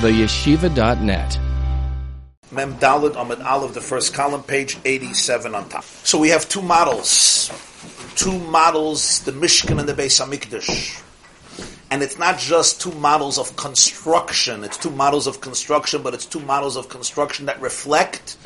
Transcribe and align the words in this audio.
theyeshiva.net. 0.00 1.38
Mem 2.50 2.74
Dalid 2.78 3.20
Amid 3.20 3.40
Aleph, 3.42 3.74
the 3.74 3.80
first 3.80 4.14
column, 4.14 4.42
page 4.42 4.78
87 4.84 5.54
on 5.54 5.68
top. 5.68 5.84
So 5.84 6.18
we 6.18 6.28
have 6.28 6.48
two 6.48 6.62
models. 6.62 7.50
Two 8.14 8.38
models, 8.38 9.20
the 9.24 9.32
Mishkan 9.32 9.78
and 9.78 9.88
the 9.88 9.92
Beis 9.92 10.20
HaMikdash. 10.24 11.02
And 11.90 12.02
it's 12.02 12.18
not 12.18 12.38
just 12.38 12.80
two 12.80 12.92
models 12.92 13.38
of 13.38 13.56
construction, 13.56 14.62
it's 14.62 14.76
two 14.76 14.90
models 14.90 15.26
of 15.26 15.40
construction, 15.40 16.02
but 16.02 16.14
it's 16.14 16.26
two 16.26 16.40
models 16.40 16.76
of 16.76 16.88
construction 16.88 17.46
that 17.46 17.60
reflect 17.60 18.36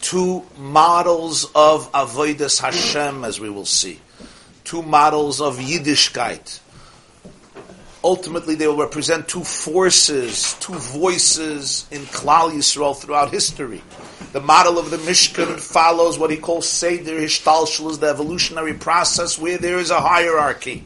two 0.00 0.44
models 0.58 1.44
of 1.54 1.90
Avodas 1.92 2.60
Hashem, 2.60 3.24
as 3.24 3.38
we 3.38 3.50
will 3.50 3.64
see. 3.64 4.00
Two 4.64 4.82
models 4.82 5.40
of 5.40 5.58
Yiddishkeit 5.58 6.60
ultimately 8.02 8.54
they 8.54 8.66
will 8.66 8.76
represent 8.76 9.28
two 9.28 9.44
forces, 9.44 10.54
two 10.60 10.74
voices 10.74 11.86
in 11.90 12.02
Klal 12.02 12.52
Yisrael 12.52 12.96
throughout 12.96 13.30
history. 13.30 13.82
The 14.32 14.40
model 14.40 14.78
of 14.78 14.90
the 14.90 14.98
Mishkan 14.98 15.58
follows 15.58 16.18
what 16.18 16.30
he 16.30 16.36
calls 16.36 16.68
Seder 16.68 17.18
Hishtalshalus, 17.20 18.00
the 18.00 18.08
evolutionary 18.08 18.74
process 18.74 19.38
where 19.38 19.58
there 19.58 19.78
is 19.78 19.90
a 19.90 20.00
hierarchy. 20.00 20.84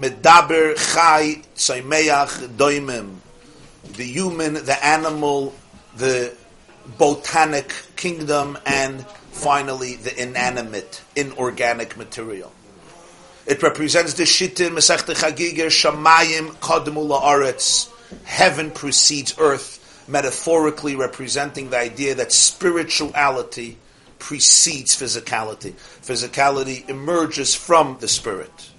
Medaber, 0.00 0.74
Chai, 0.94 1.42
Tzaimeach, 1.56 2.48
Doimim. 2.56 3.16
The 3.96 4.04
human, 4.04 4.54
the 4.54 4.84
animal, 4.84 5.54
the 5.96 6.34
botanic 6.96 7.74
kingdom, 7.96 8.58
and 8.64 9.04
finally 9.32 9.96
the 9.96 10.20
inanimate, 10.20 11.02
inorganic 11.14 11.96
material. 11.96 12.52
It 13.48 13.62
represents 13.62 14.12
the 14.12 14.26
Shittim, 14.26 14.74
Masechta 14.74 15.14
Chagigah, 15.14 15.68
Shamayim, 15.68 16.56
Kadmu 16.56 17.08
La'aretz. 17.08 17.90
Heaven 18.24 18.70
precedes 18.70 19.34
earth, 19.38 20.04
metaphorically 20.06 20.96
representing 20.96 21.70
the 21.70 21.78
idea 21.78 22.14
that 22.16 22.30
spirituality 22.30 23.78
precedes 24.18 24.94
physicality. 24.94 25.72
Physicality 25.72 26.86
emerges 26.90 27.54
from 27.54 27.96
the 28.00 28.08
spirit. 28.08 28.70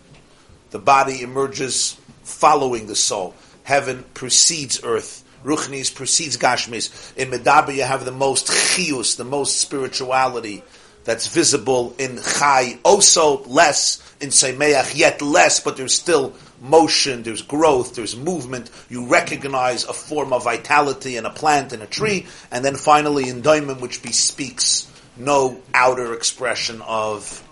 The 0.69 0.77
body 0.77 1.23
emerges 1.23 1.97
following 2.21 2.85
the 2.85 2.95
soul. 2.95 3.33
Heaven 3.63 4.05
precedes 4.13 4.81
earth. 4.83 5.23
Ruchnis 5.43 5.93
precedes 5.95 6.37
Gashmis. 6.37 7.17
In 7.17 7.31
Medaber 7.31 7.73
you 7.73 7.83
have 7.83 8.05
the 8.05 8.11
most 8.11 8.45
chius, 8.45 9.15
the 9.15 9.23
most 9.23 9.59
spirituality 9.59 10.61
that's 11.09 11.25
visible 11.25 11.95
in 11.97 12.19
Chai. 12.21 12.77
Also 12.83 13.43
less 13.45 13.97
in 14.21 14.29
Seimeach, 14.29 14.95
yet 14.95 15.23
less, 15.23 15.59
but 15.59 15.75
there's 15.75 15.95
still 15.95 16.35
motion, 16.61 17.23
there's 17.23 17.41
growth, 17.41 17.95
there's 17.95 18.15
movement. 18.15 18.69
You 18.89 19.07
recognize 19.07 19.85
a 19.85 19.93
form 19.93 20.31
of 20.33 20.43
vitality 20.43 21.17
in 21.17 21.25
a 21.25 21.31
plant, 21.31 21.73
in 21.73 21.81
a 21.81 21.87
tree, 21.87 22.27
and 22.51 22.63
then 22.63 22.75
finally 22.75 23.27
in 23.27 23.41
Daimon, 23.41 23.81
which 23.81 24.03
bespeaks 24.03 24.85
no 25.17 25.59
outer 25.73 26.13
expression 26.13 26.79
of 26.83 27.43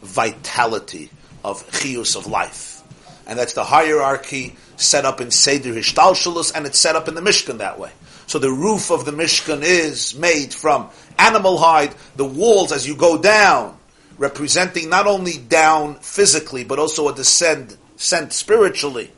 vitality, 0.00 1.10
of 1.42 1.68
chius, 1.72 2.14
of 2.14 2.28
life. 2.28 2.80
And 3.26 3.36
that's 3.36 3.54
the 3.54 3.64
hierarchy 3.64 4.54
set 4.76 5.04
up 5.04 5.20
in 5.20 5.32
Seder 5.32 5.72
Hishtalshalus, 5.72 6.52
and 6.54 6.64
it's 6.64 6.78
set 6.78 6.94
up 6.94 7.08
in 7.08 7.16
the 7.16 7.22
Mishkan 7.22 7.58
that 7.58 7.76
way. 7.76 7.90
So 8.26 8.38
the 8.38 8.50
roof 8.50 8.90
of 8.90 9.04
the 9.04 9.12
Mishkan 9.12 9.62
is 9.62 10.14
made 10.14 10.52
from 10.52 10.88
animal 11.18 11.58
hide. 11.58 11.94
The 12.16 12.24
walls, 12.24 12.72
as 12.72 12.86
you 12.86 12.96
go 12.96 13.18
down, 13.18 13.76
representing 14.18 14.88
not 14.88 15.06
only 15.06 15.38
down 15.38 15.96
physically, 15.96 16.64
but 16.64 16.78
also 16.78 17.08
a 17.08 17.14
descent, 17.14 17.76
spiritually. 17.96 19.10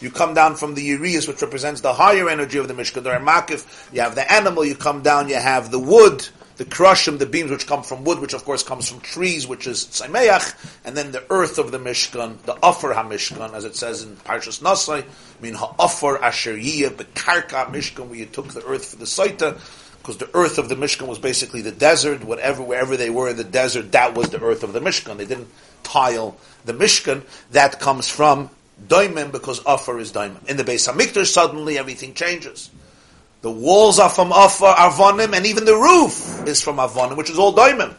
You 0.00 0.10
come 0.10 0.34
down 0.34 0.56
from 0.56 0.74
the 0.74 0.82
Urias, 0.82 1.28
which 1.28 1.42
represents 1.42 1.80
the 1.80 1.92
higher 1.92 2.28
energy 2.28 2.58
of 2.58 2.66
the 2.66 2.74
Mishkan. 2.74 3.04
There 3.04 3.18
Makif, 3.20 3.92
you 3.92 4.00
have 4.00 4.14
the 4.14 4.30
animal, 4.32 4.64
you 4.64 4.74
come 4.74 5.02
down, 5.02 5.28
you 5.28 5.36
have 5.36 5.70
the 5.70 5.78
wood, 5.78 6.28
the 6.62 6.70
krushim, 6.70 7.18
the 7.18 7.26
beams 7.26 7.50
which 7.50 7.66
come 7.66 7.82
from 7.82 8.04
wood, 8.04 8.20
which 8.20 8.34
of 8.34 8.44
course 8.44 8.62
comes 8.62 8.88
from 8.88 9.00
trees, 9.00 9.48
which 9.48 9.66
is 9.66 9.84
Saimeach, 9.86 10.54
and 10.84 10.96
then 10.96 11.10
the 11.10 11.24
earth 11.28 11.58
of 11.58 11.72
the 11.72 11.78
Mishkan, 11.78 12.40
the 12.42 12.56
Offer 12.62 12.94
HaMishkan, 12.94 13.52
as 13.52 13.64
it 13.64 13.74
says 13.74 14.04
in 14.04 14.14
Parshas 14.18 14.62
Nasai, 14.62 15.04
mean 15.40 15.54
Ha'offer 15.54 16.22
Asher 16.22 16.54
Yiyah, 16.54 16.90
Bekarka 16.90 17.66
Mishkan, 17.72 18.06
where 18.06 18.20
you 18.20 18.26
took 18.26 18.46
the 18.52 18.64
earth 18.64 18.84
for 18.84 18.96
the 18.96 19.06
Saita, 19.06 19.58
because 19.98 20.18
the 20.18 20.30
earth 20.34 20.58
of 20.58 20.68
the 20.68 20.76
Mishkan 20.76 21.08
was 21.08 21.18
basically 21.18 21.62
the 21.62 21.72
desert. 21.72 22.22
Whatever, 22.22 22.62
wherever 22.62 22.96
they 22.96 23.10
were 23.10 23.30
in 23.30 23.36
the 23.36 23.44
desert, 23.44 23.90
that 23.90 24.14
was 24.14 24.30
the 24.30 24.40
earth 24.40 24.62
of 24.62 24.72
the 24.72 24.80
Mishkan. 24.80 25.16
They 25.16 25.26
didn't 25.26 25.48
tile 25.82 26.36
the 26.64 26.74
Mishkan. 26.74 27.22
That 27.50 27.80
comes 27.80 28.08
from 28.08 28.50
Daimim 28.86 29.32
because 29.32 29.60
Afar 29.66 29.98
is 29.98 30.12
Daimim. 30.12 30.48
In 30.48 30.56
the 30.56 30.64
Beis 30.64 30.88
Hamikdash, 30.88 31.26
suddenly 31.26 31.76
everything 31.76 32.14
changes. 32.14 32.70
The 33.42 33.50
walls 33.50 33.98
are 33.98 34.08
from 34.08 34.32
Afar, 34.32 34.76
uh, 34.76 34.90
Avonim, 34.90 35.36
and 35.36 35.46
even 35.46 35.64
the 35.64 35.76
roof 35.76 36.46
is 36.46 36.62
from 36.62 36.76
Avonim, 36.76 37.16
which 37.16 37.28
is 37.28 37.38
all 37.38 37.52
Daimim. 37.52 37.94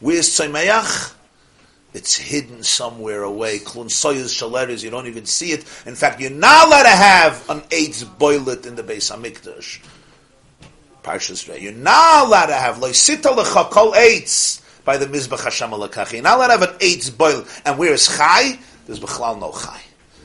Where's 0.00 0.28
Tzaimeach? 0.28 1.14
It's 1.94 2.16
hidden 2.16 2.62
somewhere 2.62 3.22
away. 3.22 3.60
Klun 3.60 3.86
soyuz 3.86 4.34
shaleris, 4.34 4.82
you 4.82 4.90
don't 4.90 5.06
even 5.06 5.26
see 5.26 5.52
it. 5.52 5.60
In 5.86 5.94
fact, 5.94 6.20
you're 6.20 6.30
not 6.30 6.66
allowed 6.66 6.82
to 6.82 6.88
have 6.88 7.48
an 7.48 7.62
eight 7.70 8.04
boilet 8.18 8.66
in 8.66 8.74
the 8.74 8.82
Beis 8.82 9.10
Hamikdash. 9.14 9.80
Parshas 11.04 11.48
Rei. 11.48 11.60
You're 11.60 11.72
not 11.72 12.26
allowed 12.26 12.46
to 12.46 12.54
have 12.54 12.76
loisita 12.76 13.34
lechakol 13.36 13.94
eitz 13.94 14.60
by 14.84 14.96
the 14.96 15.06
Mizbach 15.06 15.44
Hashem 15.44 15.70
alakachi. 15.70 16.14
You're 16.14 16.22
not 16.22 16.38
allowed 16.38 16.46
to 16.48 16.52
have 16.58 16.62
an 16.62 16.78
eitz 16.78 17.16
boil. 17.16 17.44
And 17.64 17.78
where 17.78 17.92
is 17.92 18.08
Chai? 18.08 18.58
There's 18.86 18.98
Bechlal 18.98 19.38
no 19.38 19.52
Chai. 19.52 19.80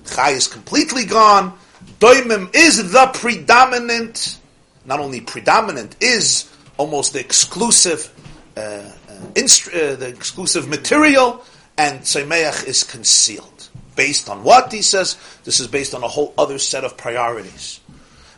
Chai 0.05 0.31
is 0.31 0.47
completely 0.47 1.05
gone. 1.05 1.57
Doimim 1.99 2.53
is 2.55 2.91
the 2.91 3.11
predominant, 3.13 4.39
not 4.85 4.99
only 4.99 5.21
predominant, 5.21 5.95
is 6.01 6.51
almost 6.77 7.13
the 7.13 7.19
exclusive, 7.19 8.11
uh, 8.55 8.59
uh, 8.59 8.91
uh, 9.11 9.95
the 9.95 10.13
exclusive 10.15 10.67
material, 10.67 11.43
and 11.77 12.01
Tzaimeach 12.01 12.67
is 12.67 12.83
concealed. 12.83 13.69
Based 13.95 14.29
on 14.29 14.43
what, 14.43 14.71
he 14.71 14.81
says? 14.81 15.17
This 15.43 15.59
is 15.59 15.67
based 15.67 15.93
on 15.93 16.03
a 16.03 16.07
whole 16.07 16.33
other 16.37 16.57
set 16.57 16.83
of 16.83 16.97
priorities 16.97 17.81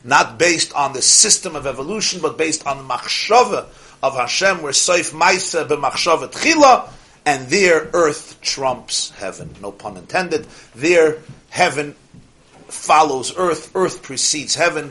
not 0.04 0.40
based 0.40 0.74
on 0.74 0.94
the 0.94 1.02
system 1.02 1.56
of 1.56 1.68
evolution, 1.68 2.22
but 2.22 2.38
based 2.38 2.66
on 2.66 2.78
the 2.78 2.84
machshava 2.84 3.68
of 4.02 4.16
Hashem, 4.16 4.62
where 4.62 4.72
Seif 4.72 5.14
Maisa 5.14 5.68
b'machshava 5.68 6.32
tchila, 6.32 6.90
and 7.26 7.48
there 7.50 7.90
earth 7.94 8.40
trumps 8.42 9.12
heaven. 9.12 9.54
No 9.62 9.72
pun 9.72 9.98
intended. 9.98 10.48
There 10.74 11.20
heaven 11.50 11.96
follows 12.72 13.34
earth, 13.38 13.72
earth 13.76 14.02
precedes 14.02 14.56
heaven. 14.56 14.90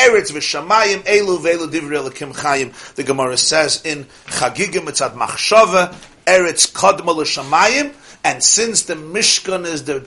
Eretz 0.00 0.32
v'shamayim 0.32 1.02
elu 1.02 1.68
divrei 1.68 2.10
chayim. 2.10 2.94
The 2.94 3.02
Gemara 3.02 3.36
says 3.36 3.82
in 3.84 4.04
Chagigim 4.26 4.88
it's 4.88 5.02
at 5.02 5.14
machshava, 5.14 5.94
Eretz 6.26 6.72
kadma 6.72 7.14
l'shamayim, 7.14 7.92
and 8.24 8.42
since 8.42 8.84
the 8.84 8.94
Mishkan 8.94 9.66
is 9.66 9.84
the 9.84 10.06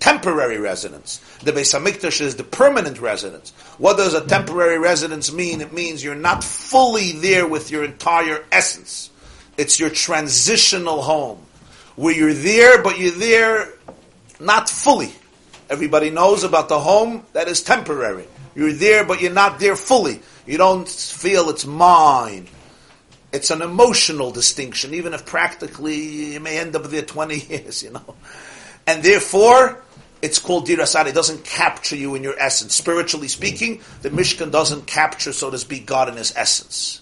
temporary 0.00 0.58
residence. 0.58 1.18
The 1.42 1.52
Beis 1.52 1.78
Hamikdash 1.78 2.20
is 2.20 2.36
the 2.36 2.44
permanent 2.44 3.00
residence. 3.00 3.52
What 3.78 3.96
does 3.96 4.14
a 4.14 4.26
temporary 4.26 4.78
residence 4.78 5.32
mean? 5.32 5.60
It 5.60 5.72
means 5.72 6.02
you're 6.04 6.14
not 6.14 6.44
fully 6.44 7.12
there 7.12 7.46
with 7.46 7.70
your 7.70 7.84
entire 7.84 8.44
essence. 8.52 9.10
It's 9.56 9.78
your 9.80 9.90
transitional 9.90 11.02
home, 11.02 11.38
where 11.96 12.14
you're 12.14 12.34
there, 12.34 12.82
but 12.82 12.98
you're 12.98 13.12
there 13.12 13.72
not 14.40 14.68
fully. 14.68 15.12
Everybody 15.70 16.10
knows 16.10 16.44
about 16.44 16.68
the 16.68 16.78
home 16.78 17.24
that 17.32 17.48
is 17.48 17.62
temporary. 17.62 18.26
You're 18.54 18.72
there, 18.72 19.04
but 19.04 19.20
you're 19.20 19.32
not 19.32 19.58
there 19.58 19.76
fully. 19.76 20.20
You 20.46 20.58
don't 20.58 20.88
feel 20.88 21.48
it's 21.48 21.66
mine. 21.66 22.46
It's 23.32 23.50
an 23.50 23.62
emotional 23.62 24.30
distinction, 24.30 24.94
even 24.94 25.12
if 25.12 25.26
practically 25.26 26.34
you 26.34 26.40
may 26.40 26.58
end 26.58 26.76
up 26.76 26.84
there 26.84 27.02
20 27.02 27.38
years, 27.48 27.82
you 27.82 27.90
know. 27.90 28.14
And 28.86 29.02
therefore, 29.02 29.82
it's 30.22 30.38
called 30.38 30.68
dirasad. 30.68 31.06
It 31.06 31.14
doesn't 31.14 31.44
capture 31.44 31.96
you 31.96 32.14
in 32.14 32.22
your 32.22 32.38
essence. 32.38 32.74
Spiritually 32.74 33.28
speaking, 33.28 33.80
the 34.02 34.10
Mishkan 34.10 34.52
doesn't 34.52 34.86
capture, 34.86 35.32
so 35.32 35.50
to 35.50 35.58
speak, 35.58 35.86
God 35.86 36.08
in 36.08 36.16
his 36.16 36.32
essence. 36.36 37.00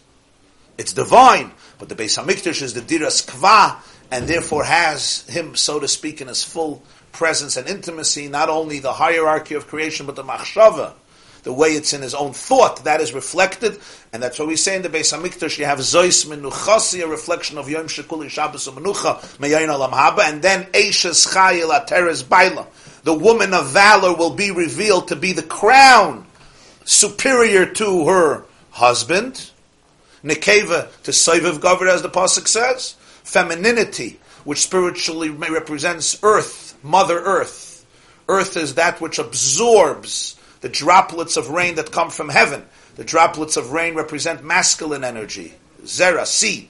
It's 0.79 0.93
divine, 0.93 1.53
but 1.79 1.89
the 1.89 1.95
Beis 1.95 2.19
Hamikdash 2.19 2.63
is 2.63 2.75
the 2.75 2.81
diras 2.81 3.27
kva, 3.27 3.77
and 4.11 4.27
therefore 4.27 4.65
has 4.65 5.27
him, 5.29 5.55
so 5.55 5.81
to 5.81 5.89
speak, 5.89 6.21
in 6.21 6.29
his 6.29 6.43
full 6.45 6.83
presence 7.13 7.57
and 7.57 7.69
intimacy. 7.69 8.29
Not 8.29 8.49
only 8.49 8.79
the 8.79 8.93
hierarchy 8.93 9.55
of 9.55 9.69
creation, 9.69 10.07
but 10.07 10.17
the 10.17 10.25
machshava, 10.25 10.95
the 11.43 11.53
way 11.53 11.71
it's 11.71 11.93
in 11.93 12.03
his 12.03 12.15
own 12.15 12.33
thought, 12.33 12.85
that 12.85 13.01
is 13.01 13.13
reflected, 13.13 13.79
and 14.13 14.23
that's 14.23 14.39
what 14.39 14.49
we 14.49 14.57
say 14.57 14.77
in 14.77 14.83
the 14.83 14.89
Beis 14.89 15.17
Hamikdash. 15.17 15.59
You 15.59 15.65
have 15.65 15.79
zois 15.79 16.27
menuchasi, 16.27 17.03
a 17.03 17.07
reflection 17.07 17.59
of 17.59 17.69
Yom 17.69 17.87
Shekuli 17.87 18.29
Shabbos 18.29 18.69
Menucha, 18.69 19.21
Meyayin 19.39 19.69
Olam 19.69 19.91
Haba, 19.91 20.21
and 20.31 20.41
then 20.41 20.65
Eishes 20.73 21.33
Chayil 21.33 21.71
Ateres 21.71 22.29
Baila 22.29 22.67
the 23.05 23.15
woman 23.15 23.53
of 23.53 23.71
valor 23.71 24.15
will 24.15 24.35
be 24.35 24.51
revealed 24.51 25.09
to 25.09 25.17
be 25.17 25.33
the 25.33 25.43
crown 25.43 26.27
superior 26.85 27.67
to 27.67 28.07
her 28.07 28.45
husband. 28.71 29.51
Nekeva 30.25 30.89
to 31.03 31.11
Saiviv 31.11 31.59
Gavir, 31.59 31.89
as 31.89 32.03
the 32.03 32.09
Pasuk 32.09 32.47
says. 32.47 32.95
Femininity, 33.25 34.21
which 34.45 34.63
spiritually 34.63 35.31
represents 35.31 36.19
earth, 36.23 36.72
Mother 36.83 37.19
Earth. 37.19 37.85
Earth 38.29 38.57
is 38.57 38.75
that 38.75 39.01
which 39.01 39.19
absorbs 39.19 40.37
the 40.61 40.69
droplets 40.69 41.37
of 41.37 41.51
rain 41.51 41.75
that 41.77 41.91
come 41.93 42.11
from 42.11 42.29
heaven. 42.29 42.65
The 42.97 43.05
droplets 43.05 43.57
of 43.57 43.73
rain 43.73 43.95
represent 43.95 44.45
masculine 44.45 45.05
energy, 45.05 45.55
zera, 45.83 46.27
seed, 46.27 46.69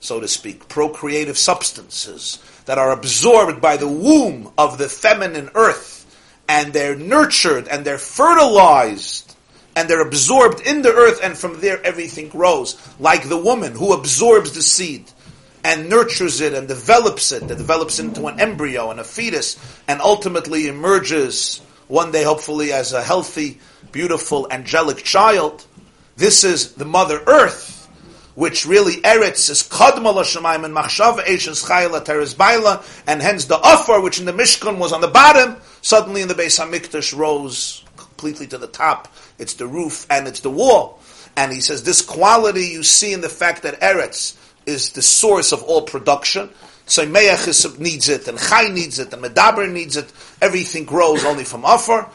so 0.00 0.20
to 0.20 0.28
speak, 0.28 0.68
procreative 0.68 1.38
substances 1.38 2.38
that 2.66 2.78
are 2.78 2.92
absorbed 2.92 3.60
by 3.60 3.76
the 3.76 3.88
womb 3.88 4.52
of 4.56 4.78
the 4.78 4.88
feminine 4.88 5.50
earth, 5.54 6.06
and 6.48 6.72
they're 6.72 6.96
nurtured 6.96 7.68
and 7.68 7.84
they're 7.84 7.98
fertilized 7.98 9.34
and 9.76 9.88
they're 9.88 10.06
absorbed 10.06 10.60
in 10.60 10.82
the 10.82 10.92
earth, 10.92 11.18
and 11.22 11.36
from 11.36 11.60
there 11.60 11.84
everything 11.84 12.28
grows, 12.28 12.78
like 13.00 13.28
the 13.28 13.36
woman 13.36 13.72
who 13.72 13.92
absorbs 13.92 14.52
the 14.52 14.62
seed 14.62 15.10
and 15.64 15.88
nurtures 15.88 16.40
it 16.42 16.52
and 16.52 16.68
develops 16.68 17.32
it, 17.32 17.48
that 17.48 17.56
develops 17.56 17.98
into 17.98 18.26
an 18.26 18.38
embryo 18.38 18.90
and 18.90 19.00
a 19.00 19.04
fetus, 19.04 19.58
and 19.88 20.00
ultimately 20.00 20.68
emerges 20.68 21.60
one 21.88 22.12
day, 22.12 22.22
hopefully, 22.22 22.72
as 22.72 22.92
a 22.92 23.02
healthy, 23.02 23.58
beautiful, 23.90 24.46
angelic 24.50 24.98
child. 24.98 25.66
This 26.16 26.44
is 26.44 26.74
the 26.74 26.84
Mother 26.84 27.20
Earth, 27.26 27.86
which 28.34 28.66
really 28.66 28.96
Eretz 29.02 29.48
is 29.50 29.62
Kadma 29.62 30.14
Lashamayim 30.14 30.64
and 30.64 30.74
Machshav 30.74 31.18
Eishes 31.24 31.66
Chayla 31.66 32.04
Teres 32.04 32.34
Baila, 32.34 32.84
and 33.06 33.22
hence 33.22 33.46
the 33.46 33.58
Afar, 33.58 34.02
which 34.02 34.20
in 34.20 34.26
the 34.26 34.32
Mishkan 34.32 34.78
was 34.78 34.92
on 34.92 35.00
the 35.00 35.08
bottom, 35.08 35.56
suddenly 35.80 36.20
in 36.20 36.28
the 36.28 36.34
Beis 36.34 36.60
Hamikdash 36.60 37.16
rose 37.16 37.84
completely 37.96 38.46
to 38.48 38.58
the 38.58 38.66
top. 38.66 39.08
It's 39.38 39.54
the 39.54 39.66
roof 39.66 40.06
and 40.10 40.28
it's 40.28 40.40
the 40.40 40.50
wall. 40.50 41.00
And 41.36 41.52
he 41.52 41.60
says 41.60 41.82
this 41.82 42.00
quality 42.00 42.66
you 42.66 42.82
see 42.82 43.12
in 43.12 43.20
the 43.20 43.28
fact 43.28 43.62
that 43.62 43.80
Eretz 43.80 44.36
is 44.66 44.90
the 44.90 45.02
source 45.02 45.52
of 45.52 45.62
all 45.62 45.82
production. 45.82 46.50
So 46.86 47.06
Meach 47.06 47.78
needs 47.78 48.08
it, 48.08 48.28
and 48.28 48.38
Chai 48.38 48.68
needs 48.68 48.98
it, 48.98 49.12
and 49.12 49.22
Medaber 49.22 49.70
needs 49.70 49.96
it. 49.96 50.12
Everything 50.40 50.84
grows 50.84 51.24
only 51.24 51.44
from 51.44 51.64
Afar. 51.64 52.10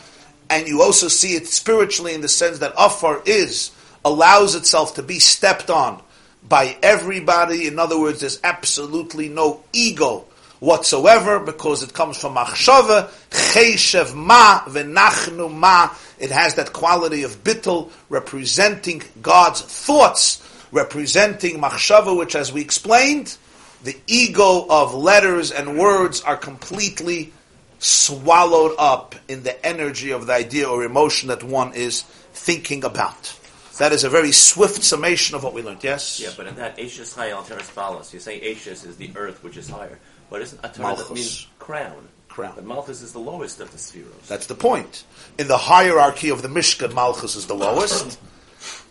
And 0.50 0.68
you 0.68 0.82
also 0.82 1.08
see 1.08 1.36
it 1.36 1.48
spiritually 1.48 2.14
in 2.14 2.22
the 2.22 2.28
sense 2.28 2.60
that 2.60 2.74
Afar 2.78 3.22
is, 3.26 3.72
allows 4.04 4.56
itself 4.56 4.96
to 4.96 5.04
be 5.04 5.20
stepped 5.20 5.70
on 5.70 6.02
by 6.48 6.78
everybody. 6.82 7.68
In 7.68 7.80
other 7.80 8.00
words, 8.00 8.22
there's 8.22 8.40
absolutely 8.44 9.30
no 9.30 9.64
ego 9.74 10.26
whatsoever 10.60 11.40
because 11.40 11.84
it 11.84 11.94
comes 11.94 12.18
from 12.18 12.36
Machshava, 12.36 13.10
Cheshev 13.30 14.14
Ma, 14.14 14.62
Venachnu 14.62 15.54
Ma. 15.54 15.90
It 16.20 16.32
has 16.32 16.56
that 16.56 16.74
quality 16.74 17.24
of 17.24 17.44
bittel 17.44 17.92
representing 18.10 19.02
God's 19.22 19.62
thoughts 19.62 20.46
representing 20.72 21.60
machshava, 21.60 22.18
which, 22.18 22.36
as 22.36 22.52
we 22.52 22.62
explained, 22.62 23.38
the 23.84 23.98
ego 24.08 24.66
of 24.70 24.94
letters 24.94 25.52
and 25.52 25.78
words 25.78 26.22
are 26.22 26.38
completely 26.38 27.32
swallowed 27.80 28.76
up 28.78 29.16
in 29.28 29.44
the 29.44 29.66
energy 29.66 30.12
of 30.12 30.28
the 30.28 30.34
idea 30.34 30.68
or 30.68 30.84
emotion 30.84 31.30
that 31.30 31.44
one 31.44 31.74
is 31.74 32.02
thinking 32.34 32.84
about. 32.84 33.36
That 33.78 33.94
is 33.94 34.04
a 34.04 34.10
very 34.10 34.34
swift 34.34 34.84
summation 34.84 35.36
of 35.36 35.44
what 35.44 35.54
we 35.54 35.62
learned. 35.62 35.84
Yes. 35.84 36.20
Yeah, 36.20 36.32
but 36.36 36.48
in 36.48 36.56
that 36.56 36.78
Ashes 36.78 37.16
High 37.16 37.30
Teres 37.44 37.70
Balas, 37.72 38.14
you 38.14 38.20
say 38.20 38.52
Ashes 38.52 38.84
is 38.84 38.98
the 38.98 39.10
earth 39.16 39.42
which 39.42 39.56
is 39.56 39.70
higher, 39.70 39.98
but 40.30 40.42
isn't 40.42 40.62
Atara 40.62 40.98
that 40.98 41.14
means 41.14 41.48
crown? 41.60 42.10
Crown. 42.28 42.52
But 42.56 42.66
Malchus 42.66 43.02
is 43.02 43.14
the 43.14 43.20
lowest 43.20 43.62
of 43.62 43.72
the 43.72 43.78
spheres. 43.78 44.28
That's 44.28 44.48
the 44.48 44.56
point. 44.56 45.06
In 45.38 45.48
the 45.48 45.58
hierarchy 45.58 46.30
of 46.30 46.42
the 46.42 46.50
Mishkan, 46.50 46.94
Malchus 46.94 47.36
is 47.36 47.48
the 47.48 47.56
lowest. 47.56 48.20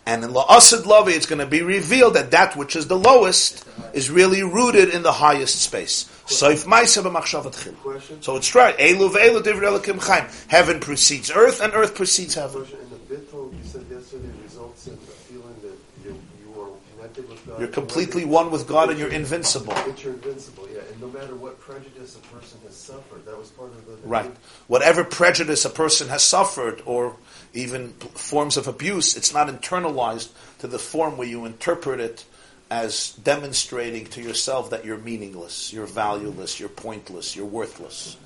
And 0.05 0.23
in 0.23 0.31
La'asid 0.31 0.83
Lavi, 0.83 1.11
it's 1.11 1.25
going 1.27 1.39
to 1.39 1.45
be 1.45 1.61
revealed 1.61 2.15
that 2.15 2.31
that 2.31 2.55
which 2.55 2.75
is 2.75 2.87
the 2.87 2.97
lowest 2.97 3.67
is 3.93 4.09
really 4.09 4.41
rooted 4.43 4.89
in 4.89 5.03
the 5.03 5.11
highest 5.11 5.61
space. 5.61 6.09
So 6.25 6.49
if 6.49 6.61
So 6.61 8.35
it's 8.35 8.55
right. 8.55 8.77
Elu 8.77 9.09
ve'elu 9.11 9.41
divrei 9.41 9.79
elikim 9.79 10.01
chaim. 10.01 10.27
Heaven 10.47 10.79
precedes 10.79 11.31
earth, 11.31 11.61
and 11.61 11.73
earth 11.73 11.95
precedes 11.95 12.35
heaven. 12.35 12.63
In 12.63 12.89
the 12.89 13.15
bittul, 13.15 13.51
you 13.51 13.63
said 13.63 13.85
yesterday, 13.89 14.29
results 14.43 14.87
in 14.87 14.93
a 14.93 14.97
feeling 14.97 15.55
that 15.61 15.77
you, 16.05 16.19
you 16.41 16.61
are 16.61 16.69
connected 16.95 17.29
with 17.29 17.45
God. 17.47 17.59
You're 17.59 17.69
completely 17.69 18.25
one 18.25 18.51
with 18.51 18.67
God, 18.67 18.89
and 18.89 18.99
you're 18.99 19.11
invincible. 19.11 19.73
You're 19.97 20.13
invincible, 20.13 20.67
yeah. 20.71 20.81
And 20.91 21.01
no 21.01 21.07
matter 21.07 21.35
what 21.35 21.59
prejudice 21.59 22.15
a 22.15 22.35
person 22.35 22.59
has 22.65 22.75
suffered, 22.75 23.25
that 23.25 23.37
was 23.37 23.49
part 23.49 23.71
of 23.71 23.85
the 23.85 24.07
right. 24.07 24.31
Whatever 24.67 25.03
prejudice 25.03 25.65
a 25.65 25.69
person 25.69 26.09
has 26.09 26.23
suffered, 26.23 26.81
or 26.85 27.15
even 27.53 27.89
forms 28.13 28.57
of 28.57 28.67
abuse, 28.67 29.17
it's 29.17 29.33
not 29.33 29.47
internalized 29.47 30.29
to 30.59 30.67
the 30.67 30.79
form 30.79 31.17
where 31.17 31.27
you 31.27 31.45
interpret 31.45 31.99
it 31.99 32.25
as 32.69 33.13
demonstrating 33.23 34.05
to 34.05 34.21
yourself 34.21 34.69
that 34.69 34.85
you're 34.85 34.97
meaningless, 34.97 35.73
you're 35.73 35.87
valueless, 35.87 36.59
you're 36.59 36.69
pointless, 36.69 37.35
you're 37.35 37.45
worthless, 37.45 38.17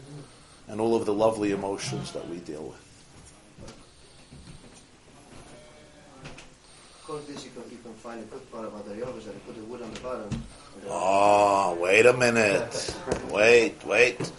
and 0.68 0.82
all 0.82 0.96
of 0.96 1.06
the 1.06 1.14
lovely 1.14 1.52
emotions 1.52 2.12
that 2.12 2.28
we 2.28 2.38
deal 2.38 2.64
with. 2.64 2.80
Of 7.10 7.28
this, 7.28 7.46
you 7.46 7.52
can, 7.52 7.70
you 7.70 7.78
can 7.84 7.94
find 7.94 8.22
a 8.22 8.24
good 8.24 8.52
part 8.52 8.66
about 8.66 8.88
the 8.88 8.96
yogis 8.96 9.28
and 9.28 9.46
put 9.46 9.56
the 9.56 9.64
wood 9.66 9.82
on 9.82 9.94
the 9.94 10.00
bottom. 10.00 10.44
Oh, 10.88 11.78
wait 11.80 12.06
a 12.06 12.14
minute. 12.14 12.96
Wait, 13.32 13.76
wait. 13.86 14.32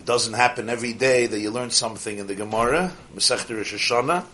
It 0.00 0.06
doesn't 0.06 0.32
happen 0.32 0.70
every 0.70 0.94
day 0.94 1.26
that 1.26 1.38
you 1.38 1.50
learn 1.50 1.68
something 1.68 2.16
in 2.16 2.26
the 2.26 2.34
Gemara, 2.34 2.90
Masechta 3.14 3.54
Rosh 3.54 3.74
Hashanah. 3.74 4.24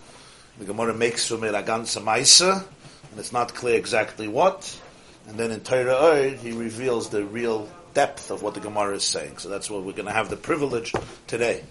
The 0.59 0.63
Gemara 0.63 0.93
makes 0.93 1.27
from 1.27 1.43
it 1.43 1.53
a 1.53 1.61
Maisa, 1.61 2.63
and 3.11 3.19
it's 3.19 3.33
not 3.33 3.53
clear 3.53 3.75
exactly 3.75 4.29
what. 4.29 4.79
And 5.27 5.37
then 5.37 5.51
in 5.51 5.59
Torah 5.59 5.93
Ohr, 5.93 6.29
he 6.29 6.53
reveals 6.53 7.09
the 7.09 7.25
real 7.25 7.67
depth 7.93 8.31
of 8.31 8.43
what 8.43 8.53
the 8.53 8.61
Gemara 8.61 8.95
is 8.95 9.03
saying. 9.03 9.39
So 9.39 9.49
that's 9.49 9.69
what 9.69 9.83
we're 9.83 9.91
going 9.91 10.05
to 10.05 10.13
have 10.13 10.29
the 10.29 10.37
privilege 10.37 10.93
today. 11.27 11.65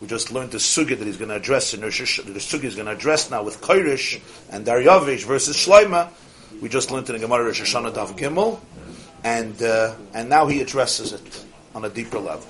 We 0.00 0.06
just 0.06 0.30
learned 0.30 0.52
the 0.52 0.58
sugi 0.58 0.96
that 0.96 1.04
he's 1.04 1.16
going 1.16 1.30
to 1.30 1.36
address 1.36 1.74
in 1.74 1.80
the 1.80 1.88
sugi 1.88 2.60
he's 2.60 2.76
going 2.76 2.86
to 2.86 2.92
address 2.92 3.28
now 3.28 3.42
with 3.42 3.60
Koirish 3.60 4.20
and 4.50 4.64
Daryavish 4.64 5.24
versus 5.24 5.56
Shloima. 5.56 6.10
We 6.60 6.68
just 6.68 6.92
learned 6.92 7.08
in 7.10 7.16
the 7.16 7.20
Gemara 7.20 7.46
Rosh 7.46 7.60
Hashanah 7.60 7.92
Dav 7.92 8.14
Gimel, 8.14 8.60
and 9.24 9.60
uh, 9.60 9.96
and 10.14 10.28
now 10.28 10.46
he 10.46 10.60
addresses 10.60 11.12
it 11.12 11.44
on 11.74 11.84
a 11.84 11.90
deeper 11.90 12.20
level. 12.20 12.46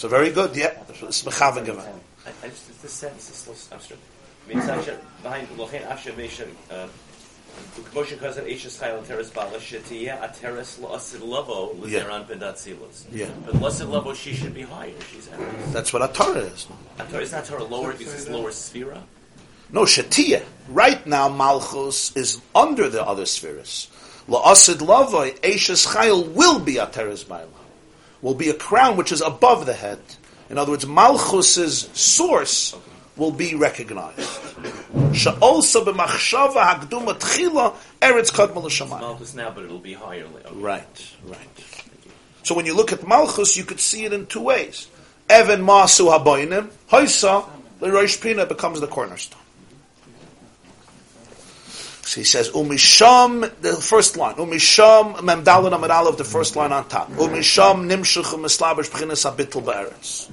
So 0.00 0.08
very 0.08 0.30
good, 0.30 0.56
yeah. 0.56 0.72
It's 1.02 1.24
mechavik 1.24 1.68
of 1.68 1.78
it. 1.78 2.52
This 2.80 2.90
sentence 2.90 3.28
is 3.28 3.68
abstract. 3.70 4.00
Means 4.48 4.66
Asher, 4.66 4.98
behind 5.22 5.46
Lochin 5.58 5.84
Asher 5.84 6.12
Meshen, 6.12 6.48
Moshe 7.92 8.18
Kazan 8.18 8.50
Ashes 8.50 8.78
Chayil 8.80 9.06
Teres 9.06 9.28
Bala, 9.28 9.58
a 9.58 9.60
Ateres 9.60 10.78
Lasid 10.80 11.20
Lavo, 11.22 11.74
Lizeran 11.74 12.26
Pendat 12.26 13.04
Yeah. 13.12 13.26
But 13.44 13.56
Lasid 13.56 13.90
Lavo, 13.90 14.14
she 14.14 14.32
should 14.32 14.54
be 14.54 14.62
higher. 14.62 14.98
She's 15.12 15.28
at. 15.28 15.38
That's 15.74 15.92
what 15.92 16.00
Atara 16.10 16.50
is. 16.50 16.66
Atara 16.96 17.20
is 17.20 17.32
not 17.32 17.44
Torah 17.44 17.64
lower 17.64 17.92
because 17.92 18.14
it's 18.14 18.28
lower 18.30 18.52
sphera. 18.52 19.02
No, 19.70 19.82
Shetiyah. 19.82 20.42
Right 20.70 21.06
now, 21.06 21.28
Malchus 21.28 22.16
is 22.16 22.40
under 22.54 22.88
the 22.88 23.06
other 23.06 23.26
spheres. 23.26 23.90
La'asid 24.26 24.80
Lavo, 24.80 25.26
aisha's 25.30 25.84
Chayil 25.84 26.32
will 26.32 26.58
be 26.58 26.76
Ateres 26.76 27.28
Bala. 27.28 27.59
Will 28.22 28.34
be 28.34 28.50
a 28.50 28.54
crown 28.54 28.96
which 28.96 29.12
is 29.12 29.20
above 29.22 29.66
the 29.66 29.72
head. 29.72 29.98
In 30.50 30.58
other 30.58 30.72
words, 30.72 30.86
Malchus's 30.86 31.88
source 31.94 32.74
will 33.16 33.30
be 33.30 33.54
recognized. 33.54 34.18
Sha'olsa 35.12 35.84
b'machshava 35.84 36.62
hagduma 36.64 37.18
tchila 37.18 37.74
eretz 38.00 38.30
kadma 38.30 38.62
l'shamayim. 38.62 39.00
Malchus 39.00 39.34
now, 39.34 39.50
but 39.50 39.64
it'll 39.64 39.78
be 39.78 39.92
higher 39.92 40.26
later. 40.28 40.48
Right, 40.52 41.14
right. 41.24 41.48
So 42.42 42.54
when 42.54 42.66
you 42.66 42.74
look 42.74 42.92
at 42.92 43.06
Malchus, 43.06 43.56
you 43.56 43.64
could 43.64 43.80
see 43.80 44.04
it 44.04 44.12
in 44.12 44.26
two 44.26 44.42
ways. 44.42 44.88
Evan 45.28 45.62
masu 45.62 46.10
haboinim, 46.10 46.70
hoisa, 46.90 47.48
the 47.78 47.90
Rosh 47.90 48.20
Pina 48.20 48.46
becomes 48.46 48.80
the 48.80 48.86
cornerstone. 48.86 49.39
So 52.10 52.20
he 52.20 52.24
says, 52.24 52.50
Umisham, 52.50 53.42
the 53.60 53.76
first 53.76 54.16
line, 54.16 54.34
Umisham, 54.34 55.14
Memdalin 55.18 55.70
Amad 55.70 56.16
the 56.16 56.24
first 56.24 56.56
line 56.56 56.72
on 56.72 56.88
top. 56.88 57.08
Umisham 57.10 57.88
nimshuch 57.88 58.24
umislabish 58.34 58.90
b'chinas 58.90 59.32
abitul 59.32 59.62
ba'eretz. 59.62 60.28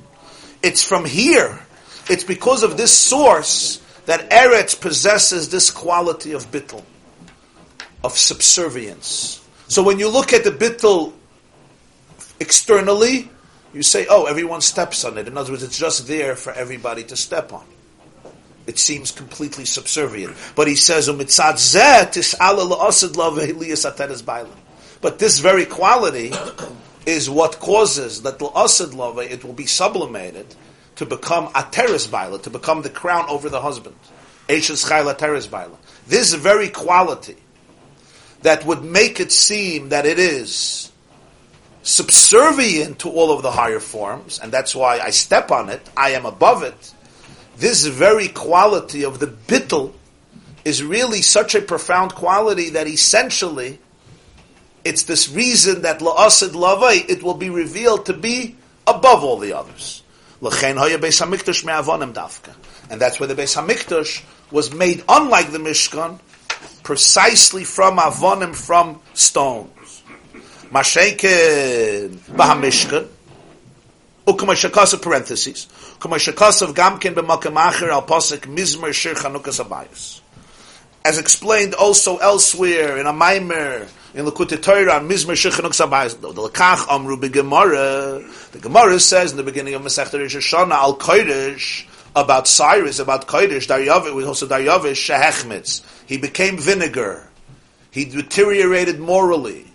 It's 0.63 0.81
from 0.81 1.05
here, 1.05 1.59
it's 2.09 2.23
because 2.23 2.63
of 2.63 2.77
this 2.77 2.91
source 2.91 3.79
that 4.07 4.27
Eretz 4.31 4.81
possesses 4.81 5.49
this 5.49 5.69
quality 5.69 6.31
of 6.31 6.49
bittul, 6.49 6.81
of 8.03 8.17
subservience. 8.17 9.39
So 9.67 9.83
when 9.83 9.99
you 9.99 10.09
look 10.09 10.33
at 10.33 10.43
the 10.43 10.49
bittul 10.49 11.13
externally, 12.39 13.29
you 13.71 13.83
say, 13.83 14.07
oh, 14.09 14.25
everyone 14.25 14.61
steps 14.61 15.05
on 15.05 15.19
it. 15.19 15.27
In 15.27 15.37
other 15.37 15.51
words, 15.51 15.61
it's 15.61 15.77
just 15.77 16.07
there 16.07 16.35
for 16.35 16.53
everybody 16.53 17.03
to 17.03 17.15
step 17.15 17.53
on. 17.53 17.67
It 18.67 18.77
seems 18.77 19.11
completely 19.11 19.65
subservient. 19.65 20.35
But 20.55 20.67
he 20.67 20.75
says, 20.75 21.07
But 25.01 25.19
this 25.19 25.39
very 25.39 25.65
quality 25.65 26.33
is 27.05 27.29
what 27.29 27.59
causes 27.59 28.21
that 28.23 28.41
l'asad 28.41 28.93
love, 28.93 29.19
it 29.19 29.43
will 29.45 29.53
be 29.53 29.65
sublimated 29.65 30.55
to 30.97 31.05
become 31.05 31.49
a 31.55 31.65
teres 31.71 32.07
to 32.07 32.49
become 32.49 32.81
the 32.81 32.89
crown 32.89 33.25
over 33.29 33.47
the 33.49 33.61
husband. 33.61 33.95
Eishes 34.49 34.85
chayla. 34.85 35.69
This 36.07 36.33
very 36.33 36.69
quality 36.69 37.37
that 38.41 38.65
would 38.65 38.83
make 38.83 39.19
it 39.19 39.31
seem 39.31 39.89
that 39.89 40.05
it 40.05 40.19
is 40.19 40.91
subservient 41.83 42.99
to 42.99 43.09
all 43.09 43.31
of 43.31 43.43
the 43.43 43.51
higher 43.51 43.79
forms, 43.79 44.39
and 44.39 44.51
that's 44.51 44.75
why 44.75 44.99
I 44.99 45.09
step 45.11 45.51
on 45.51 45.69
it, 45.69 45.81
I 45.95 46.11
am 46.11 46.25
above 46.25 46.63
it, 46.63 46.93
this 47.57 47.85
very 47.85 48.27
quality 48.27 49.03
of 49.03 49.19
the 49.19 49.27
bittel 49.27 49.93
is 50.63 50.83
really 50.83 51.21
such 51.21 51.55
a 51.55 51.61
profound 51.61 52.13
quality 52.13 52.71
that 52.71 52.87
essentially 52.87 53.79
it's 54.83 55.03
this 55.03 55.29
reason 55.29 55.81
that 55.81 55.99
la'asid 55.99 56.49
lavai, 56.49 57.09
it 57.09 57.21
will 57.23 57.33
be 57.33 57.49
revealed 57.49 58.05
to 58.05 58.13
be 58.13 58.55
above 58.85 59.23
all 59.23 59.37
the 59.37 59.53
others. 59.53 60.03
And 60.39 60.51
that's 63.01 63.19
where 63.19 63.27
the 63.27 63.35
Beis 63.35 63.55
Hamikdash 63.55 64.23
was 64.51 64.73
made, 64.73 65.03
unlike 65.09 65.51
the 65.51 65.57
Mishkan, 65.57 66.19
precisely 66.83 67.63
from 67.63 67.97
avonim, 67.97 68.55
from 68.55 69.01
stones. 69.13 70.03
Masheken 70.69 72.09
b'hamishkan, 72.09 73.07
parentheses, 75.01 75.67
kamashakasa 75.99 76.73
gamkin 76.73 77.13
b'makam 77.15 77.55
acher 77.55 77.89
al 77.89 78.03
posik 78.03 78.41
mizmer 78.41 78.93
shir 78.93 79.13
chanukas. 79.13 80.21
As 81.05 81.17
explained 81.17 81.73
also 81.73 82.17
elsewhere 82.17 82.97
in 82.97 83.05
a 83.05 83.13
Maimer, 83.13 83.87
in 84.13 84.25
Likutei 84.25 84.61
Torah, 84.61 84.99
Mizmer 84.99 85.35
Shir 85.35 85.51
Chanukas 85.51 85.87
Abayis, 85.87 86.19
the 86.19 86.33
Lakach 86.33 86.87
Amru 86.89 87.17
b'Gemara, 87.17 88.51
the 88.51 88.59
Gemara 88.59 88.99
says 88.99 89.31
in 89.31 89.37
the 89.37 89.43
beginning 89.43 89.75
of 89.75 89.83
Masech 89.83 90.11
Rosh 90.11 90.35
Hashanah, 90.35 90.71
al 90.71 90.97
Koresh, 90.97 91.85
about 92.15 92.47
Cyrus, 92.47 92.97
about 92.97 93.27
Koresh, 93.27 93.67
Daryavish, 93.67 94.27
also 94.27 94.47
Daryavish, 94.47 94.97
Shehechmitz. 95.07 95.83
He 96.07 96.17
became 96.17 96.57
vinegar. 96.57 97.29
He 97.91 98.05
deteriorated 98.05 98.99
morally. 98.99 99.66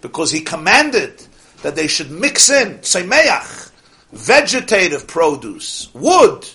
Because 0.00 0.30
he 0.30 0.40
commanded 0.40 1.26
that 1.62 1.76
they 1.76 1.86
should 1.86 2.10
mix 2.10 2.48
in 2.50 2.78
tzaimeach, 2.78 3.70
vegetative 4.12 5.06
produce, 5.06 5.92
wood, 5.94 6.46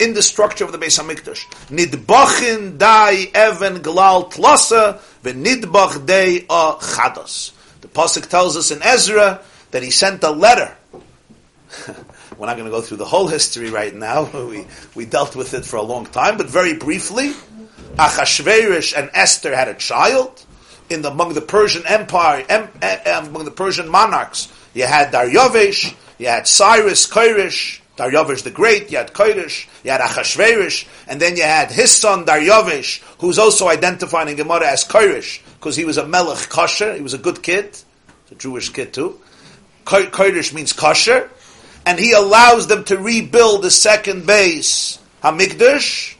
in 0.00 0.14
the 0.14 0.22
structure 0.22 0.64
of 0.64 0.72
the 0.72 0.78
Beis 0.78 1.00
Hamikdash. 1.00 1.44
Nidbachin 1.68 2.76
dai 2.76 3.30
even 3.36 3.82
glal 3.82 4.30
tlasa 4.30 5.00
v'nidbach 5.22 6.04
dei 6.04 6.38
a 6.50 6.76
chados. 6.80 7.52
The 7.82 7.88
pasuk 7.88 8.28
tells 8.28 8.56
us 8.56 8.72
in 8.72 8.82
Ezra 8.82 9.40
that 9.70 9.82
he 9.84 9.90
sent 9.90 10.24
a 10.24 10.30
letter 10.30 10.76
We're 12.38 12.46
not 12.46 12.56
going 12.56 12.64
to 12.64 12.70
go 12.70 12.80
through 12.80 12.98
the 12.98 13.04
whole 13.04 13.28
history 13.28 13.70
right 13.70 13.94
now. 13.94 14.30
We, 14.52 14.66
we 14.94 15.06
dealt 15.06 15.36
with 15.36 15.54
it 15.54 15.64
for 15.64 15.76
a 15.76 15.82
long 15.82 16.06
time, 16.06 16.36
but 16.36 16.48
very 16.48 16.74
briefly, 16.74 17.32
Achashverosh 17.96 18.96
and 18.96 19.10
Esther 19.14 19.54
had 19.54 19.68
a 19.68 19.74
child. 19.74 20.44
In 20.90 21.02
the, 21.02 21.10
among 21.10 21.32
the 21.32 21.40
Persian 21.40 21.86
Empire, 21.86 22.44
em, 22.48 22.68
em, 22.82 23.26
among 23.28 23.44
the 23.44 23.50
Persian 23.50 23.88
monarchs, 23.88 24.52
you 24.74 24.84
had 24.84 25.12
Daryavish, 25.12 25.94
you 26.18 26.26
had 26.26 26.46
Cyrus, 26.46 27.06
Koirish, 27.06 27.80
Daryavish 27.96 28.42
the 28.42 28.50
Great, 28.50 28.90
you 28.90 28.98
had 28.98 29.12
Koirish, 29.12 29.68
you 29.84 29.90
had 29.90 30.00
Achashverosh, 30.00 30.86
and 31.08 31.20
then 31.20 31.36
you 31.36 31.44
had 31.44 31.70
his 31.70 31.96
son 31.96 32.26
Daryavish, 32.26 33.02
who's 33.20 33.38
also 33.38 33.68
identified 33.68 34.28
in 34.28 34.36
Gemara 34.36 34.68
as 34.68 34.84
Koirish, 34.84 35.40
because 35.54 35.76
he 35.76 35.84
was 35.84 35.96
a 35.96 36.06
melech 36.06 36.48
kosher, 36.48 36.94
he 36.94 37.00
was 37.00 37.14
a 37.14 37.18
good 37.18 37.42
kid, 37.42 37.78
a 38.30 38.34
Jewish 38.34 38.68
kid 38.70 38.92
too. 38.92 39.20
Koirish 39.84 40.52
means 40.52 40.72
kosher, 40.72 41.30
and 41.86 41.98
he 41.98 42.12
allows 42.12 42.66
them 42.66 42.84
to 42.84 42.98
rebuild 42.98 43.62
the 43.62 43.70
second 43.70 44.26
base, 44.26 44.98
Hamikdash. 45.22 46.16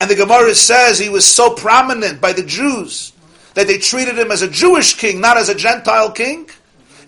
And 0.00 0.10
the 0.10 0.16
Gemara 0.16 0.54
says 0.54 0.98
he 0.98 1.08
was 1.08 1.26
so 1.26 1.54
prominent 1.54 2.20
by 2.20 2.32
the 2.32 2.42
Jews 2.42 3.12
that 3.54 3.66
they 3.66 3.78
treated 3.78 4.18
him 4.18 4.30
as 4.30 4.42
a 4.42 4.48
Jewish 4.48 4.94
king, 4.94 5.20
not 5.20 5.36
as 5.36 5.48
a 5.48 5.54
Gentile 5.54 6.10
king, 6.10 6.48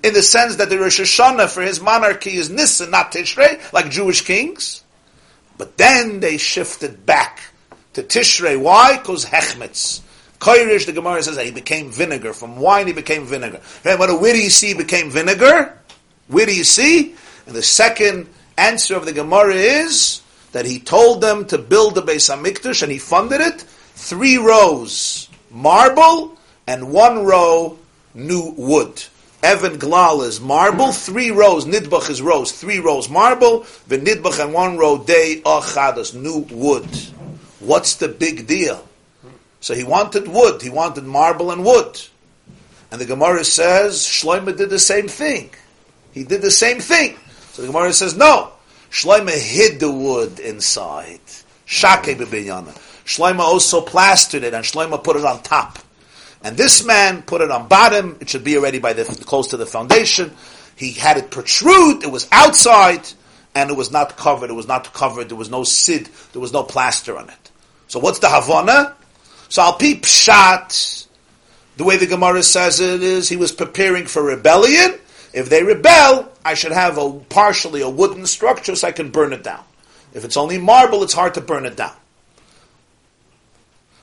in 0.03 0.13
the 0.13 0.23
sense 0.23 0.57
that 0.57 0.69
the 0.69 0.79
Rosh 0.79 1.01
Hashanah 1.01 1.49
for 1.49 1.63
his 1.63 1.81
monarchy 1.81 2.37
is 2.37 2.51
Nisan, 2.51 2.91
not 2.91 3.13
Tishrei, 3.13 3.73
like 3.73 3.91
Jewish 3.91 4.21
kings. 4.21 4.85
But 5.57 5.77
then 5.77 6.21
they 6.21 6.37
shifted 6.37 7.07
back 7.07 7.41
to 7.95 8.03
Tishrei. 8.03 8.61
Why? 8.61 8.99
Because 8.99 9.25
Hechmetz. 9.25 10.03
Koirish, 10.39 10.85
the 10.85 10.93
Gemara 10.93 11.23
says 11.23 11.37
that 11.37 11.47
he 11.47 11.53
became 11.53 11.91
vinegar. 11.91 12.35
From 12.35 12.57
wine 12.57 12.87
he 12.87 12.93
became 12.93 13.25
vinegar. 13.25 13.61
And 13.85 13.99
where 13.99 14.33
do 14.35 14.39
you 14.39 14.51
see 14.51 14.75
became 14.75 15.11
vinegar? 15.11 15.79
Where 16.29 16.45
do 16.45 16.55
you 16.55 16.65
see? 16.65 17.15
And 17.47 17.55
the 17.55 17.63
second 17.63 18.29
answer 18.57 18.97
of 18.97 19.07
the 19.07 19.13
Gemara 19.13 19.55
is 19.55 20.23
that 20.53 20.67
he 20.67 20.79
told 20.79 21.21
them 21.21 21.47
to 21.47 21.59
build 21.59 21.95
the 21.95 22.03
Beis 22.03 22.33
Hamikdash 22.33 22.83
and 22.83 22.93
he 22.93 22.99
funded 22.99 23.41
it. 23.41 23.63
Three 23.63 24.39
rows 24.39 25.29
marble 25.51 26.37
and 26.67 26.93
one 26.93 27.25
row 27.25 27.79
new 28.15 28.55
wood. 28.57 29.03
Evan 29.43 29.79
Glal 29.79 30.23
is 30.23 30.41
marble, 30.41 30.91
three 30.93 31.31
rows, 31.31 31.67
Nidbach 31.67 32.09
is 32.09 32.23
rows, 32.23 32.51
three 32.51 32.79
rows 32.79 33.11
marble, 33.11 33.67
the 33.89 33.99
Nidbach 33.99 34.43
and 34.43 34.55
one 34.55 34.79
row 34.79 34.97
day 34.97 35.43
achadas, 35.45 36.15
new 36.15 36.47
wood. 36.51 36.89
What's 37.61 37.97
the 37.97 38.09
big 38.09 38.47
deal? 38.47 38.89
So 39.61 39.75
he 39.75 39.85
wanted 39.85 40.29
wood, 40.29 40.63
he 40.63 40.71
wanted 40.71 41.05
marble 41.05 41.51
and 41.51 41.63
wood. 41.63 42.01
And 42.91 43.01
the 43.01 43.05
Gemara 43.05 43.45
says 43.45 43.99
Shloimeh 43.99 44.57
did 44.57 44.71
the 44.71 44.79
same 44.79 45.09
thing. 45.09 45.51
He 46.13 46.25
did 46.25 46.41
the 46.43 46.51
same 46.51 46.81
thing. 46.81 47.17
So 47.55 47.63
the 47.63 47.69
Gemara 47.69 47.93
says, 47.93 48.17
no. 48.17 48.51
Shloima 48.91 49.31
hid 49.31 49.79
the 49.79 49.89
wood 49.89 50.41
inside. 50.41 51.21
Shake 51.67 52.19
bebinyana. 52.19 52.77
Shloima 53.05 53.39
also 53.39 53.81
plastered 53.81 54.43
it, 54.43 54.55
and 54.55 54.65
Shloima 54.65 55.05
put 55.05 55.15
it 55.15 55.25
on 55.25 55.41
top. 55.43 55.79
And 56.43 56.57
this 56.57 56.85
man 56.85 57.23
put 57.23 57.43
it 57.43 57.53
on 57.53 57.69
bottom. 57.69 58.17
It 58.21 58.29
should 58.29 58.43
be 58.43 58.57
already 58.57 58.81
by 58.81 58.93
the 58.93 59.05
close 59.05 59.49
to 59.49 59.57
the 59.57 59.67
foundation. 59.67 60.33
He 60.75 60.91
had 60.91 61.17
it 61.17 61.31
protrude. 61.31 62.03
It 62.03 62.11
was 62.11 62.27
outside, 62.33 63.09
and 63.55 63.71
it 63.71 63.77
was 63.77 63.93
not 63.93 64.17
covered. 64.17 64.51
It 64.51 64.55
was 64.55 64.67
not 64.67 64.93
covered. 64.93 65.29
There 65.29 65.39
was 65.39 65.49
no 65.49 65.63
sid. 65.63 66.09
There 66.33 66.43
was 66.43 66.53
no 66.53 66.65
plaster 66.65 67.17
on 67.17 67.31
it. 67.31 67.51
So 67.87 68.01
what's 68.01 68.19
the 68.19 68.29
Havana? 68.29 68.97
So 69.49 69.63
I'll 69.63 69.77
peep 69.77 70.03
pshat. 70.03 71.07
The 71.77 71.85
way 71.85 71.99
the 71.99 72.09
Gemara 72.09 72.43
says 72.43 72.81
it 72.81 73.01
is, 73.01 73.29
he 73.29 73.37
was 73.37 73.53
preparing 73.53 74.07
for 74.07 74.25
rebellion, 74.25 74.99
if 75.35 75.51
they 75.51 75.65
rebel, 75.65 76.33
I 76.45 76.55
should 76.55 76.71
have 76.71 76.97
a 76.97 77.11
partially 77.29 77.83
a 77.83 77.91
wooden 77.91 78.25
structure 78.25 78.77
so 78.77 78.87
I 78.87 78.93
can 78.93 79.11
burn 79.11 79.33
it 79.33 79.43
down. 79.43 79.65
If 80.15 80.25
it's 80.25 80.37
only 80.37 80.59
marble, 80.59 81.03
it's 81.03 81.13
hard 81.13 81.35
to 81.35 81.41
burn 81.41 81.67
it 81.67 81.77
down. 81.77 81.95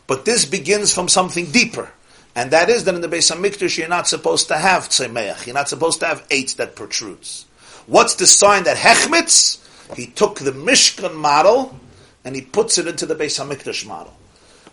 But 0.08 0.26
this 0.26 0.44
begins 0.44 0.94
from 0.94 1.08
something 1.08 1.46
deeper. 1.46 1.90
And 2.36 2.52
that 2.52 2.70
is 2.70 2.84
that 2.84 2.96
in 2.96 3.02
the 3.02 3.08
Beis 3.08 3.34
HaMikdash 3.34 3.78
you're 3.78 3.88
not 3.88 4.10
supposed 4.10 4.50
to 4.50 4.58
have 4.58 4.90
tzemeach. 4.90 5.46
You're 5.46 5.56
not 5.56 5.70
supposed 5.70 6.02
to 6.02 6.08
have 6.08 6.28
eight 6.30 6.56
that 6.58 6.76
protrudes. 6.76 7.46
What's 7.88 8.16
the 8.16 8.28
sign 8.28 8.66
that 8.66 8.76
Hechmitz? 8.76 9.58
He 9.96 10.08
took 10.08 10.40
the 10.40 10.52
Mishkan 10.52 11.16
model 11.16 11.80
and 12.26 12.36
he 12.36 12.42
puts 12.42 12.78
it 12.78 12.88
into 12.88 13.06
the 13.06 13.16
Beis 13.16 13.40
HaMikdash 13.40 13.86
model 13.88 14.14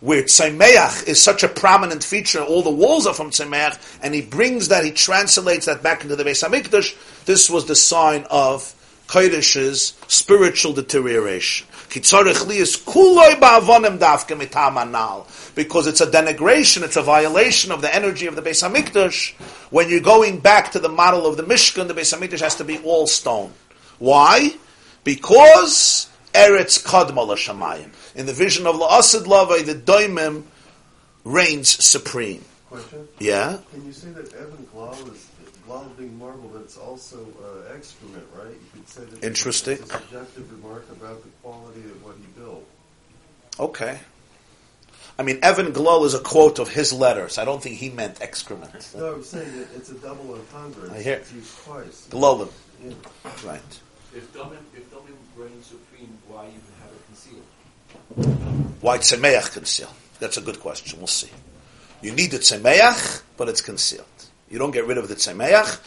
where 0.00 0.22
Tzaimeach 0.22 1.08
is 1.08 1.20
such 1.22 1.42
a 1.42 1.48
prominent 1.48 2.04
feature, 2.04 2.40
all 2.40 2.62
the 2.62 2.70
walls 2.70 3.06
are 3.06 3.14
from 3.14 3.30
Tzaimeach, 3.30 3.78
and 4.02 4.14
he 4.14 4.22
brings 4.22 4.68
that, 4.68 4.84
he 4.84 4.92
translates 4.92 5.66
that 5.66 5.82
back 5.82 6.02
into 6.02 6.16
the 6.16 6.24
Beis 6.24 6.46
HaMikdash, 6.46 7.24
this 7.24 7.50
was 7.50 7.66
the 7.66 7.74
sign 7.74 8.24
of 8.30 8.74
Koresh's 9.08 9.94
spiritual 10.06 10.72
deterioration. 10.74 11.66
Because 11.88 12.26
it's 15.86 16.00
a 16.00 16.06
denigration, 16.06 16.82
it's 16.82 16.96
a 16.96 17.02
violation 17.02 17.72
of 17.72 17.80
the 17.80 17.94
energy 17.94 18.26
of 18.26 18.36
the 18.36 18.42
Beis 18.42 18.62
Hamikdash. 18.62 19.32
When 19.70 19.88
you're 19.88 20.00
going 20.00 20.40
back 20.40 20.72
to 20.72 20.78
the 20.78 20.90
model 20.90 21.26
of 21.26 21.38
the 21.38 21.42
Mishkan, 21.44 21.88
the 21.88 21.94
Beis 21.94 22.16
Hamikdash 22.16 22.40
has 22.40 22.56
to 22.56 22.64
be 22.64 22.78
all 22.78 23.06
stone. 23.06 23.52
Why? 23.98 24.54
Because 25.02 26.10
Eretz 26.34 26.84
Kadma. 26.84 27.26
In 28.18 28.26
the 28.26 28.32
vision 28.32 28.66
of 28.66 28.74
La'asid 28.74 29.26
Lavai, 29.26 29.64
the 29.64 29.76
Daimim 29.76 30.42
reigns 31.22 31.68
supreme. 31.68 32.44
Question? 32.68 33.06
Yeah? 33.20 33.58
Can 33.70 33.86
you 33.86 33.92
say 33.92 34.10
that 34.10 34.34
Evan 34.34 34.66
Glal 34.72 34.92
is 35.12 35.30
Glal 35.64 35.84
being 35.96 36.18
marble, 36.18 36.48
but 36.48 36.62
it's 36.62 36.76
also 36.76 37.28
uh, 37.40 37.72
excrement, 37.72 38.26
right? 38.34 38.50
You 38.50 38.58
could 38.74 38.88
say 38.88 39.04
that 39.04 39.22
Interesting. 39.24 39.74
It's 39.74 39.94
a 39.94 39.98
subjective 40.00 40.50
remark 40.50 40.84
about 40.90 41.22
the 41.22 41.28
quality 41.42 41.82
of 41.82 42.04
what 42.04 42.16
he 42.16 42.24
built. 42.40 42.66
Okay. 43.60 44.00
I 45.16 45.22
mean, 45.22 45.38
Evan 45.42 45.72
Glal 45.72 46.04
is 46.04 46.14
a 46.14 46.20
quote 46.20 46.58
of 46.58 46.68
his 46.68 46.92
letters. 46.92 47.38
I 47.38 47.44
don't 47.44 47.62
think 47.62 47.76
he 47.76 47.88
meant 47.88 48.20
excrement. 48.20 48.94
No, 48.96 49.14
I'm 49.14 49.22
saying 49.22 49.58
that 49.60 49.68
it's 49.76 49.90
a 49.90 49.94
double 49.94 50.34
entendre. 50.34 50.92
I 50.92 51.02
hear. 51.02 51.14
It's 51.18 51.32
used 51.32 51.56
twice. 51.58 52.08
Glolim. 52.10 52.50
Yeah. 52.82 52.94
Right. 53.44 53.80
If 54.12 54.32
Domim, 54.32 54.58
if 54.74 54.90
Domim 54.90 55.14
reigns 55.36 55.66
supreme, 55.66 56.18
why 56.26 56.46
even 56.46 56.60
have 56.82 56.90
it 56.90 57.06
concealed? 57.06 57.44
Why 58.80 58.98
Tzemeach 58.98 59.52
concealed? 59.52 59.92
That's 60.20 60.36
a 60.36 60.40
good 60.40 60.60
question. 60.60 60.98
We'll 60.98 61.06
see. 61.06 61.30
You 62.02 62.12
need 62.12 62.30
the 62.30 62.38
Tzemeach, 62.38 63.22
but 63.36 63.48
it's 63.48 63.60
concealed. 63.60 64.06
You 64.50 64.58
don't 64.58 64.70
get 64.70 64.86
rid 64.86 64.98
of 64.98 65.08
the 65.08 65.14
Tzemeach, 65.14 65.80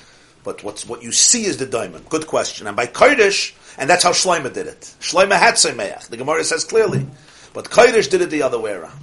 but 0.44 0.64
what's, 0.64 0.88
what 0.88 1.04
you 1.04 1.12
see 1.12 1.46
is 1.46 1.58
the 1.58 1.66
diamond. 1.66 2.10
Good 2.10 2.28
question. 2.28 2.68
And 2.68 2.76
by 2.76 2.88
Koresh, 2.88 3.54
and 3.78 3.90
that's 3.90 4.04
how 4.04 4.12
Shloima 4.12 4.54
did 4.54 4.68
it. 4.68 4.94
Shloima 5.00 5.38
had 5.38 5.56
Tzemeach. 5.56 6.08
The 6.10 6.18
Gemara 6.18 6.44
says 6.44 6.64
clearly. 6.64 7.06
But 7.54 7.70
Koresh 7.70 8.10
did 8.10 8.22
it 8.22 8.30
the 8.30 8.44
other 8.44 8.60
way 8.60 8.74
around. 8.74 8.98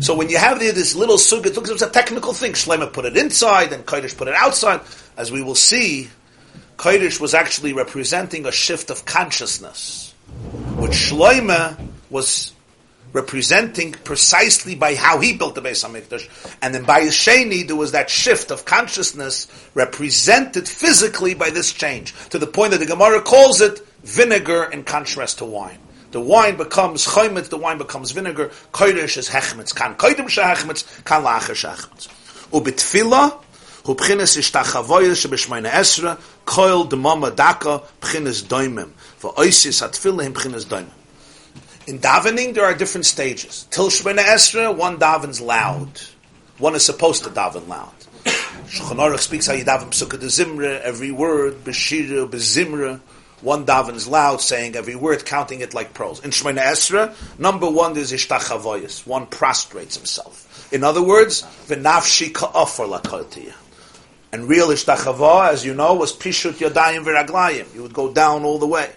So 0.00 0.14
when 0.14 0.28
you 0.28 0.38
have 0.38 0.60
this 0.60 0.94
little 0.94 1.16
sugya, 1.16 1.46
it 1.46 1.56
looks 1.56 1.70
it's 1.70 1.82
a 1.82 1.90
technical 1.90 2.32
thing. 2.32 2.52
Shlomo 2.52 2.92
put 2.92 3.04
it 3.04 3.16
inside, 3.16 3.72
and 3.72 3.84
Koresh 3.84 4.16
put 4.16 4.28
it 4.28 4.34
outside. 4.34 4.80
As 5.16 5.32
we 5.32 5.42
will 5.42 5.54
see, 5.54 6.08
Koresh 6.76 7.20
was 7.20 7.34
actually 7.34 7.72
representing 7.72 8.46
a 8.46 8.52
shift 8.52 8.90
of 8.90 9.04
consciousness, 9.04 10.14
which 10.76 10.92
Shlomo 10.92 11.76
was 12.10 12.52
representing 13.12 13.92
precisely 13.92 14.74
by 14.74 14.94
how 14.94 15.20
he 15.20 15.36
built 15.36 15.54
the 15.54 15.62
Beis 15.62 15.84
Hamikdash, 15.84 16.28
and 16.60 16.74
then 16.74 16.84
by 16.84 17.02
Sheni 17.02 17.66
there 17.66 17.76
was 17.76 17.92
that 17.92 18.10
shift 18.10 18.50
of 18.50 18.64
consciousness 18.64 19.46
represented 19.74 20.68
physically 20.68 21.34
by 21.34 21.50
this 21.50 21.72
change 21.72 22.12
to 22.30 22.38
the 22.38 22.46
point 22.46 22.72
that 22.72 22.78
the 22.78 22.86
Gemara 22.86 23.20
calls 23.20 23.60
it 23.60 23.80
vinegar 24.02 24.64
in 24.64 24.82
contrast 24.82 25.38
to 25.38 25.44
wine. 25.44 25.78
The 26.10 26.20
wine 26.20 26.56
becomes 26.56 27.06
chaymet, 27.06 27.48
the 27.48 27.58
wine 27.58 27.78
becomes 27.78 28.12
vinegar. 28.12 28.50
Koresh 28.72 29.16
is 29.16 29.28
hechmetz. 29.28 29.74
Kan 29.74 29.96
kodim 29.96 30.26
shehechmetz, 30.26 31.04
kan 31.04 31.24
lacher 31.24 31.54
shehechmetz. 31.54 32.06
Ubitfila, 32.52 33.42
hu 33.84 33.96
b'chines 33.96 34.38
ishtachavoyes 34.38 35.26
shebeshmeine 35.26 35.68
esra, 35.68 36.16
koil 36.46 36.88
demama 36.88 37.34
daka, 37.34 37.82
b'chines 38.00 38.44
doimim. 38.44 38.90
V'oisis 39.20 39.82
atfila 39.82 40.22
him 40.22 40.34
b'chines 40.34 40.64
doimim. 40.64 40.86
In 41.86 41.98
davening, 41.98 42.54
there 42.54 42.64
are 42.64 42.72
different 42.74 43.04
stages. 43.04 43.66
Till 43.70 43.90
Shemina 43.90 44.22
Esra, 44.24 44.74
one 44.74 44.96
davens 44.96 45.42
loud. 45.42 46.00
One 46.56 46.74
is 46.74 46.86
supposed 46.86 47.24
to 47.24 47.30
daven 47.30 47.68
loud. 47.68 47.92
Shulchan 48.24 48.96
Aruch 48.96 49.18
speaks 49.18 49.46
how 49.46 49.52
you 49.52 49.64
daven 49.64 49.90
Pesukah 49.90 50.18
de 50.18 50.26
Zimra, 50.26 50.80
every 50.80 51.10
word, 51.10 51.62
Beshira, 51.62 52.26
Bezimra. 52.26 53.00
One 53.42 53.66
davens 53.66 54.08
loud, 54.08 54.40
saying 54.40 54.76
every 54.76 54.94
word, 54.94 55.26
counting 55.26 55.60
it 55.60 55.74
like 55.74 55.92
pearls. 55.92 56.24
In 56.24 56.30
Shemina 56.30 56.62
Esra, 56.62 57.14
number 57.38 57.68
one 57.68 57.98
is 57.98 58.12
Ishtachavoyas. 58.12 59.06
One 59.06 59.26
prostrates 59.26 59.96
himself. 59.96 60.72
In 60.72 60.84
other 60.84 61.02
words, 61.02 61.42
V'nafshi 61.66 62.32
ka'afar 62.32 62.98
lakotiya. 62.98 63.52
And 64.32 64.48
real 64.48 64.68
Ishtachava, 64.68 65.50
as 65.50 65.66
you 65.66 65.74
know, 65.74 65.92
was 65.94 66.16
Pishut 66.16 66.54
Yadayim 66.54 67.04
V'raglayim. 67.04 67.74
You 67.74 67.82
would 67.82 67.92
go 67.92 68.10
down 68.10 68.44
all 68.44 68.58
the 68.58 68.66
way. 68.66 68.90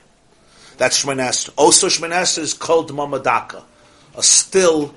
That's 0.77 1.03
Shemanesra. 1.03 1.53
Also 1.57 1.87
Shemanesra 1.87 2.39
is 2.39 2.53
called 2.53 2.91
Mamadaka, 2.91 3.63
a 4.15 4.23
still, 4.23 4.93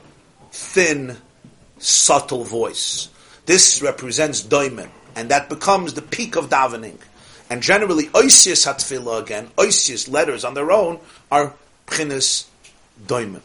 thin, 0.52 1.16
subtle 1.78 2.44
voice. 2.44 3.08
This 3.46 3.82
represents 3.82 4.42
Doimen, 4.42 4.90
and 5.16 5.30
that 5.30 5.48
becomes 5.48 5.94
the 5.94 6.02
peak 6.02 6.36
of 6.36 6.50
davening. 6.50 6.98
And 7.48 7.62
generally, 7.62 8.04
Oisius 8.08 8.66
Hatfila 8.66 9.22
again, 9.22 9.48
Oisius 9.56 10.08
letters 10.08 10.44
on 10.44 10.54
their 10.54 10.70
own 10.70 11.00
are 11.32 11.54
Pchinis 11.86 12.46
Doimen. 13.06 13.40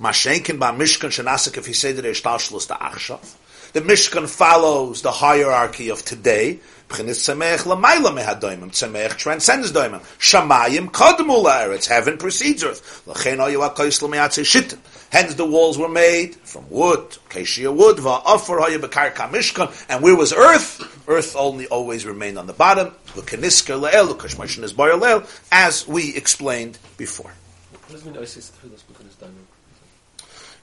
Mashenkin 0.00 0.58
ba 0.58 0.66
Mishkan 0.66 1.10
Shanasik 1.10 1.56
if 1.56 1.66
he 1.66 1.72
said 1.72 1.96
that 1.96 2.02
the 2.02 2.08
Achshav. 2.10 3.36
The 3.72 3.80
Mishkan 3.80 4.28
follows 4.28 5.02
the 5.02 5.10
hierarchy 5.10 5.88
of 5.88 6.04
today. 6.04 6.60
B'chinis 6.94 7.18
Tzemeach 7.26 7.64
Lamaila 7.64 8.12
Mehadoimim. 8.12 8.70
Tzemeach 8.70 9.16
transcends 9.16 9.72
Doimim. 9.72 10.00
Shamayim 10.18 10.90
Kodmu 10.90 11.42
La'eretz. 11.44 11.86
Heaven 11.88 12.18
precedes 12.18 12.62
earth. 12.62 13.02
L'chein 13.06 13.38
Oyu 13.38 13.68
HaKois 13.68 14.00
L'meyatzei 14.02 14.44
Shittim. 14.44 14.78
Hence 15.10 15.34
the 15.34 15.44
walls 15.44 15.76
were 15.76 15.88
made 15.88 16.36
from 16.36 16.64
wood, 16.70 17.18
Keshia 17.28 17.74
wood, 17.74 17.96
Va'afar 17.96 18.60
Hoya 18.60 18.78
B'karka 18.78 19.28
Mishkan. 19.28 19.72
And 19.88 20.02
where 20.02 20.16
was 20.16 20.32
earth? 20.32 20.80
Earth 21.08 21.34
only 21.36 21.66
always 21.66 22.06
remained 22.06 22.38
on 22.38 22.46
the 22.46 22.52
bottom. 22.52 22.94
L'kenisker 23.16 23.90
Le'el, 23.90 24.10
L'kashmashin 24.10 24.62
is 24.62 25.42
as 25.50 25.88
we 25.88 26.14
explained 26.14 26.78
before. 26.96 27.32
What 27.72 27.88
does 27.90 28.02
it 28.02 28.06
mean 28.06 28.16
Oasis 28.18 28.52
Tfilas 28.52 28.82
B'chinas 28.84 29.16
Daimim? 29.20 29.44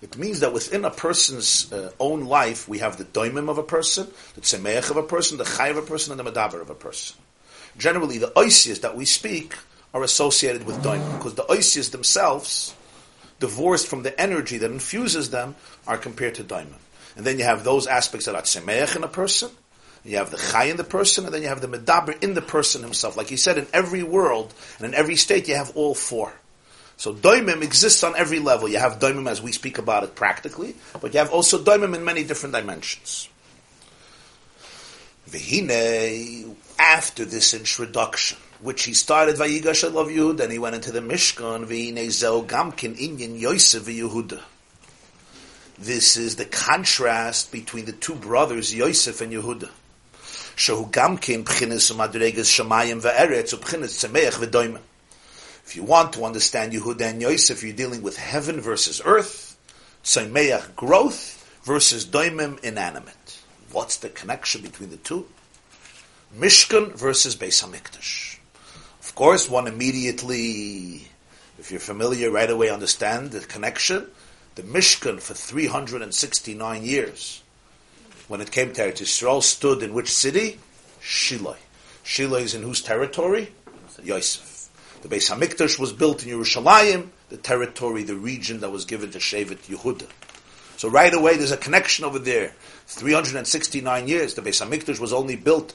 It 0.01 0.17
means 0.17 0.39
that 0.39 0.51
within 0.51 0.83
a 0.83 0.89
person's 0.89 1.71
uh, 1.71 1.91
own 1.99 2.25
life, 2.25 2.67
we 2.67 2.79
have 2.79 2.97
the 2.97 3.05
doimim 3.05 3.49
of 3.49 3.59
a 3.59 3.63
person, 3.63 4.07
the 4.33 4.41
tzemeach 4.41 4.89
of 4.89 4.97
a 4.97 5.03
person, 5.03 5.37
the 5.37 5.43
chay 5.43 5.69
of 5.69 5.77
a 5.77 5.83
person, 5.83 6.11
and 6.11 6.19
the 6.19 6.31
medaber 6.31 6.59
of 6.59 6.71
a 6.71 6.75
person. 6.75 7.17
Generally, 7.77 8.17
the 8.17 8.31
oisias 8.35 8.81
that 8.81 8.97
we 8.97 9.05
speak 9.05 9.55
are 9.93 10.01
associated 10.03 10.65
with 10.65 10.81
doimim, 10.83 11.17
because 11.17 11.35
the 11.35 11.43
oisias 11.43 11.91
themselves, 11.91 12.73
divorced 13.39 13.87
from 13.87 14.01
the 14.01 14.19
energy 14.19 14.57
that 14.57 14.71
infuses 14.71 15.29
them, 15.29 15.55
are 15.85 15.97
compared 15.97 16.35
to 16.35 16.43
doimim. 16.43 16.79
And 17.15 17.25
then 17.25 17.37
you 17.37 17.43
have 17.43 17.63
those 17.63 17.85
aspects 17.85 18.25
that 18.25 18.35
are 18.35 18.41
tzemeach 18.41 18.95
in 18.95 19.03
a 19.03 19.07
person, 19.07 19.51
you 20.03 20.17
have 20.17 20.31
the 20.31 20.37
chay 20.37 20.71
in 20.71 20.77
the 20.77 20.83
person, 20.83 21.25
and 21.25 21.33
then 21.33 21.43
you 21.43 21.47
have 21.47 21.61
the 21.61 21.67
medaber 21.67 22.21
in 22.23 22.33
the 22.33 22.41
person 22.41 22.81
himself. 22.81 23.17
Like 23.17 23.27
he 23.27 23.37
said, 23.37 23.59
in 23.59 23.67
every 23.71 24.01
world 24.01 24.51
and 24.79 24.87
in 24.87 24.95
every 24.95 25.15
state, 25.15 25.47
you 25.47 25.55
have 25.55 25.71
all 25.75 25.93
four. 25.93 26.33
So 27.01 27.15
doimim 27.15 27.63
exists 27.63 28.03
on 28.03 28.15
every 28.15 28.37
level. 28.37 28.69
You 28.69 28.77
have 28.77 28.99
doimim 28.99 29.27
as 29.27 29.41
we 29.41 29.53
speak 29.53 29.79
about 29.79 30.03
it 30.03 30.13
practically, 30.13 30.75
but 31.01 31.15
you 31.15 31.19
have 31.19 31.31
also 31.31 31.57
doimim 31.57 31.95
in 31.95 32.05
many 32.05 32.23
different 32.23 32.53
dimensions. 32.53 33.27
Vihine, 35.27 36.53
after 36.77 37.25
this 37.25 37.55
introduction, 37.55 38.37
which 38.59 38.83
he 38.83 38.93
started 38.93 39.37
Vayigash 39.37 39.83
Elav 39.89 40.15
Yehuda, 40.15 40.41
and 40.41 40.51
he 40.51 40.59
went 40.59 40.75
into 40.75 40.91
the 40.91 40.99
Mishkan, 40.99 41.65
Vihine 41.65 42.05
Zeo 42.05 42.45
Gamkin 42.45 42.95
Inyan 42.95 43.39
Yosef 43.39 43.87
Yehuda. 43.87 44.39
This 45.79 46.17
is 46.17 46.35
the 46.35 46.45
contrast 46.45 47.51
between 47.51 47.85
the 47.85 47.93
two 47.93 48.13
brothers, 48.13 48.75
Yosef 48.75 49.21
and 49.21 49.33
Yehuda. 49.33 49.71
Shehu 50.55 50.91
Gamkin 50.91 51.45
Pchinis 51.45 51.91
Madregas 51.95 52.45
Shamayim 52.45 53.01
Ve'eretz, 53.01 53.55
Pchinis 53.55 54.05
Tzemeach 54.05 54.33
V'doimim. 54.33 54.81
If 55.65 55.75
you 55.75 55.83
want 55.83 56.13
to 56.13 56.25
understand 56.25 56.73
Yehuda 56.73 57.01
and 57.01 57.21
Yosef, 57.21 57.63
you're 57.63 57.73
dealing 57.73 58.01
with 58.01 58.17
heaven 58.17 58.59
versus 58.59 59.01
earth, 59.05 59.57
Tzemeach 60.03 60.75
growth 60.75 61.37
versus 61.63 62.05
Doimim 62.05 62.59
inanimate. 62.63 63.39
What's 63.71 63.97
the 63.97 64.09
connection 64.09 64.61
between 64.61 64.89
the 64.89 64.97
two? 64.97 65.27
Mishkan 66.37 66.93
versus 66.95 67.35
Beis 67.35 67.63
Hamikdash. 67.63 68.37
Of 68.99 69.15
course, 69.15 69.49
one 69.49 69.67
immediately, 69.67 71.07
if 71.59 71.71
you're 71.71 71.79
familiar, 71.79 72.31
right 72.31 72.49
away 72.49 72.69
understand 72.69 73.31
the 73.31 73.39
connection. 73.41 74.07
The 74.55 74.63
Mishkan 74.63 75.21
for 75.21 75.33
369 75.33 76.83
years, 76.83 77.43
when 78.27 78.41
it 78.41 78.51
came 78.51 78.73
to 78.73 78.81
Eretz 78.81 79.01
Yisrael, 79.01 79.41
stood 79.41 79.83
in 79.83 79.93
which 79.93 80.11
city? 80.11 80.59
Shiloh. 81.01 81.57
Shiloh 82.03 82.37
is 82.39 82.53
in 82.53 82.63
whose 82.63 82.81
territory? 82.81 83.53
Yosef. 84.03 84.50
The 85.01 85.07
Beis 85.07 85.35
Hamikdash 85.35 85.79
was 85.79 85.93
built 85.93 86.25
in 86.25 86.29
Yerushalayim, 86.37 87.09
the 87.29 87.37
territory, 87.37 88.03
the 88.03 88.15
region 88.15 88.59
that 88.59 88.71
was 88.71 88.85
given 88.85 89.11
to 89.11 89.17
Shevet 89.17 89.67
Yehuda. 89.67 90.07
So 90.77 90.89
right 90.89 91.13
away, 91.13 91.37
there's 91.37 91.51
a 91.51 91.57
connection 91.57 92.05
over 92.05 92.19
there. 92.19 92.53
369 92.87 94.07
years. 94.07 94.35
The 94.35 94.41
Beis 94.41 94.63
Hamikdash 94.63 94.99
was 94.99 95.11
only 95.11 95.35
built 95.35 95.73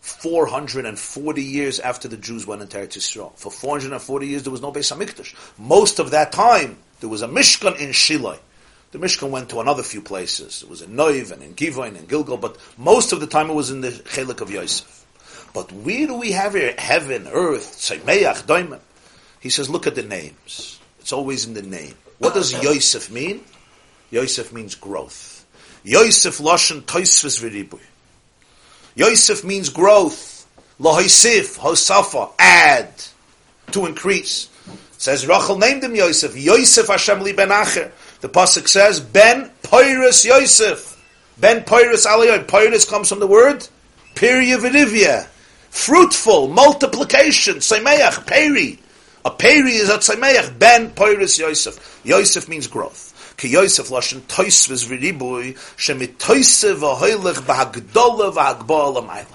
440 0.00 1.42
years 1.42 1.80
after 1.80 2.06
the 2.06 2.18
Jews 2.18 2.46
went 2.46 2.60
into 2.60 2.76
Eretz 2.76 2.98
Yisrael. 2.98 3.34
For 3.36 3.50
440 3.50 4.26
years, 4.26 4.42
there 4.42 4.52
was 4.52 4.60
no 4.60 4.72
Beis 4.72 4.94
Hamikdash. 4.94 5.34
Most 5.58 5.98
of 5.98 6.10
that 6.10 6.32
time, 6.32 6.76
there 7.00 7.08
was 7.08 7.22
a 7.22 7.28
Mishkan 7.28 7.78
in 7.80 7.92
Shiloh. 7.92 8.38
The 8.92 8.98
Mishkan 8.98 9.30
went 9.30 9.48
to 9.50 9.60
another 9.60 9.82
few 9.82 10.02
places. 10.02 10.62
It 10.62 10.68
was 10.68 10.82
in 10.82 10.90
Noiv 10.90 11.32
and 11.32 11.42
in 11.42 11.54
Givoin 11.54 11.96
and 11.96 12.08
Gilgal, 12.08 12.36
but 12.36 12.58
most 12.76 13.12
of 13.12 13.20
the 13.20 13.26
time 13.26 13.48
it 13.48 13.54
was 13.54 13.70
in 13.70 13.80
the 13.80 13.90
Chelik 13.90 14.42
of 14.42 14.50
Yosef. 14.50 15.05
But 15.56 15.72
where 15.72 16.06
do 16.06 16.16
we 16.16 16.32
have 16.32 16.52
here? 16.52 16.74
Heaven, 16.76 17.26
earth, 17.32 17.78
Tzemeach, 17.78 18.42
Doimim. 18.42 18.78
He 19.40 19.48
says, 19.48 19.70
look 19.70 19.86
at 19.86 19.94
the 19.94 20.02
names. 20.02 20.78
It's 21.00 21.14
always 21.14 21.46
in 21.46 21.54
the 21.54 21.62
name. 21.62 21.94
What 22.18 22.34
does 22.34 22.52
uh-huh. 22.52 22.62
Yosef 22.62 23.10
mean? 23.10 23.40
Yosef 24.10 24.52
means 24.52 24.74
growth. 24.74 25.46
Yosef 25.82 26.36
Lashon 26.40 26.82
Toisvis 26.82 27.40
V'ribuy. 27.40 27.80
Yosef 28.96 29.44
means 29.44 29.70
growth. 29.70 30.46
Lahoisif, 30.78 31.56
Hosafa, 31.56 32.32
add, 32.38 32.92
to 33.70 33.86
increase. 33.86 34.50
It 34.66 35.00
says 35.00 35.26
Rachel 35.26 35.56
named 35.56 35.84
him 35.84 35.94
Yosef. 35.94 36.36
Yosef 36.36 36.88
Hashem 36.88 37.20
li 37.20 37.32
ben 37.32 37.48
Acher. 37.48 37.92
The 38.20 38.28
pasuk 38.28 38.68
says 38.68 39.00
Ben 39.00 39.50
Pyrus 39.62 40.22
Yosef. 40.26 41.02
Ben 41.38 41.64
Pyrus 41.64 42.04
Aliyah. 42.04 42.46
Pyrus 42.46 42.86
comes 42.86 43.08
from 43.08 43.20
the 43.20 43.26
word 43.26 43.66
Pirya 44.14 44.60
Fruitful, 45.70 46.48
multiplication, 46.48 47.56
Semeach, 47.56 48.26
Peri. 48.26 48.78
A 49.24 49.30
Peri 49.30 49.72
is 49.72 49.88
a 49.88 49.98
Semeach, 49.98 50.58
Ben 50.58 50.90
Pyrus 50.90 51.38
Yosef. 51.38 52.00
Yosef 52.04 52.48
means 52.48 52.66
growth. 52.66 53.34
Ki 53.36 53.48
Yosef 53.48 53.88
Shemit 55.76 56.16
Toisev 56.16 56.78
V'hagba'al 57.44 58.96
Amayla. 58.96 59.26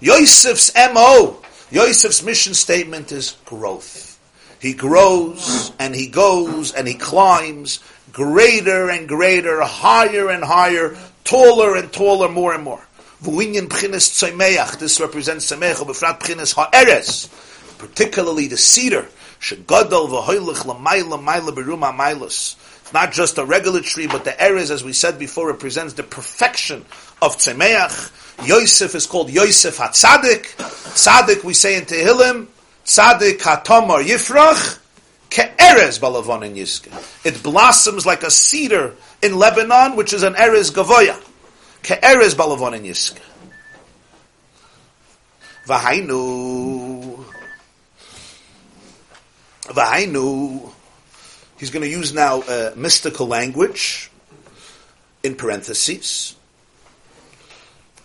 Yosef's 0.00 0.74
M.O., 0.74 1.42
Yosef's 1.70 2.22
mission 2.22 2.54
statement 2.54 3.12
is 3.12 3.36
growth. 3.44 4.18
He 4.60 4.72
grows 4.72 5.72
and 5.78 5.94
he 5.94 6.08
goes 6.08 6.72
and 6.72 6.88
he 6.88 6.94
climbs 6.94 7.80
greater 8.12 8.88
and 8.90 9.08
greater, 9.08 9.60
higher 9.62 10.30
and 10.30 10.42
higher, 10.42 10.96
taller 11.24 11.76
and 11.76 11.92
taller, 11.92 12.28
more 12.28 12.54
and 12.54 12.64
more. 12.64 12.85
V'winyan 13.22 13.68
p'chines 13.68 14.10
tzemeach. 14.12 14.78
This 14.78 15.00
represents 15.00 15.50
tzemeach, 15.50 15.76
b'frat 15.86 16.20
p'chines 16.20 16.54
ha'eres. 16.54 17.28
Particularly 17.78 18.48
the 18.48 18.56
cedar. 18.56 19.08
Shegadol 19.40 20.08
v'hoylech 20.08 20.64
l'mayla 20.64 21.22
mayla 21.22 21.50
beruma 21.54 21.96
mailus. 21.96 22.56
It's 22.86 22.92
not 22.92 23.10
just 23.10 23.36
a 23.38 23.44
regular 23.44 23.80
tree, 23.80 24.06
but 24.06 24.22
the 24.24 24.30
Erez, 24.30 24.70
as 24.70 24.84
we 24.84 24.92
said 24.92 25.18
before, 25.18 25.48
represents 25.48 25.94
the 25.94 26.04
perfection 26.04 26.84
of 27.20 27.36
Tzemeach. 27.36 28.46
Yosef 28.46 28.94
is 28.94 29.06
called 29.08 29.28
Yosef 29.28 29.78
HaTzadik. 29.78 30.54
Tzadik, 30.94 31.42
we 31.42 31.52
say 31.52 31.76
in 31.76 31.82
Tehillim, 31.82 32.46
Tzadik 32.84 33.38
HaTomar 33.38 34.04
Yifrach, 34.04 34.78
Ke'erez 35.30 35.98
Balavon 35.98 36.46
in 36.46 36.54
Yiske. 36.54 37.26
It 37.26 37.42
blossoms 37.42 38.06
like 38.06 38.22
a 38.22 38.30
cedar 38.30 38.94
in 39.20 39.36
Lebanon, 39.36 39.96
which 39.96 40.12
is 40.12 40.22
an 40.22 40.34
Erez 40.34 40.70
Gavoya. 40.72 41.20
Ke'erez 41.82 42.34
Balavon 42.34 42.76
in 42.76 42.82
Yiske. 42.84 43.20
Vahainu. 45.66 47.24
Vahainu. 49.62 50.72
He's 51.58 51.70
going 51.70 51.82
to 51.82 51.88
use 51.88 52.12
now 52.12 52.42
uh, 52.42 52.72
mystical 52.76 53.26
language 53.26 54.10
in 55.22 55.34
parentheses. 55.34 56.36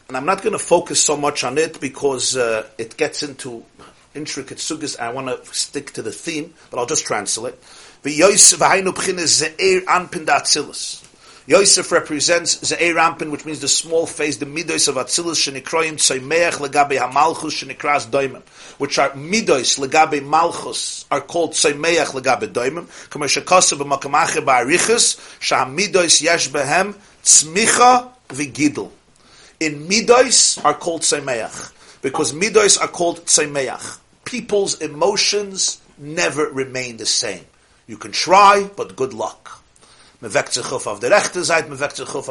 And 0.07 0.17
I'm 0.17 0.25
not 0.25 0.41
going 0.41 0.53
to 0.53 0.59
focus 0.59 1.01
so 1.01 1.15
much 1.15 1.43
on 1.43 1.57
it 1.57 1.79
because 1.79 2.35
uh, 2.35 2.67
it 2.77 2.97
gets 2.97 3.23
into 3.23 3.63
intricate 4.13 4.57
sugas. 4.57 4.99
I 4.99 5.13
want 5.13 5.27
to 5.27 5.53
stick 5.53 5.91
to 5.93 6.01
the 6.01 6.11
theme, 6.11 6.53
but 6.69 6.79
I'll 6.79 6.85
just 6.85 7.05
translate. 7.05 7.55
Yosef 11.51 11.91
represents 11.91 12.59
Ze'er 12.59 12.95
Anpin, 12.95 13.29
which 13.29 13.43
means 13.43 13.59
the 13.59 13.67
small 13.67 14.07
face, 14.07 14.37
the 14.37 14.45
midos 14.45 14.87
of 14.87 14.95
Atzilus 14.95 15.35
shenikroyim 15.35 15.95
tzaymeach 15.95 16.65
legabe 16.65 16.97
hamalchus 16.97 17.51
shenikras 17.51 18.09
doimim, 18.09 18.41
which 18.77 18.97
are 18.97 19.09
midos 19.09 19.77
legabe 19.77 20.25
malchus, 20.25 21.03
are 21.11 21.19
called 21.19 21.51
tzaymeach 21.51 22.13
legabe 22.13 22.47
doimim, 22.47 22.87
kama 23.09 23.25
shekasu 23.25 23.77
b'makamache 23.77 24.41
ba'arichus, 24.45 25.19
sha'amidos 25.41 26.21
yesh 26.21 26.47
behem 26.47 26.95
tzmicha 27.21 28.09
v'gidl. 28.29 28.89
In 29.59 29.89
midos 29.89 30.63
are 30.63 30.75
called 30.75 31.01
tzaymeach, 31.01 31.73
because 32.01 32.31
midos 32.31 32.81
are 32.81 32.87
called 32.87 33.25
tzaymeach. 33.25 33.99
People's 34.23 34.75
emotions 34.75 35.81
never 35.97 36.45
remain 36.45 36.95
the 36.95 37.05
same. 37.05 37.43
You 37.87 37.97
can 37.97 38.13
try, 38.13 38.69
but 38.77 38.95
good 38.95 39.13
luck. 39.13 39.60
Me 40.21 40.31
weckt 40.33 40.53
sich 40.53 40.71
auf 40.71 40.99
the 40.99 41.09
rechte 41.09 41.43
Seite, 41.43 41.67
me 41.67 41.79
weckt 41.79 41.99
auf. 41.99 42.29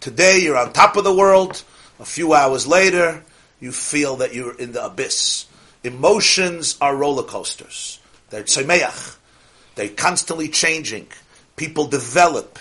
Today 0.00 0.38
you're 0.38 0.58
on 0.58 0.72
top 0.72 0.96
of 0.96 1.04
the 1.04 1.14
world, 1.14 1.62
a 2.00 2.04
few 2.04 2.34
hours 2.34 2.66
later 2.66 3.22
you 3.60 3.70
feel 3.70 4.16
that 4.16 4.34
you're 4.34 4.56
in 4.58 4.72
the 4.72 4.84
abyss. 4.84 5.46
Emotions 5.84 6.76
are 6.80 6.96
roller 6.96 7.22
coasters. 7.22 8.00
They're 8.30 8.42
tzemeach. 8.42 9.16
They're 9.76 9.88
constantly 9.88 10.48
changing. 10.48 11.06
People 11.54 11.86
develop. 11.86 12.58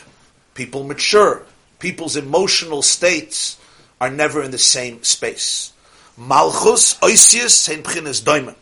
People 0.54 0.84
mature. 0.84 1.44
People's 1.80 2.16
emotional 2.16 2.84
states 2.84 3.58
are 4.00 4.12
never 4.12 4.44
in 4.44 4.52
the 4.52 4.58
same 4.60 5.04
space. 5.04 5.74
Malchus, 6.16 6.96
Oisius, 7.02 7.68
Hein 7.68 7.84
Pchines 7.84 8.24
Doimen. 8.24 8.56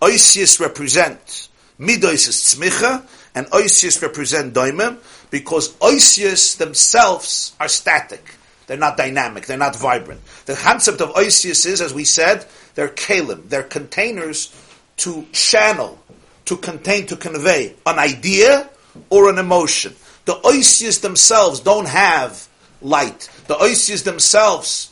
Oisius 0.00 0.60
represent 0.60 1.48
Midois 1.78 2.28
is 2.28 2.36
Tzmicha, 2.36 3.06
and 3.38 3.46
Oisius 3.52 4.02
represent 4.02 4.52
Doimim, 4.52 4.98
because 5.30 5.72
Oisius 5.74 6.58
themselves 6.58 7.54
are 7.60 7.68
static. 7.68 8.34
They're 8.66 8.76
not 8.76 8.96
dynamic, 8.96 9.46
they're 9.46 9.56
not 9.56 9.76
vibrant. 9.76 10.20
The 10.46 10.56
concept 10.56 11.00
of 11.00 11.10
Oisius 11.10 11.64
is, 11.64 11.80
as 11.80 11.94
we 11.94 12.02
said, 12.02 12.44
they're 12.74 12.88
kalim, 12.88 13.48
they're 13.48 13.62
containers 13.62 14.52
to 14.98 15.24
channel, 15.30 16.00
to 16.46 16.56
contain, 16.56 17.06
to 17.06 17.16
convey 17.16 17.76
an 17.86 18.00
idea 18.00 18.68
or 19.08 19.30
an 19.30 19.38
emotion. 19.38 19.94
The 20.24 20.34
Oisius 20.34 21.00
themselves 21.00 21.60
don't 21.60 21.86
have 21.86 22.48
light. 22.82 23.30
The 23.46 23.54
Oisius 23.54 24.02
themselves 24.02 24.90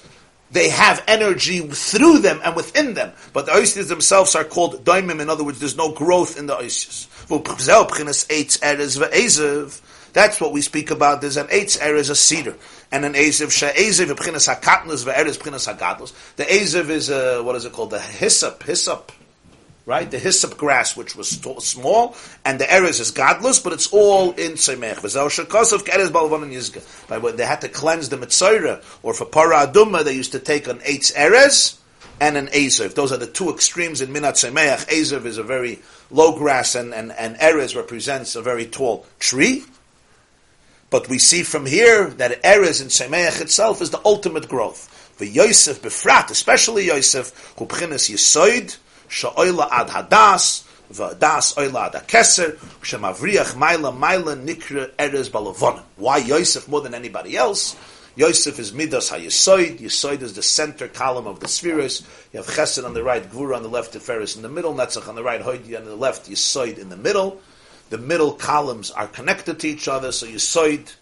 they 0.50 0.68
have 0.68 1.02
energy 1.08 1.60
through 1.60 2.20
them 2.20 2.40
and 2.44 2.54
within 2.54 2.94
them. 2.94 3.12
But 3.32 3.46
the 3.46 3.52
oasis 3.52 3.88
themselves 3.88 4.34
are 4.34 4.44
called 4.44 4.84
daimim. 4.84 5.20
In 5.20 5.28
other 5.28 5.44
words, 5.44 5.58
there's 5.58 5.76
no 5.76 5.92
growth 5.92 6.38
in 6.38 6.46
the 6.46 6.56
oasis. 6.56 7.08
That's 10.12 10.40
what 10.40 10.52
we 10.52 10.62
speak 10.62 10.90
about. 10.90 11.20
There's 11.20 11.36
an 11.36 11.48
eitz 11.48 11.78
eres, 11.80 12.08
a 12.08 12.14
cedar, 12.14 12.56
and 12.90 13.04
an 13.04 13.14
ezev 13.14 13.50
she'ezev 13.50 14.06
b'chinas 14.14 14.48
hakatnus 14.48 15.04
ve'eres 15.04 15.36
b'chinas 15.38 15.66
hagadlus. 15.72 16.12
The 16.36 16.44
ezev 16.44 16.88
is 16.88 17.10
a, 17.10 17.42
what 17.42 17.56
is 17.56 17.64
it 17.64 17.72
called? 17.72 17.90
The 17.90 18.00
hyssop, 18.00 18.62
hyssop 18.62 19.12
right? 19.86 20.10
The 20.10 20.18
hyssop 20.18 20.58
grass, 20.58 20.96
which 20.96 21.14
was 21.16 21.28
small, 21.28 22.16
and 22.44 22.58
the 22.60 22.64
erez 22.64 23.00
is 23.00 23.12
godless, 23.12 23.60
but 23.60 23.72
it's 23.72 23.86
all 23.92 24.32
in 24.32 24.52
tzemech. 24.54 25.00
By 27.08 27.18
when 27.18 27.36
they 27.36 27.46
had 27.46 27.60
to 27.60 27.68
cleanse 27.68 28.08
the 28.08 28.16
mitzayra, 28.16 28.82
or 29.02 29.14
for 29.14 29.24
para 29.24 29.66
aduma, 29.66 30.04
they 30.04 30.12
used 30.12 30.32
to 30.32 30.40
take 30.40 30.66
an 30.66 30.80
eitz 30.80 31.14
erez 31.14 31.78
and 32.20 32.36
an 32.36 32.46
ezev. 32.48 32.94
Those 32.94 33.12
are 33.12 33.16
the 33.16 33.26
two 33.26 33.50
extremes 33.50 34.00
in 34.00 34.10
minat 34.10 34.32
tzemech. 34.32 34.86
Ezev 34.88 35.26
is 35.26 35.38
a 35.38 35.42
very 35.42 35.80
low 36.10 36.36
grass, 36.36 36.74
and, 36.74 36.94
and, 36.94 37.12
and 37.12 37.36
erez 37.36 37.76
represents 37.76 38.36
a 38.36 38.42
very 38.42 38.66
tall 38.66 39.06
tree. 39.18 39.64
But 40.88 41.08
we 41.08 41.18
see 41.18 41.42
from 41.42 41.66
here 41.66 42.06
that 42.10 42.42
erez 42.42 42.80
in 42.80 42.88
tzemech 42.88 43.40
itself 43.40 43.82
is 43.82 43.90
the 43.90 44.00
ultimate 44.04 44.48
growth. 44.48 44.88
For 45.16 45.24
Yosef 45.24 45.82
befrat, 45.82 46.30
especially 46.30 46.86
Yosef, 46.86 47.54
who 47.58 47.66
b'chinas 47.66 48.10
yisoid, 48.10 48.76
sha'oila 49.08 49.68
ad 49.70 49.88
hadas, 49.88 50.64
v'adas 50.92 51.56
oila 51.56 51.86
ad 51.86 52.06
hakeser, 52.06 52.56
shemavriach 52.82 53.54
maila 53.54 53.96
maila 53.96 54.36
nikra 54.36 54.90
erez 54.96 55.28
balavona. 55.30 55.82
Why 55.96 56.18
Yosef 56.18 56.68
more 56.68 56.82
than 56.82 56.94
anybody 56.94 57.36
else? 57.36 57.76
Yosef 58.16 58.58
is 58.58 58.72
midas 58.72 59.10
hayesoid. 59.10 59.78
Yesoid 59.78 60.22
is 60.22 60.34
the 60.34 60.42
center 60.42 60.88
column 60.88 61.26
of 61.26 61.40
the 61.40 61.48
spheres. 61.48 62.02
You 62.32 62.38
have 62.38 62.46
Chesed 62.46 62.84
on 62.84 62.94
the 62.94 63.02
right, 63.02 63.22
Gvura 63.22 63.56
on 63.56 63.62
the 63.62 63.68
left, 63.68 63.92
Tiferes 63.92 64.36
in 64.36 64.42
the 64.42 64.48
middle, 64.48 64.74
Netzach 64.74 65.06
on 65.06 65.14
the 65.14 65.22
right, 65.22 65.42
Hoidi 65.42 65.76
on 65.76 65.84
the 65.84 65.94
left, 65.94 66.28
Yesoid 66.28 66.78
in 66.78 66.88
the 66.88 66.96
middle. 66.96 67.40
The 67.90 67.98
middle 67.98 68.32
columns 68.32 68.90
are 68.90 69.06
connected 69.06 69.60
to 69.60 69.68
each 69.68 69.86
other, 69.86 70.12
so 70.12 70.26
Yesoid 70.26 70.94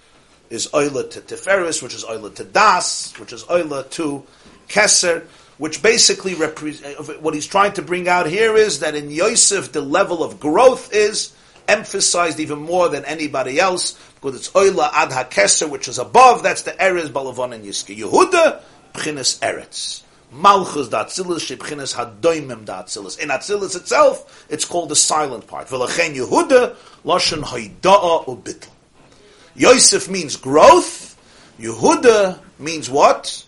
is 0.51 0.67
Oila 0.69 1.09
to 1.13 1.21
Tiferes, 1.21 1.83
which 1.83 1.95
is 1.95 2.05
Oila 2.05 2.35
to 2.35 2.45
Das, 2.45 3.19
which 3.19 3.33
is 3.33 3.45
Oila 3.45 3.89
to 3.91 4.25
Keser 4.69 5.25
which 5.59 5.83
basically 5.83 6.35
represents 6.35 7.09
what 7.21 7.35
he's 7.35 7.47
trying 7.47 7.73
to 7.73 7.83
bring 7.83 8.09
out 8.09 8.27
here 8.27 8.57
is 8.57 8.81
that 8.81 8.95
in 8.95 9.11
Yosef 9.11 9.73
the 9.73 9.81
level 9.81 10.25
of 10.25 10.41
growth 10.41 10.93
is 10.93 11.34
emphasized 11.69 12.41
even 12.41 12.59
more 12.59 12.89
than 12.89 13.05
anybody 13.05 13.59
else 13.59 13.99
because 14.15 14.37
it's 14.37 14.51
Oila 14.51 14.91
Ad 14.93 15.11
HaKeser, 15.11 15.69
which 15.69 15.89
is 15.89 15.99
above. 15.99 16.43
That's 16.43 16.63
the 16.63 16.73
Erez 16.73 17.09
Balavon 17.09 17.55
and 17.55 17.65
Yiski. 17.65 17.97
Yehuda 17.97 18.61
Pchinas 18.95 19.39
Eretz. 19.41 20.03
Malchus 20.33 20.89
Datzilus 20.89 21.57
Shebchinas 21.57 21.95
Hadoimim 21.95 22.65
Datzilus. 22.65 23.19
In 23.19 23.29
Atzilus 23.29 23.77
itself, 23.77 24.47
it's 24.49 24.65
called 24.65 24.89
the 24.89 24.97
silent 24.97 25.47
part. 25.47 25.69
V'lachen 25.69 26.15
Yehuda 26.15 26.75
Lashon 27.05 27.43
Haida'a 27.43 28.25
Ubitl. 28.27 28.69
Yosef 29.55 30.09
means 30.09 30.37
growth. 30.37 31.17
Yehuda 31.61 32.41
means 32.59 32.91
what? 32.91 33.45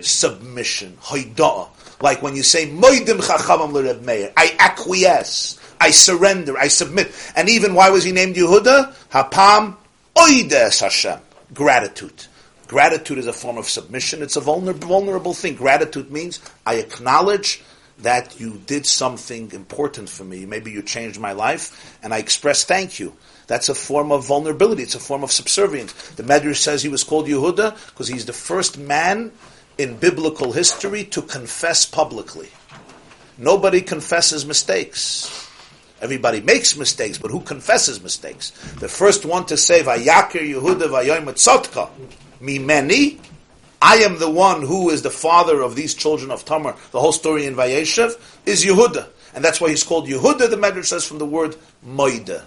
submission, 0.00 0.96
hoida'ah. 1.02 1.68
Like 2.00 2.22
when 2.22 2.36
you 2.36 2.42
say, 2.42 2.68
Moidim 2.68 3.20
chachamam 3.20 3.72
l'Reb 3.72 4.02
Meir, 4.02 4.32
I 4.36 4.54
acquiesce, 4.58 5.58
I 5.82 5.90
surrender, 5.90 6.56
I 6.56 6.68
submit. 6.68 7.10
And 7.34 7.48
even 7.48 7.74
why 7.74 7.90
was 7.90 8.04
he 8.04 8.12
named 8.12 8.36
Yehuda? 8.36 8.94
Hapam 9.10 9.74
oides 10.16 10.78
Hashem. 10.78 11.18
Gratitude. 11.52 12.26
Gratitude 12.68 13.18
is 13.18 13.26
a 13.26 13.32
form 13.32 13.58
of 13.58 13.68
submission. 13.68 14.22
It's 14.22 14.36
a 14.36 14.40
vulnerable, 14.40 14.86
vulnerable 14.86 15.34
thing. 15.34 15.56
Gratitude 15.56 16.12
means 16.12 16.38
I 16.64 16.76
acknowledge 16.76 17.64
that 17.98 18.38
you 18.38 18.62
did 18.64 18.86
something 18.86 19.50
important 19.50 20.08
for 20.08 20.22
me. 20.22 20.46
Maybe 20.46 20.70
you 20.70 20.82
changed 20.82 21.18
my 21.18 21.32
life, 21.32 21.98
and 22.00 22.14
I 22.14 22.18
express 22.18 22.62
thank 22.62 23.00
you. 23.00 23.16
That's 23.48 23.68
a 23.68 23.74
form 23.74 24.12
of 24.12 24.24
vulnerability. 24.24 24.84
It's 24.84 24.94
a 24.94 25.00
form 25.00 25.24
of 25.24 25.32
subservience. 25.32 25.92
The 26.10 26.22
Medrash 26.22 26.58
says 26.58 26.84
he 26.84 26.88
was 26.88 27.02
called 27.02 27.26
Yehuda 27.26 27.90
because 27.90 28.06
he's 28.06 28.24
the 28.24 28.32
first 28.32 28.78
man 28.78 29.32
in 29.78 29.96
biblical 29.96 30.52
history 30.52 31.02
to 31.06 31.22
confess 31.22 31.84
publicly. 31.84 32.50
Nobody 33.36 33.80
confesses 33.80 34.46
mistakes. 34.46 35.41
Everybody 36.02 36.40
makes 36.40 36.76
mistakes, 36.76 37.16
but 37.16 37.30
who 37.30 37.40
confesses 37.40 38.02
mistakes? 38.02 38.50
The 38.80 38.88
first 38.88 39.24
one 39.24 39.46
to 39.46 39.56
say, 39.56 39.82
Vayakir 39.82 40.42
Yehuda 40.42 40.88
Vayoim 40.88 41.24
Tzotka, 41.26 41.88
me 42.40 42.58
many, 42.58 43.20
I 43.80 43.96
am 43.98 44.18
the 44.18 44.28
one 44.30 44.62
who 44.62 44.90
is 44.90 45.02
the 45.02 45.10
father 45.10 45.62
of 45.62 45.76
these 45.76 45.94
children 45.94 46.32
of 46.32 46.44
Tamar. 46.44 46.76
The 46.90 47.00
whole 47.00 47.12
story 47.12 47.46
in 47.46 47.54
Vayeshev 47.54 48.20
is 48.44 48.64
Yehuda. 48.64 49.08
And 49.34 49.44
that's 49.44 49.60
why 49.60 49.70
he's 49.70 49.84
called 49.84 50.08
Yehuda, 50.08 50.50
the 50.50 50.56
Medrash 50.56 50.86
says 50.86 51.06
from 51.06 51.18
the 51.18 51.26
word 51.26 51.56
Moida. 51.86 52.42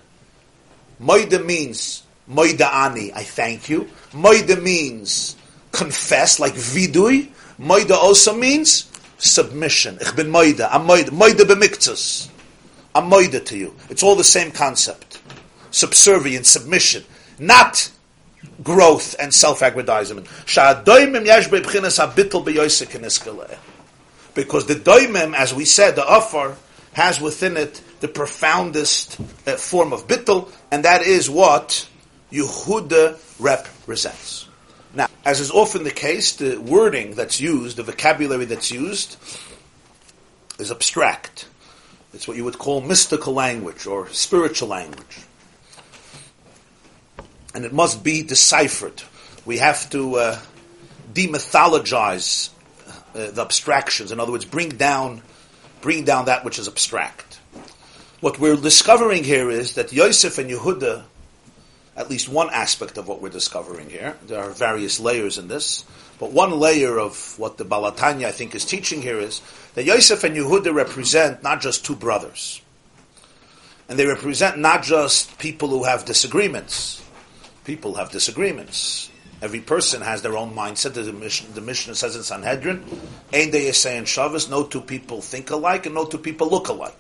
Moida 1.01 1.43
means 1.43 2.03
Moida 2.29 2.71
Ani, 2.71 3.13
I 3.13 3.23
thank 3.23 3.69
you. 3.69 3.89
Moida 4.11 4.61
means 4.61 5.37
confess, 5.71 6.39
like 6.39 6.53
vidui. 6.53 7.29
Moida 7.59 7.91
also 7.91 8.35
means 8.35 8.91
submission. 9.17 9.97
Ich 10.01 10.13
bin 10.15 10.27
moida. 10.27 10.67
I'm 10.71 10.87
moida. 10.87 11.09
Moida 11.09 11.45
b'miktzas. 11.45 12.29
I'm 12.95 13.11
moida 13.11 13.43
to 13.45 13.57
you. 13.57 13.75
It's 13.89 14.01
all 14.01 14.15
the 14.15 14.23
same 14.23 14.51
concept. 14.51 15.21
Subservient, 15.69 16.45
submission. 16.45 17.03
Not 17.37 17.91
growth 18.63 19.15
and 19.19 19.33
self-aggrandizement. 19.33 20.27
Because 24.33 24.65
the 24.65 24.75
doimim, 24.75 25.35
as 25.35 25.53
we 25.53 25.65
said, 25.65 25.95
the 25.95 26.07
afar, 26.07 26.55
has 26.93 27.19
within 27.19 27.57
it 27.57 27.81
the 27.99 28.07
profoundest 28.07 29.19
uh, 29.45 29.57
form 29.57 29.91
of 29.91 30.07
bittul, 30.07 30.49
and 30.71 30.85
that 30.85 31.01
is 31.01 31.29
what 31.29 31.87
Yehuda 32.31 33.19
represents. 33.39 34.47
Now, 34.93 35.07
as 35.25 35.41
is 35.41 35.51
often 35.51 35.83
the 35.83 35.91
case, 35.91 36.37
the 36.37 36.57
wording 36.57 37.15
that's 37.15 37.41
used, 37.41 37.75
the 37.75 37.83
vocabulary 37.83 38.45
that's 38.45 38.71
used, 38.71 39.17
is 40.57 40.71
abstract. 40.71 41.47
It's 42.15 42.29
what 42.29 42.37
you 42.37 42.45
would 42.45 42.57
call 42.57 42.79
mystical 42.79 43.33
language 43.33 43.85
or 43.85 44.07
spiritual 44.09 44.69
language. 44.69 45.19
And 47.53 47.65
it 47.65 47.73
must 47.73 48.05
be 48.05 48.23
deciphered. 48.23 49.03
We 49.45 49.57
have 49.57 49.89
to 49.89 50.15
uh, 50.15 50.39
demythologize 51.13 52.51
uh, 53.13 53.31
the 53.31 53.41
abstractions. 53.41 54.13
In 54.13 54.21
other 54.21 54.31
words, 54.31 54.45
bring 54.45 54.69
down, 54.69 55.23
bring 55.81 56.05
down 56.05 56.25
that 56.25 56.45
which 56.45 56.57
is 56.57 56.69
abstract. 56.69 57.39
What 58.21 58.39
we're 58.39 58.55
discovering 58.55 59.25
here 59.25 59.49
is 59.49 59.75
that 59.75 59.91
Yosef 59.91 60.37
and 60.37 60.49
Yehuda, 60.49 61.03
at 61.97 62.09
least 62.09 62.29
one 62.29 62.49
aspect 62.49 62.97
of 62.97 63.09
what 63.09 63.21
we're 63.21 63.29
discovering 63.29 63.89
here, 63.89 64.15
there 64.25 64.39
are 64.39 64.51
various 64.51 65.01
layers 65.01 65.37
in 65.37 65.49
this, 65.49 65.83
but 66.17 66.31
one 66.31 66.51
layer 66.51 66.97
of 66.97 67.37
what 67.37 67.57
the 67.57 67.65
Baal 67.65 67.91
HaTanya, 67.91 68.27
I 68.27 68.31
think, 68.31 68.55
is 68.55 68.63
teaching 68.63 69.01
here 69.01 69.19
is 69.19 69.41
that 69.75 69.83
Yosef 69.83 70.23
and 70.23 70.35
Yehuda 70.35 70.73
represent 70.73 71.43
not 71.43 71.61
just 71.61 71.85
two 71.85 71.95
brothers, 71.95 72.61
and 73.87 73.99
they 73.99 74.05
represent 74.07 74.57
not 74.57 74.83
just 74.83 75.37
people 75.37 75.69
who 75.69 75.83
have 75.83 76.05
disagreements. 76.05 77.03
People 77.65 77.95
have 77.95 78.11
disagreements. 78.11 79.11
Every 79.41 79.59
person 79.59 80.01
has 80.01 80.21
their 80.21 80.37
own 80.37 80.55
mindset. 80.55 80.93
The 80.93 81.11
mission, 81.13 81.47
the 81.53 81.95
says 81.95 82.15
in 82.15 82.23
Sanhedrin, 82.23 82.83
"Ein 83.33 83.51
de 83.51 83.67
and 83.67 84.07
Shabbos." 84.07 84.49
No 84.49 84.63
two 84.63 84.81
people 84.81 85.21
think 85.21 85.51
alike, 85.51 85.85
and 85.85 85.93
no 85.93 86.05
two 86.05 86.17
people 86.17 86.49
look 86.49 86.69
alike. 86.69 86.97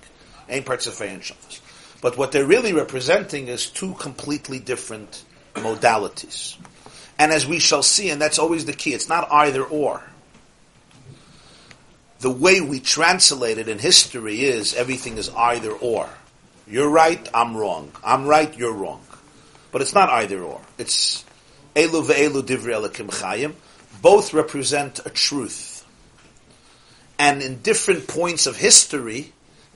Ein 0.49 0.63
partzefei 0.63 1.13
and 1.13 1.23
Shabbos. 1.23 1.61
But 2.01 2.17
what 2.17 2.31
they're 2.31 2.45
really 2.45 2.73
representing 2.73 3.47
is 3.47 3.67
two 3.67 3.93
completely 3.93 4.59
different 4.59 5.23
modalities. 5.55 6.55
And 7.17 7.31
as 7.31 7.47
we 7.47 7.59
shall 7.59 7.81
see, 7.81 8.09
and 8.09 8.21
that's 8.21 8.37
always 8.37 8.65
the 8.65 8.73
key, 8.73 8.93
it's 8.93 9.09
not 9.09 9.31
either 9.31 9.63
or. 9.63 10.03
The 12.19 12.31
way 12.31 12.61
we 12.61 12.79
translate 12.79 13.57
it 13.57 13.67
in 13.67 13.79
history 13.79 14.45
is 14.45 14.73
everything 14.73 15.17
is 15.17 15.29
either 15.29 15.71
or. 15.71 16.09
You're 16.67 16.89
right, 16.89 17.27
I'm 17.33 17.55
wrong. 17.55 17.91
I'm 18.03 18.25
right, 18.25 18.55
you're 18.57 18.73
wrong. 18.73 19.01
But 19.71 19.81
it's 19.81 19.93
not 19.93 20.09
either 20.09 20.41
or. 20.41 20.61
It's 20.77 21.23
elu 21.75 22.05
ve'elu 22.05 22.41
divri 22.41 22.73
elakim 22.73 23.09
chayim. 23.09 23.53
Both 24.01 24.33
represent 24.33 24.99
a 25.05 25.09
truth. 25.09 25.85
And 27.19 27.41
in 27.41 27.61
different 27.61 28.07
points 28.07 28.47
of 28.47 28.57
history, 28.57 29.33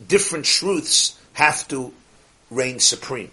different 0.07 0.45
truths 0.45 1.19
have 1.33 1.67
to 1.69 1.93
reign 2.49 2.79
supreme. 2.79 3.31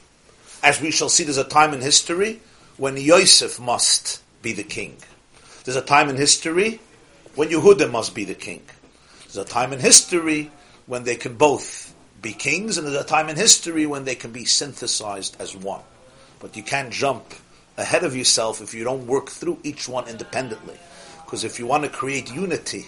As 0.63 0.81
we 0.81 0.91
shall 0.91 1.09
see, 1.09 1.25
there's 1.25 1.39
a 1.39 1.45
time 1.45 1.73
in 1.75 1.81
history 1.81 2.41
when 2.77 2.97
Yosef 2.97 3.59
must 3.61 4.21
be 4.43 4.53
the 4.53 4.63
king. 4.65 4.97
There's 5.65 5.77
a 5.77 5.83
time 5.83 6.09
in 6.09 6.17
history 6.17 6.81
when 7.35 7.49
Yehuda 7.49 7.91
must 7.91 8.15
be 8.15 8.25
the 8.25 8.35
king. 8.35 8.63
There's 9.37 9.51
a 9.51 9.53
time 9.53 9.75
in 9.75 9.81
history 9.81 10.51
when 10.87 11.05
they 11.05 11.17
can 11.17 11.35
both 11.37 11.95
be 12.23 12.33
kings, 12.33 12.79
and 12.79 12.87
there's 12.87 12.99
a 12.99 13.07
time 13.07 13.29
in 13.29 13.37
history 13.37 13.85
when 13.85 14.07
they 14.07 14.15
can 14.15 14.33
be 14.33 14.47
synthesized 14.47 15.37
as 15.39 15.55
one. 15.55 15.83
But 16.41 16.57
you 16.57 16.63
can't 16.63 16.91
jump 16.91 17.35
ahead 17.77 18.03
of 18.03 18.17
yourself 18.17 18.63
if 18.63 18.73
you 18.73 18.83
don't 18.83 19.07
work 19.07 19.29
through 19.29 19.59
each 19.63 19.91
one 19.91 20.09
independently. 20.09 20.79
Because 21.23 21.45
if 21.45 21.59
you 21.59 21.67
want 21.67 21.85
to 21.85 21.91
create 21.91 22.35
unity 22.35 22.87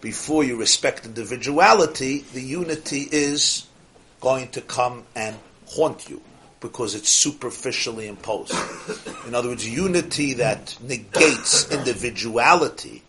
before 0.00 0.44
you 0.44 0.56
respect 0.56 1.04
individuality, 1.04 2.18
the 2.32 2.42
unity 2.42 3.08
is 3.10 3.66
going 4.20 4.50
to 4.50 4.60
come 4.60 5.02
and 5.16 5.34
haunt 5.66 6.08
you 6.08 6.22
because 6.60 6.94
it's 6.94 7.10
superficially 7.10 8.06
imposed. 8.06 8.54
In 9.26 9.34
other 9.34 9.48
words, 9.48 9.68
unity 9.68 10.34
that 10.34 10.78
negates 10.80 11.68
individuality, 11.72 13.02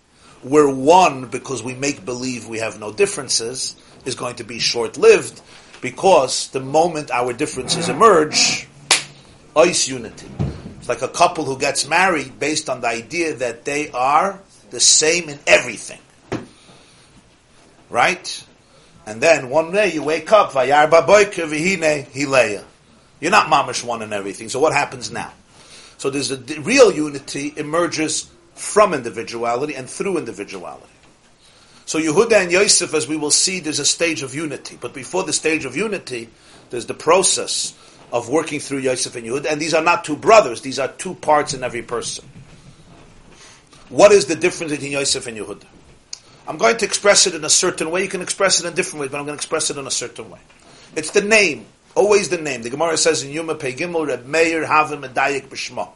we're 0.43 0.73
one 0.73 1.27
because 1.27 1.63
we 1.63 1.73
make 1.73 2.05
believe 2.05 2.47
we 2.47 2.59
have 2.59 2.79
no 2.79 2.91
differences, 2.93 3.75
is 4.05 4.15
going 4.15 4.35
to 4.35 4.43
be 4.43 4.59
short 4.59 4.97
lived 4.97 5.41
because 5.81 6.49
the 6.49 6.59
moment 6.59 7.11
our 7.11 7.33
differences 7.33 7.89
emerge, 7.89 8.67
ice 9.55 9.87
unity. 9.87 10.27
It's 10.77 10.89
like 10.89 11.01
a 11.01 11.07
couple 11.07 11.45
who 11.45 11.57
gets 11.57 11.87
married 11.87 12.39
based 12.39 12.69
on 12.69 12.81
the 12.81 12.87
idea 12.87 13.35
that 13.35 13.65
they 13.65 13.91
are 13.91 14.39
the 14.69 14.79
same 14.79 15.29
in 15.29 15.39
everything. 15.45 15.99
Right? 17.89 18.43
And 19.05 19.21
then 19.21 19.49
one 19.49 19.71
day 19.71 19.93
you 19.93 20.03
wake 20.03 20.31
up. 20.31 20.53
You're 20.53 20.65
not 23.31 23.47
mamish 23.47 23.83
one 23.83 24.01
and 24.01 24.13
everything. 24.13 24.49
So 24.49 24.59
what 24.59 24.73
happens 24.73 25.09
now? 25.11 25.33
So 25.97 26.09
there's 26.09 26.31
a 26.31 26.37
real 26.61 26.91
unity 26.91 27.53
emerges 27.55 28.29
from 28.57 28.93
individuality 28.93 29.75
and 29.75 29.89
through 29.89 30.17
individuality. 30.17 30.85
So 31.85 31.99
Yehuda 31.99 32.33
and 32.33 32.51
Yosef, 32.51 32.93
as 32.93 33.07
we 33.07 33.15
will 33.15 33.31
see, 33.31 33.59
there's 33.59 33.79
a 33.79 33.85
stage 33.85 34.21
of 34.21 34.35
unity. 34.35 34.77
But 34.79 34.93
before 34.93 35.23
the 35.23 35.31
stage 35.31 35.63
of 35.63 35.77
unity, 35.77 36.29
there's 36.69 36.85
the 36.85 36.93
process 36.93 37.73
of 38.11 38.29
working 38.29 38.59
through 38.59 38.79
Yosef 38.79 39.15
and 39.15 39.25
Yehuda. 39.25 39.51
And 39.51 39.61
these 39.61 39.73
are 39.73 39.83
not 39.83 40.03
two 40.03 40.17
brothers; 40.17 40.61
these 40.61 40.79
are 40.79 40.89
two 40.89 41.15
parts 41.15 41.53
in 41.53 41.63
every 41.63 41.83
person. 41.83 42.25
What 43.89 44.11
is 44.11 44.25
the 44.25 44.35
difference 44.35 44.73
between 44.73 44.91
Yosef 44.91 45.27
and 45.27 45.37
Yehuda? 45.37 45.63
I'm 46.47 46.57
going 46.57 46.77
to 46.77 46.85
express 46.85 47.27
it 47.27 47.35
in 47.35 47.43
a 47.45 47.49
certain 47.49 47.89
way. 47.89 48.03
You 48.03 48.09
can 48.09 48.21
express 48.21 48.59
it 48.59 48.65
in 48.65 48.73
a 48.73 48.75
different 48.75 49.01
ways, 49.01 49.11
but 49.11 49.19
I'm 49.19 49.25
going 49.25 49.37
to 49.37 49.41
express 49.41 49.69
it 49.69 49.77
in 49.77 49.87
a 49.87 49.91
certain 49.91 50.29
way. 50.29 50.39
It's 50.95 51.11
the 51.11 51.21
name 51.21 51.65
Always 51.97 52.29
the 52.29 52.37
name. 52.37 52.61
The 52.61 52.69
Gemara 52.69 52.95
says 52.95 53.23
in 53.23 53.31
Yuma 53.31 53.55
Pei 53.55 53.73
Gimel, 53.73 54.05
Reb 54.05 54.23
Meir 54.27 54.67
Havim 54.67 55.03
Medayik 55.03 55.47
B'Shma. 55.47 55.89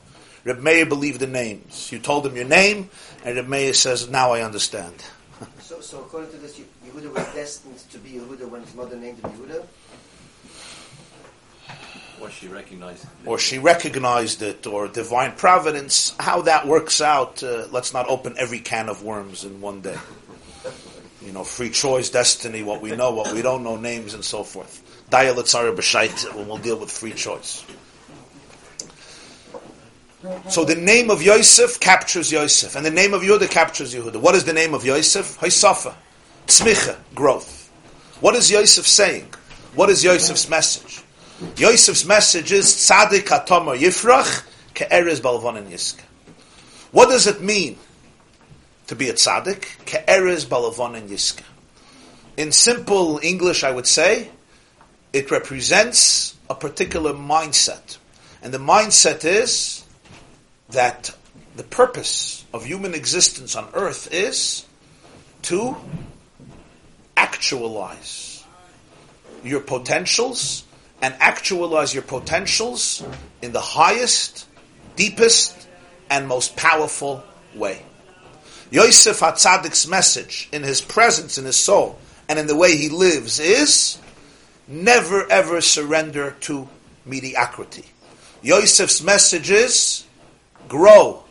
Reb 0.43 0.59
Meir 0.59 0.85
believed 0.85 1.19
the 1.19 1.27
names. 1.27 1.91
You 1.91 1.99
told 1.99 2.25
him 2.25 2.35
your 2.35 2.47
name, 2.47 2.89
and 3.23 3.35
Reb 3.35 3.47
Meir 3.47 3.73
says, 3.73 4.09
now 4.09 4.31
I 4.31 4.41
understand. 4.41 4.95
so, 5.59 5.81
so 5.81 5.99
according 5.99 6.31
to 6.31 6.37
this, 6.37 6.59
Yehuda 6.85 7.13
was 7.13 7.33
destined 7.33 7.77
to 7.91 7.97
be 7.99 8.11
Yehuda 8.11 8.49
when 8.49 8.61
his 8.61 8.73
mother 8.73 8.95
named 8.95 9.19
him 9.19 9.31
Yehuda? 9.31 9.65
Or 12.19 12.29
she 12.29 12.47
recognized 12.47 13.03
it. 13.03 13.09
Or 13.25 13.39
she 13.39 13.57
recognized 13.57 14.41
it, 14.41 14.67
or 14.67 14.87
divine 14.87 15.33
providence. 15.33 16.15
How 16.19 16.41
that 16.43 16.67
works 16.67 17.01
out, 17.01 17.41
uh, 17.41 17.67
let's 17.71 17.93
not 17.93 18.07
open 18.09 18.35
every 18.37 18.59
can 18.59 18.89
of 18.89 19.03
worms 19.03 19.43
in 19.43 19.61
one 19.61 19.81
day. 19.81 19.97
You 21.23 21.31
know, 21.31 21.43
free 21.43 21.69
choice, 21.69 22.09
destiny, 22.09 22.63
what 22.63 22.81
we 22.81 22.95
know, 22.95 23.11
what 23.11 23.31
we 23.31 23.43
don't 23.43 23.63
know, 23.63 23.77
names, 23.77 24.15
and 24.15 24.25
so 24.25 24.43
forth. 24.43 24.81
Dayalatzara 25.11 25.75
B'Shait, 25.75 26.33
when 26.33 26.47
we'll 26.47 26.57
deal 26.57 26.79
with 26.79 26.89
free 26.89 27.13
choice. 27.13 27.63
So 30.49 30.63
the 30.65 30.75
name 30.75 31.09
of 31.09 31.23
Yosef 31.23 31.79
captures 31.79 32.31
Yosef, 32.31 32.75
and 32.75 32.85
the 32.85 32.91
name 32.91 33.13
of 33.13 33.23
Yehuda 33.23 33.49
captures 33.49 33.95
Yehuda. 33.95 34.17
What 34.17 34.35
is 34.35 34.43
the 34.43 34.53
name 34.53 34.73
of 34.73 34.85
Yosef? 34.85 35.39
Haisafa, 35.39 35.95
tzmicha, 36.45 36.97
growth. 37.15 37.69
What 38.19 38.35
is 38.35 38.51
Yosef 38.51 38.87
saying? 38.87 39.33
What 39.73 39.89
is 39.89 40.03
Yosef's 40.03 40.47
message? 40.47 41.01
Yosef's 41.57 42.05
message 42.05 42.51
is 42.51 42.67
tzadik 42.67 43.29
atoma 43.29 43.75
yifrach 43.75 44.43
ke'erez 44.75 45.21
balvonin 45.21 45.67
yiska. 45.67 46.03
What 46.91 47.09
does 47.09 47.25
it 47.25 47.41
mean 47.41 47.77
to 48.87 48.95
be 48.95 49.09
a 49.09 49.13
tzaddik? 49.13 49.61
Ke'erez 49.85 50.45
balvonin 50.45 51.07
yiska. 51.07 51.43
In 52.37 52.51
simple 52.51 53.19
English, 53.23 53.63
I 53.63 53.71
would 53.71 53.87
say, 53.87 54.29
it 55.13 55.31
represents 55.31 56.35
a 56.47 56.53
particular 56.53 57.13
mindset. 57.13 57.97
And 58.43 58.53
the 58.53 58.59
mindset 58.59 59.25
is 59.25 59.80
that 60.71 61.15
the 61.55 61.63
purpose 61.63 62.45
of 62.53 62.65
human 62.65 62.93
existence 62.93 63.55
on 63.55 63.67
earth 63.73 64.13
is 64.13 64.65
to 65.43 65.75
actualize 67.17 68.43
your 69.43 69.59
potentials 69.59 70.63
and 71.01 71.15
actualize 71.19 71.93
your 71.93 72.03
potentials 72.03 73.03
in 73.41 73.51
the 73.51 73.61
highest, 73.61 74.47
deepest, 74.95 75.67
and 76.09 76.27
most 76.27 76.55
powerful 76.55 77.23
way. 77.55 77.81
Yosef 78.69 79.19
Hatzadik's 79.19 79.87
message 79.87 80.47
in 80.51 80.63
his 80.63 80.79
presence, 80.79 81.37
in 81.37 81.45
his 81.45 81.57
soul, 81.57 81.99
and 82.29 82.39
in 82.39 82.47
the 82.47 82.55
way 82.55 82.77
he 82.77 82.87
lives 82.87 83.39
is 83.39 83.97
never 84.67 85.29
ever 85.29 85.59
surrender 85.59 86.35
to 86.41 86.69
mediocrity. 87.05 87.83
Yosef's 88.41 89.01
message 89.01 89.49
is 89.49 90.05
grow 90.71 91.21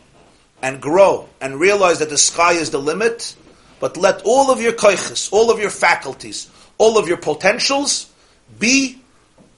and 0.61 0.79
grow 0.79 1.27
and 1.41 1.59
realize 1.59 1.97
that 1.97 2.11
the 2.11 2.17
sky 2.17 2.53
is 2.53 2.69
the 2.69 2.77
limit, 2.77 3.35
but 3.79 3.97
let 3.97 4.21
all 4.23 4.51
of 4.51 4.61
your 4.61 4.71
koiches, 4.71 5.33
all 5.33 5.49
of 5.49 5.59
your 5.59 5.71
faculties, 5.71 6.47
all 6.77 6.99
of 6.99 7.07
your 7.07 7.17
potentials 7.17 8.07
be 8.59 9.01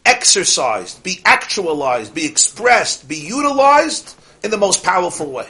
exercised, 0.06 1.04
be 1.04 1.20
actualized, 1.26 2.14
be 2.14 2.26
expressed, 2.26 3.10
be 3.10 3.18
utilized 3.18 4.16
in 4.42 4.52
the 4.52 4.58
most 4.58 4.86
powerful 4.86 5.30
way. 5.30 5.50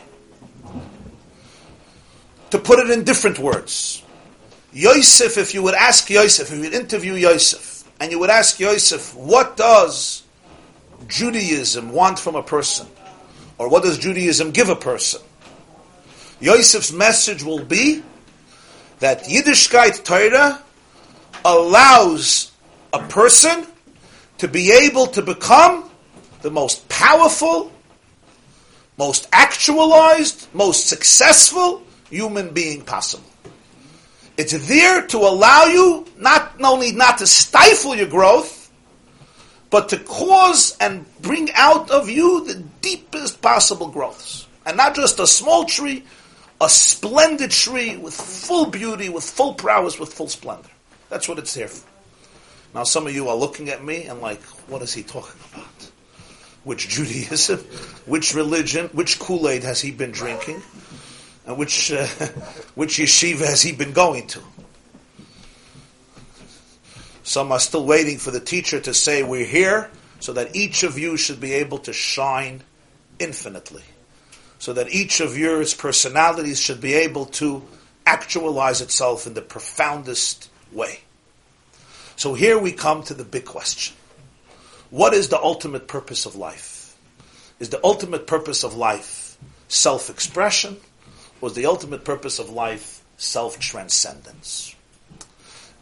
To 2.50 2.58
put 2.58 2.80
it 2.80 2.90
in 2.90 3.04
different 3.04 3.38
words, 3.38 4.02
Yosef, 4.72 5.38
if 5.38 5.54
you 5.54 5.62
would 5.62 5.76
ask 5.76 6.10
Yosef, 6.10 6.52
if 6.52 6.58
you 6.58 6.64
would 6.64 6.74
interview 6.74 7.14
Yosef, 7.14 7.84
and 8.00 8.12
you 8.12 8.18
would 8.18 8.32
ask 8.32 8.60
Yosef, 8.60 9.16
what 9.16 9.58
does 9.58 10.24
Judaism 11.08 11.92
want 11.92 12.18
from 12.18 12.36
a 12.36 12.42
person? 12.42 12.88
Or 13.58 13.70
what 13.70 13.84
does 13.84 13.98
Judaism 13.98 14.52
give 14.52 14.70
a 14.70 14.76
person? 14.76 15.22
Yosef's 16.40 16.92
message 16.92 17.44
will 17.44 17.64
be 17.64 18.04
that 19.00 19.24
Yiddishkeit 19.26 20.04
Torah 20.04 20.62
allows 21.46 22.52
a 22.92 23.00
person 23.00 23.66
to 24.38 24.48
be 24.48 24.72
able 24.72 25.08
to 25.08 25.22
become 25.22 25.90
the 26.42 26.52
most 26.52 26.88
powerful, 26.90 27.72
most 28.98 29.28
actualized, 29.32 30.48
most 30.54 30.88
successful 30.88 31.84
human 32.10 32.54
being 32.54 32.82
possible. 32.82 33.24
It's 34.38 34.68
there 34.68 35.06
to 35.08 35.18
allow 35.18 35.66
you 35.66 36.06
not 36.18 36.54
only 36.62 36.92
not 36.92 37.20
to 37.20 37.28
stifle 37.28 37.96
your 37.96 38.08
growth, 38.08 38.63
but 39.74 39.90
to 39.90 39.98
cause 39.98 40.78
and 40.80 41.04
bring 41.24 41.50
out 41.56 41.90
of 41.90 42.08
you 42.08 42.46
the 42.46 42.64
deepest 42.84 43.42
possible 43.42 43.88
growths. 43.88 44.46
And 44.68 44.78
not 44.78 44.94
just 44.94 45.20
a 45.20 45.26
small 45.26 45.66
tree, 45.66 46.04
a 46.62 46.70
splendid 46.70 47.50
tree 47.50 47.98
with 47.98 48.14
full 48.14 48.68
beauty, 48.68 49.10
with 49.10 49.24
full 49.24 49.56
prowess, 49.56 50.00
with 50.00 50.14
full 50.14 50.28
splendor. 50.28 50.70
That's 51.10 51.28
what 51.28 51.40
it's 51.40 51.56
here 51.56 51.68
for. 51.68 51.90
Now, 52.76 52.84
some 52.84 53.08
of 53.08 53.16
you 53.16 53.30
are 53.30 53.36
looking 53.36 53.70
at 53.70 53.84
me 53.84 54.04
and 54.04 54.22
like, 54.22 54.44
what 54.70 54.84
is 54.84 54.94
he 54.94 55.02
talking 55.02 55.42
about? 55.52 55.92
Which 56.66 56.88
Judaism, 56.90 57.58
which 58.06 58.36
religion, 58.36 58.90
which 58.90 59.18
Kool 59.18 59.50
Aid 59.50 59.64
has 59.64 59.82
he 59.82 59.90
been 59.90 60.12
drinking, 60.12 60.62
and 61.48 61.58
which 61.58 61.92
uh, 61.92 62.06
which 62.76 63.00
yeshiva 63.00 63.48
has 63.48 63.64
he 63.64 63.72
been 63.72 63.92
going 63.92 64.28
to? 64.28 64.40
Some 67.24 67.52
are 67.52 67.60
still 67.60 67.86
waiting 67.86 68.18
for 68.18 68.32
the 68.32 68.40
teacher 68.40 68.80
to 68.82 68.94
say, 68.94 69.24
"We're 69.24 69.46
here," 69.46 69.90
so 70.20 70.34
that 70.34 70.56
each 70.56 70.84
of 70.84 70.98
you 71.00 71.18
should 71.18 71.40
be 71.40 71.54
able 71.54 71.80
to 71.80 71.94
shine 71.94 72.64
infinitely, 73.20 73.84
so 74.60 74.74
that 74.74 74.90
each 74.90 75.20
of 75.20 75.38
your 75.38 75.66
personalities 75.66 76.60
should 76.60 76.82
be 76.82 76.94
able 76.94 77.26
to 77.26 77.64
actualize 78.06 78.82
itself 78.82 79.26
in 79.26 79.34
the 79.34 79.42
profoundest 79.42 80.50
way. 80.72 81.00
So 82.16 82.34
here 82.34 82.60
we 82.60 82.72
come 82.72 83.04
to 83.04 83.14
the 83.14 83.24
big 83.24 83.46
question. 83.46 83.96
What 84.90 85.14
is 85.14 85.30
the 85.30 85.42
ultimate 85.42 85.88
purpose 85.88 86.26
of 86.26 86.36
life? 86.36 86.96
Is 87.60 87.70
the 87.70 87.80
ultimate 87.84 88.28
purpose 88.28 88.64
of 88.64 88.76
life 88.76 89.38
self-expression? 89.68 90.80
Or 91.42 91.50
is 91.50 91.56
the 91.56 91.66
ultimate 91.66 92.06
purpose 92.06 92.40
of 92.40 92.50
life 92.50 93.02
self-transcendence? 93.18 94.73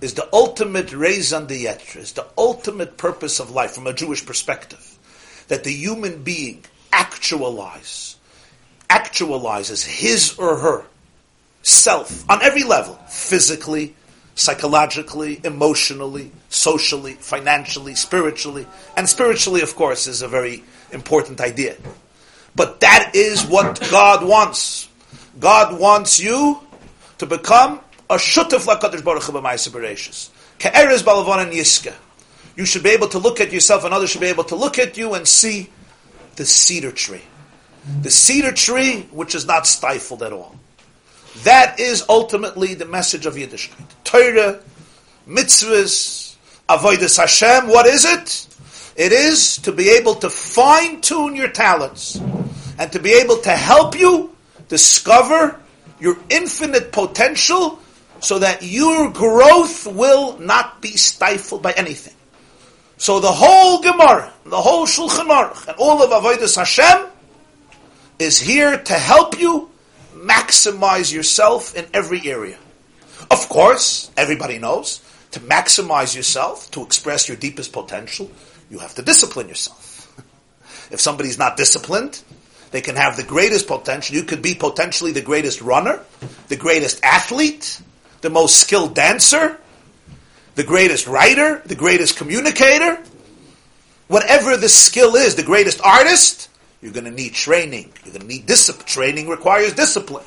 Is 0.01 0.15
the 0.15 0.27
ultimate 0.33 0.91
raison 0.93 1.45
d'etre, 1.45 2.01
is 2.01 2.13
the 2.13 2.25
ultimate 2.37 2.97
purpose 2.97 3.39
of 3.39 3.51
life 3.51 3.71
from 3.71 3.85
a 3.85 3.93
Jewish 3.93 4.25
perspective, 4.25 4.97
that 5.47 5.63
the 5.63 5.71
human 5.71 6.23
being 6.23 6.65
actualize, 6.91 8.15
actualizes 8.89 9.85
his 9.85 10.37
or 10.39 10.57
her 10.57 10.85
self 11.61 12.27
on 12.29 12.41
every 12.41 12.63
level, 12.63 12.95
physically, 13.07 13.95
psychologically, 14.35 15.39
emotionally, 15.43 16.31
socially, 16.49 17.13
financially, 17.13 17.93
spiritually. 17.95 18.65
And 18.97 19.07
spiritually, 19.07 19.61
of 19.61 19.75
course, 19.75 20.07
is 20.07 20.21
a 20.21 20.27
very 20.27 20.63
important 20.91 21.39
idea. 21.41 21.75
But 22.55 22.79
that 22.79 23.11
is 23.13 23.45
what 23.45 23.79
God 23.91 24.25
wants. 24.25 24.89
God 25.39 25.79
wants 25.79 26.19
you 26.19 26.59
to 27.19 27.25
become 27.25 27.79
a 28.11 29.03
baruch 29.03 29.23
yiska. 31.51 31.93
You 32.55 32.65
should 32.65 32.83
be 32.83 32.89
able 32.89 33.07
to 33.09 33.19
look 33.19 33.39
at 33.39 33.51
yourself, 33.51 33.85
and 33.85 33.93
others 33.93 34.09
should 34.11 34.21
be 34.21 34.27
able 34.27 34.43
to 34.45 34.55
look 34.55 34.77
at 34.77 34.97
you 34.97 35.13
and 35.13 35.27
see 35.27 35.69
the 36.35 36.45
cedar 36.45 36.91
tree. 36.91 37.21
The 38.01 38.11
cedar 38.11 38.51
tree, 38.51 39.07
which 39.11 39.33
is 39.33 39.47
not 39.47 39.65
stifled 39.65 40.21
at 40.23 40.33
all. 40.33 40.55
That 41.43 41.79
is 41.79 42.03
ultimately 42.09 42.73
the 42.73 42.85
message 42.85 43.25
of 43.25 43.35
Yiddishkeit. 43.35 43.85
Torah, 44.03 44.59
mitzvahs, 45.27 46.35
avodas 46.67 47.17
Hashem. 47.17 47.69
What 47.69 47.85
is 47.87 48.05
it? 48.05 48.47
It 48.97 49.13
is 49.13 49.57
to 49.59 49.71
be 49.71 49.89
able 49.89 50.15
to 50.15 50.29
fine 50.29 51.01
tune 51.01 51.35
your 51.35 51.47
talents 51.47 52.17
and 52.77 52.91
to 52.91 52.99
be 52.99 53.13
able 53.13 53.37
to 53.37 53.51
help 53.51 53.97
you 53.97 54.35
discover 54.67 55.59
your 55.99 56.17
infinite 56.29 56.91
potential 56.91 57.79
so 58.21 58.39
that 58.39 58.63
your 58.63 59.09
growth 59.11 59.87
will 59.87 60.37
not 60.37 60.81
be 60.81 60.95
stifled 60.95 61.61
by 61.61 61.73
anything. 61.73 62.13
So 62.97 63.19
the 63.19 63.31
whole 63.31 63.81
Gemara, 63.81 64.31
the 64.45 64.61
whole 64.61 64.85
Shulchan 64.85 65.27
Aruch, 65.27 65.67
and 65.67 65.75
all 65.77 66.03
of 66.03 66.11
Avodas 66.11 66.55
Hashem 66.55 67.09
is 68.19 68.39
here 68.39 68.77
to 68.77 68.93
help 68.93 69.39
you 69.39 69.71
maximize 70.13 71.11
yourself 71.11 71.75
in 71.75 71.87
every 71.95 72.29
area. 72.29 72.57
Of 73.31 73.49
course, 73.49 74.11
everybody 74.15 74.59
knows, 74.59 75.01
to 75.31 75.39
maximize 75.39 76.15
yourself, 76.15 76.69
to 76.71 76.83
express 76.83 77.27
your 77.27 77.37
deepest 77.37 77.73
potential, 77.73 78.29
you 78.69 78.77
have 78.79 78.93
to 78.95 79.01
discipline 79.01 79.47
yourself. 79.49 80.13
if 80.91 81.01
somebody's 81.01 81.39
not 81.39 81.57
disciplined, 81.57 82.21
they 82.69 82.81
can 82.81 82.95
have 82.95 83.17
the 83.17 83.23
greatest 83.23 83.67
potential. 83.67 84.15
You 84.15 84.23
could 84.23 84.43
be 84.43 84.53
potentially 84.53 85.11
the 85.11 85.21
greatest 85.21 85.61
runner, 85.61 86.01
the 86.49 86.55
greatest 86.55 87.03
athlete, 87.03 87.81
the 88.21 88.29
most 88.29 88.57
skilled 88.57 88.95
dancer, 88.95 89.57
the 90.55 90.63
greatest 90.63 91.07
writer, 91.07 91.61
the 91.65 91.75
greatest 91.75 92.17
communicator. 92.17 93.01
Whatever 94.07 94.57
the 94.57 94.69
skill 94.69 95.15
is, 95.15 95.35
the 95.35 95.43
greatest 95.43 95.81
artist, 95.81 96.49
you're 96.81 96.91
going 96.91 97.05
to 97.05 97.11
need 97.11 97.33
training. 97.33 97.91
You're 98.03 98.13
going 98.13 98.21
to 98.21 98.27
need 98.27 98.45
discipline. 98.45 98.85
Training 98.87 99.29
requires 99.29 99.73
discipline. 99.73 100.25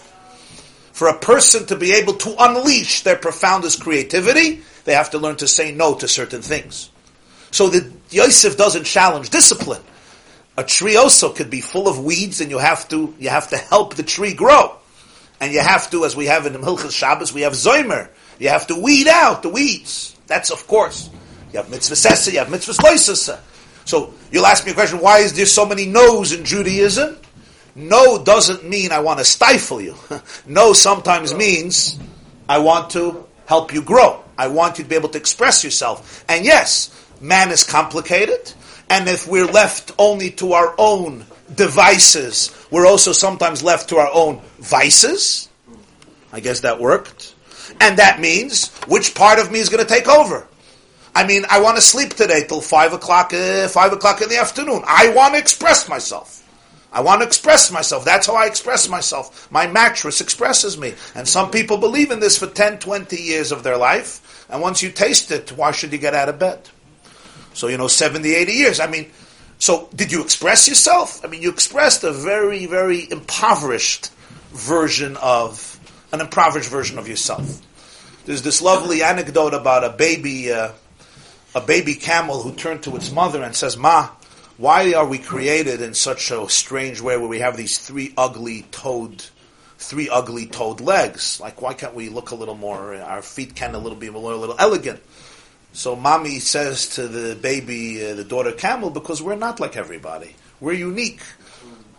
For 0.93 1.09
a 1.09 1.19
person 1.19 1.67
to 1.67 1.77
be 1.77 1.93
able 1.93 2.15
to 2.15 2.35
unleash 2.39 3.03
their 3.03 3.17
profoundest 3.17 3.83
creativity, 3.83 4.63
they 4.85 4.95
have 4.95 5.11
to 5.11 5.19
learn 5.19 5.37
to 5.37 5.49
say 5.49 5.73
no 5.73 5.95
to 5.97 6.07
certain 6.07 6.41
things. 6.41 6.91
So 7.51 7.69
the 7.69 7.93
Yosef 8.11 8.57
doesn't 8.57 8.85
challenge 8.85 9.31
discipline. 9.31 9.83
A 10.57 10.63
tree 10.63 10.97
also 10.97 11.33
could 11.33 11.51
be 11.51 11.61
full 11.61 11.89
of 11.89 11.99
weeds, 12.05 12.41
and 12.41 12.51
you 12.51 12.59
have 12.59 12.89
to 12.89 13.13
you 13.19 13.29
have 13.29 13.51
to 13.51 13.57
help 13.57 13.95
the 13.95 14.05
tree 14.05 14.35
grow, 14.35 14.77
and 15.45 15.53
you 15.53 15.61
have 15.61 15.91
to, 15.91 16.07
as 16.07 16.17
we 16.17 16.25
have 16.25 16.47
in 16.47 16.55
the 16.55 16.59
Hilchas 16.59 16.93
Shabbos, 16.93 17.35
we 17.35 17.43
have 17.43 17.53
zoimer. 17.53 18.09
You 18.39 18.49
have 18.49 18.67
to 18.69 18.81
weed 18.81 19.07
out 19.09 19.43
the 19.43 19.51
weeds. 19.51 20.17
That's 20.27 20.51
of 20.51 20.67
course. 20.67 21.11
You 21.53 21.59
have 21.59 21.69
mitzvah 21.69 21.97
sesa, 21.97 22.33
you 22.33 22.39
have 22.39 22.51
mitzvah 22.51 22.73
loisasa. 22.73 23.41
So 23.85 24.15
you'll 24.33 24.47
ask 24.47 24.65
me 24.65 24.71
a 24.71 24.75
question, 24.75 25.01
why 25.01 25.19
is 25.19 25.35
there 25.35 25.45
so 25.45 25.67
many 25.67 25.85
no's 25.85 26.33
in 26.33 26.47
Judaism? 26.47 27.19
No 27.75 28.25
doesn't 28.25 28.67
mean 28.67 28.91
I 28.91 29.01
want 29.01 29.19
to 29.19 29.25
stifle 29.27 29.83
you. 29.83 29.97
no 30.47 30.73
sometimes 30.73 31.35
means 31.35 31.99
I 32.49 32.61
want 32.61 32.89
to 32.93 33.27
help 33.45 33.75
you 33.75 33.83
grow. 33.83 34.25
I 34.39 34.49
want 34.49 34.79
you 34.79 34.85
to 34.85 34.89
be 34.89 34.97
able 34.97 35.11
to 35.11 35.19
express 35.19 35.63
yourself. 35.63 36.25
And 36.27 36.47
yes, 36.47 36.89
man 37.21 37.51
is 37.51 37.65
complicated, 37.65 38.51
and 38.89 39.09
if 39.09 39.29
we're 39.29 39.45
left 39.45 39.93
only 39.99 40.31
to 40.31 40.55
our 40.55 40.75
own 40.79 41.27
devices, 41.55 42.55
we're 42.71 42.87
also 42.87 43.13
sometimes 43.13 43.63
left 43.63 43.89
to 43.91 43.97
our 43.97 44.11
own 44.13 44.41
vices. 44.59 45.49
I 46.33 46.41
guess 46.41 46.61
that 46.61 46.81
worked. 46.81 47.35
And 47.81 47.99
that 47.99 48.21
means 48.21 48.73
which 48.87 49.15
part 49.15 49.39
of 49.39 49.51
me 49.51 49.59
is 49.59 49.69
going 49.69 49.85
to 49.85 49.89
take 49.89 50.09
over? 50.09 50.47
I 51.15 51.27
mean, 51.27 51.45
I 51.49 51.61
want 51.61 51.77
to 51.77 51.83
sleep 51.83 52.15
today 52.15 52.45
till 52.47 52.61
five 52.61 52.93
o'clock, 52.93 53.33
uh, 53.33 53.69
five 53.69 53.93
o'clock 53.93 54.21
in 54.21 54.29
the 54.29 54.39
afternoon. 54.39 54.83
I 54.87 55.11
want 55.11 55.35
to 55.35 55.41
express 55.41 55.89
myself. 55.89 56.41
I 56.93 57.01
want 57.01 57.23
to 57.23 57.27
express 57.27 57.73
myself. 57.73 58.05
That's 58.05 58.27
how 58.27 58.37
I 58.37 58.47
express 58.47 58.89
myself. 58.89 59.51
My 59.51 59.67
mattress 59.67 60.21
expresses 60.21 60.79
me. 60.79 60.95
And 61.15 61.27
some 61.27 61.51
people 61.51 61.77
believe 61.77 62.11
in 62.13 62.21
this 62.21 62.39
for 62.39 62.47
10, 62.47 62.79
20 62.79 63.17
years 63.17 63.51
of 63.53 63.65
their 63.65 63.77
life. 63.77 64.47
And 64.49 64.63
once 64.63 64.83
you 64.83 64.91
taste 64.91 65.31
it, 65.31 65.51
why 65.51 65.73
should 65.73 65.93
you 65.93 65.99
get 65.99 66.15
out 66.15 66.29
of 66.29 66.39
bed? 66.39 66.69
So, 67.53 67.67
you 67.67 67.77
know, 67.77 67.89
70, 67.89 68.33
80 68.33 68.53
years. 68.53 68.81
I 68.81 68.87
mean, 68.87 69.11
so 69.65 69.89
did 69.97 70.13
you 70.13 70.21
express 70.21 70.69
yourself? 70.69 71.25
I 71.25 71.29
mean, 71.29 71.41
you 71.41 71.49
expressed 71.49 72.05
a 72.05 72.13
very, 72.13 72.67
very 72.67 73.11
impoverished 73.11 74.11
version 74.53 75.17
of, 75.17 75.81
an 76.13 76.21
impoverished 76.21 76.69
version 76.69 76.99
of 76.99 77.09
yourself. 77.09 77.63
There's 78.27 78.43
this 78.43 78.61
lovely 78.61 79.03
anecdote 79.03 79.55
about 79.55 79.83
a 79.83 79.89
baby, 79.89 80.53
uh, 80.53 80.73
a 81.55 81.63
baby 81.63 81.95
camel 81.95 82.43
who 82.43 82.53
turned 82.53 82.83
to 82.83 82.95
its 82.95 83.11
mother 83.11 83.43
and 83.43 83.57
says, 83.57 83.75
Ma, 83.75 84.11
why 84.59 84.93
are 84.93 85.07
we 85.07 85.17
created 85.17 85.81
in 85.81 85.95
such 85.95 86.31
a 86.31 86.47
strange 86.51 87.01
way 87.01 87.17
where 87.17 87.27
we 87.27 87.39
have 87.39 87.57
these 87.57 87.79
three 87.79 88.13
ugly 88.19 88.67
toed, 88.71 89.25
three 89.79 90.11
ugly 90.11 90.45
toed 90.45 90.83
legs? 90.83 91.41
Like, 91.41 91.63
why 91.63 91.73
can't 91.73 91.95
we 91.95 92.11
look 92.11 92.33
a 92.33 92.35
little 92.35 92.55
more, 92.55 92.97
our 92.97 93.23
feet 93.23 93.55
can 93.55 93.75
a 93.75 93.79
little 93.79 93.97
be 93.97 94.09
a 94.09 94.13
little, 94.13 94.35
a 94.35 94.37
little 94.37 94.57
elegant? 94.59 95.01
So 95.75 95.97
mommy 95.97 96.39
says 96.39 96.89
to 96.91 97.09
the 97.09 97.35
baby, 97.35 98.07
uh, 98.07 98.15
the 98.15 98.23
daughter 98.23 98.53
camel, 98.53 98.91
because 98.91 99.21
we're 99.21 99.35
not 99.35 99.59
like 99.59 99.77
everybody. 99.77 100.37
We're 100.61 100.75
unique. 100.75 101.21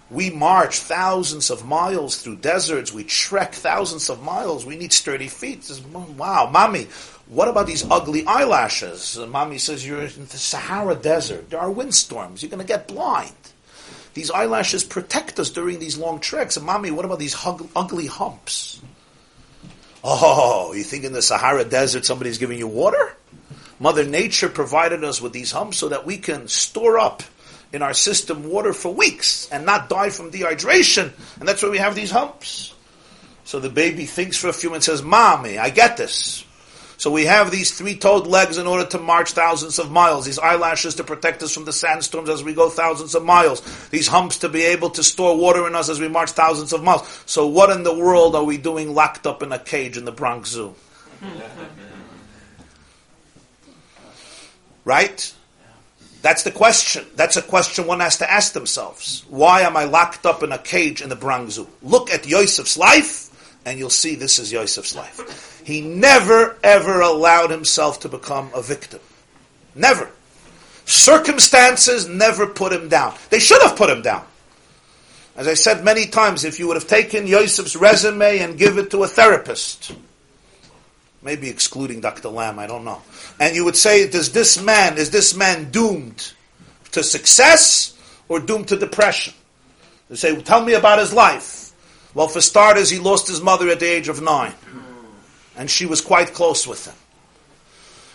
We 0.10 0.30
march 0.30 0.80
thousands 0.80 1.50
of 1.50 1.66
miles 1.66 2.22
through 2.22 2.38
deserts. 2.38 2.94
We 2.94 3.04
trek 3.04 3.54
thousands 3.54 4.10
of 4.10 4.24
miles. 4.24 4.66
We 4.66 4.78
need 4.78 4.94
sturdy 4.94 5.28
feet. 5.28 5.66
Says, 5.66 5.82
wow, 5.82 6.50
mommy, 6.50 6.88
what 7.28 7.50
about 7.50 7.68
these 7.68 7.84
ugly 7.92 8.26
eyelashes? 8.26 9.20
Mommy 9.28 9.58
says, 9.58 9.86
you're 9.86 10.00
in 10.04 10.26
the 10.28 10.38
Sahara 10.38 10.96
Desert. 10.96 11.50
There 11.50 11.60
are 11.60 11.70
windstorms. 11.70 12.42
You're 12.42 12.52
going 12.52 12.66
to 12.66 12.68
get 12.68 12.88
blind. 12.88 13.34
These 14.14 14.32
eyelashes 14.32 14.86
protect 14.86 15.38
us 15.38 15.50
during 15.50 15.80
these 15.80 15.98
long 15.98 16.22
treks. 16.22 16.56
And 16.56 16.66
mommy, 16.66 16.92
what 16.92 17.04
about 17.04 17.20
these 17.20 17.34
hug- 17.34 17.68
ugly 17.76 18.08
humps? 18.08 18.82
Oh, 20.02 20.72
you 20.72 20.84
think 20.84 21.04
in 21.04 21.12
the 21.12 21.22
Sahara 21.22 21.66
Desert 21.66 22.06
somebody's 22.06 22.38
giving 22.38 22.58
you 22.58 22.68
water? 22.68 23.15
Mother 23.86 24.04
Nature 24.04 24.50
provided 24.50 25.04
us 25.04 25.22
with 25.22 25.32
these 25.32 25.52
humps 25.52 25.78
so 25.78 25.90
that 25.90 26.08
we 26.08 26.18
can 26.18 26.48
store 26.48 26.98
up 26.98 27.22
in 27.72 27.84
our 27.84 27.94
system 27.94 28.50
water 28.50 28.74
for 28.74 28.92
weeks 28.92 29.48
and 29.52 29.64
not 29.64 29.90
die 29.90 30.10
from 30.10 30.32
dehydration. 30.32 31.14
And 31.40 31.48
that's 31.48 31.62
why 31.62 31.70
we 31.70 31.78
have 31.78 31.94
these 31.94 32.10
humps. 32.10 32.74
So 33.44 33.60
the 33.60 33.70
baby 33.70 34.06
thinks 34.06 34.38
for 34.38 34.48
a 34.48 34.54
few 34.54 34.72
minutes 34.72 34.88
and 34.88 34.98
says, 34.98 35.06
Mommy, 35.06 35.60
I 35.60 35.70
get 35.70 35.98
this. 35.98 36.44
So 36.98 37.12
we 37.12 37.26
have 37.26 37.52
these 37.52 37.78
three-toed 37.78 38.26
legs 38.26 38.58
in 38.58 38.66
order 38.66 38.88
to 38.88 38.98
march 38.98 39.34
thousands 39.34 39.78
of 39.78 39.92
miles. 39.92 40.26
These 40.26 40.40
eyelashes 40.40 40.96
to 40.96 41.04
protect 41.04 41.44
us 41.44 41.54
from 41.54 41.66
the 41.66 41.72
sandstorms 41.72 42.30
as 42.30 42.44
we 42.44 42.56
go 42.56 42.72
thousands 42.72 43.14
of 43.14 43.24
miles. 43.24 43.62
These 43.90 44.08
humps 44.08 44.40
to 44.40 44.50
be 44.50 44.64
able 44.64 44.90
to 44.90 45.04
store 45.04 45.38
water 45.38 45.68
in 45.68 45.76
us 45.76 45.90
as 45.90 46.00
we 46.00 46.08
march 46.08 46.32
thousands 46.32 46.74
of 46.74 46.82
miles. 46.82 47.22
So 47.28 47.46
what 47.46 47.70
in 47.70 47.84
the 47.84 47.96
world 47.96 48.36
are 48.36 48.44
we 48.44 48.58
doing 48.58 48.96
locked 48.96 49.28
up 49.28 49.44
in 49.44 49.52
a 49.52 49.60
cage 49.60 49.96
in 49.96 50.06
the 50.06 50.12
Bronx 50.12 50.50
Zoo? 50.50 50.74
Right? 54.86 55.34
That's 56.22 56.44
the 56.44 56.52
question. 56.52 57.06
That's 57.16 57.38
a 57.38 57.42
question 57.42 57.86
one 57.86 58.00
has 58.00 58.18
to 58.18 58.32
ask 58.32 58.54
themselves. 58.54 59.26
Why 59.30 59.62
am 59.62 59.76
I 59.76 59.84
locked 59.84 60.26
up 60.26 60.42
in 60.42 60.52
a 60.52 60.58
cage 60.58 61.02
in 61.02 61.10
the 61.10 61.16
Bronx 61.16 61.56
Zoo? 61.56 61.68
Look 61.84 62.10
at 62.10 62.26
Yosef's 62.26 62.78
life, 62.78 63.60
and 63.66 63.78
you'll 63.78 63.90
see 63.90 64.16
this 64.16 64.40
is 64.40 64.52
Yosef's 64.52 64.96
life. 64.96 65.62
He 65.66 65.82
never, 65.82 66.58
ever 66.64 67.02
allowed 67.02 67.52
himself 67.52 68.00
to 68.02 68.10
become 68.10 68.50
a 68.56 68.62
victim. 68.62 69.02
Never. 69.76 70.10
Circumstances 70.86 72.08
never 72.08 72.48
put 72.48 72.72
him 72.72 72.90
down. 72.90 73.16
They 73.30 73.40
should 73.40 73.62
have 73.62 73.76
put 73.76 73.90
him 73.90 74.02
down. 74.02 74.26
As 75.36 75.48
I 75.48 75.54
said 75.54 75.84
many 75.84 76.06
times, 76.06 76.46
if 76.46 76.60
you 76.60 76.68
would 76.68 76.78
have 76.78 76.88
taken 76.88 77.28
Yosef's 77.28 77.76
resume 77.76 78.40
and 78.40 78.58
give 78.58 78.78
it 78.78 78.92
to 78.92 79.04
a 79.04 79.08
therapist, 79.08 79.92
maybe 81.26 81.50
excluding 81.50 82.00
Dr. 82.00 82.30
Lamb, 82.30 82.60
I 82.60 82.68
don't 82.68 82.86
know, 82.86 83.02
and 83.40 83.56
you 83.56 83.66
would 83.66 83.76
say, 83.76 84.08
does 84.08 84.32
this 84.32 84.62
man, 84.62 84.98
is 84.98 85.10
this 85.10 85.36
man 85.36 85.72
doomed 85.72 86.32
to 86.92 87.04
success 87.04 87.98
or 88.30 88.40
doomed 88.40 88.70
to 88.70 88.78
depression? 88.78 89.34
They 90.08 90.16
say, 90.16 90.40
tell 90.42 90.64
me 90.64 90.74
about 90.74 91.00
his 91.00 91.12
life. 91.12 91.72
Well, 92.14 92.28
for 92.28 92.40
starters, 92.40 92.90
he 92.90 93.00
lost 93.00 93.28
his 93.28 93.42
mother 93.42 93.68
at 93.70 93.80
the 93.80 93.88
age 93.88 94.08
of 94.08 94.22
nine 94.22 94.54
and 95.58 95.70
she 95.70 95.86
was 95.86 96.02
quite 96.02 96.34
close 96.34 96.68
with 96.68 96.86
him. 96.86 96.96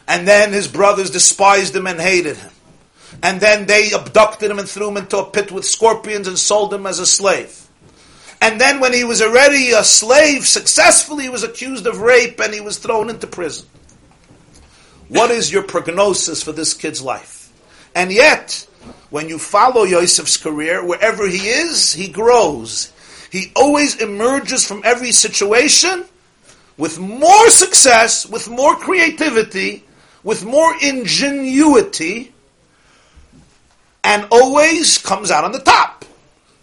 And 0.06 0.26
then 0.26 0.52
his 0.52 0.68
brothers 0.68 1.10
despised 1.10 1.74
him 1.74 1.86
and 1.86 2.00
hated 2.00 2.36
him. 2.36 2.52
And 3.22 3.40
then 3.40 3.66
they 3.66 3.92
abducted 3.92 4.50
him 4.50 4.58
and 4.58 4.68
threw 4.68 4.88
him 4.88 4.96
into 4.96 5.18
a 5.18 5.24
pit 5.24 5.52
with 5.52 5.64
scorpions 5.64 6.28
and 6.28 6.38
sold 6.38 6.72
him 6.72 6.86
as 6.86 6.98
a 6.98 7.06
slave. 7.06 7.68
And 8.40 8.60
then 8.60 8.80
when 8.80 8.92
he 8.92 9.04
was 9.04 9.20
already 9.20 9.70
a 9.72 9.84
slave, 9.84 10.46
successfully 10.46 11.24
he 11.24 11.28
was 11.28 11.42
accused 11.42 11.86
of 11.86 12.00
rape 12.00 12.40
and 12.40 12.54
he 12.54 12.60
was 12.60 12.78
thrown 12.78 13.10
into 13.10 13.26
prison. 13.26 13.66
What 15.08 15.30
is 15.30 15.52
your 15.52 15.62
prognosis 15.62 16.42
for 16.42 16.52
this 16.52 16.72
kid's 16.72 17.02
life? 17.02 17.52
And 17.94 18.12
yet, 18.12 18.66
when 19.10 19.28
you 19.28 19.38
follow 19.38 19.82
Yosef's 19.82 20.36
career, 20.36 20.84
wherever 20.84 21.28
he 21.28 21.48
is, 21.48 21.92
he 21.92 22.08
grows. 22.08 22.92
He 23.30 23.52
always 23.56 23.96
emerges 24.00 24.66
from 24.66 24.82
every 24.84 25.12
situation 25.12 26.04
with 26.76 26.98
more 26.98 27.50
success, 27.50 28.24
with 28.24 28.48
more 28.48 28.76
creativity, 28.76 29.84
with 30.22 30.44
more 30.44 30.74
ingenuity, 30.80 32.32
and 34.02 34.26
always 34.30 34.98
comes 34.98 35.30
out 35.30 35.44
on 35.44 35.52
the 35.52 35.60
top. 35.60 36.04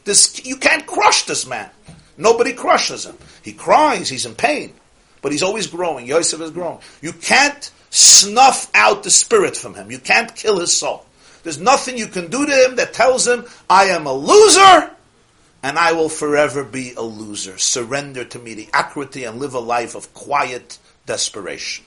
This, 0.08 0.45
you 0.45 0.55
can't 0.55 0.86
crush 0.88 1.24
this 1.24 1.45
man. 1.45 1.70
Nobody 2.18 2.53
crushes 2.53 3.05
him. 3.05 3.18
He 3.43 3.51
cries, 3.51 4.08
he's 4.08 4.26
in 4.26 4.36
pain, 4.36 4.74
but 5.22 5.34
he's 5.34 5.43
always 5.43 5.68
growing. 5.68 6.05
Yosef 6.05 6.39
is 6.39 6.51
growing. 6.51 6.80
You 7.01 7.12
can't 7.12 7.70
snuff 7.89 8.72
out 8.74 9.03
the 9.03 9.10
spirit 9.10 9.58
from 9.58 9.74
him. 9.74 9.91
You 9.91 9.99
can't 9.99 10.34
kill 10.34 10.60
his 10.60 10.76
soul. 10.76 11.05
There's 11.43 11.60
nothing 11.60 11.97
you 11.97 12.08
can 12.08 12.30
do 12.30 12.45
to 12.45 12.51
him 12.53 12.78
that 12.78 12.93
tells 12.93 13.28
him, 13.28 13.47
I 13.70 13.88
am 13.88 14.08
a 14.08 14.14
loser, 14.14 14.91
and 15.62 15.78
I 15.78 15.91
will 15.91 16.08
forever 16.08 16.64
be 16.64 16.93
a 16.93 17.01
loser. 17.01 17.58
Surrender 17.58 18.24
to 18.24 18.39
mediocrity 18.39 19.26
and 19.26 19.41
live 19.41 19.55
a 19.55 19.60
life 19.60 19.93
of 19.93 20.14
quiet 20.14 20.78
desperation. 21.05 21.84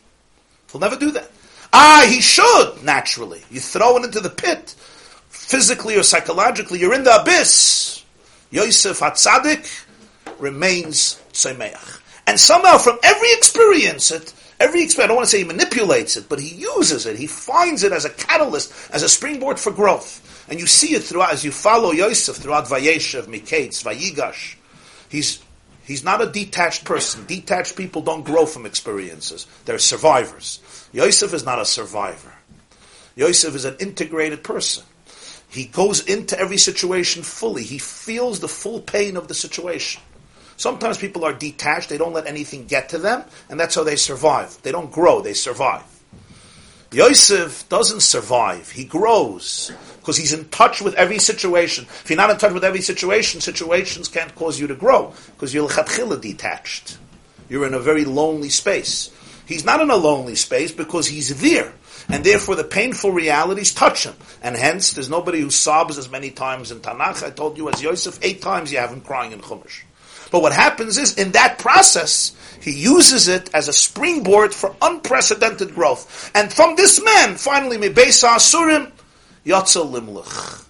He'll 0.71 0.83
never 0.83 0.97
do 0.97 1.11
that. 1.13 1.31
Ah, 1.73 2.05
he 2.07 2.21
should, 2.21 2.85
naturally. 2.85 3.41
You 3.51 3.61
throw 3.61 3.97
it 3.97 4.05
into 4.05 4.21
the 4.21 4.29
pit, 4.29 4.75
physically 5.31 5.97
or 5.97 6.03
psychologically, 6.03 6.81
you're 6.81 6.95
in 6.95 7.05
the 7.05 7.23
abyss. 7.23 8.00
Yosef 8.51 8.99
Hatzadik 9.01 9.87
remains 10.39 11.21
Tzemeach. 11.33 12.01
And 12.27 12.39
somehow 12.39 12.79
from 12.79 12.99
every 13.03 13.29
experience, 13.33 14.11
it, 14.11 14.33
every 14.59 14.83
experience, 14.83 15.05
I 15.05 15.07
don't 15.09 15.17
want 15.17 15.27
to 15.27 15.31
say 15.31 15.39
he 15.39 15.45
manipulates 15.45 16.17
it, 16.17 16.29
but 16.29 16.41
he 16.41 16.55
uses 16.55 17.07
it, 17.07 17.17
he 17.17 17.27
finds 17.27 17.83
it 17.83 17.93
as 17.93 18.05
a 18.05 18.11
catalyst, 18.11 18.73
as 18.93 19.03
a 19.03 19.09
springboard 19.09 19.59
for 19.59 19.73
growth. 19.73 20.27
And 20.49 20.59
you 20.59 20.67
see 20.67 20.95
it 20.95 21.05
throughout, 21.05 21.33
as 21.33 21.45
you 21.45 21.53
follow 21.53 21.93
Yosef 21.93 22.37
throughout 22.37 22.67
Vayeshev, 22.67 23.27
Miketz, 23.27 23.85
Vayigash. 23.85 24.57
He's, 25.09 25.41
he's 25.85 26.05
not 26.05 26.21
a 26.21 26.27
detached 26.27 26.85
person. 26.85 27.25
Detached 27.27 27.77
people 27.77 28.03
don't 28.03 28.25
grow 28.25 28.47
from 28.47 28.67
experiences. 28.67 29.47
They're 29.65 29.79
survivors. 29.79 30.61
Yosef 30.93 31.33
is 31.35 31.45
not 31.45 31.61
a 31.61 31.65
survivor. 31.65 32.33
Yosef 33.15 33.55
is 33.55 33.65
an 33.65 33.77
integrated 33.79 34.43
person. 34.43 34.85
He 35.51 35.67
goes 35.67 36.01
into 36.07 36.39
every 36.39 36.59
situation 36.59 37.23
fully. 37.23 37.65
He 37.65 37.79
feels 37.79 38.41
the 38.41 38.49
full 38.49 38.81
pain 38.81 39.17
of 39.17 39.29
the 39.29 39.35
situation. 39.35 40.01
Sometimes 40.57 40.99
people 40.99 41.25
are 41.25 41.33
detached, 41.33 41.89
they 41.89 41.99
don't 41.99 42.13
let 42.13 42.27
anything 42.27 42.67
get 42.67 42.91
to 42.91 42.99
them, 42.99 43.25
and 43.49 43.59
that's 43.59 43.75
how 43.75 43.83
they 43.83 43.97
survive. 43.97 44.61
They 44.63 44.73
don't 44.73 44.93
grow, 44.93 45.23
they 45.23 45.33
survive. 45.33 45.83
Yosef 46.93 47.69
doesn't 47.69 48.01
survive, 48.01 48.71
he 48.71 48.85
grows 48.85 49.73
because 50.01 50.17
he's 50.17 50.33
in 50.33 50.49
touch 50.51 50.83
with 50.83 50.95
every 50.95 51.19
situation. 51.19 51.85
If 51.85 52.11
you're 52.11 52.17
not 52.17 52.31
in 52.31 52.37
touch 52.37 52.53
with 52.53 52.65
every 52.65 52.83
situation, 52.83 53.41
situations 53.41 54.09
can't 54.09 54.35
cause 54.35 54.61
you 54.61 54.67
to 54.67 54.75
grow 54.75 55.15
because 55.35 55.55
you're 55.55 55.69
detached. 56.19 56.99
You're 57.49 57.67
in 57.67 57.75
a 57.75 57.79
very 57.79 58.05
lonely 58.05 58.51
space. 58.51 59.11
He's 59.47 59.65
not 59.65 59.81
in 59.81 59.91
a 59.91 59.97
lonely 59.97 60.35
space 60.35 60.73
because 60.73 61.09
he's 61.09 61.41
there. 61.41 61.73
And 62.13 62.25
therefore 62.25 62.57
the 62.57 62.65
painful 62.65 63.13
realities 63.13 63.73
touch 63.73 64.05
him. 64.05 64.15
And 64.43 64.57
hence, 64.57 64.93
there's 64.93 65.09
nobody 65.09 65.41
who 65.41 65.51
sobs 65.51 65.99
as 65.99 66.11
many 66.11 66.31
times 66.31 66.71
in 66.71 66.81
Tanakh. 66.81 67.25
I 67.25 67.31
told 67.31 67.57
you 67.57 67.69
as 67.69 67.83
Yosef, 67.83 68.19
eight 68.23 68.43
times 68.43 68.73
you 68.73 68.79
have 68.79 68.91
him 68.91 69.01
crying 69.01 69.33
in 69.33 69.41
Chumash. 69.41 69.83
But 70.31 70.43
what 70.43 70.53
happens 70.53 70.97
is, 70.97 71.19
in 71.19 71.33
that 71.33 71.59
process, 71.59 72.37
he 72.61 72.73
uses 72.73 73.29
it 73.29 73.53
as 73.53 73.69
a 73.69 73.73
springboard 73.73 74.55
for 74.55 74.75
unprecedented 74.81 75.75
growth. 75.75 76.31
And 76.35 76.53
from 76.53 76.77
this 76.77 77.03
man, 77.03 77.37
finally, 77.37 77.79
Mebesa 77.79 78.29
Asurim, 78.29 78.93
Yatzel 79.45 79.91
Limluch. 79.91 80.67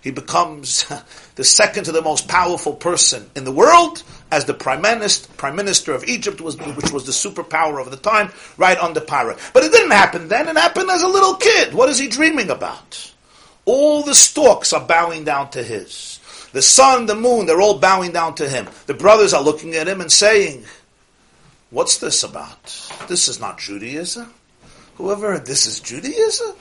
He 0.00 0.10
becomes 0.10 0.84
the 1.36 1.44
second 1.44 1.84
to 1.84 1.92
the 1.92 2.02
most 2.02 2.28
powerful 2.28 2.74
person 2.74 3.30
in 3.34 3.44
the 3.44 3.52
world 3.52 4.02
as 4.34 4.44
the 4.46 4.54
prime 4.54 4.82
minister, 4.82 5.32
prime 5.34 5.54
minister 5.54 5.92
of 5.92 6.04
Egypt, 6.04 6.40
was, 6.40 6.56
which 6.58 6.90
was 6.90 7.06
the 7.06 7.12
superpower 7.12 7.80
of 7.80 7.92
the 7.92 7.96
time, 7.96 8.32
right 8.58 8.76
under 8.78 9.00
Paro. 9.00 9.38
But 9.52 9.62
it 9.62 9.70
didn't 9.70 9.92
happen 9.92 10.26
then. 10.26 10.48
It 10.48 10.56
happened 10.56 10.90
as 10.90 11.02
a 11.02 11.08
little 11.08 11.36
kid. 11.36 11.72
What 11.72 11.88
is 11.88 11.98
he 11.98 12.08
dreaming 12.08 12.50
about? 12.50 13.12
All 13.64 14.02
the 14.02 14.14
stalks 14.14 14.72
are 14.72 14.84
bowing 14.84 15.22
down 15.22 15.50
to 15.50 15.62
his. 15.62 16.18
The 16.52 16.62
sun, 16.62 17.06
the 17.06 17.14
moon, 17.14 17.46
they're 17.46 17.60
all 17.60 17.78
bowing 17.78 18.10
down 18.10 18.34
to 18.36 18.48
him. 18.48 18.68
The 18.86 18.94
brothers 18.94 19.32
are 19.32 19.42
looking 19.42 19.74
at 19.74 19.88
him 19.88 20.00
and 20.00 20.10
saying, 20.10 20.64
What's 21.70 21.98
this 21.98 22.22
about? 22.22 22.64
This 23.08 23.28
is 23.28 23.40
not 23.40 23.58
Judaism. 23.58 24.32
Whoever, 24.96 25.38
this 25.38 25.66
is 25.66 25.80
Judaism? 25.80 26.54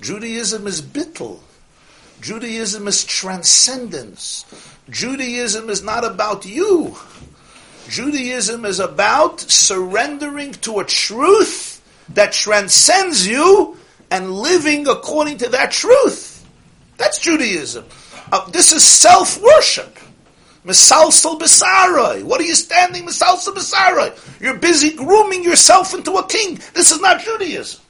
Judaism 0.00 0.66
is 0.66 0.80
bittul. 0.80 1.40
Judaism 2.20 2.86
is 2.86 3.04
transcendence. 3.04 4.44
Judaism 4.90 5.70
is 5.70 5.82
not 5.82 6.04
about 6.04 6.44
you. 6.44 6.96
Judaism 7.88 8.64
is 8.64 8.78
about 8.78 9.40
surrendering 9.40 10.52
to 10.52 10.80
a 10.80 10.84
truth 10.84 11.82
that 12.10 12.32
transcends 12.32 13.26
you 13.26 13.76
and 14.10 14.32
living 14.32 14.86
according 14.86 15.38
to 15.38 15.48
that 15.48 15.70
truth. 15.70 16.46
That's 16.98 17.18
Judaism. 17.18 17.86
Uh, 18.30 18.48
this 18.50 18.72
is 18.72 18.84
self-worship. 18.84 19.98
Misalsal 20.64 21.40
Besarai. 21.40 22.22
What 22.22 22.40
are 22.40 22.44
you 22.44 22.54
standing 22.54 23.06
Misalsal 23.06 23.54
Besarai? 23.54 24.40
You're 24.40 24.58
busy 24.58 24.94
grooming 24.94 25.42
yourself 25.42 25.94
into 25.94 26.12
a 26.12 26.26
king. 26.26 26.60
This 26.74 26.90
is 26.90 27.00
not 27.00 27.20
Judaism. 27.22 27.80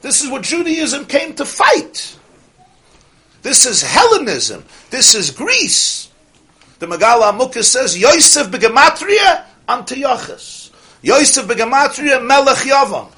This 0.00 0.22
is 0.22 0.30
what 0.30 0.42
Judaism 0.42 1.04
came 1.06 1.34
to 1.36 1.44
fight. 1.44 2.18
This 3.42 3.66
is 3.66 3.82
Hellenism. 3.82 4.64
This 4.90 5.14
is 5.14 5.30
Greece. 5.30 6.10
The 6.78 6.86
Megala 6.86 7.32
Amukah 7.32 7.62
says, 7.62 7.98
Yosef 7.98 8.48
begematria 8.48 9.44
Antiochus. 9.68 10.70
Yosef 11.02 11.46
begematria 11.46 12.24
Melech 12.24 12.58
Yavan. 12.58 13.10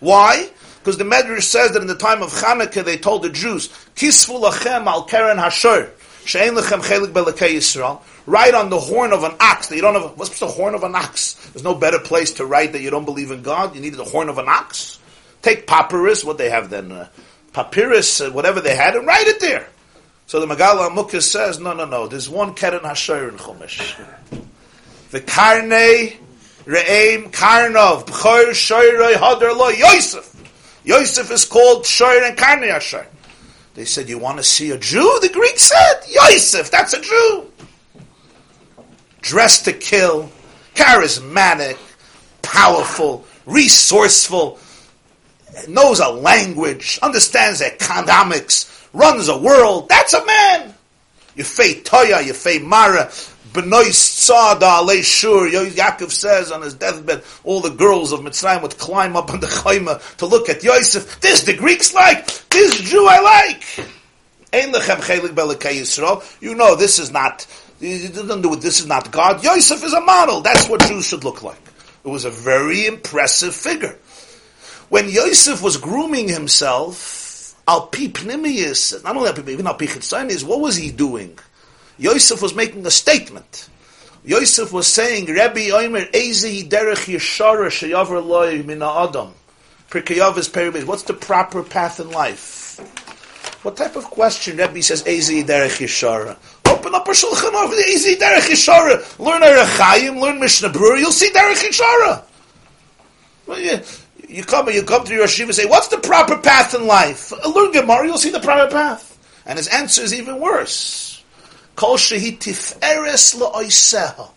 Why? 0.00 0.50
Because 0.78 0.96
the 0.96 1.04
Medrash 1.04 1.42
says 1.42 1.72
that 1.72 1.82
in 1.82 1.88
the 1.88 1.94
time 1.94 2.22
of 2.22 2.30
Hanukkah 2.30 2.84
they 2.84 2.96
told 2.96 3.22
the 3.22 3.28
Jews, 3.28 3.68
Kisfu 3.94 4.42
lachem 4.42 4.86
al 4.86 5.04
keren 5.04 5.36
hashor, 5.36 5.90
she'en 6.24 6.54
lechem 6.54 6.80
chelik 6.80 7.12
belekei 7.12 7.56
Yisrael. 7.56 8.00
Write 8.26 8.54
on 8.54 8.70
the 8.70 8.78
horn 8.78 9.12
of 9.12 9.24
an 9.24 9.32
ox. 9.40 9.66
That 9.66 9.76
you 9.76 9.82
don't 9.82 9.94
have. 9.94 10.16
What's 10.16 10.38
the 10.38 10.46
horn 10.46 10.74
of 10.74 10.82
an 10.84 10.94
ox? 10.94 11.34
There's 11.50 11.64
no 11.64 11.74
better 11.74 11.98
place 11.98 12.32
to 12.34 12.46
write 12.46 12.72
that 12.72 12.80
you 12.80 12.90
don't 12.90 13.04
believe 13.04 13.30
in 13.30 13.42
God. 13.42 13.74
You 13.74 13.80
needed 13.80 13.98
the 13.98 14.04
horn 14.04 14.28
of 14.28 14.38
an 14.38 14.48
ox. 14.48 14.98
Take 15.42 15.66
papyrus. 15.66 16.24
What 16.24 16.38
they 16.38 16.48
have 16.48 16.70
then? 16.70 16.92
Uh, 16.92 17.08
papyrus, 17.52 18.20
uh, 18.20 18.30
whatever 18.30 18.60
they 18.60 18.76
had, 18.76 18.96
and 18.96 19.06
write 19.06 19.26
it 19.26 19.40
there. 19.40 19.66
So 20.26 20.44
the 20.44 20.46
Megala 20.54 20.88
Amukah 20.90 21.22
says, 21.22 21.58
no, 21.58 21.72
no, 21.72 21.84
no. 21.84 22.06
There's 22.06 22.28
one 22.28 22.54
keren 22.54 22.80
hashor 22.80 23.28
in 23.28 23.36
Chumash. 23.36 23.98
The 25.10 25.20
karne 25.20 26.16
re'em 26.64 27.32
karnov 27.32 28.06
b'chor 28.06 28.50
shoyrei 28.50 29.14
hadar 29.14 29.56
lo 29.56 29.68
Yosef. 29.70 30.36
Yosef 30.84 31.30
is 31.30 31.44
called 31.44 31.84
Shoir 31.84 32.22
and 32.22 32.38
Karne 32.38 32.74
Ashar. 32.74 33.06
They 33.74 33.84
said, 33.84 34.08
You 34.08 34.18
want 34.18 34.38
to 34.38 34.44
see 34.44 34.70
a 34.70 34.78
Jew? 34.78 35.18
The 35.20 35.28
Greeks 35.28 35.62
said, 35.62 36.00
Yosef, 36.08 36.70
that's 36.70 36.92
a 36.94 37.00
Jew. 37.00 37.50
Dressed 39.20 39.66
to 39.66 39.72
kill, 39.72 40.30
charismatic, 40.74 41.78
powerful, 42.42 43.26
resourceful, 43.46 44.58
knows 45.68 46.00
a 46.00 46.08
language, 46.08 46.98
understands 47.02 47.60
economics, 47.62 48.86
runs 48.92 49.28
a 49.28 49.38
world. 49.38 49.88
That's 49.88 50.14
a 50.14 50.24
man. 50.24 50.74
Fay 51.36 51.80
Toya, 51.80 52.34
fay 52.34 52.58
Mara, 52.58 53.10
Benois 53.52 53.90
Tzada 53.90 54.80
Alei 54.80 55.02
Shur, 55.02 55.48
Yaakov 55.50 56.10
says 56.10 56.52
on 56.52 56.62
his 56.62 56.74
deathbed, 56.74 57.22
all 57.44 57.60
the 57.60 57.70
girls 57.70 58.12
of 58.12 58.20
Mitzrayim 58.20 58.62
would 58.62 58.78
climb 58.78 59.16
up 59.16 59.30
on 59.30 59.40
the 59.40 59.46
Chayma 59.46 60.16
to 60.18 60.26
look 60.26 60.48
at 60.48 60.62
Yosef. 60.62 61.20
This 61.20 61.42
the 61.44 61.56
Greeks 61.56 61.92
like, 61.94 62.26
this 62.50 62.80
Jew 62.80 63.06
I 63.08 63.20
like. 63.20 63.86
Ein 64.52 64.72
lechem 64.72 64.98
chelik 64.98 65.34
belekei 65.34 65.80
Yisrael. 65.80 66.22
You 66.40 66.54
know 66.54 66.74
this 66.76 66.98
is 66.98 67.10
not, 67.10 67.46
this 67.80 68.80
is 68.80 68.86
not 68.86 69.10
God. 69.10 69.42
Yosef 69.42 69.82
is 69.82 69.94
a 69.94 70.00
model. 70.00 70.42
That's 70.42 70.68
what 70.68 70.82
Jews 70.82 71.06
should 71.06 71.24
look 71.24 71.42
like. 71.42 71.62
It 72.04 72.08
was 72.08 72.24
a 72.24 72.30
very 72.30 72.86
impressive 72.86 73.54
figure. 73.54 73.96
When 74.90 75.08
Yosef 75.08 75.62
was 75.62 75.76
grooming 75.76 76.28
himself, 76.28 77.54
al 77.66 77.86
pi 77.86 78.08
pnimius, 78.08 79.02
not 79.04 79.16
only 79.16 79.30
al 79.30 79.48
even 79.48 79.68
al 79.68 79.74
pi 79.74 79.86
what 79.86 80.60
was 80.60 80.74
he 80.74 80.90
doing? 80.90 81.38
Yosef 81.96 82.42
was 82.42 82.56
making 82.56 82.84
a 82.84 82.90
statement. 82.90 83.68
Yosef 84.24 84.72
was 84.72 84.88
saying, 84.88 85.32
Rabbi 85.32 85.70
Omer, 85.70 86.06
Ezi 86.06 86.68
derech 86.68 87.06
yeshara 87.06 87.68
sheyavar 87.68 88.24
loy 88.26 88.64
min 88.64 88.82
adam. 88.82 89.32
Prikayav 89.90 90.36
is. 90.38 90.84
What's 90.84 91.04
the 91.04 91.14
proper 91.14 91.62
path 91.62 92.00
in 92.00 92.10
life? 92.10 92.78
What 93.62 93.76
type 93.76 93.94
of 93.94 94.04
question 94.04 94.56
Rabbi 94.56 94.80
says, 94.80 95.04
Ezi 95.04 95.44
derech 95.44 95.78
yeshara? 95.78 96.36
Open 96.66 96.96
up 96.96 97.06
a 97.06 97.12
shulchan 97.12 97.54
over 97.54 97.76
the 97.76 97.82
Ezi 97.82 98.16
derech 98.16 98.50
yeshara. 98.50 99.18
Learn 99.20 99.42
Orach 99.42 99.76
Chayim, 99.78 100.20
learn 100.20 100.40
Mishnah 100.40 100.70
Berurah, 100.70 100.98
you'll 100.98 101.12
see 101.12 101.30
derech 101.30 101.62
yeshara. 101.62 102.24
You, 104.30 104.44
come, 104.44 104.68
you 104.70 104.84
come 104.84 105.04
to 105.04 105.12
your 105.12 105.26
yeshiva 105.26 105.46
and 105.46 105.54
say, 105.54 105.66
what's 105.66 105.88
the 105.88 105.98
proper 105.98 106.38
path 106.38 106.72
in 106.74 106.86
life? 106.86 107.32
Uh, 107.32 107.50
learn 107.50 107.72
Gemara, 107.72 108.06
you'll 108.06 108.18
see 108.18 108.30
the 108.30 108.38
proper 108.38 108.70
path. 108.70 109.18
And 109.44 109.58
his 109.58 109.66
answer 109.66 110.02
is 110.02 110.14
even 110.14 110.38
worse. 110.38 111.24
Kol 111.74 111.96
shehi 111.96 112.38
tif'eres 112.38 113.36
lo'oiseha. 113.36 114.30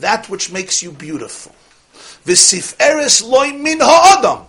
That 0.00 0.30
which 0.30 0.50
makes 0.50 0.82
you 0.82 0.92
beautiful. 0.92 1.54
V'sif'eres 2.24 3.22
loy 3.28 3.52
min 3.52 3.80
ha'adam. 3.80 4.46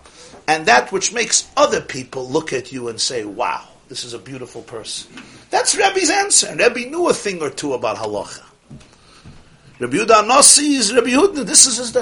And 0.48 0.64
that 0.64 0.90
which 0.92 1.12
makes 1.12 1.46
other 1.58 1.82
people 1.82 2.26
look 2.26 2.54
at 2.54 2.72
you 2.72 2.88
and 2.88 2.98
say, 2.98 3.24
wow, 3.24 3.68
this 3.88 4.02
is 4.04 4.14
a 4.14 4.18
beautiful 4.18 4.62
person. 4.62 5.12
That's 5.50 5.76
Rebbe's 5.76 6.08
answer. 6.08 6.46
And 6.46 6.58
Rebbe 6.58 6.88
knew 6.88 7.08
a 7.08 7.12
thing 7.12 7.42
or 7.42 7.50
two 7.50 7.74
about 7.74 7.98
halacha. 7.98 8.44
Rabbi 9.78 9.96
Yehuda 9.96 10.26
Nasi 10.26 10.74
is 10.74 10.94
Rabbi 10.94 11.10
Yehuda. 11.10 11.44
This 11.44 11.66
is 11.66 11.78
his, 11.78 11.96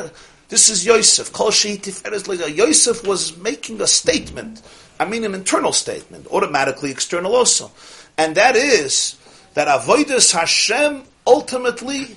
this 0.48 0.70
is 0.70 0.86
Yosef. 0.86 1.30
Yosef 1.32 3.06
was 3.06 3.36
making 3.36 3.80
a 3.80 3.86
statement. 3.86 4.62
I 4.98 5.04
mean 5.04 5.24
an 5.24 5.34
internal 5.34 5.72
statement, 5.72 6.26
automatically 6.28 6.90
external 6.90 7.36
also. 7.36 7.70
And 8.16 8.34
that 8.36 8.56
is 8.56 9.16
that 9.54 9.68
avodas 9.68 10.32
Hashem 10.32 11.04
ultimately 11.26 12.16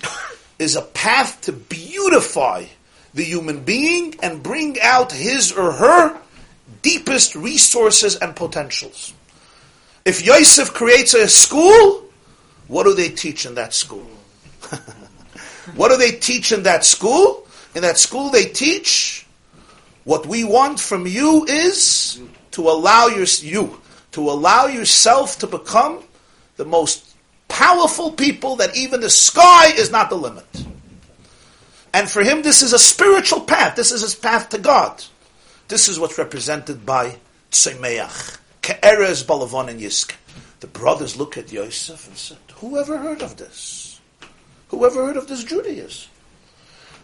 is 0.59 0.75
a 0.75 0.81
path 0.81 1.41
to 1.41 1.51
beautify 1.51 2.65
the 3.13 3.23
human 3.23 3.63
being 3.63 4.15
and 4.23 4.41
bring 4.41 4.79
out 4.79 5.11
his 5.11 5.51
or 5.51 5.73
her 5.73 6.17
deepest 6.81 7.35
resources 7.35 8.15
and 8.15 8.35
potentials. 8.35 9.13
If 10.05 10.25
Yosef 10.25 10.73
creates 10.73 11.13
a 11.13 11.27
school, 11.27 12.05
what 12.67 12.83
do 12.85 12.93
they 12.93 13.09
teach 13.09 13.45
in 13.45 13.55
that 13.55 13.73
school? 13.73 14.07
what 15.75 15.89
do 15.89 15.97
they 15.97 16.11
teach 16.11 16.51
in 16.51 16.63
that 16.63 16.85
school? 16.85 17.45
In 17.75 17.83
that 17.83 17.97
school, 17.97 18.29
they 18.29 18.45
teach 18.45 19.25
what 20.03 20.25
we 20.25 20.43
want 20.43 20.79
from 20.79 21.07
you 21.07 21.45
is 21.45 22.19
to 22.51 22.69
allow 22.69 23.07
your, 23.07 23.25
you 23.41 23.79
to 24.11 24.29
allow 24.29 24.67
yourself 24.67 25.39
to 25.39 25.47
become 25.47 26.03
the 26.57 26.65
most 26.65 27.15
powerful 27.47 28.11
people 28.11 28.57
that 28.57 28.75
even 28.75 29.01
the 29.01 29.09
sky 29.09 29.71
is 29.71 29.91
not 29.91 30.09
the 30.09 30.15
limit. 30.15 30.45
And 31.93 32.09
for 32.09 32.23
him, 32.23 32.41
this 32.41 32.61
is 32.61 32.73
a 32.73 32.79
spiritual 32.79 33.41
path. 33.41 33.75
This 33.75 33.91
is 33.91 34.01
his 34.01 34.15
path 34.15 34.49
to 34.49 34.57
God. 34.57 35.03
This 35.67 35.87
is 35.87 35.99
what's 35.99 36.17
represented 36.17 36.85
by 36.85 37.17
Tzemeach, 37.51 38.37
Ke'erez 38.61 39.25
Balavon 39.25 39.69
and 39.69 39.79
Yisk. 39.79 40.13
The 40.61 40.67
brothers 40.67 41.17
look 41.17 41.37
at 41.37 41.51
Yosef 41.51 42.07
and 42.07 42.17
said, 42.17 42.37
Who 42.55 42.77
ever 42.77 42.97
heard 42.97 43.21
of 43.21 43.37
this? 43.37 43.99
Who 44.69 44.85
ever 44.85 45.05
heard 45.05 45.17
of 45.17 45.27
this 45.27 45.43
Judaism? 45.43 46.10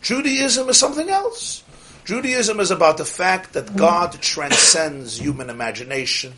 Judaism 0.08 0.70
is 0.70 0.78
something 0.78 1.10
else. 1.10 1.64
Judaism 2.06 2.62
is 2.62 2.72
about 2.72 2.98
the 2.98 3.06
fact 3.06 3.54
that 3.54 3.66
mm. 3.66 3.76
God 3.76 4.14
transcends 4.22 5.20
human 5.20 5.50
imagination 5.50 6.34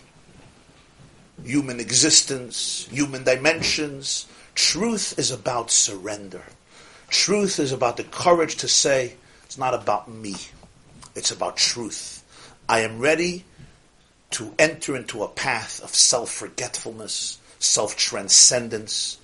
human 1.43 1.79
existence, 1.79 2.87
human 2.91 3.23
dimensions. 3.23 4.27
Truth 4.55 5.17
is 5.17 5.31
about 5.31 5.71
surrender. 5.71 6.43
Truth 7.09 7.59
is 7.59 7.71
about 7.71 7.97
the 7.97 8.03
courage 8.03 8.57
to 8.57 8.67
say, 8.67 9.15
it's 9.43 9.57
not 9.57 9.73
about 9.73 10.09
me, 10.09 10.35
it's 11.15 11.31
about 11.31 11.57
truth. 11.57 12.23
I 12.67 12.81
am 12.81 12.99
ready 12.99 13.45
to 14.31 14.53
enter 14.59 14.95
into 14.95 15.23
a 15.23 15.27
path 15.27 15.81
of 15.83 15.93
self 15.95 16.29
forgetfulness, 16.31 17.39
self 17.59 17.95
transcendence. 17.95 19.17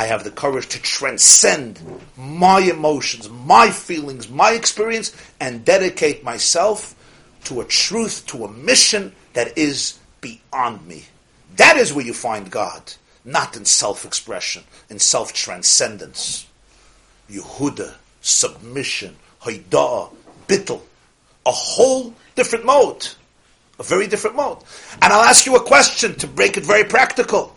I 0.00 0.06
have 0.06 0.24
the 0.24 0.30
courage 0.30 0.66
to 0.68 0.80
transcend 0.80 1.78
my 2.16 2.60
emotions, 2.60 3.28
my 3.28 3.68
feelings, 3.68 4.30
my 4.30 4.52
experience, 4.52 5.14
and 5.38 5.62
dedicate 5.62 6.24
myself 6.24 6.94
to 7.44 7.60
a 7.60 7.66
truth, 7.66 8.26
to 8.28 8.46
a 8.46 8.50
mission 8.50 9.14
that 9.34 9.58
is 9.58 9.98
beyond 10.22 10.86
me. 10.86 11.04
That 11.56 11.76
is 11.76 11.92
where 11.92 12.06
you 12.06 12.14
find 12.14 12.50
God, 12.50 12.94
not 13.26 13.58
in 13.58 13.66
self-expression, 13.66 14.64
in 14.88 14.98
self-transcendence. 14.98 16.46
Yehuda, 17.30 17.92
submission, 18.22 19.16
haidah, 19.42 20.14
bittel, 20.48 20.80
a 21.44 21.52
whole 21.52 22.14
different 22.36 22.64
mode, 22.64 23.06
a 23.78 23.82
very 23.82 24.06
different 24.06 24.34
mode. 24.34 24.64
And 25.02 25.12
I'll 25.12 25.28
ask 25.28 25.44
you 25.44 25.56
a 25.56 25.62
question 25.62 26.14
to 26.14 26.26
break 26.26 26.56
it 26.56 26.64
very 26.64 26.84
practical. 26.84 27.54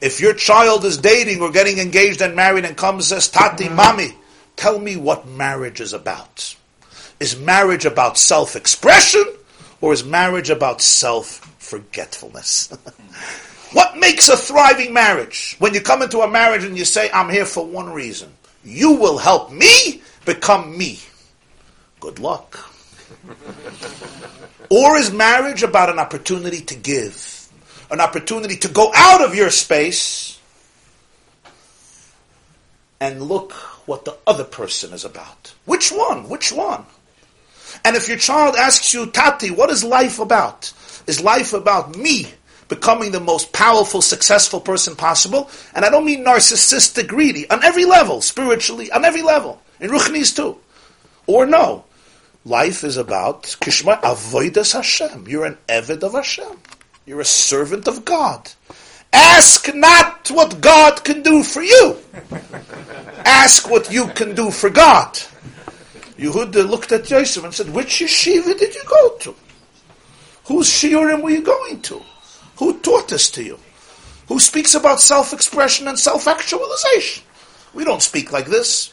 If 0.00 0.20
your 0.20 0.34
child 0.34 0.84
is 0.84 0.98
dating 0.98 1.40
or 1.40 1.50
getting 1.50 1.78
engaged 1.78 2.22
and 2.22 2.34
married 2.34 2.64
and 2.64 2.76
comes 2.76 3.10
and 3.12 3.22
says, 3.22 3.30
Tati, 3.30 3.64
mm-hmm. 3.64 3.78
Mami, 3.78 4.14
tell 4.56 4.78
me 4.78 4.96
what 4.96 5.28
marriage 5.28 5.80
is 5.80 5.92
about. 5.92 6.56
Is 7.18 7.38
marriage 7.38 7.84
about 7.84 8.16
self-expression 8.16 9.24
or 9.80 9.92
is 9.92 10.04
marriage 10.04 10.50
about 10.50 10.80
self-forgetfulness? 10.80 12.76
What 13.72 13.96
makes 13.96 14.28
a 14.28 14.36
thriving 14.36 14.92
marriage? 14.92 15.54
When 15.58 15.74
you 15.74 15.80
come 15.80 16.02
into 16.02 16.20
a 16.20 16.30
marriage 16.30 16.64
and 16.64 16.76
you 16.76 16.84
say, 16.84 17.08
I'm 17.12 17.30
here 17.30 17.44
for 17.44 17.64
one 17.64 17.90
reason. 17.92 18.32
You 18.64 18.92
will 18.92 19.18
help 19.18 19.52
me 19.52 20.02
become 20.24 20.76
me. 20.76 20.98
Good 22.00 22.18
luck. 22.18 22.58
or 24.70 24.96
is 24.96 25.12
marriage 25.12 25.62
about 25.62 25.88
an 25.88 25.98
opportunity 25.98 26.60
to 26.62 26.74
give? 26.74 27.39
An 27.90 28.00
opportunity 28.00 28.56
to 28.56 28.68
go 28.68 28.92
out 28.94 29.20
of 29.20 29.34
your 29.34 29.50
space 29.50 30.38
and 33.00 33.22
look 33.22 33.52
what 33.86 34.04
the 34.04 34.16
other 34.26 34.44
person 34.44 34.92
is 34.92 35.04
about. 35.04 35.54
Which 35.64 35.90
one? 35.90 36.28
Which 36.28 36.52
one? 36.52 36.84
And 37.84 37.96
if 37.96 38.08
your 38.08 38.18
child 38.18 38.56
asks 38.56 38.92
you, 38.92 39.06
Tati, 39.06 39.50
what 39.50 39.70
is 39.70 39.82
life 39.82 40.18
about? 40.18 40.72
Is 41.06 41.20
life 41.20 41.52
about 41.52 41.96
me 41.96 42.26
becoming 42.68 43.10
the 43.10 43.20
most 43.20 43.52
powerful, 43.52 44.02
successful 44.02 44.60
person 44.60 44.94
possible? 44.94 45.50
And 45.74 45.84
I 45.84 45.90
don't 45.90 46.04
mean 46.04 46.24
narcissistic, 46.24 47.08
greedy, 47.08 47.48
on 47.50 47.64
every 47.64 47.84
level, 47.84 48.20
spiritually, 48.20 48.92
on 48.92 49.04
every 49.04 49.22
level, 49.22 49.60
in 49.80 49.90
Ruchnis 49.90 50.36
too. 50.36 50.58
Or 51.26 51.46
no, 51.46 51.84
life 52.44 52.84
is 52.84 52.96
about 52.96 53.44
Kishma 53.44 54.00
Avoidas 54.02 54.74
Hashem. 54.74 55.26
You're 55.26 55.46
an 55.46 55.58
Eved 55.68 56.02
of 56.02 56.12
Hashem. 56.12 56.58
You're 57.10 57.22
a 57.22 57.24
servant 57.24 57.88
of 57.88 58.04
God. 58.04 58.52
Ask 59.12 59.74
not 59.74 60.30
what 60.30 60.60
God 60.60 61.02
can 61.02 61.22
do 61.22 61.42
for 61.42 61.60
you. 61.60 61.96
Ask 63.24 63.68
what 63.68 63.92
you 63.92 64.06
can 64.06 64.36
do 64.36 64.52
for 64.52 64.70
God. 64.70 65.14
Yehuda 66.16 66.70
looked 66.70 66.92
at 66.92 67.10
Yosef 67.10 67.42
and 67.42 67.52
said, 67.52 67.74
Which 67.74 67.98
yeshiva 67.98 68.56
did 68.56 68.76
you 68.76 68.84
go 68.86 69.16
to? 69.22 69.34
Whose 70.44 70.68
shiurim 70.68 71.24
were 71.24 71.30
you 71.30 71.42
going 71.42 71.82
to? 71.82 72.00
Who 72.58 72.78
taught 72.78 73.08
this 73.08 73.28
to 73.32 73.42
you? 73.42 73.58
Who 74.28 74.38
speaks 74.38 74.76
about 74.76 75.00
self-expression 75.00 75.88
and 75.88 75.98
self-actualization? 75.98 77.24
We 77.74 77.82
don't 77.82 78.02
speak 78.02 78.30
like 78.30 78.46
this. 78.46 78.92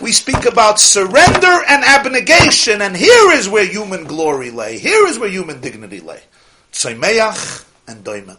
We 0.00 0.12
speak 0.12 0.46
about 0.46 0.80
surrender 0.80 1.62
and 1.68 1.84
abnegation, 1.84 2.80
and 2.80 2.96
here 2.96 3.32
is 3.32 3.50
where 3.50 3.66
human 3.66 4.04
glory 4.04 4.50
lay. 4.50 4.78
Here 4.78 5.06
is 5.08 5.18
where 5.18 5.28
human 5.28 5.60
dignity 5.60 6.00
lay. 6.00 6.22
Tzaimeach 6.72 7.64
and 7.86 8.04
Doimen. 8.04 8.38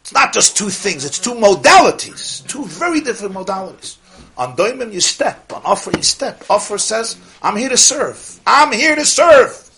It's 0.00 0.12
not 0.12 0.32
just 0.32 0.56
two 0.56 0.70
things, 0.70 1.04
it's 1.04 1.18
two 1.18 1.34
modalities. 1.34 2.46
Two 2.48 2.64
very 2.64 3.00
different 3.00 3.34
modalities. 3.34 3.96
On 4.36 4.56
Doimim 4.56 4.92
you 4.92 5.00
step, 5.00 5.52
on 5.52 5.62
Afar 5.64 5.92
you 5.96 6.02
step. 6.02 6.42
Afar 6.50 6.78
says, 6.78 7.16
I'm 7.42 7.56
here 7.56 7.68
to 7.68 7.76
serve. 7.76 8.40
I'm 8.46 8.72
here 8.72 8.96
to 8.96 9.04
serve. 9.04 9.68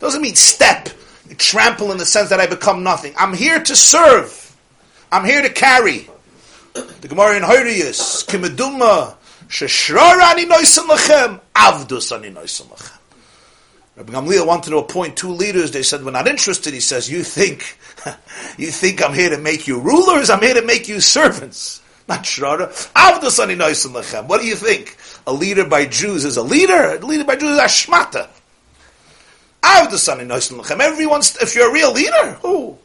Doesn't 0.00 0.22
mean 0.22 0.34
step, 0.34 0.88
trample 1.36 1.92
in 1.92 1.98
the 1.98 2.06
sense 2.06 2.30
that 2.30 2.40
I 2.40 2.46
become 2.46 2.82
nothing. 2.82 3.12
I'm 3.16 3.34
here 3.34 3.62
to 3.62 3.76
serve. 3.76 4.56
I'm 5.12 5.24
here 5.24 5.42
to 5.42 5.50
carry. 5.50 6.08
The 6.72 7.08
Gemara 7.08 7.36
in 7.36 7.42
Horayos, 7.42 8.24
Kimeduma, 8.26 9.16
Sheshrara 9.48 10.30
ani 10.30 10.46
noisim 10.46 10.86
lachem, 10.88 11.40
Avdus 11.54 12.16
ani 12.16 12.30
noisim 12.30 12.68
lachem. 12.68 12.99
Rabbi 14.00 14.14
Gamliel 14.14 14.46
wanted 14.46 14.70
to 14.70 14.78
appoint 14.78 15.18
two 15.18 15.28
leaders. 15.28 15.72
They 15.72 15.82
said, 15.82 16.02
we're 16.02 16.10
not 16.10 16.26
interested. 16.26 16.72
He 16.72 16.80
says, 16.80 17.10
you 17.10 17.22
think, 17.22 17.76
you 18.56 18.68
think 18.68 19.04
I'm 19.04 19.12
here 19.12 19.28
to 19.28 19.36
make 19.36 19.68
you 19.68 19.78
rulers? 19.78 20.30
I'm 20.30 20.40
here 20.40 20.54
to 20.54 20.62
make 20.64 20.88
you 20.88 21.00
servants. 21.00 21.82
Not 22.08 22.24
shrara. 22.24 22.72
What 24.26 24.40
do 24.40 24.46
you 24.46 24.56
think? 24.56 24.96
A 25.26 25.32
leader 25.34 25.66
by 25.66 25.84
Jews 25.84 26.24
is 26.24 26.38
a 26.38 26.42
leader? 26.42 26.96
A 26.96 26.98
leader 26.98 27.24
by 27.24 27.36
Jews 27.36 27.50
is 27.50 27.58
a 27.58 27.64
shmata. 27.64 28.28
Everyone's, 30.80 31.36
if 31.36 31.54
you're 31.54 31.68
a 31.68 31.72
real 31.72 31.92
leader, 31.92 32.38
who? 32.40 32.78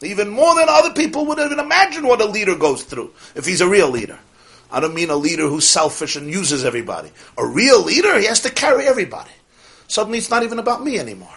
Even 0.00 0.30
more 0.30 0.54
than 0.54 0.66
other 0.70 0.94
people 0.94 1.26
would 1.26 1.38
even 1.38 1.58
imagine 1.58 2.06
what 2.06 2.22
a 2.22 2.26
leader 2.26 2.56
goes 2.56 2.84
through 2.84 3.12
if 3.34 3.44
he's 3.44 3.60
a 3.60 3.68
real 3.68 3.90
leader. 3.90 4.18
I 4.70 4.80
don't 4.80 4.94
mean 4.94 5.10
a 5.10 5.16
leader 5.16 5.48
who's 5.48 5.68
selfish 5.68 6.16
and 6.16 6.30
uses 6.30 6.64
everybody. 6.64 7.10
A 7.38 7.46
real 7.46 7.82
leader, 7.82 8.18
he 8.18 8.26
has 8.26 8.40
to 8.40 8.50
carry 8.50 8.86
everybody. 8.86 9.30
Suddenly 9.88 10.18
it's 10.18 10.30
not 10.30 10.42
even 10.42 10.58
about 10.58 10.82
me 10.82 10.98
anymore. 10.98 11.28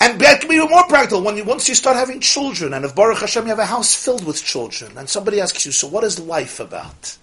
And 0.00 0.20
that 0.20 0.40
can 0.40 0.50
be 0.50 0.56
even 0.56 0.68
more 0.68 0.86
practical 0.86 1.22
when 1.22 1.36
you 1.36 1.44
once 1.44 1.68
you 1.68 1.74
start 1.74 1.96
having 1.96 2.20
children, 2.20 2.74
and 2.74 2.84
if 2.84 2.94
Baruch 2.94 3.18
Hashem 3.18 3.44
you 3.44 3.50
have 3.50 3.58
a 3.58 3.64
house 3.64 3.94
filled 3.94 4.26
with 4.26 4.42
children, 4.42 4.98
and 4.98 5.08
somebody 5.08 5.40
asks 5.40 5.64
you, 5.64 5.72
so 5.72 5.88
what 5.88 6.04
is 6.04 6.18
life 6.18 6.60
about? 6.60 7.16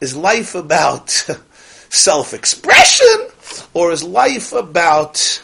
Is 0.00 0.16
life 0.16 0.54
about 0.54 1.10
self-expression, 1.90 3.28
or 3.72 3.92
is 3.92 4.02
life 4.02 4.52
about 4.52 5.42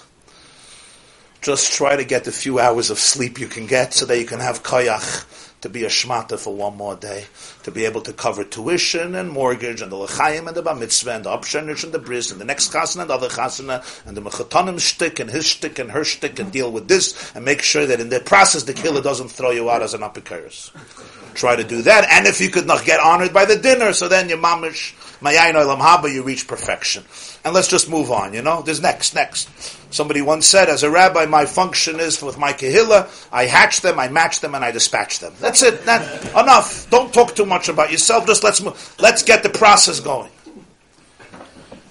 just 1.42 1.72
try 1.72 1.96
to 1.96 2.04
get 2.04 2.24
the 2.24 2.32
few 2.32 2.58
hours 2.58 2.90
of 2.90 2.98
sleep 2.98 3.38
you 3.38 3.46
can 3.46 3.66
get 3.66 3.94
so 3.94 4.04
that 4.06 4.18
you 4.18 4.26
can 4.26 4.40
have 4.40 4.62
kayach 4.62 5.24
to 5.61 5.68
be 5.68 5.84
a 5.84 5.88
shmata 5.88 6.38
for 6.38 6.54
one 6.54 6.76
more 6.76 6.96
day, 6.96 7.26
to 7.62 7.70
be 7.70 7.84
able 7.84 8.00
to 8.00 8.12
cover 8.12 8.44
tuition 8.44 9.14
and 9.14 9.30
mortgage 9.30 9.82
and 9.82 9.92
the 9.92 9.96
lechayim 9.96 10.46
and 10.46 10.56
the 10.56 10.62
bar 10.62 10.74
mitzvah 10.74 11.12
and 11.12 11.24
the 11.24 11.30
upshenish 11.30 11.84
and 11.84 11.92
the 11.92 11.98
bris 11.98 12.30
and 12.30 12.40
the 12.40 12.44
next 12.44 12.72
chasana 12.72 13.02
and 13.02 13.11
the 13.11 13.14
other 13.14 13.28
chasana 13.28 14.06
and 14.06 14.16
the 14.16 14.22
mechatanim 14.22 14.80
shtick 14.80 15.20
and 15.20 15.30
his 15.30 15.46
shtick 15.46 15.78
and 15.78 15.90
her 15.90 16.04
shtick 16.04 16.38
and 16.38 16.52
deal 16.52 16.72
with 16.72 16.88
this 16.88 17.34
and 17.34 17.44
make 17.44 17.62
sure 17.62 17.86
that 17.86 18.00
in 18.00 18.08
the 18.08 18.20
process 18.20 18.62
the 18.64 18.74
killer 18.74 19.02
doesn't 19.02 19.28
throw 19.28 19.50
you 19.50 19.70
out 19.70 19.82
as 19.82 19.94
an 19.94 20.00
apikaris. 20.00 20.70
Try 21.34 21.56
to 21.56 21.64
do 21.64 21.82
that, 21.82 22.08
and 22.11 22.26
if 22.26 22.40
you 22.40 22.50
could 22.50 22.66
not 22.66 22.84
get 22.84 22.98
honored 22.98 23.32
by 23.32 23.44
the 23.44 23.56
dinner, 23.56 23.92
so 23.92 24.08
then 24.08 24.28
your 24.28 24.38
mamish 24.38 24.94
mayayin 25.20 25.54
olam 25.54 25.80
haba, 25.80 26.12
you 26.12 26.22
reach 26.22 26.46
perfection. 26.46 27.04
And 27.44 27.54
let's 27.54 27.68
just 27.68 27.88
move 27.88 28.10
on. 28.10 28.34
You 28.34 28.42
know, 28.42 28.62
there's 28.62 28.80
next, 28.80 29.14
next. 29.14 29.48
Somebody 29.92 30.22
once 30.22 30.46
said, 30.46 30.68
as 30.68 30.82
a 30.82 30.90
rabbi, 30.90 31.26
my 31.26 31.46
function 31.46 31.98
is 31.98 32.22
with 32.22 32.38
my 32.38 32.52
kehillah, 32.52 33.28
I 33.32 33.46
hatch 33.46 33.80
them, 33.80 33.98
I 33.98 34.08
match 34.08 34.40
them, 34.40 34.54
and 34.54 34.64
I 34.64 34.70
dispatch 34.70 35.18
them. 35.18 35.32
That's 35.40 35.62
it. 35.62 35.84
That, 35.84 36.30
enough. 36.30 36.88
Don't 36.90 37.12
talk 37.12 37.34
too 37.34 37.46
much 37.46 37.68
about 37.68 37.90
yourself. 37.90 38.26
Just 38.26 38.44
let's 38.44 38.60
move. 38.60 38.96
let's 39.00 39.22
get 39.22 39.42
the 39.42 39.50
process 39.50 40.00
going. 40.00 40.30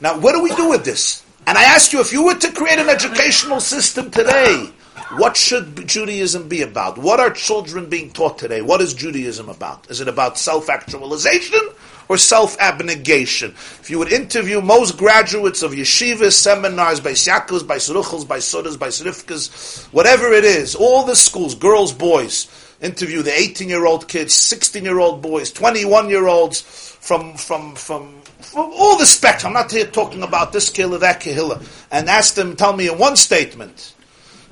Now, 0.01 0.19
what 0.19 0.33
do 0.33 0.41
we 0.41 0.55
do 0.55 0.69
with 0.69 0.85
this? 0.85 1.25
And 1.45 1.57
I 1.57 1.63
ask 1.63 1.91
you, 1.91 1.99
if 1.99 2.13
you 2.13 2.23
were 2.23 2.35
to 2.35 2.51
create 2.51 2.79
an 2.79 2.89
educational 2.89 3.59
system 3.59 4.11
today, 4.11 4.71
what 5.17 5.35
should 5.35 5.87
Judaism 5.87 6.47
be 6.47 6.61
about? 6.61 6.97
What 6.97 7.19
are 7.19 7.31
children 7.31 7.89
being 7.89 8.11
taught 8.11 8.37
today? 8.37 8.61
What 8.61 8.81
is 8.81 8.93
Judaism 8.93 9.49
about? 9.49 9.89
Is 9.89 9.99
it 9.99 10.07
about 10.07 10.37
self-actualization 10.37 11.59
or 12.09 12.17
self-abnegation? 12.17 13.51
If 13.51 13.89
you 13.89 13.99
would 13.99 14.11
interview 14.11 14.61
most 14.61 14.97
graduates 14.97 15.61
of 15.61 15.71
yeshivas, 15.71 16.33
seminars, 16.33 16.99
by 16.99 17.11
Yaakos, 17.11 17.65
by 17.65 17.77
Seruchos, 17.77 18.27
by 18.27 18.39
Sodas, 18.39 18.75
by 18.75 18.87
Serifkas, 18.87 19.85
whatever 19.93 20.33
it 20.33 20.43
is, 20.43 20.75
all 20.75 21.05
the 21.05 21.15
schools, 21.15 21.53
girls, 21.55 21.93
boys, 21.93 22.47
interview 22.81 23.21
the 23.21 23.31
18-year-old 23.31 24.07
kids, 24.07 24.33
16-year-old 24.33 25.21
boys, 25.21 25.53
21-year-olds 25.53 26.61
from, 26.99 27.35
from, 27.35 27.75
from, 27.75 28.21
from 28.41 28.71
all 28.73 28.97
the 28.97 29.05
spectrum. 29.05 29.55
I'm 29.55 29.61
not 29.61 29.71
here 29.71 29.85
talking 29.85 30.23
about 30.23 30.51
this 30.51 30.69
killer, 30.69 30.97
that 30.97 31.19
killer, 31.19 31.61
and 31.91 32.09
ask 32.09 32.33
them, 32.33 32.55
tell 32.55 32.75
me 32.75 32.89
in 32.89 32.97
one 32.97 33.17
statement, 33.17 33.93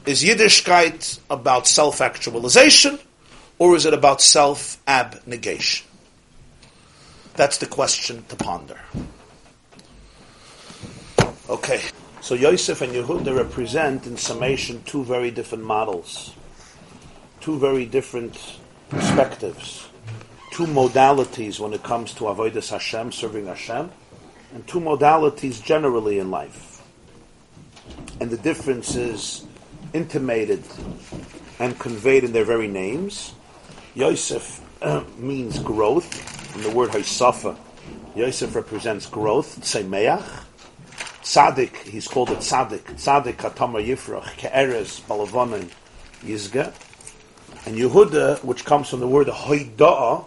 is 0.05 0.23
Yiddishkeit 0.23 1.19
about 1.29 1.65
self-actualization, 1.65 2.99
or 3.57 3.75
is 3.75 3.87
it 3.87 3.93
about 3.93 4.21
self-abnegation? 4.21 5.86
That's 7.37 7.59
the 7.59 7.67
question 7.67 8.25
to 8.29 8.35
ponder. 8.35 8.79
Okay, 11.47 11.81
so 12.19 12.33
Yosef 12.33 12.81
and 12.81 12.91
Yehuda 12.91 13.37
represent, 13.37 14.07
in 14.07 14.17
summation, 14.17 14.81
two 14.85 15.05
very 15.05 15.29
different 15.29 15.63
models, 15.63 16.33
two 17.39 17.59
very 17.59 17.85
different 17.85 18.57
perspectives, 18.89 19.87
two 20.51 20.65
modalities 20.65 21.59
when 21.59 21.73
it 21.73 21.83
comes 21.83 22.11
to 22.15 22.23
avodas 22.23 22.71
Hashem, 22.71 23.11
serving 23.11 23.45
Hashem, 23.45 23.91
and 24.55 24.65
two 24.67 24.79
modalities 24.79 25.63
generally 25.63 26.17
in 26.17 26.31
life. 26.31 26.81
And 28.19 28.31
the 28.31 28.37
difference 28.37 28.95
is 28.95 29.45
intimated 29.93 30.63
and 31.59 31.77
conveyed 31.77 32.23
in 32.23 32.33
their 32.33 32.45
very 32.45 32.67
names. 32.67 33.35
Yosef 33.93 34.59
uh, 34.81 35.03
means 35.19 35.59
growth, 35.59 36.36
from 36.57 36.71
the 36.71 36.75
word 36.75 36.89
Haisafa. 36.89 37.55
Yosef 38.15 38.55
represents 38.55 39.05
growth, 39.05 39.59
Tsemeach. 39.61 40.23
Tzaddik, 41.21 41.75
he's 41.83 42.07
called 42.07 42.31
a 42.31 42.35
Tzaddik. 42.35 42.81
Tzaddik 42.81 43.35
Katama 43.35 43.85
Yifrach, 43.85 44.23
Ke'erez, 44.39 45.01
Balavonin, 45.01 45.69
Yizga. 46.21 46.73
And 47.67 47.77
Yehuda, 47.77 48.43
which 48.43 48.65
comes 48.65 48.89
from 48.89 49.01
the 49.01 49.07
word 49.07 49.27
Hoida'ah, 49.27 50.23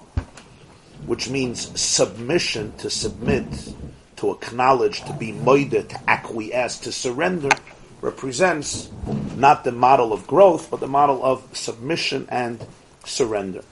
which 1.07 1.29
means 1.29 1.81
submission, 1.81 2.77
to 2.77 2.91
submit, 2.91 3.75
to 4.17 4.31
acknowledge, 4.31 5.03
to 5.07 5.13
be 5.13 5.33
moida, 5.33 5.89
to 5.89 6.01
acquiesce, 6.09 6.79
to 6.83 6.93
surrender, 6.93 7.49
represents 8.03 8.89
not 9.37 9.65
the 9.65 9.73
model 9.73 10.13
of 10.13 10.29
growth, 10.29 10.71
but 10.71 10.79
the 10.79 10.87
model 10.87 11.25
of 11.25 11.45
submission 11.57 12.29
and 12.31 12.65
surrender. 13.05 13.65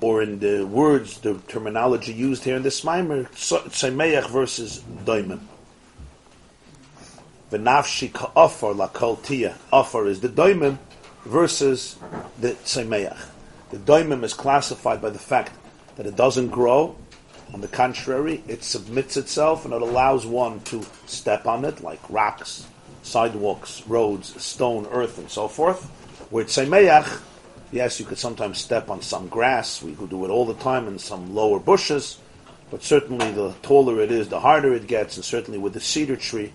Or 0.00 0.22
in 0.22 0.38
the 0.38 0.64
words, 0.64 1.18
the 1.20 1.38
terminology 1.48 2.12
used 2.12 2.44
here 2.44 2.56
in 2.56 2.62
this 2.62 2.84
mimer, 2.84 3.24
Tzemeach 3.24 4.28
versus 4.28 4.82
Doimen. 5.04 5.40
V'nafshi 7.50 8.12
ka'afar 8.12 8.74
lakol 8.74 9.22
tia. 9.22 9.56
Afar 9.72 10.06
is 10.06 10.20
the 10.20 10.28
Doimen 10.28 10.78
versus 11.24 11.96
the 12.40 12.52
Tzemeach. 12.52 13.18
The 13.70 13.78
Doimim 13.78 14.22
is 14.22 14.34
classified 14.34 15.00
by 15.00 15.10
the 15.10 15.18
fact 15.18 15.52
that 15.96 16.06
it 16.06 16.14
doesn't 16.14 16.48
grow, 16.48 16.96
on 17.54 17.60
the 17.60 17.68
contrary, 17.68 18.42
it 18.48 18.64
submits 18.64 19.16
itself 19.16 19.64
and 19.64 19.72
it 19.72 19.80
allows 19.80 20.26
one 20.26 20.60
to 20.60 20.84
step 21.06 21.46
on 21.46 21.64
it, 21.64 21.80
like 21.80 22.00
rocks, 22.10 22.66
sidewalks, 23.02 23.82
roads, 23.86 24.42
stone, 24.42 24.86
earth, 24.90 25.18
and 25.18 25.30
so 25.30 25.48
forth. 25.48 25.84
Where 26.30 26.44
Tzemeach 26.44 27.20
Yes, 27.72 27.98
you 27.98 28.06
could 28.06 28.18
sometimes 28.18 28.58
step 28.58 28.90
on 28.90 29.02
some 29.02 29.28
grass. 29.28 29.82
We 29.82 29.94
could 29.94 30.10
do 30.10 30.24
it 30.24 30.28
all 30.28 30.46
the 30.46 30.54
time 30.54 30.86
in 30.86 30.98
some 30.98 31.34
lower 31.34 31.58
bushes. 31.58 32.18
But 32.70 32.82
certainly, 32.82 33.30
the 33.32 33.54
taller 33.62 34.00
it 34.00 34.10
is, 34.10 34.28
the 34.28 34.40
harder 34.40 34.72
it 34.74 34.86
gets. 34.86 35.16
And 35.16 35.24
certainly, 35.24 35.58
with 35.58 35.72
the 35.72 35.80
cedar 35.80 36.16
tree, 36.16 36.52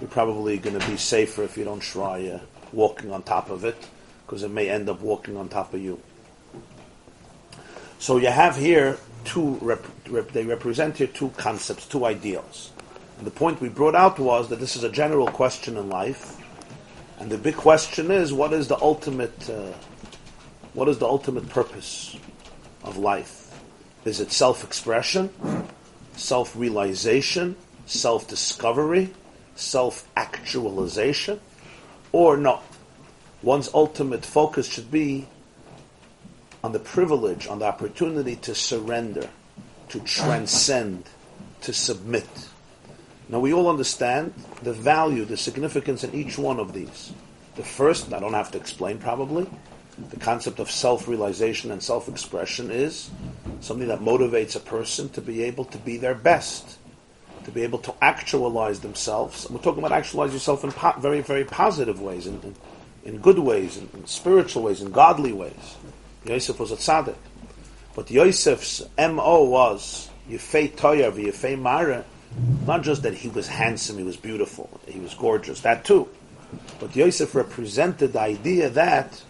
you're 0.00 0.10
probably 0.10 0.58
going 0.58 0.78
to 0.78 0.86
be 0.86 0.96
safer 0.96 1.42
if 1.42 1.56
you 1.56 1.64
don't 1.64 1.80
try 1.80 2.26
uh, 2.26 2.40
walking 2.72 3.12
on 3.12 3.22
top 3.22 3.50
of 3.50 3.64
it, 3.64 3.76
because 4.26 4.42
it 4.42 4.50
may 4.50 4.68
end 4.68 4.88
up 4.88 5.00
walking 5.00 5.36
on 5.36 5.48
top 5.48 5.72
of 5.74 5.80
you. 5.80 6.00
So 7.98 8.16
you 8.16 8.28
have 8.28 8.56
here 8.56 8.98
two. 9.24 9.58
Rep- 9.60 9.86
rep- 10.08 10.32
they 10.32 10.44
represent 10.44 10.96
here 10.96 11.06
two 11.06 11.30
concepts, 11.36 11.86
two 11.86 12.04
ideals. 12.04 12.72
And 13.18 13.26
the 13.26 13.30
point 13.30 13.60
we 13.60 13.68
brought 13.68 13.94
out 13.94 14.18
was 14.18 14.48
that 14.48 14.60
this 14.60 14.76
is 14.76 14.82
a 14.82 14.90
general 14.90 15.28
question 15.28 15.76
in 15.76 15.88
life, 15.88 16.36
and 17.18 17.30
the 17.30 17.38
big 17.38 17.56
question 17.56 18.10
is, 18.10 18.32
what 18.32 18.52
is 18.52 18.68
the 18.68 18.80
ultimate? 18.80 19.48
Uh, 19.48 19.72
what 20.74 20.88
is 20.88 20.98
the 20.98 21.06
ultimate 21.06 21.48
purpose 21.48 22.16
of 22.82 22.98
life? 22.98 23.40
Is 24.04 24.20
it 24.20 24.30
self-expression, 24.32 25.30
self-realization, 26.16 27.56
self-discovery, 27.86 29.10
self-actualization, 29.54 31.40
or 32.12 32.36
no? 32.36 32.60
One's 33.42 33.70
ultimate 33.72 34.24
focus 34.24 34.66
should 34.68 34.90
be 34.90 35.26
on 36.62 36.72
the 36.72 36.78
privilege, 36.78 37.46
on 37.46 37.58
the 37.58 37.66
opportunity 37.66 38.36
to 38.36 38.54
surrender, 38.54 39.28
to 39.90 40.00
transcend, 40.00 41.04
to 41.60 41.72
submit. 41.72 42.26
Now 43.28 43.38
we 43.38 43.52
all 43.52 43.68
understand 43.68 44.34
the 44.62 44.72
value, 44.72 45.24
the 45.24 45.36
significance 45.36 46.04
in 46.04 46.14
each 46.14 46.36
one 46.36 46.58
of 46.58 46.72
these. 46.72 47.12
The 47.56 47.62
first, 47.62 48.12
I 48.12 48.18
don't 48.18 48.34
have 48.34 48.50
to 48.52 48.58
explain 48.58 48.98
probably, 48.98 49.46
the 50.10 50.18
concept 50.18 50.58
of 50.58 50.70
self-realization 50.70 51.70
and 51.70 51.82
self-expression 51.82 52.70
is 52.70 53.10
something 53.60 53.88
that 53.88 54.00
motivates 54.00 54.56
a 54.56 54.60
person 54.60 55.08
to 55.10 55.20
be 55.20 55.42
able 55.44 55.64
to 55.66 55.78
be 55.78 55.96
their 55.96 56.14
best, 56.14 56.78
to 57.44 57.50
be 57.50 57.62
able 57.62 57.78
to 57.78 57.94
actualize 58.02 58.80
themselves. 58.80 59.44
And 59.44 59.54
we're 59.54 59.62
talking 59.62 59.78
about 59.84 59.96
actualize 59.96 60.32
yourself 60.32 60.64
in 60.64 60.72
po- 60.72 60.98
very, 60.98 61.20
very 61.20 61.44
positive 61.44 62.00
ways, 62.00 62.26
in, 62.26 62.40
in, 62.42 62.54
in 63.04 63.18
good 63.18 63.38
ways, 63.38 63.76
in, 63.76 63.88
in, 63.94 64.06
spiritual 64.06 64.62
ways, 64.62 64.82
in 64.82 64.90
godly 64.90 65.32
ways. 65.32 65.76
Yosef 66.24 66.58
was 66.58 66.72
a 66.72 66.76
tzaddik. 66.76 67.16
But 67.94 68.10
Yosef's 68.10 68.82
M.O. 68.98 69.44
was 69.44 70.10
Yefei 70.28 70.72
Toya 70.72 71.12
Yefei 71.12 71.58
Mara, 71.58 72.04
not 72.66 72.82
just 72.82 73.02
that 73.02 73.14
he 73.14 73.28
was 73.28 73.46
handsome, 73.46 73.98
he 73.98 74.04
was 74.04 74.16
beautiful, 74.16 74.68
he 74.88 74.98
was 74.98 75.14
gorgeous, 75.14 75.60
that 75.60 75.84
too. 75.84 76.08
But 76.80 76.96
Yosef 76.96 77.34
represented 77.34 78.14
the 78.14 78.20
idea 78.20 78.70
that 78.70 79.22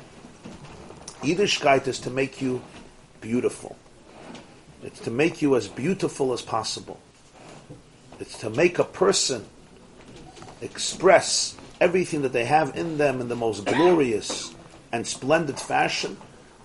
Yiddishkeit 1.25 1.87
is 1.89 1.99
to 2.01 2.11
make 2.11 2.41
you 2.41 2.63
beautiful. 3.21 3.77
It's 4.83 5.01
to 5.01 5.11
make 5.11 5.41
you 5.41 5.57
as 5.57 5.67
beautiful 5.67 6.33
as 6.33 6.43
possible. 6.43 7.01
It's 8.21 8.39
to 8.39 8.51
make 8.51 8.79
a 8.79 8.85
person 8.85 9.47
express 10.61 11.57
everything 11.81 12.23
that 12.23 12.33
they 12.33 12.45
have 12.45 12.77
in 12.77 12.99
them 12.99 13.21
in 13.21 13.29
the 13.29 13.37
most 13.37 13.65
glorious 13.65 14.55
and 14.93 15.07
splendid 15.07 15.59
fashion. 15.59 16.17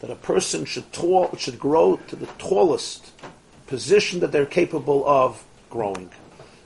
That 0.01 0.10
a 0.10 0.16
person 0.16 0.64
should 0.64 0.93
tall, 0.93 1.36
should 1.38 1.60
grow 1.60 1.97
to 2.07 2.16
the 2.16 2.28
tallest 2.38 3.12
position 3.68 4.22
that 4.22 4.32
they're 4.32 4.45
capable 4.45 5.07
of 5.07 5.43
growing, 5.70 6.10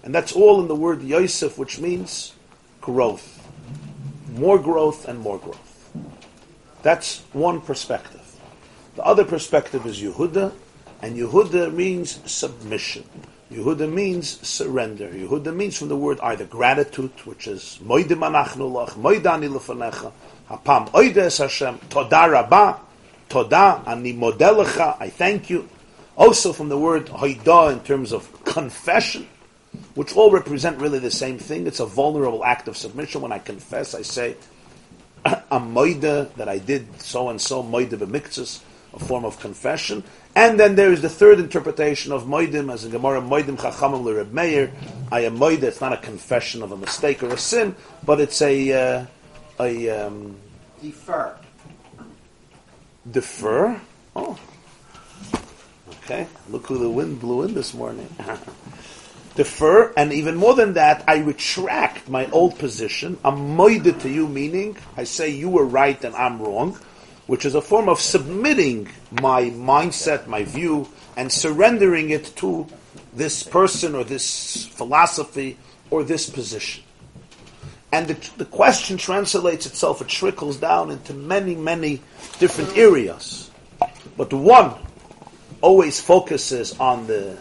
and 0.04 0.14
that's 0.14 0.34
all 0.34 0.62
in 0.62 0.68
the 0.68 0.76
word 0.76 1.02
Yosef, 1.02 1.58
which 1.58 1.80
means 1.80 2.34
growth, 2.80 3.48
more 4.36 4.60
growth 4.60 5.08
and 5.08 5.20
more 5.20 5.40
growth. 5.40 5.63
That's 6.84 7.22
one 7.32 7.62
perspective. 7.62 8.20
The 8.96 9.04
other 9.04 9.24
perspective 9.24 9.86
is 9.86 10.02
Yehuda, 10.02 10.52
and 11.02 11.18
Yehuda 11.18 11.74
means 11.74 12.20
submission. 12.30 13.06
Yehuda 13.52 13.92
means 13.92 14.46
surrender. 14.48 15.08
Yehuda 15.08 15.56
means 15.56 15.78
from 15.78 15.88
the 15.88 15.96
word 15.96 16.20
either 16.22 16.46
gratitude, 16.46 17.12
which 17.26 17.48
is 17.48 17.80
moidim 17.84 18.20
anachnu 18.20 18.70
lach, 18.70 18.92
moidani 18.92 19.50
lefanecha, 19.50 20.12
hapam 20.50 20.94
oides 20.94 21.38
Hashem, 21.38 21.80
toda 21.90 22.30
rabba, 22.30 22.80
toda 23.30 23.82
ani 23.88 24.14
modelecha, 24.14 24.98
I 25.00 25.10
thank 25.10 25.50
you. 25.50 25.70
Also 26.16 26.54
from 26.54 26.70
the 26.70 26.78
word 26.78 27.08
hoida 27.08 27.72
in 27.74 27.80
terms 27.80 28.12
of 28.12 28.44
confession, 28.44 29.28
which 29.96 30.16
all 30.16 30.32
represent 30.32 30.80
really 30.80 31.00
the 31.00 31.12
same 31.12 31.40
thing. 31.40 31.66
It's 31.66 31.80
a 31.80 31.86
vulnerable 31.86 32.44
act 32.44 32.68
of 32.68 32.78
submission. 32.78 33.22
When 33.22 33.32
I 33.32 33.40
confess, 33.40 33.96
I 33.96 34.02
say, 34.02 34.36
a 35.26 35.60
moida 35.60 36.34
that 36.36 36.50
I 36.50 36.58
did 36.58 37.02
so 37.02 37.30
and 37.30 37.40
so 37.40 37.64
moide 37.64 37.90
b'miktzas, 37.90 38.62
a 38.94 39.00
form 39.00 39.26
of 39.26 39.40
confession. 39.40 40.04
And 40.36 40.60
then 40.60 40.76
there 40.76 40.92
is 40.92 41.02
the 41.02 41.10
third 41.10 41.40
interpretation 41.40 42.12
of 42.12 42.24
moidim, 42.24 42.72
as 42.74 42.86
in 42.86 42.92
Gemara 42.92 43.22
moidim 43.22 43.58
chachamim 43.58 44.04
l'reb 44.04 44.32
meir. 44.34 44.72
I 45.12 45.22
am 45.22 45.38
moide. 45.38 45.64
It's 45.64 45.82
not 45.82 45.94
a 45.94 45.98
confession 45.98 46.64
of 46.64 46.72
a 46.72 46.78
mistake 46.78 47.24
or 47.24 47.30
a 47.30 47.38
sin, 47.38 47.76
but 48.06 48.20
it's 48.20 48.42
a 48.42 48.72
uh, 48.74 49.06
a 49.60 49.90
um, 49.90 50.36
Defer. 50.82 51.38
defer. 53.10 53.80
Oh, 54.16 54.38
okay. 56.04 56.28
Look 56.50 56.68
who 56.68 56.78
the 56.78 56.90
wind 56.90 57.20
blew 57.22 57.44
in 57.44 57.54
this 57.54 57.74
morning. 57.74 58.10
defer, 59.36 59.94
and 59.98 60.14
even 60.14 60.36
more 60.36 60.54
than 60.54 60.74
that, 60.74 61.04
I 61.08 61.18
retract 61.18 62.10
my 62.10 62.30
old 62.32 62.60
position. 62.60 63.18
I'm 63.24 63.58
moided 63.58 64.02
to 64.02 64.10
you, 64.10 64.28
meaning 64.28 64.78
I 64.96 65.04
say 65.04 65.30
you 65.30 65.50
were 65.50 65.66
right 65.66 66.02
and 66.04 66.16
I'm 66.16 66.42
wrong, 66.42 66.78
which 67.28 67.46
is 67.46 67.56
a 67.56 67.62
form 67.62 67.90
of 67.90 68.00
submitting 68.00 68.90
my 69.22 69.44
mindset, 69.44 70.28
my 70.28 70.44
view, 70.44 70.88
and 71.18 71.32
surrendering 71.32 72.10
it 72.10 72.36
to 72.38 72.68
this 73.14 73.44
person 73.44 73.96
or 73.96 74.04
this 74.04 74.66
philosophy 74.68 75.58
or 75.90 76.04
this 76.04 76.30
position. 76.30 76.84
And 77.92 78.08
the, 78.08 78.30
the 78.38 78.46
question 78.46 78.98
translates 78.98 79.68
itself, 79.68 80.02
it 80.02 80.08
trickles 80.08 80.58
down 80.58 80.90
into 80.90 81.14
many, 81.14 81.56
many 81.56 82.02
different 82.40 82.76
areas. 82.76 83.52
But 84.18 84.34
one 84.34 84.74
always 85.62 86.02
focuses 86.02 86.78
on 86.80 87.06
the 87.06 87.38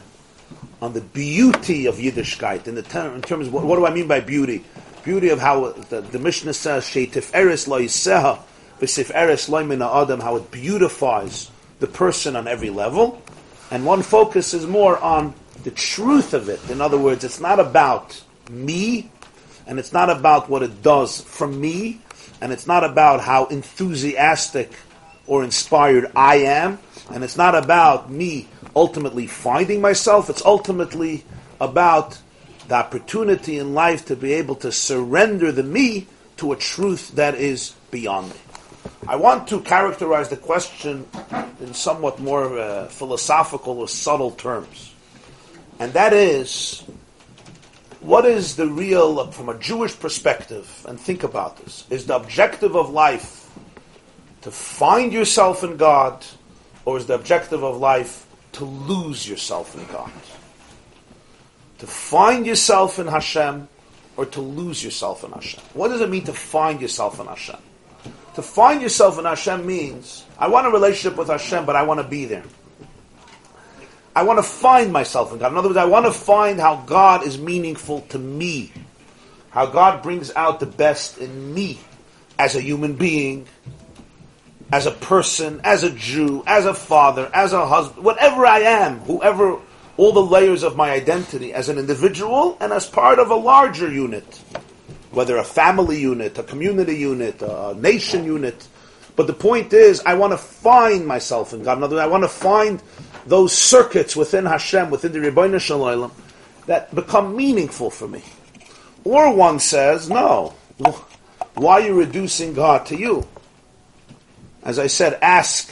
on 0.82 0.92
the 0.92 1.00
beauty 1.00 1.86
of 1.86 1.94
Yiddishkeit 1.94 2.66
in 2.66 2.74
the 2.74 2.80
in 3.14 3.22
terms 3.22 3.46
of 3.46 3.52
what, 3.52 3.64
what, 3.64 3.76
do 3.76 3.86
I 3.86 3.94
mean 3.94 4.08
by 4.08 4.18
beauty? 4.18 4.64
Beauty 5.04 5.28
of 5.28 5.38
how 5.38 5.70
the, 5.70 6.00
the 6.00 6.18
Mishnah 6.18 6.54
says 6.54 6.84
Sheitif 6.84 7.30
Eres 7.32 7.68
Lo 7.68 7.80
Yiseha 7.80 8.40
V'Sif 8.80 9.12
Eres 9.14 9.48
Lo 9.48 9.60
Adam 10.02 10.18
how 10.18 10.34
it 10.36 10.50
beautifies 10.50 11.50
the 11.78 11.86
person 11.86 12.34
on 12.34 12.48
every 12.48 12.70
level, 12.70 13.22
and 13.70 13.86
one 13.86 14.02
focuses 14.02 14.66
more 14.66 14.98
on 14.98 15.34
the 15.62 15.70
truth 15.70 16.34
of 16.34 16.48
it. 16.48 16.60
In 16.68 16.80
other 16.80 16.98
words, 16.98 17.22
it's 17.22 17.40
not 17.40 17.60
about 17.60 18.20
me, 18.50 19.08
and 19.68 19.78
it's 19.78 19.92
not 19.92 20.10
about 20.10 20.48
what 20.48 20.64
it 20.64 20.82
does 20.82 21.20
for 21.20 21.46
me, 21.46 22.00
and 22.40 22.52
it's 22.52 22.66
not 22.66 22.82
about 22.82 23.20
how 23.20 23.46
enthusiastic 23.46 24.72
or 25.28 25.44
inspired 25.44 26.10
I 26.16 26.38
am, 26.38 26.80
and 27.12 27.22
it's 27.22 27.36
not 27.36 27.54
about 27.54 28.10
me 28.10 28.48
ultimately 28.74 29.26
finding 29.26 29.80
myself. 29.80 30.30
It's 30.30 30.44
ultimately 30.44 31.24
about 31.60 32.18
the 32.68 32.74
opportunity 32.74 33.58
in 33.58 33.74
life 33.74 34.06
to 34.06 34.16
be 34.16 34.32
able 34.34 34.54
to 34.56 34.72
surrender 34.72 35.52
the 35.52 35.62
me 35.62 36.06
to 36.38 36.52
a 36.52 36.56
truth 36.56 37.12
that 37.16 37.34
is 37.34 37.74
beyond 37.90 38.30
me. 38.30 38.36
I 39.06 39.16
want 39.16 39.48
to 39.48 39.60
characterize 39.60 40.28
the 40.28 40.36
question 40.36 41.06
in 41.60 41.74
somewhat 41.74 42.18
more 42.18 42.58
uh, 42.58 42.86
philosophical 42.86 43.78
or 43.78 43.88
subtle 43.88 44.30
terms. 44.32 44.92
And 45.78 45.92
that 45.92 46.12
is, 46.12 46.82
what 48.00 48.24
is 48.24 48.56
the 48.56 48.68
real, 48.68 49.30
from 49.32 49.48
a 49.48 49.58
Jewish 49.58 49.98
perspective, 49.98 50.84
and 50.88 50.98
think 50.98 51.22
about 51.22 51.56
this, 51.58 51.84
is 51.90 52.06
the 52.06 52.16
objective 52.16 52.76
of 52.76 52.90
life 52.90 53.50
to 54.42 54.50
find 54.50 55.12
yourself 55.12 55.62
in 55.62 55.76
God, 55.76 56.24
or 56.84 56.96
is 56.96 57.06
the 57.06 57.14
objective 57.14 57.62
of 57.62 57.76
life 57.78 58.21
to 58.52 58.64
lose 58.64 59.28
yourself 59.28 59.74
in 59.76 59.84
God. 59.92 60.10
To 61.78 61.86
find 61.86 62.46
yourself 62.46 62.98
in 62.98 63.06
Hashem 63.06 63.68
or 64.16 64.26
to 64.26 64.40
lose 64.40 64.84
yourself 64.84 65.24
in 65.24 65.32
Hashem. 65.32 65.60
What 65.74 65.88
does 65.88 66.00
it 66.00 66.10
mean 66.10 66.24
to 66.24 66.32
find 66.32 66.80
yourself 66.80 67.18
in 67.18 67.26
Hashem? 67.26 67.56
To 68.34 68.42
find 68.42 68.80
yourself 68.80 69.18
in 69.18 69.24
Hashem 69.24 69.66
means 69.66 70.24
I 70.38 70.48
want 70.48 70.66
a 70.66 70.70
relationship 70.70 71.18
with 71.18 71.28
Hashem, 71.28 71.66
but 71.66 71.76
I 71.76 71.82
want 71.82 72.00
to 72.00 72.06
be 72.06 72.24
there. 72.24 72.44
I 74.14 74.22
want 74.24 74.38
to 74.38 74.42
find 74.42 74.92
myself 74.92 75.32
in 75.32 75.38
God. 75.38 75.52
In 75.52 75.58
other 75.58 75.68
words, 75.68 75.78
I 75.78 75.86
want 75.86 76.06
to 76.06 76.12
find 76.12 76.60
how 76.60 76.76
God 76.86 77.26
is 77.26 77.38
meaningful 77.38 78.02
to 78.10 78.18
me, 78.18 78.72
how 79.50 79.66
God 79.66 80.02
brings 80.02 80.30
out 80.34 80.60
the 80.60 80.66
best 80.66 81.18
in 81.18 81.54
me 81.54 81.78
as 82.38 82.54
a 82.54 82.60
human 82.60 82.94
being, 82.94 83.46
as 84.72 84.86
a 84.86 84.90
person, 84.90 85.60
as 85.62 85.84
a 85.84 85.90
Jew, 85.90 86.42
as 86.46 86.64
a 86.64 86.72
father, 86.72 87.30
as 87.34 87.52
a 87.52 87.66
husband, 87.66 88.04
whatever 88.04 88.46
I 88.46 88.60
am, 88.60 89.00
whoever, 89.00 89.60
all 89.98 90.12
the 90.12 90.22
layers 90.22 90.62
of 90.62 90.76
my 90.76 90.90
identity 90.90 91.52
as 91.52 91.68
an 91.68 91.78
individual 91.78 92.56
and 92.58 92.72
as 92.72 92.88
part 92.88 93.18
of 93.18 93.30
a 93.30 93.36
larger 93.36 93.92
unit, 93.92 94.24
whether 95.10 95.36
a 95.36 95.44
family 95.44 96.00
unit, 96.00 96.38
a 96.38 96.42
community 96.42 96.96
unit, 96.96 97.42
a 97.42 97.74
nation 97.78 98.24
unit, 98.24 98.66
But 99.14 99.26
the 99.26 99.34
point 99.34 99.72
is, 99.72 100.00
I 100.06 100.14
want 100.14 100.32
to 100.32 100.38
find 100.38 101.06
myself 101.06 101.52
in 101.52 101.62
God. 101.62 101.78
In 101.78 101.84
other 101.84 101.96
words, 101.96 102.04
I 102.04 102.08
want 102.08 102.24
to 102.24 102.28
find 102.28 102.82
those 103.26 103.52
circuits 103.52 104.16
within 104.16 104.46
Hashem, 104.46 104.90
within 104.90 105.12
the 105.12 105.18
Ribbono 105.18 105.60
Shel 105.60 105.80
Olam, 105.80 106.12
that 106.66 106.94
become 106.94 107.36
meaningful 107.36 107.90
for 107.90 108.08
me. 108.08 108.22
Or 109.04 109.34
one 109.34 109.58
says, 109.58 110.08
no, 110.08 110.54
why 111.54 111.72
are 111.74 111.86
you 111.86 111.94
reducing 111.98 112.54
God 112.54 112.86
to 112.86 112.96
you? 112.96 113.26
As 114.62 114.78
I 114.78 114.86
said, 114.86 115.18
ask, 115.20 115.70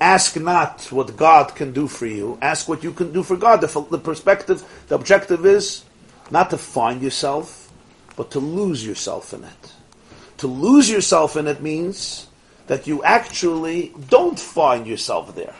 ask 0.00 0.36
not 0.36 0.86
what 0.92 1.16
God 1.16 1.54
can 1.54 1.72
do 1.72 1.88
for 1.88 2.06
you. 2.06 2.38
Ask 2.40 2.68
what 2.68 2.84
you 2.84 2.92
can 2.92 3.12
do 3.12 3.22
for 3.22 3.36
God. 3.36 3.60
The, 3.60 3.86
the 3.90 3.98
perspective, 3.98 4.64
the 4.88 4.94
objective 4.94 5.44
is 5.44 5.84
not 6.30 6.50
to 6.50 6.58
find 6.58 7.02
yourself, 7.02 7.70
but 8.16 8.30
to 8.32 8.38
lose 8.38 8.86
yourself 8.86 9.32
in 9.34 9.44
it. 9.44 9.72
To 10.38 10.46
lose 10.46 10.90
yourself 10.90 11.36
in 11.36 11.46
it 11.46 11.62
means 11.62 12.28
that 12.66 12.86
you 12.86 13.02
actually 13.02 13.92
don't 14.08 14.38
find 14.38 14.86
yourself 14.86 15.34
there. 15.34 15.54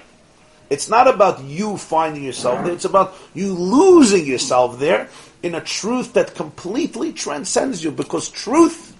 It's 0.70 0.88
not 0.88 1.06
about 1.06 1.42
you 1.42 1.76
finding 1.76 2.24
yourself 2.24 2.64
there, 2.64 2.72
it's 2.72 2.86
about 2.86 3.14
you 3.34 3.52
losing 3.52 4.24
yourself 4.24 4.78
there 4.78 5.08
in 5.42 5.54
a 5.54 5.60
truth 5.60 6.14
that 6.14 6.34
completely 6.34 7.12
transcends 7.12 7.84
you 7.84 7.90
because 7.90 8.30
truth 8.30 8.91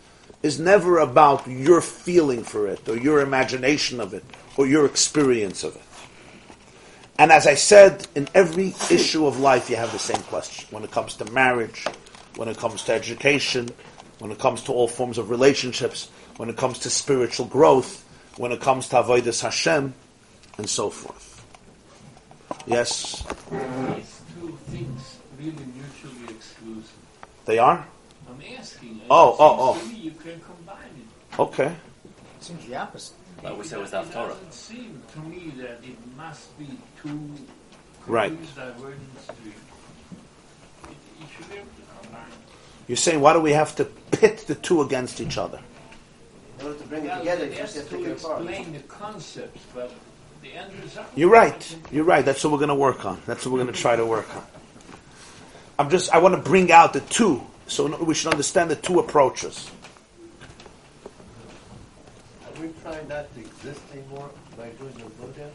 is 0.43 0.59
never 0.59 0.99
about 0.99 1.47
your 1.47 1.81
feeling 1.81 2.43
for 2.43 2.67
it 2.67 2.89
or 2.89 2.97
your 2.97 3.21
imagination 3.21 4.01
of 4.01 4.13
it 4.15 4.25
or 4.57 4.67
your 4.67 4.87
experience 4.87 5.65
of 5.65 5.77
it. 5.77 5.83
And 7.19 7.31
as 7.31 7.47
I 7.47 7.55
said, 7.55 8.07
in 8.15 8.29
every 8.35 8.75
issue 8.91 9.27
of 9.27 9.39
life, 9.39 9.71
you 9.71 9.77
have 9.77 9.93
the 9.93 9.99
same 9.99 10.23
question. 10.25 10.67
When 10.71 10.83
it 10.83 10.91
comes 10.91 11.15
to 11.17 11.25
marriage, 11.27 11.87
when 12.37 12.49
it 12.49 12.57
comes 12.57 12.83
to 12.85 12.93
education, 12.93 13.69
when 14.19 14.31
it 14.31 14.39
comes 14.39 14.63
to 14.63 14.73
all 14.73 14.89
forms 14.89 15.19
of 15.19 15.31
relationships, 15.31 16.11
when 16.37 16.49
it 16.49 16.57
comes 16.57 16.81
to 16.81 16.91
spiritual 16.91 17.47
growth, 17.47 18.05
when 18.39 18.51
it 18.51 18.61
comes 18.61 18.89
to 18.89 18.97
avodas 18.97 19.43
Hashem, 19.43 19.95
and 20.59 20.69
so 20.69 20.91
forth. 20.91 21.45
Yes? 22.67 23.23
These 23.51 24.21
two 24.35 24.59
things 24.67 25.19
really 25.39 25.53
mutually 25.53 26.35
exclusive. 26.35 26.93
They 27.45 27.59
are? 27.59 27.87
I'm 28.29 28.43
asking. 28.59 29.01
Oh, 29.11 29.31
it 29.31 29.37
oh, 29.39 29.79
seems 29.79 29.93
oh. 29.93 30.02
To 30.23 30.31
can 30.31 30.41
combine 30.41 30.77
it. 30.99 31.39
Okay. 31.41 31.75
Seems 32.41 32.67
the 32.67 32.77
opposite. 32.77 33.15
Like 33.43 33.57
we 33.59 33.65
said 33.65 33.79
with 33.81 33.93
It 33.93 33.97
Daf 33.97 34.13
Torah. 34.13 34.29
doesn't 34.29 34.53
seem 34.53 35.03
to 35.13 35.19
me 35.21 35.53
that 35.59 35.81
it 35.83 35.97
must 36.17 36.57
be 36.59 36.69
two 37.03 37.19
Right. 38.07 38.33
divergent 38.55 39.01
streams. 39.23 39.55
It, 40.85 40.97
you 41.21 41.27
should 41.37 41.49
be 41.49 41.57
able 41.57 41.67
to 41.67 42.03
combine. 42.03 42.23
You're 42.89 42.97
saying, 42.97 43.21
why 43.21 43.33
do 43.33 43.41
we 43.41 43.53
have 43.53 43.75
to 43.77 43.85
pit 43.85 44.45
the 44.49 44.55
two 44.57 44.83
against 44.83 45.21
each 45.21 45.39
other? 45.39 45.61
In 46.61 46.67
order 46.67 46.79
to 46.79 46.85
bring 46.89 47.05
it 47.07 47.17
together, 47.19 47.45
it 47.45 47.53
you 47.53 47.59
just 47.59 47.75
has 47.77 47.83
have 47.85 47.91
to 47.91 47.97
to 47.99 48.05
take 48.05 48.13
it 48.17 48.25
apart. 48.25 48.43
explain 48.43 48.73
the 48.73 48.79
concepts, 48.81 49.61
but 49.75 49.93
the 50.43 50.53
end 50.53 50.73
result. 50.83 51.07
You're 51.15 51.31
right. 51.31 51.77
You're 51.93 52.05
right. 52.05 52.25
That's 52.25 52.43
what 52.45 52.53
we're 52.53 52.59
going 52.59 52.69
to 52.69 52.75
work 52.75 53.05
on. 53.05 53.21
That's 53.27 53.47
what 53.47 53.53
we're 53.53 53.63
going 53.63 53.73
to 53.75 53.81
try 53.81 53.95
to 53.97 54.05
work 54.07 54.35
on. 54.37 54.45
I'm 55.79 55.91
just, 55.91 56.13
I 56.13 56.19
want 56.19 56.35
to 56.35 56.41
bring 56.41 56.71
out 56.71 56.93
the 56.93 57.01
two, 57.01 57.43
so 57.67 57.97
we 58.05 58.15
should 58.15 58.33
understand 58.33 58.71
the 58.71 58.77
two 58.77 58.99
approaches. 59.01 59.71
Are 62.47 62.61
we 62.61 62.69
trying 62.83 63.09
not 63.09 63.33
to 63.35 63.41
exist 63.41 63.81
anymore 63.93 64.31
by 64.57 64.69
doing 64.71 64.95
the 64.95 65.05
Buddha? 65.05 65.51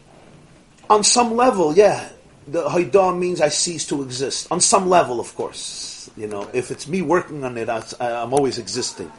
On 0.90 1.04
some 1.04 1.34
level, 1.34 1.74
yeah. 1.76 2.08
The 2.46 2.64
Haidah 2.64 3.18
means 3.18 3.40
I 3.40 3.48
cease 3.50 3.86
to 3.88 4.02
exist. 4.02 4.50
On 4.50 4.60
some 4.60 4.88
level, 4.88 5.20
of 5.20 5.34
course. 5.34 6.10
You 6.16 6.26
know, 6.26 6.48
if 6.52 6.70
it's 6.70 6.88
me 6.88 7.02
working 7.02 7.44
on 7.44 7.58
it, 7.58 7.68
I, 7.68 7.82
I'm 8.00 8.32
always 8.32 8.58
existing. 8.58 9.12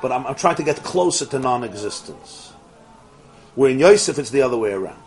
But 0.00 0.12
I'm, 0.12 0.26
I'm 0.26 0.36
trying 0.36 0.56
to 0.56 0.62
get 0.62 0.76
closer 0.76 1.26
to 1.26 1.38
non 1.38 1.64
existence. 1.64 2.52
Where 3.56 3.70
in 3.70 3.80
Yosef, 3.80 4.18
it's 4.18 4.30
the 4.30 4.42
other 4.42 4.56
way 4.56 4.72
around. 4.72 5.02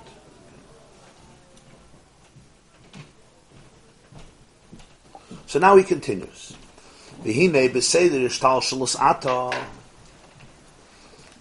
So 5.48 5.60
now 5.60 5.78
he 5.78 5.84
continues. 5.84 6.54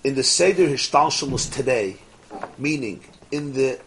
In 0.03 0.15
the 0.15 0.23
seder 0.23 0.67
hishtalshalus 0.67 1.53
today, 1.53 1.97
meaning 2.57 3.05
in 3.31 3.53
the 3.53 3.79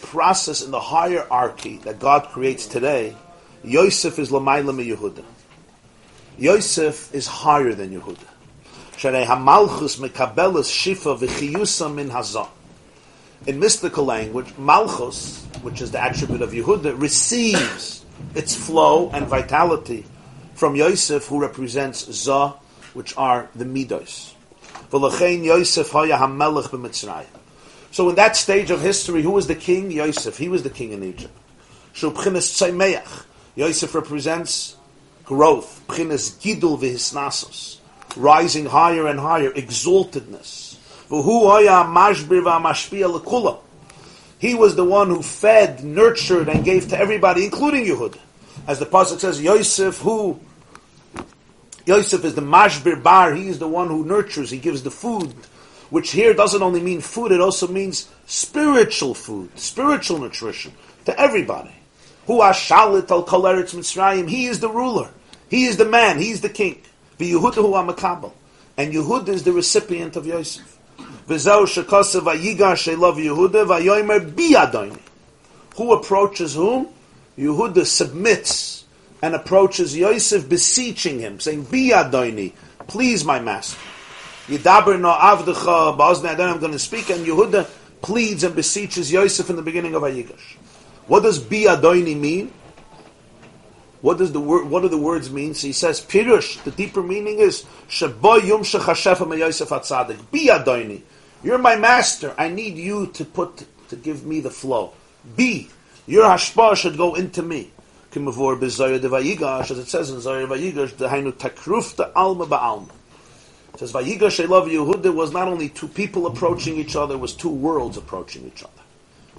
process, 0.00 0.62
in 0.62 0.70
the 0.70 0.80
hierarchy 0.80 1.76
that 1.78 1.98
God 1.98 2.28
creates 2.28 2.66
today, 2.66 3.14
Yosef 3.62 4.18
is 4.18 4.30
lamayla 4.30 4.74
me 4.74 4.88
Yehuda. 4.88 5.22
Yosef 6.38 7.14
is 7.14 7.26
higher 7.26 7.74
than 7.74 7.90
Yehuda. 7.90 8.24
Sharei 8.92 9.26
hamalchus 9.26 9.98
mekabelas 9.98 10.70
shifa 10.70 11.18
v'chiyusa 11.18 11.94
min 11.94 12.08
hazah. 12.08 12.48
In 13.46 13.60
mystical 13.60 14.06
language, 14.06 14.56
malchus, 14.56 15.44
which 15.60 15.82
is 15.82 15.90
the 15.90 16.02
attribute 16.02 16.40
of 16.40 16.52
Yehuda, 16.52 16.98
receives 16.98 18.06
its 18.34 18.54
flow 18.54 19.10
and 19.10 19.26
vitality 19.26 20.06
from 20.54 20.76
Yosef, 20.76 21.26
who 21.26 21.38
represents 21.40 22.10
Zah, 22.10 22.54
which 22.94 23.14
are 23.18 23.50
the 23.54 23.66
Midos. 23.66 24.32
Yosef. 24.92 25.90
So 27.90 28.08
in 28.08 28.14
that 28.16 28.36
stage 28.36 28.70
of 28.70 28.80
history, 28.80 29.22
who 29.22 29.30
was 29.30 29.46
the 29.46 29.54
king? 29.54 29.90
Yosef. 29.90 30.36
He 30.38 30.48
was 30.48 30.62
the 30.62 30.70
king 30.70 30.92
in 30.92 31.02
Egypt. 31.02 31.32
Shu 31.92 32.10
b'chinas. 32.10 33.24
Yosef 33.54 33.94
represents 33.94 34.76
growth. 35.24 35.82
Gidul 35.88 36.78
v'hisnasos. 36.78 37.78
Rising 38.16 38.66
higher 38.66 39.06
and 39.06 39.20
higher, 39.20 39.50
exaltedness. 39.50 40.76
He 44.38 44.54
was 44.54 44.76
the 44.76 44.84
one 44.84 45.08
who 45.08 45.22
fed, 45.22 45.84
nurtured, 45.84 46.48
and 46.48 46.64
gave 46.64 46.88
to 46.88 46.98
everybody, 46.98 47.44
including 47.44 47.84
Yehuda. 47.86 48.18
As 48.66 48.78
the 48.78 48.86
pasuk 48.86 49.20
says, 49.20 49.40
Yosef, 49.42 49.98
who 50.00 50.38
Yosef 51.88 52.22
is 52.22 52.34
the 52.34 52.42
mashbir 52.42 53.02
bar. 53.02 53.34
He 53.34 53.48
is 53.48 53.58
the 53.58 53.66
one 53.66 53.88
who 53.88 54.04
nurtures. 54.04 54.50
He 54.50 54.58
gives 54.58 54.82
the 54.82 54.90
food, 54.90 55.32
which 55.88 56.10
here 56.10 56.34
doesn't 56.34 56.62
only 56.62 56.82
mean 56.82 57.00
food; 57.00 57.32
it 57.32 57.40
also 57.40 57.66
means 57.66 58.10
spiritual 58.26 59.14
food, 59.14 59.58
spiritual 59.58 60.18
nutrition 60.18 60.74
to 61.06 61.18
everybody. 61.18 61.74
Who 62.26 62.40
ashalit 62.40 63.10
al 63.10 63.22
kol 63.22 63.44
eretz 63.44 63.74
Mitzrayim? 63.74 64.28
He 64.28 64.44
is 64.44 64.60
the 64.60 64.68
ruler. 64.68 65.08
He 65.48 65.64
is 65.64 65.78
the 65.78 65.86
man. 65.86 66.18
He 66.18 66.28
is 66.28 66.42
the 66.42 66.50
king. 66.50 66.82
The 67.16 67.32
Yehuda 67.32 67.54
who 67.54 67.72
amakabel, 67.72 68.32
and 68.76 68.92
Yehuda 68.92 69.28
is 69.28 69.44
the 69.44 69.52
recipient 69.52 70.14
of 70.16 70.26
Yosef. 70.26 70.78
V'zeu 71.26 71.64
shekasa 71.64 72.20
vayigash 72.20 72.98
love 72.98 73.16
Yehuda 73.16 73.66
vayomer 73.66 74.30
biyadoni. 74.30 75.00
Who 75.76 75.94
approaches 75.94 76.52
whom? 76.52 76.88
Yehuda 77.38 77.86
submits 77.86 78.84
and 79.22 79.34
approaches 79.34 79.96
Yosef, 79.96 80.48
beseeching 80.48 81.18
him, 81.18 81.40
saying, 81.40 81.66
Biyadoni, 81.66 82.52
please, 82.86 83.24
my 83.24 83.40
master. 83.40 83.78
Yidaber 84.46 84.98
no 84.98 85.12
avdecha 85.12 86.38
I'm 86.38 86.60
going 86.60 86.72
to 86.72 86.78
speak, 86.78 87.10
and 87.10 87.26
Yehuda 87.26 87.68
pleads 88.00 88.44
and 88.44 88.54
beseeches 88.54 89.12
Yosef 89.12 89.50
in 89.50 89.56
the 89.56 89.62
beginning 89.62 89.94
of 89.94 90.02
Vayigash. 90.02 90.56
What 91.06 91.22
does 91.22 91.38
Biyadoni 91.38 92.18
mean? 92.18 92.52
What 94.00 94.18
does 94.18 94.32
the 94.32 94.40
word? 94.40 94.66
What 94.66 94.82
do 94.82 94.88
the 94.88 94.98
words 94.98 95.30
mean? 95.30 95.54
So 95.54 95.66
he 95.66 95.72
says, 95.72 96.00
Pirush. 96.00 96.62
The 96.62 96.70
deeper 96.70 97.02
meaning 97.02 97.40
is 97.40 97.64
Shabo 97.88 98.40
Yom 98.46 98.62
Shechashefa 98.62 99.36
Yosef 99.36 99.68
Atzadik. 99.70 100.30
Be 100.30 100.48
Adoini. 100.48 101.02
You're 101.42 101.58
my 101.58 101.76
master. 101.76 102.34
I 102.38 102.48
need 102.48 102.76
you 102.76 103.08
to 103.08 103.24
put 103.24 103.66
to 103.88 103.96
give 103.96 104.24
me 104.24 104.40
the 104.40 104.50
flow. 104.50 104.92
Be 105.36 105.68
your 106.06 106.24
hashpah 106.24 106.76
should 106.76 106.96
go 106.96 107.14
into 107.14 107.42
me. 107.42 107.70
Kimavor 108.12 108.58
bezoyer 108.58 109.00
de 109.00 109.08
Vayigash, 109.08 109.70
as 109.70 109.78
it 109.78 109.88
says 109.88 110.10
in 110.10 110.16
Zoyer 110.16 110.46
Vayigash, 110.48 110.96
the 110.96 111.08
Hainu 111.08 111.32
Takrufta 111.32 112.10
Alma 112.16 112.46
Ba'alma. 112.46 112.90
It 113.74 113.80
says 113.80 113.92
Vayigash 113.92 114.42
I 114.42 114.46
love 114.46 114.66
Yehuda 114.66 115.14
was 115.14 115.32
not 115.32 115.46
only 115.48 115.68
two 115.68 115.88
people 115.88 116.26
approaching 116.26 116.78
each 116.78 116.96
other, 116.96 117.14
it 117.14 117.18
was 117.18 117.34
two 117.34 117.50
worlds 117.50 117.96
approaching 117.96 118.46
each 118.46 118.62
other. 118.62 118.72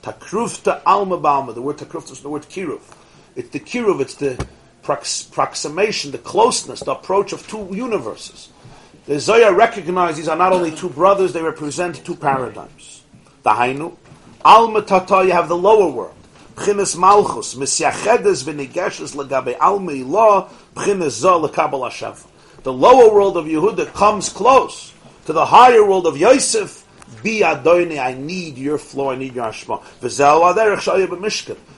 Takrufta 0.01 0.81
Alma 0.85 1.17
Ba'alma. 1.17 1.55
The 1.55 1.61
word 1.61 1.77
Takrufta 1.77 2.11
is 2.11 2.21
the 2.21 2.29
word 2.29 2.43
Kiruv. 2.43 2.81
It's 3.35 3.49
the 3.49 3.59
kiruv, 3.59 4.01
it's 4.01 4.15
the 4.15 4.45
prox- 4.81 5.23
proximation, 5.23 6.11
the 6.11 6.17
closeness, 6.17 6.81
the 6.81 6.91
approach 6.91 7.33
of 7.33 7.47
two 7.47 7.69
universes. 7.71 8.49
The 9.05 9.19
Zoya 9.19 9.53
recognizes 9.53 10.17
these 10.17 10.27
are 10.27 10.35
not 10.35 10.53
only 10.53 10.71
two 10.71 10.89
brothers, 10.89 11.33
they 11.33 11.41
represent 11.41 12.03
two 12.05 12.15
paradigms. 12.15 13.03
The 13.43 13.51
Hainu, 13.51 13.95
Alma 14.43 14.81
Tata, 14.81 15.25
you 15.25 15.31
have 15.31 15.47
the 15.47 15.57
lower 15.57 15.89
world. 15.89 16.15
B'chinas 16.59 16.97
Malchus, 16.97 17.55
Misyachedes 17.55 18.43
B'chinas. 18.43 19.15
The 22.63 22.73
lower 22.73 23.13
world 23.13 23.37
of 23.37 23.45
Yehuda 23.45 23.93
comes 23.93 24.29
close 24.29 24.93
to 25.25 25.33
the 25.33 25.45
higher 25.45 25.85
world 25.85 26.05
of 26.05 26.17
Yosef. 26.17 26.85
Be 27.23 27.39
Adoini, 27.39 27.97
I 27.97 28.13
need 28.13 28.57
your 28.57 28.77
flow, 28.77 29.11
I 29.11 29.15
need 29.15 29.33
your 29.33 29.45
Hashma. 29.45 29.81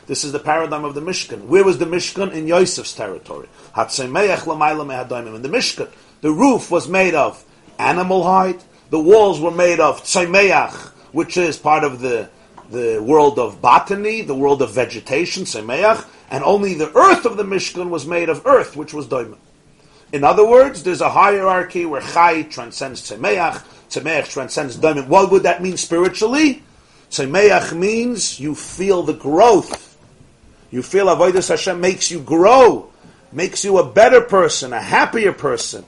This 0.08 0.24
is 0.24 0.32
the 0.32 0.40
paradigm 0.40 0.84
of 0.84 0.96
the 0.96 1.02
Mishkan. 1.02 1.46
Where 1.46 1.64
was 1.64 1.78
the 1.78 1.86
Mishkan? 1.86 2.34
In 2.34 2.48
Yosef's 2.48 2.94
territory. 2.94 3.48
In 3.78 3.84
the 3.94 5.50
Mishkan, 5.50 5.90
the 6.22 6.32
roof 6.32 6.72
was 6.72 6.88
made 6.90 7.14
of 7.14 7.46
animal 7.80 8.24
hide, 8.24 8.62
The 8.90 9.00
walls 9.00 9.40
were 9.40 9.52
made 9.52 9.80
of 9.80 10.04
tzemeach, 10.04 10.74
which 11.14 11.38
is 11.38 11.56
part 11.58 11.86
of 11.86 12.02
the 12.02 12.30
the 12.72 13.02
world 13.02 13.38
of 13.38 13.62
botany, 13.62 14.22
the 14.22 14.36
world 14.36 14.62
of 14.62 14.72
vegetation, 14.72 15.44
tzemeach, 15.44 16.08
and 16.30 16.44
only 16.44 16.74
the 16.74 16.92
earth 16.96 17.26
of 17.26 17.38
the 17.38 17.44
Mishkan 17.44 17.90
was 17.90 18.08
made 18.08 18.30
of 18.30 18.46
earth, 18.46 18.76
which 18.76 18.94
was 18.94 19.08
doimim. 19.08 19.38
In 20.14 20.24
other 20.24 20.46
words, 20.46 20.84
there's 20.84 21.02
a 21.02 21.10
hierarchy 21.10 21.86
where 21.86 22.02
chai 22.02 22.44
transcends 22.44 23.10
tzemeach, 23.10 23.64
tzemeach 23.90 24.30
transcends 24.30 24.78
doimim. 24.78 25.08
What 25.08 25.32
would 25.32 25.44
that 25.44 25.62
mean 25.62 25.78
spiritually? 25.78 26.64
Tzemeach 27.10 27.78
means 27.78 28.40
you 28.40 28.56
feel 28.56 29.04
the 29.04 29.14
growth. 29.14 29.98
You 30.72 30.82
feel 30.82 31.08
avodas 31.08 31.50
Hashem 31.50 31.82
makes 31.82 32.10
you 32.10 32.22
grow, 32.22 32.90
makes 33.34 33.66
you 33.66 33.78
a 33.78 33.90
better 33.90 34.22
person, 34.22 34.72
a 34.72 34.82
happier 34.82 35.34
person, 35.34 35.86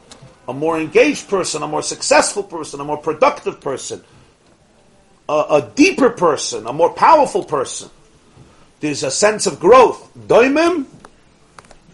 a 0.48 0.54
more 0.54 0.78
engaged 0.78 1.30
person, 1.30 1.64
a 1.64 1.68
more 1.68 1.82
successful 1.82 2.44
person, 2.44 2.82
a 2.82 2.84
more 2.84 2.98
productive 2.98 3.62
person, 3.62 4.04
a, 5.34 5.56
a 5.56 5.72
deeper 5.76 6.10
person, 6.10 6.68
a 6.68 6.74
more 6.74 6.94
powerful 6.94 7.44
person. 7.44 7.90
There's 8.80 9.04
a 9.04 9.12
sense 9.12 9.48
of 9.48 9.60
growth. 9.60 10.12
Doimim, 10.28 10.86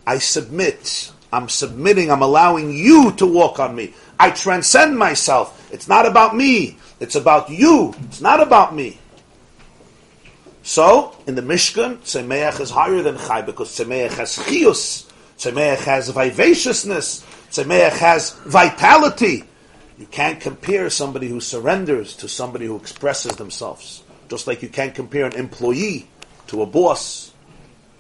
I 0.05 0.17
submit. 0.17 1.11
I'm 1.31 1.47
submitting. 1.47 2.11
I'm 2.11 2.21
allowing 2.21 2.73
you 2.73 3.11
to 3.13 3.25
walk 3.25 3.59
on 3.59 3.75
me. 3.75 3.93
I 4.19 4.31
transcend 4.31 4.97
myself. 4.97 5.69
It's 5.71 5.87
not 5.87 6.05
about 6.05 6.35
me. 6.35 6.77
It's 6.99 7.15
about 7.15 7.49
you. 7.49 7.93
It's 8.05 8.21
not 8.21 8.41
about 8.41 8.75
me. 8.75 8.97
So, 10.63 11.15
in 11.25 11.35
the 11.35 11.41
Mishkan, 11.41 11.97
Tzemeach 11.99 12.59
is 12.59 12.69
higher 12.69 13.01
than 13.01 13.17
Chai 13.17 13.41
because 13.41 13.69
Tzemeach 13.77 14.11
has 14.17 14.35
chius. 14.35 15.09
Tzemeach 15.37 15.83
has 15.85 16.09
vivaciousness. 16.09 17.23
Tzemeach 17.49 17.97
has 17.97 18.31
vitality. 18.45 19.45
You 19.99 20.05
can't 20.05 20.39
compare 20.39 20.89
somebody 20.89 21.27
who 21.27 21.41
surrenders 21.41 22.15
to 22.17 22.29
somebody 22.29 22.65
who 22.65 22.77
expresses 22.77 23.35
themselves. 23.35 24.01
Just 24.29 24.47
like 24.47 24.61
you 24.63 24.69
can't 24.69 24.95
compare 24.95 25.25
an 25.25 25.33
employee 25.33 26.07
to 26.47 26.61
a 26.61 26.65
boss. 26.65 27.33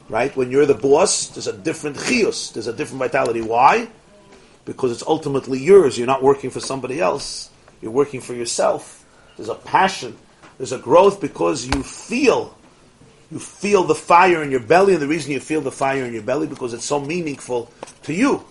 Right? 0.07 0.35
When 0.35 0.49
you're 0.49 0.65
the 0.65 0.73
boss, 0.73 1.27
there's 1.27 1.47
a 1.47 1.53
different 1.55 1.97
chius, 1.97 2.51
there's 2.51 2.67
a 2.67 2.73
different 2.73 2.99
vitality. 2.99 3.41
Why? 3.41 3.89
Because 4.63 4.91
it's 4.93 5.03
ultimately 5.05 5.59
yours. 5.59 5.97
You're 5.97 6.07
not 6.07 6.23
working 6.23 6.49
for 6.49 6.61
somebody 6.61 7.01
else. 7.01 7.49
You're 7.81 7.91
working 7.91 8.21
for 8.21 8.33
yourself. 8.33 9.05
There's 9.35 9.49
a 9.49 9.55
passion. 9.55 10.17
There's 10.57 10.71
a 10.71 10.79
growth 10.79 11.19
because 11.19 11.67
you 11.67 11.83
feel 11.83 12.55
you 13.31 13.39
feel 13.39 13.83
the 13.83 13.95
fire 13.95 14.41
in 14.41 14.49
your 14.49 14.59
belly, 14.59 14.93
and 14.93 15.01
the 15.01 15.07
reason 15.07 15.31
you 15.31 15.39
feel 15.39 15.61
the 15.61 15.71
fire 15.71 16.03
in 16.03 16.13
your 16.13 16.23
belly 16.23 16.47
because 16.47 16.73
it's 16.73 16.85
so 16.85 16.99
meaningful 16.99 17.71
to 18.03 18.13
you. 18.13 18.43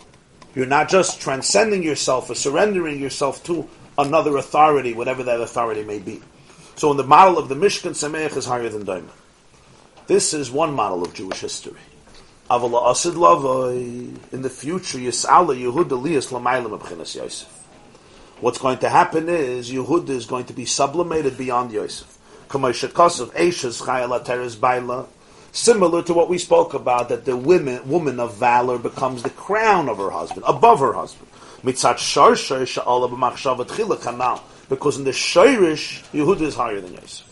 You're 0.59 0.67
not 0.67 0.89
just 0.89 1.21
transcending 1.21 1.85
yourself 1.85 2.31
or 2.31 2.35
surrendering 2.35 2.99
yourself 2.99 3.45
to 3.45 3.69
another 3.97 4.37
authority, 4.37 4.93
whatever 4.93 5.23
that 5.23 5.41
authority 5.41 5.85
may 5.85 6.01
be. 6.01 6.21
So, 6.75 6.91
in 6.91 6.97
the 6.97 7.05
model 7.05 7.39
of 7.39 7.49
the 7.49 7.55
Mishkan, 7.55 7.93
Tzemeach 7.93 8.37
is 8.37 8.47
higher 8.47 8.69
than 8.69 8.85
Daima. 8.85 9.13
This 10.09 10.35
is 10.35 10.51
one 10.51 10.75
model 10.75 11.05
of 11.05 11.15
Jewish 11.15 11.39
history. 11.39 11.79
In 12.51 12.73
the 14.43 14.51
future, 14.51 14.99
Yis'ala 14.99 15.57
Yehuda 15.57 15.91
Liyas 15.91 16.33
Lamaylam 16.33 16.77
Abchinas 16.77 17.15
Yosef. 17.15 17.49
What's 18.41 18.59
going 18.59 18.79
to 18.79 18.89
happen 18.89 19.29
is 19.29 19.71
Yehuda 19.71 20.09
is 20.09 20.27
going 20.27 20.47
to 20.47 20.53
be 20.53 20.65
sublimated 20.65 21.39
beyond 21.39 21.71
Yosef. 21.71 22.19
Baila, 22.51 22.73
similar 25.53 26.03
to 26.03 26.13
what 26.15 26.29
we 26.29 26.39
spoke 26.39 26.75
about, 26.75 27.09
that 27.09 27.25
the 27.25 27.37
women, 27.37 27.89
woman 27.89 28.21
of 28.21 28.37
valor 28.37 28.79
becomes 28.79 29.23
the 29.23 29.31
crown 29.31 29.89
of 29.89 29.99
her 29.99 30.11
husband, 30.11 30.45
above 30.47 30.81
her 30.81 30.93
husband. 30.93 31.29
Because 31.63 31.87
in 31.87 31.93
the 35.05 35.11
Shirish, 35.11 36.03
Yehuda 36.13 36.43
is 36.43 36.55
higher 36.55 36.81
than 36.81 36.95
Yosef. 36.95 37.27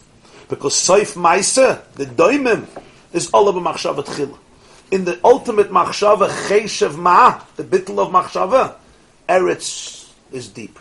Because 0.48 0.74
Saif 0.74 1.14
Maisa, 1.14 1.82
the 1.92 2.06
Doimim, 2.06 2.66
is 3.12 3.30
Allah 3.32 3.52
B'machshavat 3.52 4.04
Chila. 4.04 4.36
In 4.90 5.04
the 5.04 5.20
ultimate 5.24 5.70
Machshava, 5.70 6.28
Cheshev 6.28 6.96
Ma, 6.96 7.40
the 7.56 7.64
bittul 7.64 7.98
of 7.98 8.12
Machshava, 8.12 8.76
Eretz 9.28 10.12
is 10.30 10.48
deep. 10.48 10.78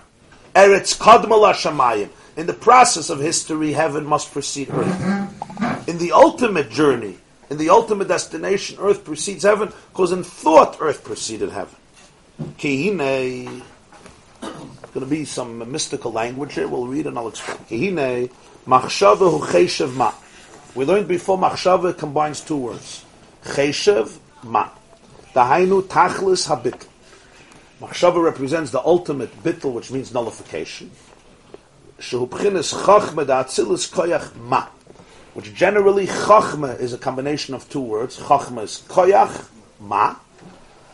Eretz 0.54 0.96
Kadmal 0.98 1.52
Hashamayim. 1.52 2.10
In 2.38 2.46
the 2.46 2.54
process 2.54 3.10
of 3.10 3.20
history, 3.20 3.74
heaven 3.74 4.06
must 4.06 4.32
precede 4.32 4.70
earth. 4.70 5.90
In 5.90 5.98
the 5.98 6.12
ultimate 6.12 6.70
journey, 6.70 7.18
in 7.50 7.58
the 7.58 7.70
ultimate 7.70 8.08
destination, 8.08 8.78
earth 8.80 9.04
precedes 9.04 9.44
heaven, 9.44 9.72
because 9.92 10.12
in 10.12 10.24
thought, 10.24 10.78
earth 10.80 11.04
preceded 11.04 11.52
heaven. 11.52 11.76
Kihine, 12.58 13.64
going 14.96 15.06
to 15.06 15.06
be 15.06 15.26
some 15.26 15.70
mystical 15.72 16.12
language 16.12 16.54
here. 16.54 16.68
We'll 16.68 16.88
read 16.88 17.06
and 17.08 17.18
I'll 17.18 17.28
explain. 17.28 17.58
Kihine, 17.70 18.32
machshava 18.66 19.30
hu 19.30 19.46
cheshev 19.46 19.94
ma. 19.94 20.14
We 20.74 20.86
learned 20.86 21.08
before 21.08 21.38
machshava 21.38 21.98
combines 21.98 22.40
two 22.40 22.58
words. 22.58 23.04
Cheshev 23.44 24.18
ma. 24.44 24.70
Dahainu 25.34 25.84
tachlis 25.84 26.48
habitl. 26.48 26.88
Machshava 27.82 28.24
represents 28.24 28.72
the 28.72 28.80
ultimate 28.86 29.44
bitl, 29.44 29.74
which 29.74 29.92
means 29.92 30.14
nullification. 30.14 30.90
Shehu 32.00 32.30
b'chinas 32.30 32.74
chachma 32.74 33.26
da'atzilis 33.26 33.92
koyach 33.92 34.34
ma. 34.36 34.68
Which 35.36 35.54
generally 35.54 36.08
chachma 36.08 36.80
is 36.80 36.94
a 36.94 36.98
combination 36.98 37.56
of 37.56 37.68
two 37.68 37.82
words. 37.82 38.18
Chachma 38.18 38.64
is 38.64 38.82
koyach 38.88 39.50
ma. 39.82 40.16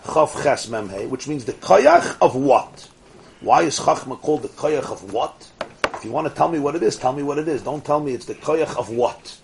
Chav 0.03 0.43
ches 0.43 0.65
memhe, 0.65 1.07
which 1.09 1.27
means 1.27 1.45
the 1.45 1.53
koyach 1.53 2.17
of 2.19 2.35
what? 2.35 2.89
Why 3.41 3.61
is 3.61 3.79
chachma 3.79 4.19
called 4.19 4.41
the 4.41 4.47
koyach 4.47 4.91
of 4.91 5.13
what? 5.13 5.47
If 5.93 6.03
you 6.03 6.11
want 6.11 6.27
to 6.27 6.33
tell 6.33 6.49
me 6.49 6.57
what 6.57 6.75
it 6.75 6.81
is, 6.81 6.95
tell 6.95 7.13
me 7.13 7.21
what 7.21 7.37
it 7.37 7.47
is. 7.47 7.61
Don't 7.61 7.85
tell 7.85 7.99
me 7.99 8.13
it's 8.13 8.25
the 8.25 8.33
koyach 8.33 8.75
of 8.77 8.89
what. 8.89 9.37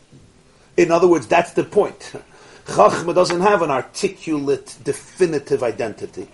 In 0.78 0.90
other 0.90 1.08
words, 1.08 1.28
that's 1.28 1.54
the 1.54 1.64
point. 1.64 2.14
Chachma 2.66 3.14
doesn't 3.14 3.42
have 3.42 3.62
an 3.62 3.70
articulate, 3.70 4.78
definitive 4.84 5.62
identity. 5.62 6.28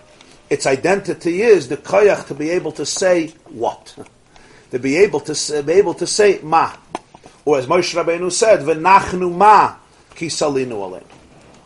Its 0.48 0.66
identity 0.66 1.42
is 1.42 1.68
the 1.68 1.76
koyach 1.76 2.28
to 2.28 2.34
be 2.34 2.48
able 2.48 2.72
to 2.72 2.86
say 2.86 3.28
what, 3.50 3.94
to 4.70 4.78
be 4.78 4.96
able 4.96 5.20
to 5.20 5.34
say, 5.34 5.60
be 5.60 5.74
able 5.74 5.92
to 5.92 6.06
say 6.06 6.40
ma, 6.42 6.74
or 7.44 7.58
as 7.58 7.66
Moshe 7.66 7.94
Rabbeinu 7.94 8.32
said, 8.32 8.60
"V'nachnu 8.60 9.34
ma 9.34 9.76
kisalinu 10.14 10.72
aleinu." 10.72 11.04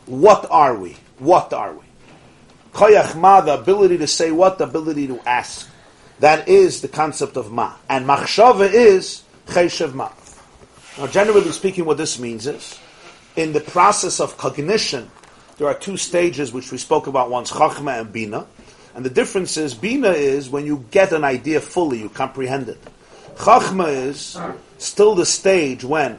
What 0.07 0.47
are 0.51 0.75
we? 0.75 0.97
What 1.19 1.53
are 1.53 1.73
we? 1.73 1.85
Koyach 2.73 3.17
ma, 3.17 3.41
the 3.41 3.55
ability 3.55 3.99
to 3.99 4.07
say 4.07 4.31
what, 4.31 4.59
the 4.59 4.65
ability 4.65 5.07
to 5.09 5.21
ask. 5.29 5.69
That 6.21 6.49
is 6.49 6.81
the 6.81 6.89
concept 6.89 7.37
of 7.37 7.53
ma, 7.53 7.75
and 7.89 8.07
machshava 8.07 8.73
is 8.73 9.23
cheshev 9.47 9.95
ma. 9.95 10.11
Now, 10.99 11.07
generally 11.07 11.53
speaking, 11.53 11.85
what 11.85 11.97
this 11.97 12.19
means 12.19 12.47
is, 12.47 12.79
in 13.37 13.53
the 13.53 13.61
process 13.61 14.19
of 14.19 14.37
cognition, 14.37 15.11
there 15.59 15.69
are 15.69 15.75
two 15.75 15.97
stages 15.97 16.53
which 16.53 16.73
we 16.73 16.79
spoke 16.79 17.07
about 17.07 17.31
once, 17.31 17.53
chachma 17.53 18.01
and 18.01 18.13
bina. 18.13 18.47
And 18.95 19.05
the 19.05 19.11
difference 19.11 19.57
is, 19.57 19.75
bina 19.75 20.11
is 20.11 20.49
when 20.49 20.67
you 20.67 20.85
get 20.91 21.13
an 21.13 21.23
idea 21.23 21.61
fully, 21.61 22.01
you 22.01 22.09
comprehend 22.09 22.69
it. 22.69 22.81
Chachma 23.37 23.89
is 23.89 24.37
still 24.79 25.15
the 25.15 25.27
stage 25.27 25.85
when 25.85 26.19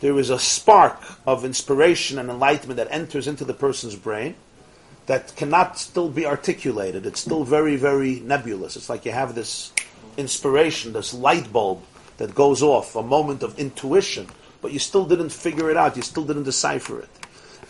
there 0.00 0.18
is 0.18 0.30
a 0.30 0.38
spark 0.38 1.02
of 1.26 1.44
inspiration 1.44 2.18
and 2.18 2.30
enlightenment 2.30 2.76
that 2.76 2.88
enters 2.90 3.26
into 3.26 3.44
the 3.44 3.54
person's 3.54 3.96
brain 3.96 4.34
that 5.06 5.34
cannot 5.36 5.78
still 5.78 6.08
be 6.08 6.26
articulated. 6.26 7.06
It's 7.06 7.20
still 7.20 7.42
very, 7.42 7.76
very 7.76 8.20
nebulous. 8.20 8.76
It's 8.76 8.88
like 8.88 9.04
you 9.04 9.12
have 9.12 9.34
this 9.34 9.72
inspiration, 10.16 10.92
this 10.92 11.14
light 11.14 11.52
bulb 11.52 11.82
that 12.18 12.34
goes 12.34 12.62
off, 12.62 12.94
a 12.94 13.02
moment 13.02 13.42
of 13.42 13.58
intuition, 13.58 14.26
but 14.60 14.72
you 14.72 14.78
still 14.78 15.06
didn't 15.06 15.30
figure 15.30 15.70
it 15.70 15.76
out. 15.76 15.96
You 15.96 16.02
still 16.02 16.24
didn't 16.24 16.42
decipher 16.42 17.00
it. 17.00 17.08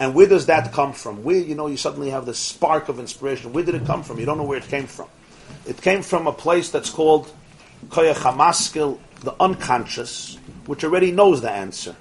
And 0.01 0.15
where 0.15 0.27
does 0.27 0.47
that 0.47 0.73
come 0.73 0.93
from? 0.93 1.25
Where, 1.25 1.37
you 1.37 1.55
know, 1.55 1.67
you 1.67 1.77
suddenly 1.77 2.11
have 2.11 2.27
this 2.27 2.39
spark 2.39 2.89
of 2.89 2.99
inspiration. 2.99 3.53
Where 3.53 3.65
did 3.65 3.75
it 3.75 3.85
come 3.85 4.03
from? 4.03 4.19
You 4.19 4.27
don't 4.27 4.39
know 4.39 4.45
where 4.45 4.59
it 4.59 4.69
came 4.69 4.87
from. 4.87 5.09
It 5.67 5.81
came 5.81 6.03
from 6.03 6.27
a 6.27 6.33
place 6.33 6.71
that's 6.71 6.91
called 6.91 7.33
Koyach 7.89 8.15
HaMaskil, 8.15 8.99
the 9.21 9.35
unconscious, 9.41 10.39
which 10.67 10.85
already 10.85 11.13
knows 11.13 11.41
the 11.41 11.51
answer. 11.51 11.97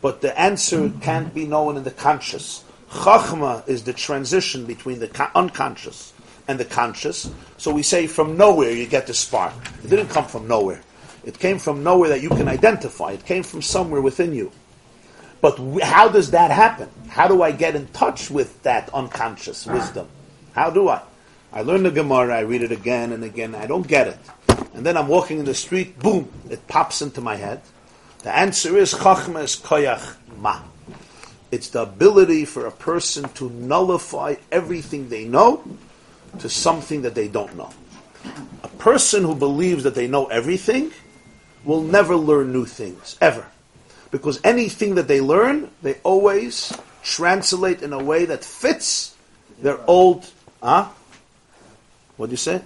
But 0.00 0.20
the 0.20 0.38
answer 0.38 0.90
can't 1.00 1.34
be 1.34 1.46
known 1.46 1.76
in 1.76 1.84
the 1.84 1.90
conscious. 1.90 2.64
Chachma 2.90 3.66
is 3.68 3.84
the 3.84 3.92
transition 3.92 4.64
between 4.64 4.98
the 4.98 5.08
co- 5.08 5.28
unconscious 5.34 6.12
and 6.48 6.58
the 6.58 6.64
conscious. 6.64 7.30
So 7.58 7.72
we 7.72 7.82
say 7.82 8.06
from 8.06 8.36
nowhere 8.36 8.72
you 8.72 8.86
get 8.86 9.06
the 9.06 9.14
spark. 9.14 9.52
It 9.84 9.90
didn't 9.90 10.08
come 10.08 10.24
from 10.26 10.48
nowhere. 10.48 10.80
It 11.24 11.38
came 11.38 11.58
from 11.58 11.84
nowhere 11.84 12.08
that 12.08 12.22
you 12.22 12.30
can 12.30 12.48
identify. 12.48 13.12
It 13.12 13.26
came 13.26 13.42
from 13.42 13.62
somewhere 13.62 14.00
within 14.00 14.32
you. 14.32 14.50
But 15.40 15.58
how 15.82 16.08
does 16.08 16.32
that 16.32 16.50
happen? 16.50 16.88
How 17.08 17.28
do 17.28 17.42
I 17.42 17.52
get 17.52 17.76
in 17.76 17.86
touch 17.88 18.30
with 18.30 18.62
that 18.62 18.92
unconscious 18.92 19.66
wisdom? 19.66 20.08
How 20.52 20.70
do 20.70 20.88
I? 20.88 21.02
I 21.52 21.62
learn 21.62 21.82
the 21.82 21.90
Gemara, 21.90 22.36
I 22.36 22.40
read 22.40 22.62
it 22.62 22.72
again 22.72 23.12
and 23.12 23.24
again, 23.24 23.54
I 23.54 23.66
don't 23.66 23.86
get 23.86 24.06
it. 24.08 24.18
And 24.74 24.84
then 24.84 24.96
I'm 24.96 25.08
walking 25.08 25.38
in 25.38 25.44
the 25.44 25.54
street, 25.54 25.98
boom, 25.98 26.30
it 26.48 26.66
pops 26.68 27.02
into 27.02 27.20
my 27.20 27.36
head. 27.36 27.60
The 28.22 28.34
answer 28.34 28.76
is 28.76 28.92
Chachma 28.92 29.44
is 29.44 29.56
Koyach 29.56 30.16
Ma. 30.38 30.60
It's 31.50 31.70
the 31.70 31.82
ability 31.82 32.44
for 32.44 32.66
a 32.66 32.70
person 32.70 33.28
to 33.30 33.50
nullify 33.50 34.36
everything 34.52 35.08
they 35.08 35.24
know 35.24 35.64
to 36.38 36.48
something 36.48 37.02
that 37.02 37.14
they 37.14 37.28
don't 37.28 37.56
know. 37.56 37.70
A 38.62 38.68
person 38.68 39.24
who 39.24 39.34
believes 39.34 39.82
that 39.84 39.94
they 39.94 40.06
know 40.06 40.26
everything 40.26 40.92
will 41.64 41.82
never 41.82 42.14
learn 42.14 42.52
new 42.52 42.66
things, 42.66 43.16
ever. 43.20 43.46
Because 44.10 44.40
anything 44.44 44.94
that 44.96 45.08
they 45.08 45.20
learn, 45.20 45.70
they 45.82 45.94
always 46.02 46.72
translate 47.02 47.82
in 47.82 47.92
a 47.92 48.02
way 48.02 48.26
that 48.26 48.44
fits 48.44 49.14
their 49.60 49.78
old, 49.88 50.30
huh? 50.62 50.88
What 52.16 52.26
do 52.26 52.32
you 52.32 52.36
say? 52.36 52.62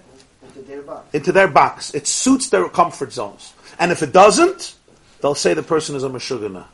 Into 0.64 0.76
their 0.76 0.82
box. 0.82 1.14
Into 1.14 1.32
their 1.32 1.48
box. 1.48 1.94
It 1.94 2.06
suits 2.06 2.48
their 2.48 2.68
comfort 2.68 3.12
zones. 3.12 3.52
And 3.78 3.92
if 3.92 4.02
it 4.02 4.12
doesn't, 4.12 4.74
they'll 5.20 5.34
say 5.34 5.52
the 5.52 5.62
person 5.62 5.94
is 5.94 6.04
a 6.04 6.08
Meshugana 6.08 6.64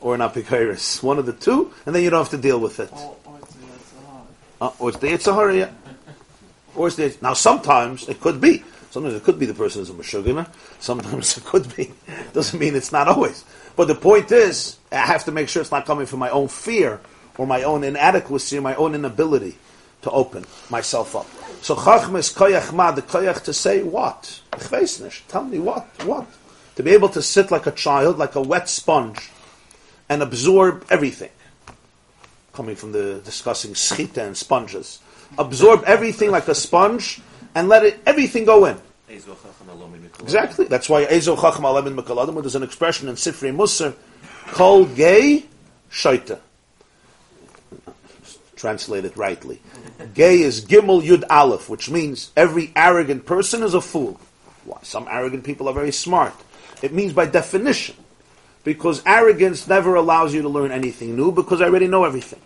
or 0.00 0.14
an 0.14 0.20
Apikairis. 0.20 1.02
One 1.02 1.18
of 1.18 1.26
the 1.26 1.32
two, 1.32 1.72
and 1.86 1.94
then 1.94 2.02
you 2.02 2.10
don't 2.10 2.20
have 2.20 2.30
to 2.30 2.38
deal 2.38 2.60
with 2.60 2.78
it. 2.78 2.92
Or, 2.92 3.16
or 3.24 3.38
it's 3.38 3.48
the 3.54 3.66
Yetzirah. 3.66 4.20
Uh, 4.60 4.70
or 4.78 4.88
it's 4.90 4.98
the 4.98 5.06
Yetzer 5.08 5.34
Hara, 5.34 5.56
yeah. 5.56 5.70
Or 6.76 6.88
it's 6.88 6.96
the, 6.96 7.16
now 7.22 7.34
sometimes 7.34 8.08
it 8.08 8.20
could 8.20 8.40
be. 8.40 8.64
Sometimes 8.90 9.14
it 9.14 9.24
could 9.24 9.38
be 9.38 9.46
the 9.46 9.54
person 9.54 9.82
is 9.82 9.90
a 9.90 9.92
Meshugana. 9.92 10.48
Sometimes 10.78 11.36
it 11.36 11.44
could 11.44 11.74
be. 11.76 11.92
Doesn't 12.32 12.58
mean 12.58 12.76
it's 12.76 12.92
not 12.92 13.08
always. 13.08 13.44
But 13.76 13.88
the 13.88 13.94
point 13.94 14.30
is, 14.30 14.76
I 14.92 14.98
have 14.98 15.24
to 15.24 15.32
make 15.32 15.48
sure 15.48 15.62
it's 15.62 15.72
not 15.72 15.86
coming 15.86 16.06
from 16.06 16.20
my 16.20 16.30
own 16.30 16.48
fear 16.48 17.00
or 17.38 17.46
my 17.46 17.62
own 17.62 17.82
inadequacy 17.82 18.58
or 18.58 18.60
my 18.60 18.74
own 18.76 18.94
inability 18.94 19.56
to 20.02 20.10
open 20.10 20.44
myself 20.70 21.16
up. 21.16 21.26
So 21.64 21.74
Chachma 21.74 22.18
is 22.18 22.28
koyach 22.30 22.74
ma, 22.74 22.90
the 22.90 23.00
koyach 23.00 23.42
to 23.44 23.54
say 23.54 23.82
what? 23.82 24.38
Tell 25.28 25.44
me 25.44 25.58
what? 25.58 25.86
What? 26.04 26.26
To 26.76 26.82
be 26.82 26.90
able 26.90 27.08
to 27.08 27.22
sit 27.22 27.50
like 27.50 27.66
a 27.66 27.70
child, 27.70 28.18
like 28.18 28.34
a 28.34 28.42
wet 28.42 28.68
sponge, 28.68 29.30
and 30.10 30.22
absorb 30.22 30.84
everything. 30.90 31.30
Coming 32.52 32.76
from 32.76 32.92
the 32.92 33.22
discussing 33.24 33.72
schita 33.72 34.18
and 34.18 34.36
sponges. 34.36 35.00
Absorb 35.38 35.84
everything 35.84 36.30
like 36.30 36.48
a 36.48 36.54
sponge 36.54 37.22
and 37.54 37.70
let 37.70 37.82
it 37.82 37.98
everything 38.04 38.44
go 38.44 38.66
in. 38.66 38.76
Exactly. 40.20 40.66
That's 40.66 40.90
why 40.90 41.06
Ezo 41.06 41.34
Chacham 41.34 41.64
Alemin 41.64 41.98
Mekaladim, 41.98 42.42
there's 42.42 42.56
an 42.56 42.62
expression 42.62 43.08
in 43.08 43.14
Sifrei 43.14 43.56
Musar, 43.56 43.94
Kol 44.48 44.84
Gay 44.84 45.46
Shaita. 45.90 46.40
Translate 48.56 49.04
it 49.04 49.16
rightly. 49.16 49.60
Gay 50.14 50.40
is 50.40 50.64
Gimel 50.64 51.02
Yud 51.02 51.24
Aleph, 51.28 51.68
which 51.68 51.90
means 51.90 52.30
every 52.36 52.72
arrogant 52.76 53.26
person 53.26 53.62
is 53.62 53.74
a 53.74 53.80
fool. 53.80 54.20
Why? 54.64 54.78
Some 54.82 55.06
arrogant 55.10 55.44
people 55.44 55.68
are 55.68 55.74
very 55.74 55.92
smart. 55.92 56.34
It 56.82 56.92
means 56.92 57.12
by 57.12 57.26
definition. 57.26 57.96
Because 58.62 59.02
arrogance 59.04 59.68
never 59.68 59.94
allows 59.94 60.32
you 60.32 60.42
to 60.42 60.48
learn 60.48 60.72
anything 60.72 61.16
new 61.16 61.32
because 61.32 61.60
I 61.60 61.66
already 61.66 61.86
know 61.86 62.04
everything. 62.04 62.40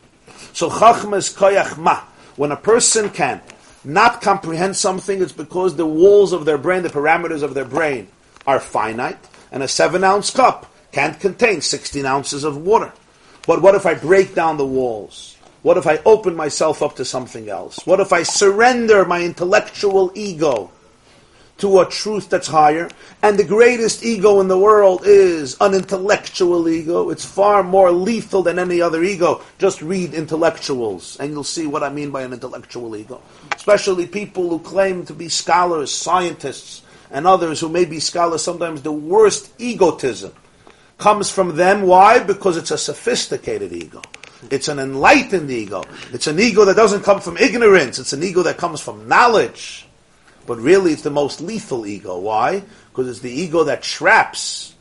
So 0.53 0.69
Chachma 0.69 1.19
is 1.19 1.31
Koyach 1.31 1.79
Ma. 1.79 2.03
When 2.37 2.53
a 2.53 2.57
person 2.57 3.11
can 3.11 3.41
not 3.85 4.21
comprehend 4.21 4.77
something, 4.77 5.23
it's 5.23 5.33
because 5.33 5.77
the 5.77 5.87
walls 5.87 6.33
of 6.33 6.45
their 6.45 6.59
brain, 6.59 6.83
the 6.83 6.89
parameters 6.89 7.43
of 7.43 7.55
their 7.55 7.65
brain, 7.65 8.09
are 8.47 8.61
finite, 8.61 9.19
and 9.53 9.63
a 9.63 9.69
seven 9.69 10.03
ounce 10.03 10.31
cup 10.31 10.73
can't 10.93 11.19
contain 11.21 11.61
16 11.61 12.05
ounces 12.05 12.45
of 12.45 12.57
water. 12.57 12.93
But 13.47 13.63
what 13.63 13.75
if 13.75 13.87
I 13.87 13.95
break 13.95 14.35
down 14.35 14.57
the 14.57 14.67
walls? 14.67 15.38
What 15.63 15.77
if 15.77 15.87
I 15.87 15.99
open 16.05 16.37
myself 16.37 16.83
up 16.83 16.97
to 16.97 17.05
something 17.05 17.49
else? 17.49 17.85
What 17.85 18.01
if 18.01 18.13
I 18.13 18.23
surrender 18.23 19.05
my 19.05 19.23
intellectual 19.23 20.13
ego 20.15 20.71
to 21.59 21.81
a 21.81 21.87
truth 21.87 22.31
that's 22.31 22.47
higher? 22.47 22.89
And 23.23 23.37
the 23.37 23.45
greatest 23.45 24.05
ego 24.05 24.41
in 24.41 24.47
the 24.47 24.59
world 24.59 25.03
is 25.05 25.57
an 25.61 25.75
intellectual 25.75 26.69
ego. 26.69 27.11
It's 27.11 27.25
far 27.25 27.65
more 27.65 27.91
lethal 27.91 28.45
than 28.45 28.61
any 28.61 28.81
other 28.81 29.03
ego. 29.03 29.43
Just 29.59 29.83
read 29.83 30.15
intellectuals, 30.15 31.19
and 31.19 31.33
you'll 31.33 31.43
see 31.43 31.67
what 31.67 31.83
I 31.83 31.89
mean 31.89 32.13
by 32.13 32.23
an 32.23 32.33
intellectual 32.33 32.95
ego. 32.95 33.21
Especially 33.57 34.07
people 34.07 34.49
who 34.49 34.61
claim 34.61 35.05
to 35.07 35.13
be 35.13 35.29
scholars, 35.29 35.91
scientists, 35.91 36.83
and 37.11 37.27
others 37.27 37.59
who 37.59 37.69
may 37.69 37.85
be 37.85 37.99
scholars, 37.99 38.45
sometimes 38.45 38.83
the 38.83 38.93
worst 38.93 39.51
egotism 39.59 40.33
comes 40.99 41.31
from 41.31 41.57
them. 41.57 41.83
Why? 41.83 42.21
Because 42.21 42.57
it's 42.57 42.71
a 42.71 42.79
sophisticated 42.79 43.73
ego. 43.73 44.03
It's 44.51 44.69
an 44.69 44.79
enlightened 44.79 45.51
ego. 45.51 45.85
It's 46.13 46.27
an 46.27 46.39
ego 46.39 46.65
that 46.65 46.77
doesn't 46.77 47.03
come 47.03 47.21
from 47.21 47.37
ignorance. 47.37 47.99
It's 47.99 48.13
an 48.13 48.23
ego 48.23 48.43
that 48.45 48.57
comes 48.57 48.81
from 48.81 49.09
knowledge. 49.09 49.87
But 50.47 50.59
really, 50.59 50.93
it's 50.93 51.03
the 51.03 51.11
most 51.11 51.41
lethal 51.41 51.87
ego. 51.87 52.19
Why? 52.19 52.63
Because 52.91 53.09
it's 53.09 53.21
the 53.21 53.31
ego 53.31 53.65
that 53.65 53.83
traps, 53.83 54.75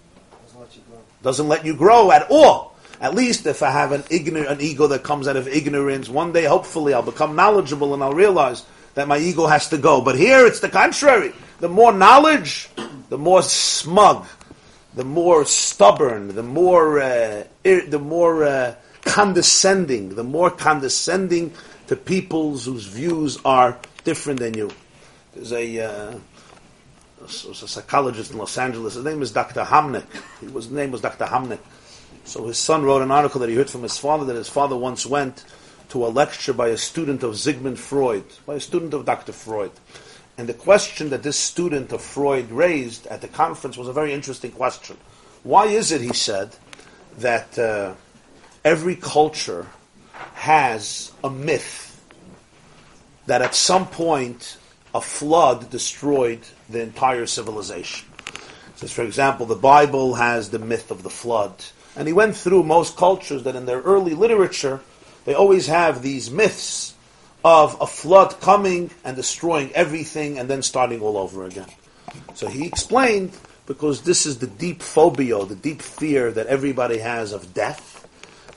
Doesn't 0.46 0.60
let 0.60 0.76
you 0.76 0.82
grow. 0.90 1.00
doesn't 1.24 1.48
let 1.48 1.66
you 1.66 1.76
grow 1.76 2.12
at 2.12 2.28
all. 2.30 2.76
At 3.02 3.14
least 3.16 3.46
if 3.46 3.62
I 3.62 3.70
have 3.72 3.92
an, 3.92 4.04
ignor- 4.04 4.50
an 4.50 4.62
ego 4.62 4.88
that 4.88 5.04
comes 5.04 5.28
out 5.28 5.36
of 5.36 5.48
ignorance, 5.48 6.08
one 6.10 6.32
day, 6.32 6.46
hopefully, 6.46 6.94
I'll 6.94 7.02
become 7.04 7.36
knowledgeable 7.36 7.94
and 7.94 8.02
I'll 8.04 8.14
realize 8.14 8.64
that 8.96 9.08
my 9.08 9.18
ego 9.18 9.46
has 9.48 9.70
to 9.70 9.78
go. 9.78 10.02
But 10.02 10.18
here, 10.18 10.46
it's 10.48 10.60
the 10.62 10.70
contrary. 10.70 11.34
The 11.60 11.70
more 11.70 11.92
knowledge, 11.94 12.70
the 13.10 13.18
more 13.18 13.42
smug, 13.44 14.26
the 14.96 15.04
more 15.04 15.46
stubborn, 15.46 16.34
the 16.34 16.44
more, 16.44 17.00
uh, 17.02 17.44
ir- 17.64 17.86
the 17.88 18.00
more 18.00 18.44
uh, 18.44 18.76
condescending, 19.08 20.16
the 20.16 20.24
more 20.24 20.50
condescending 20.50 21.54
to 21.88 21.96
peoples 21.96 22.66
whose 22.66 22.86
views 22.86 23.40
are 23.46 23.78
different 24.04 24.40
than 24.40 24.54
you. 24.54 24.72
There's 25.34 25.54
a, 25.54 25.80
uh, 25.80 26.20
a, 27.24 27.28
psychologist 27.28 28.32
in 28.32 28.38
Los 28.38 28.58
Angeles. 28.58 28.96
His 28.96 29.04
name 29.04 29.22
is 29.22 29.32
Dr. 29.32 29.64
Hamnick. 29.64 30.06
His 30.40 30.70
name 30.70 30.92
was 30.92 31.02
Dr. 31.02 31.26
Hamnick. 31.26 31.60
So 32.26 32.46
his 32.46 32.58
son 32.58 32.84
wrote 32.84 33.02
an 33.02 33.12
article 33.12 33.40
that 33.42 33.50
he 33.50 33.56
heard 33.56 33.70
from 33.70 33.84
his 33.84 33.98
father 33.98 34.26
that 34.26 34.36
his 34.36 34.50
father 34.50 34.76
once 34.76 35.06
went 35.06 35.46
to 35.90 36.06
a 36.06 36.08
lecture 36.08 36.54
by 36.54 36.70
a 36.70 36.78
student 36.78 37.24
of 37.24 37.38
Sigmund 37.38 37.80
Freud, 37.80 38.26
by 38.46 38.56
a 38.56 38.60
student 38.60 38.94
of 38.94 39.06
Dr. 39.06 39.32
Freud. 39.32 39.72
And 40.38 40.48
the 40.48 40.54
question 40.54 41.10
that 41.10 41.24
this 41.24 41.38
student 41.38 41.92
of 41.92 42.02
Freud 42.02 42.52
raised 42.52 43.08
at 43.08 43.22
the 43.22 43.28
conference 43.28 43.78
was 43.78 43.88
a 43.88 43.94
very 43.94 44.14
interesting 44.14 44.52
question. 44.52 44.98
Why 45.44 45.68
is 45.68 45.92
it, 45.92 46.02
he 46.02 46.14
said, 46.14 46.56
that 47.20 47.58
uh, 47.58 47.96
every 48.68 48.98
culture 48.98 49.66
has 50.34 51.14
a 51.24 51.30
myth 51.30 52.04
that 53.26 53.42
at 53.42 53.56
some 53.56 53.88
point 53.88 54.58
a 54.94 55.00
flood 55.00 55.70
destroyed 55.70 56.42
the 56.70 56.82
entire 56.82 57.26
civilization? 57.26 58.06
Says, 58.76 58.92
for 58.92 59.04
example, 59.04 59.46
the 59.46 59.56
Bible 59.56 60.16
has 60.16 60.50
the 60.50 60.60
myth 60.60 60.92
of 60.92 61.02
the 61.02 61.10
flood. 61.10 61.54
And 61.96 62.08
he 62.08 62.14
went 62.14 62.36
through 62.36 62.64
most 62.64 62.98
cultures 62.98 63.44
that 63.44 63.56
in 63.56 63.66
their 63.66 63.80
early 63.82 64.14
literature, 64.14 64.82
they 65.24 65.34
always 65.34 65.68
have 65.68 66.02
these 66.02 66.30
myths 66.30 66.94
of 67.46 67.78
a 67.80 67.88
flood 67.88 68.40
coming 68.42 68.92
and 69.06 69.16
destroying 69.16 69.72
everything 69.76 70.40
and 70.40 70.50
then 70.50 70.62
starting 70.62 71.00
all 71.00 71.18
over 71.18 71.46
again. 71.46 71.70
So 72.34 72.48
he 72.50 72.68
explained 72.68 73.32
because 73.66 74.02
this 74.02 74.26
is 74.26 74.40
the 74.40 74.48
deep 74.48 74.82
phobia, 74.82 75.46
the 75.46 75.56
deep 75.56 75.82
fear 75.82 76.34
that 76.34 76.48
everybody 76.48 76.98
has 76.98 77.32
of 77.32 77.54
death. 77.54 78.07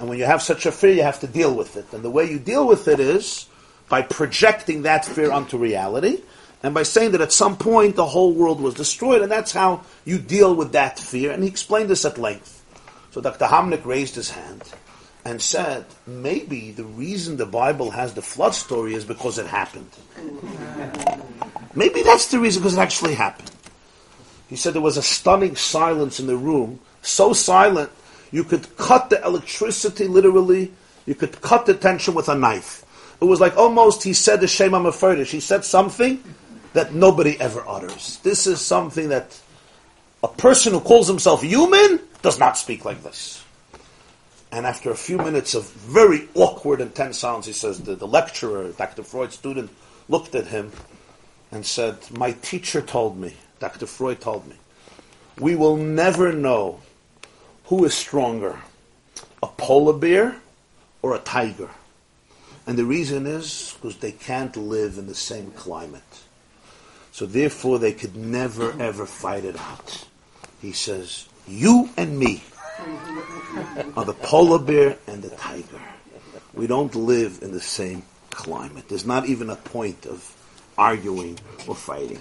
And 0.01 0.09
when 0.09 0.19
you 0.19 0.25
have 0.25 0.41
such 0.41 0.65
a 0.65 0.73
fear, 0.73 0.95
you 0.95 1.03
have 1.03 1.21
to 1.21 1.27
deal 1.27 1.55
with 1.55 1.77
it. 1.77 1.93
And 1.93 2.03
the 2.03 2.11
way 2.11 2.25
you 2.25 2.39
deal 2.39 2.67
with 2.67 2.89
it 2.89 2.99
is 2.99 3.47
by 3.91 4.01
projecting 4.01 4.83
that 4.83 5.05
fear 5.05 5.31
onto 5.31 5.59
reality 5.59 6.23
and 6.63 6.75
by 6.75 6.83
saying 6.83 7.13
that 7.13 7.21
at 7.21 7.33
some 7.33 7.57
point 7.57 7.97
the 7.97 8.07
whole 8.07 8.33
world 8.33 8.61
was 8.61 8.75
destroyed, 8.75 9.23
and 9.23 9.31
that's 9.31 9.53
how 9.53 9.83
you 10.05 10.19
deal 10.19 10.55
with 10.55 10.73
that 10.73 10.99
fear. 10.99 11.33
And 11.33 11.43
he 11.43 11.49
explained 11.49 11.91
this 11.91 12.05
at 12.05 12.19
length. 12.19 12.65
So 13.13 13.21
Dr. 13.21 13.47
Hamnick 13.47 13.85
raised 13.85 14.15
his 14.15 14.31
hand 14.31 14.63
and 15.25 15.41
said, 15.41 15.85
maybe 16.07 16.71
the 16.71 16.85
reason 16.85 17.37
the 17.37 17.47
Bible 17.47 17.91
has 17.91 18.15
the 18.15 18.23
flood 18.23 18.55
story 18.55 18.95
is 18.95 19.05
because 19.05 19.39
it 19.39 19.47
happened. 19.47 19.91
Maybe 21.75 22.03
that's 22.03 22.29
the 22.29 22.39
reason, 22.39 22.63
because 22.63 22.77
it 22.77 22.81
actually 22.81 23.15
happened. 23.15 23.51
He 24.49 24.57
said 24.57 24.73
there 24.73 24.81
was 24.81 24.97
a 24.97 25.03
stunning 25.03 25.57
silence 25.57 26.21
in 26.21 26.27
the 26.27 26.37
room, 26.37 26.81
so 27.03 27.33
silent 27.33 27.91
you 28.31 28.45
could 28.45 28.77
cut 28.77 29.11
the 29.11 29.25
electricity 29.25 30.07
literally, 30.07 30.73
you 31.07 31.15
could 31.15 31.41
cut 31.41 31.67
the 31.67 31.75
tension 31.75 32.15
with 32.15 32.29
a 32.29 32.35
knife. 32.35 32.85
It 33.21 33.25
was 33.25 33.41
like 33.41 33.57
almost 33.57 34.03
he 34.03 34.13
said 34.13 34.41
the 34.41 34.49
Shem 34.49 34.73
HaMeforash. 34.73 35.31
He 35.31 35.41
said 35.41 35.65
something 35.65 36.23
that 36.73 36.95
nobody 36.95 37.39
ever 37.41 37.67
utters. 37.67 38.19
This 38.23 38.47
is 38.47 38.61
something 38.61 39.09
that 39.09 39.39
a 40.23 40.29
person 40.29 40.73
who 40.73 40.81
calls 40.81 41.09
himself 41.09 41.43
human 41.43 42.01
does 42.23 42.39
not 42.39 42.57
speak 42.57 42.85
like 42.85 43.03
this. 43.03 43.45
And 44.53 44.67
after 44.67 44.91
a 44.91 44.97
few 44.97 45.19
minutes 45.19 45.55
of 45.55 45.71
very 45.71 46.29
awkward 46.35 46.81
and 46.81 46.95
tense 46.95 47.19
silence, 47.19 47.47
he 47.47 47.53
says, 47.53 47.81
the, 47.81 47.95
the 47.95 48.07
lecturer, 48.07 48.73
Dr. 48.73 49.03
Freud's 49.03 49.35
student, 49.35 49.71
looked 50.09 50.35
at 50.35 50.47
him 50.49 50.73
and 51.53 51.65
said, 51.65 51.99
My 52.11 52.33
teacher 52.33 52.81
told 52.81 53.17
me, 53.17 53.35
Dr. 53.61 53.87
Freud 53.87 54.21
told 54.21 54.47
me, 54.49 54.57
we 55.39 55.55
will 55.55 55.77
never 55.77 56.33
know 56.33 56.81
who 57.71 57.85
is 57.85 57.95
stronger, 57.95 58.59
a 59.45 59.47
polar 59.47 59.93
bear 59.93 60.35
or 61.03 61.15
a 61.15 61.21
tiger. 61.21 61.71
And 62.67 62.77
the 62.77 62.85
reason 62.85 63.29
is 63.29 63.77
because 63.77 63.97
they 63.99 64.11
can't 64.11 64.57
live 64.57 64.99
in 64.99 65.07
the 65.07 65.15
same 65.15 65.53
climate. 65.53 66.03
So 67.13 67.27
therefore 67.27 67.79
they 67.79 67.93
could 67.93 68.17
never 68.17 68.75
ever 68.83 69.07
fight 69.07 69.45
it 69.45 69.57
out. 69.57 70.05
He 70.61 70.73
says, 70.73 71.29
You 71.47 71.89
and 71.97 72.19
me 72.19 72.43
are 73.97 74.05
the 74.05 74.17
polar 74.21 74.59
bear 74.59 74.99
and 75.07 75.23
the 75.23 75.31
tiger. 75.31 75.81
We 76.53 76.67
don't 76.67 76.95
live 76.97 77.39
in 77.41 77.53
the 77.53 77.61
same 77.61 78.03
climate. 78.31 78.89
There's 78.89 79.07
not 79.07 79.27
even 79.27 79.49
a 79.49 79.57
point 79.57 80.07
of 80.07 80.37
arguing 80.77 81.39
or 81.69 81.77
fighting. 81.77 82.21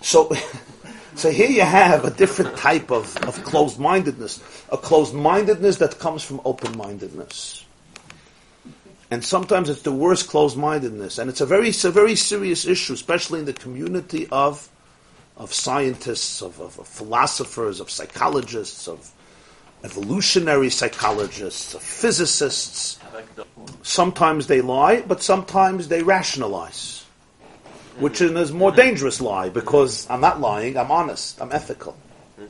So, 0.00 0.32
so 1.14 1.30
here 1.30 1.50
you 1.50 1.62
have 1.62 2.04
a 2.04 2.10
different 2.10 2.56
type 2.56 2.90
of, 2.90 3.16
of 3.28 3.42
closed-mindedness, 3.44 4.64
a 4.70 4.76
closed-mindedness 4.76 5.78
that 5.78 5.98
comes 5.98 6.22
from 6.22 6.40
open-mindedness. 6.44 7.64
And 9.10 9.22
sometimes 9.22 9.68
it's 9.68 9.82
the 9.82 9.92
worst 9.92 10.28
closed-mindedness, 10.28 11.18
and 11.18 11.28
it's 11.28 11.42
a 11.42 11.46
very, 11.46 11.68
it's 11.68 11.84
a 11.84 11.90
very 11.90 12.14
serious 12.14 12.64
issue, 12.64 12.94
especially 12.94 13.40
in 13.40 13.44
the 13.44 13.52
community 13.52 14.26
of, 14.32 14.68
of 15.36 15.52
scientists, 15.52 16.40
of, 16.40 16.58
of, 16.60 16.78
of 16.78 16.88
philosophers, 16.88 17.78
of 17.80 17.90
psychologists, 17.90 18.88
of 18.88 19.12
evolutionary 19.84 20.70
psychologists, 20.70 21.74
of 21.74 21.82
physicists. 21.82 22.98
Sometimes 23.82 24.46
they 24.46 24.60
lie, 24.60 25.02
but 25.02 25.22
sometimes 25.22 25.88
they 25.88 26.02
rationalize, 26.02 27.01
which 27.98 28.20
is 28.20 28.50
a 28.50 28.54
more 28.54 28.72
dangerous 28.72 29.20
lie 29.20 29.48
because 29.48 30.08
I'm 30.10 30.20
not 30.20 30.40
lying, 30.40 30.76
I'm 30.76 30.90
honest, 30.90 31.40
I'm 31.40 31.52
ethical. 31.52 31.96
Not. 32.38 32.48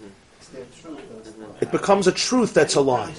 It 1.61 1.71
becomes 1.71 2.07
a 2.07 2.13
truth 2.13 2.55
that's 2.55 2.75
a 2.75 2.81
lie. 2.81 3.13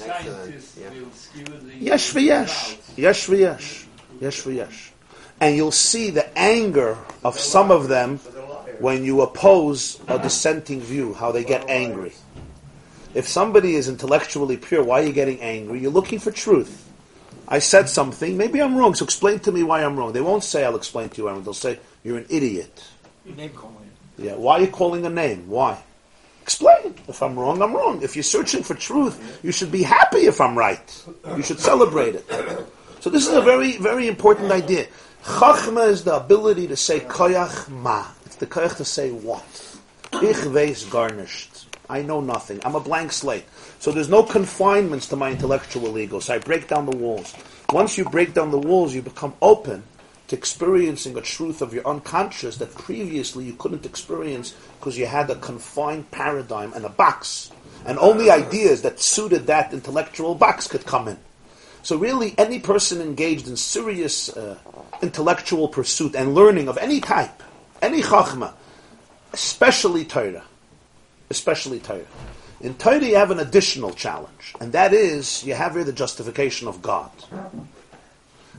Yesh 1.80 2.14
v'yesh. 2.14 2.98
Yesh 2.98 3.28
v'yesh. 3.28 3.88
Yesh. 4.22 4.92
And 5.40 5.56
you'll 5.56 5.72
see 5.72 6.10
the 6.10 6.38
anger 6.38 6.98
of 7.24 7.40
some 7.40 7.72
of 7.72 7.88
them 7.88 8.20
when 8.80 9.04
you 9.04 9.22
oppose 9.22 10.00
a 10.08 10.20
dissenting 10.20 10.82
view, 10.82 11.14
how 11.14 11.32
they 11.32 11.44
get 11.44 11.70
angry. 11.70 12.14
If 13.14 13.28
somebody 13.28 13.76
is 13.76 13.88
intellectually 13.90 14.58
pure, 14.58 14.84
why 14.84 15.02
are 15.02 15.06
you 15.06 15.14
getting 15.14 15.40
angry? 15.42 15.80
You're 15.80 15.92
looking 15.92 16.20
for 16.20 16.32
truth. 16.32 16.90
I 17.48 17.60
said 17.60 17.90
something, 17.90 18.38
maybe 18.38 18.62
I'm 18.62 18.76
wrong, 18.76 18.96
so 18.96 19.06
explain 19.06 19.40
to 19.40 19.52
me 19.52 19.64
why 19.64 19.84
I'm 19.84 19.98
wrong. 19.98 20.14
They 20.14 20.22
won't 20.22 20.44
say, 20.44 20.64
I'll 20.64 20.76
explain 20.76 21.10
to 21.10 21.22
you. 21.22 21.42
They'll 21.42 21.54
say, 21.54 21.80
you're 22.04 22.18
an 22.18 22.26
idiot. 22.30 22.84
name 23.26 23.50
calling. 23.52 23.90
Yeah, 24.18 24.36
why 24.36 24.58
are 24.58 24.62
you 24.62 24.68
calling 24.68 25.06
a 25.06 25.10
name? 25.10 25.48
Why? 25.48 25.82
Explain. 26.42 26.94
If 27.08 27.24
I'm 27.24 27.40
wrong, 27.40 27.62
I'm 27.62 27.74
wrong. 27.74 28.02
If 28.02 28.16
you're 28.16 28.24
searching 28.24 28.64
for 28.64 28.76
truth, 28.76 29.40
you 29.44 29.52
should 29.52 29.72
be 29.72 29.82
happy 29.82 30.26
if 30.28 30.42
I'm 30.42 30.58
right. 30.58 31.06
You 31.36 31.42
should 31.42 31.60
celebrate 31.60 32.16
it. 32.16 32.26
So 33.00 33.10
this 33.10 33.28
is 33.28 33.34
a 33.34 33.42
very, 33.42 33.78
very 33.78 34.08
important 34.08 34.52
idea. 34.52 34.88
Chachma 35.24 35.88
is 35.88 36.04
the 36.04 36.16
ability 36.16 36.68
to 36.68 36.76
say 36.76 37.00
koyach 37.00 37.70
ma. 37.70 38.06
It's 38.26 38.36
the 38.36 38.46
koyach 38.46 38.76
to 38.78 38.86
say 38.86 39.12
what. 39.12 39.44
Ich 40.22 40.36
weiß 40.36 40.90
garnished. 40.92 41.66
I 41.90 42.02
know 42.02 42.20
nothing. 42.20 42.60
I'm 42.66 42.76
a 42.76 42.80
blank 42.80 43.14
slate. 43.14 43.46
So 43.80 43.92
there's 43.92 44.10
no 44.10 44.24
confinements 44.24 45.08
to 45.10 45.16
my 45.16 45.32
intellectual 45.32 45.98
ego. 45.98 46.20
So 46.20 46.36
I 46.36 46.40
break 46.40 46.68
down 46.68 46.86
the 46.86 46.98
walls. 46.98 47.34
Once 47.72 47.98
you 47.98 48.06
break 48.06 48.34
down 48.34 48.52
the 48.52 48.60
walls, 48.60 48.94
you 48.94 49.02
become 49.02 49.34
open 49.42 49.84
to 50.28 50.36
experiencing 50.36 51.18
a 51.18 51.22
truth 51.22 51.62
of 51.62 51.74
your 51.74 51.86
unconscious 51.88 52.58
that 52.58 52.74
previously 52.76 53.46
you 53.46 53.54
couldn't 53.54 53.86
experience 53.86 54.56
because 54.80 54.98
you 54.98 55.06
had 55.06 55.30
a 55.30 55.36
confined 55.36 56.10
paradigm 56.12 56.74
and 56.74 56.86
a 56.86 56.90
box. 56.90 57.52
And 57.86 58.00
only 58.00 58.30
ideas 58.30 58.82
that 58.84 59.00
suited 59.00 59.48
that 59.48 59.74
intellectual 59.74 60.36
box 60.36 60.68
could 60.68 60.86
come 60.86 61.08
in. 61.10 61.18
So 61.84 61.98
really, 61.98 62.34
any 62.38 62.60
person 62.60 63.02
engaged 63.02 63.50
in 63.50 63.58
serious 63.58 64.30
uh, 64.36 64.58
intellectual 65.02 65.68
pursuit 65.68 66.16
and 66.16 66.34
learning 66.34 66.70
of 66.70 66.78
any 66.78 67.02
type, 67.02 67.44
any 67.82 68.02
chachma, 68.02 68.54
especially 69.34 70.06
Torah, 70.06 70.46
especially 71.30 71.80
Torah. 71.80 72.06
In 72.62 72.76
Torah, 72.76 73.04
you 73.04 73.18
have 73.18 73.32
an 73.32 73.40
additional 73.40 73.92
challenge, 73.92 74.56
and 74.62 74.72
that 74.72 74.94
is 74.94 75.44
you 75.44 75.56
have 75.56 75.74
here 75.74 75.84
the 75.84 75.92
justification 75.92 76.70
of 76.70 76.82
God. 76.82 77.12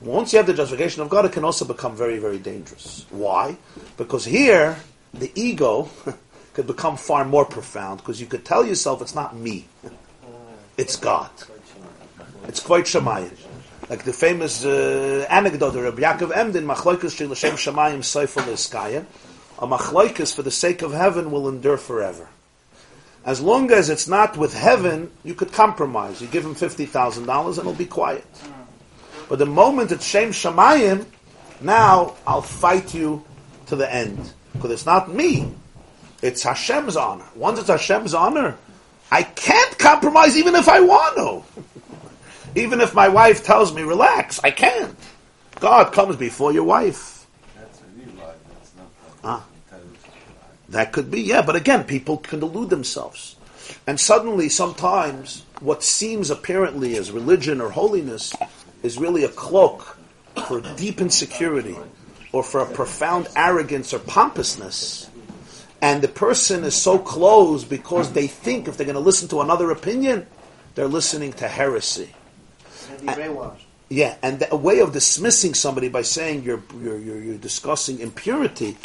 Once 0.05 0.35
you 0.35 0.37
have 0.37 0.47
the 0.47 0.53
justification 0.53 1.01
of 1.01 1.09
God, 1.09 1.25
it 1.25 1.33
can 1.33 1.45
also 1.45 1.65
become 1.65 1.97
very, 1.97 2.19
very 2.19 2.39
dangerous. 2.39 3.07
Why? 3.09 3.57
Because 3.97 4.25
here, 4.25 4.77
the 5.15 5.33
ego 5.35 5.89
could 6.53 6.67
become 6.67 6.99
far 6.99 7.25
more 7.25 7.47
profound 7.47 8.01
because 8.01 8.21
you 8.21 8.27
could 8.27 8.45
tell 8.45 8.67
yourself 8.67 9.01
it's 9.01 9.15
not 9.15 9.35
me, 9.35 9.67
it's 10.77 10.97
God. 10.97 11.31
It's 12.47 12.61
quite 12.61 12.85
Shemayim. 12.85 13.35
Like 13.89 14.05
the 14.05 14.13
famous 14.13 14.65
uh, 14.65 15.27
anecdote 15.31 15.77
of 15.77 15.83
Rabbi 15.83 16.03
Yaakov 16.03 16.37
Emden, 16.37 16.67
Machloikas 16.67 17.17
Shel 17.17 17.29
Hashem 17.29 17.55
Shemayim 17.55 17.99
Seifel 18.01 18.45
Iskaya, 18.45 19.07
a 19.59 19.67
machloikas 19.67 20.35
for 20.35 20.43
the 20.43 20.51
sake 20.51 20.83
of 20.83 20.93
heaven 20.93 21.31
will 21.31 21.49
endure 21.49 21.77
forever. 21.77 22.29
As 23.25 23.41
long 23.41 23.71
as 23.71 23.89
it's 23.89 24.07
not 24.07 24.37
with 24.37 24.53
heaven, 24.53 25.11
you 25.23 25.35
could 25.35 25.53
compromise. 25.53 26.21
You 26.21 26.29
give 26.29 26.45
him 26.45 26.55
fifty 26.55 26.85
thousand 26.85 27.25
dollars 27.25 27.57
and 27.57 27.67
it'll 27.67 27.79
be 27.79 27.87
quiet. 27.87 28.27
But 29.29 29.39
the 29.39 29.47
moment 29.47 29.93
it's 29.93 30.07
Shem 30.07 30.31
Shemayim, 30.31 31.07
now 31.61 32.15
I'll 32.27 32.43
fight 32.43 32.95
you 32.95 33.25
to 33.67 33.77
the 33.77 33.93
end 33.93 34.33
because 34.53 34.71
it's 34.71 34.87
not 34.87 35.13
me; 35.13 35.53
it's 36.23 36.43
Hashem's 36.43 36.97
honor. 36.97 37.25
Once 37.35 37.59
it's 37.59 37.69
Hashem's 37.69 38.15
honor, 38.15 38.57
I 39.11 39.23
can't 39.23 39.79
compromise 39.79 40.37
even 40.37 40.55
if 40.55 40.69
I 40.69 40.81
want 40.81 41.17
to. 41.17 41.63
even 42.61 42.81
if 42.81 42.95
my 42.95 43.09
wife 43.09 43.45
tells 43.45 43.75
me 43.75 43.83
relax, 43.83 44.41
I 44.45 44.51
can't. 44.51 44.97
God 45.61 45.93
comes 45.93 46.17
before 46.17 46.53
your 46.53 46.65
wife. 46.65 47.27
That's 47.57 47.81
a 47.81 47.85
real 47.97 48.15
lie. 48.17 48.35
That's 48.49 48.73
not 48.77 48.87
Ah. 49.25 49.45
the 49.71 49.77
intelligent 49.77 50.03
lie. 50.05 50.47
That 50.71 50.93
could 50.93 51.11
be, 51.11 51.23
yeah, 51.23 51.43
but 51.43 51.57
again, 51.57 51.85
people 51.85 52.19
can 52.19 52.41
delude 52.41 52.71
themselves. 52.71 53.37
And 53.87 53.99
suddenly, 53.99 54.49
sometimes, 54.49 55.45
what 55.61 55.83
seems 55.83 56.31
apparently 56.31 56.97
as 56.97 57.11
religion 57.11 57.61
or 57.61 57.71
holiness 57.71 58.35
is 58.85 58.99
really 58.99 59.25
a 59.25 59.29
cloak 59.29 59.99
for 60.47 60.61
deep 60.77 61.01
insecurity 61.01 61.77
or 62.33 62.43
for 62.45 62.61
a 62.61 62.67
profound 62.67 63.27
arrogance 63.35 63.95
or 63.95 63.99
pompousness. 63.99 65.09
And 65.81 66.03
the 66.03 66.09
person 66.09 66.65
is 66.65 66.75
so 66.75 66.99
closed 66.99 67.69
because 67.69 68.13
they 68.13 68.27
think 68.27 68.69
if 68.69 68.77
they're 68.77 68.87
going 68.87 68.95
to 68.95 69.01
listen 69.01 69.29
to 69.29 69.41
another 69.41 69.71
opinion, 69.71 70.27
they're 70.75 70.87
listening 70.87 71.33
to 71.35 71.49
heresy. 71.49 72.11
And. 73.07 73.17
Yeah, 73.91 74.17
and 74.23 74.39
the, 74.41 74.53
a 74.53 74.57
way 74.57 74.81
of 74.81 74.93
dismissing 74.93 75.55
somebody 75.55 75.89
by 75.89 76.03
saying 76.03 76.43
you're, 76.43 76.63
you're, 76.83 76.99
you're, 76.99 77.21
you're 77.21 77.39
discussing 77.39 78.01
impurity 78.01 78.77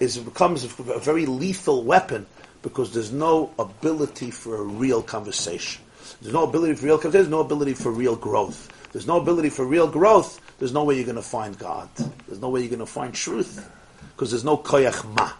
is 0.00 0.18
becomes 0.18 0.64
a, 0.64 0.82
a 0.92 1.00
very 1.00 1.26
lethal 1.26 1.84
weapon 1.84 2.26
because 2.62 2.92
there's 2.92 3.12
no 3.12 3.52
ability 3.58 4.30
for 4.30 4.56
a 4.56 4.62
real 4.62 5.02
conversation. 5.02 5.82
There's 6.20 6.34
no 6.34 6.44
ability 6.44 6.74
for 6.74 6.86
real 6.86 6.98
conversation, 6.98 7.12
there's 7.12 7.30
no 7.30 7.40
ability 7.40 7.74
for 7.74 7.90
real 7.90 8.16
growth. 8.16 8.68
There's 8.98 9.06
no 9.06 9.20
ability 9.20 9.50
for 9.50 9.64
real 9.64 9.86
growth, 9.86 10.40
there's 10.58 10.72
no 10.72 10.82
way 10.82 10.96
you're 10.96 11.04
going 11.04 11.14
to 11.14 11.22
find 11.22 11.56
God. 11.56 11.88
There's 12.26 12.40
no 12.40 12.48
way 12.48 12.62
you're 12.62 12.68
going 12.68 12.80
to 12.80 12.84
find 12.84 13.14
truth 13.14 13.70
because 14.16 14.32
there's 14.32 14.42
no 14.42 14.56
koyach 14.56 15.04
ma. 15.14 15.30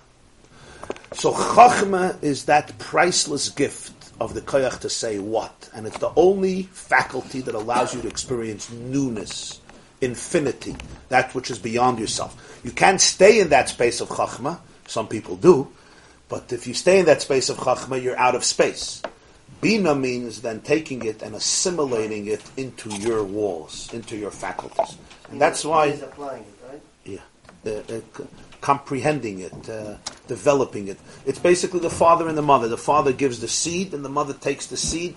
So 1.12 1.32
chachma 1.32 2.22
is 2.22 2.44
that 2.44 2.78
priceless 2.78 3.48
gift 3.48 4.12
of 4.20 4.34
the 4.34 4.42
koyach 4.42 4.78
to 4.82 4.88
say 4.88 5.18
what, 5.18 5.70
and 5.74 5.88
it's 5.88 5.98
the 5.98 6.12
only 6.14 6.68
faculty 6.70 7.40
that 7.40 7.56
allows 7.56 7.92
you 7.92 8.00
to 8.02 8.06
experience 8.06 8.70
newness, 8.70 9.60
infinity, 10.00 10.76
that 11.08 11.34
which 11.34 11.50
is 11.50 11.58
beyond 11.58 11.98
yourself. 11.98 12.60
You 12.62 12.70
can't 12.70 13.00
stay 13.00 13.40
in 13.40 13.48
that 13.48 13.68
space 13.68 14.00
of 14.00 14.08
chachma. 14.08 14.60
Some 14.86 15.08
people 15.08 15.34
do, 15.34 15.66
but 16.28 16.52
if 16.52 16.68
you 16.68 16.74
stay 16.74 17.00
in 17.00 17.06
that 17.06 17.22
space 17.22 17.48
of 17.48 17.56
chachma, 17.56 18.00
you're 18.00 18.16
out 18.16 18.36
of 18.36 18.44
space. 18.44 19.02
Bina 19.60 19.94
means 19.94 20.42
then 20.42 20.60
taking 20.60 21.04
it 21.04 21.22
and 21.22 21.34
assimilating 21.34 22.26
it 22.26 22.42
into 22.56 22.90
your 22.96 23.24
walls, 23.24 23.92
into 23.92 24.16
your 24.16 24.30
faculties, 24.30 24.96
and 25.30 25.40
that's 25.40 25.64
why 25.64 25.90
He's 25.90 26.02
applying 26.02 26.42
it, 26.44 26.70
right? 26.70 27.20
yeah, 27.64 27.72
uh, 27.72 28.00
comprehending 28.60 29.40
it, 29.40 29.68
uh, 29.68 29.96
developing 30.26 30.88
it. 30.88 30.98
It's 31.26 31.38
basically 31.38 31.80
the 31.80 31.90
father 31.90 32.28
and 32.28 32.38
the 32.38 32.42
mother. 32.42 32.68
The 32.68 32.76
father 32.76 33.12
gives 33.12 33.40
the 33.40 33.48
seed, 33.48 33.94
and 33.94 34.04
the 34.04 34.08
mother 34.08 34.34
takes 34.34 34.66
the 34.66 34.76
seed 34.76 35.16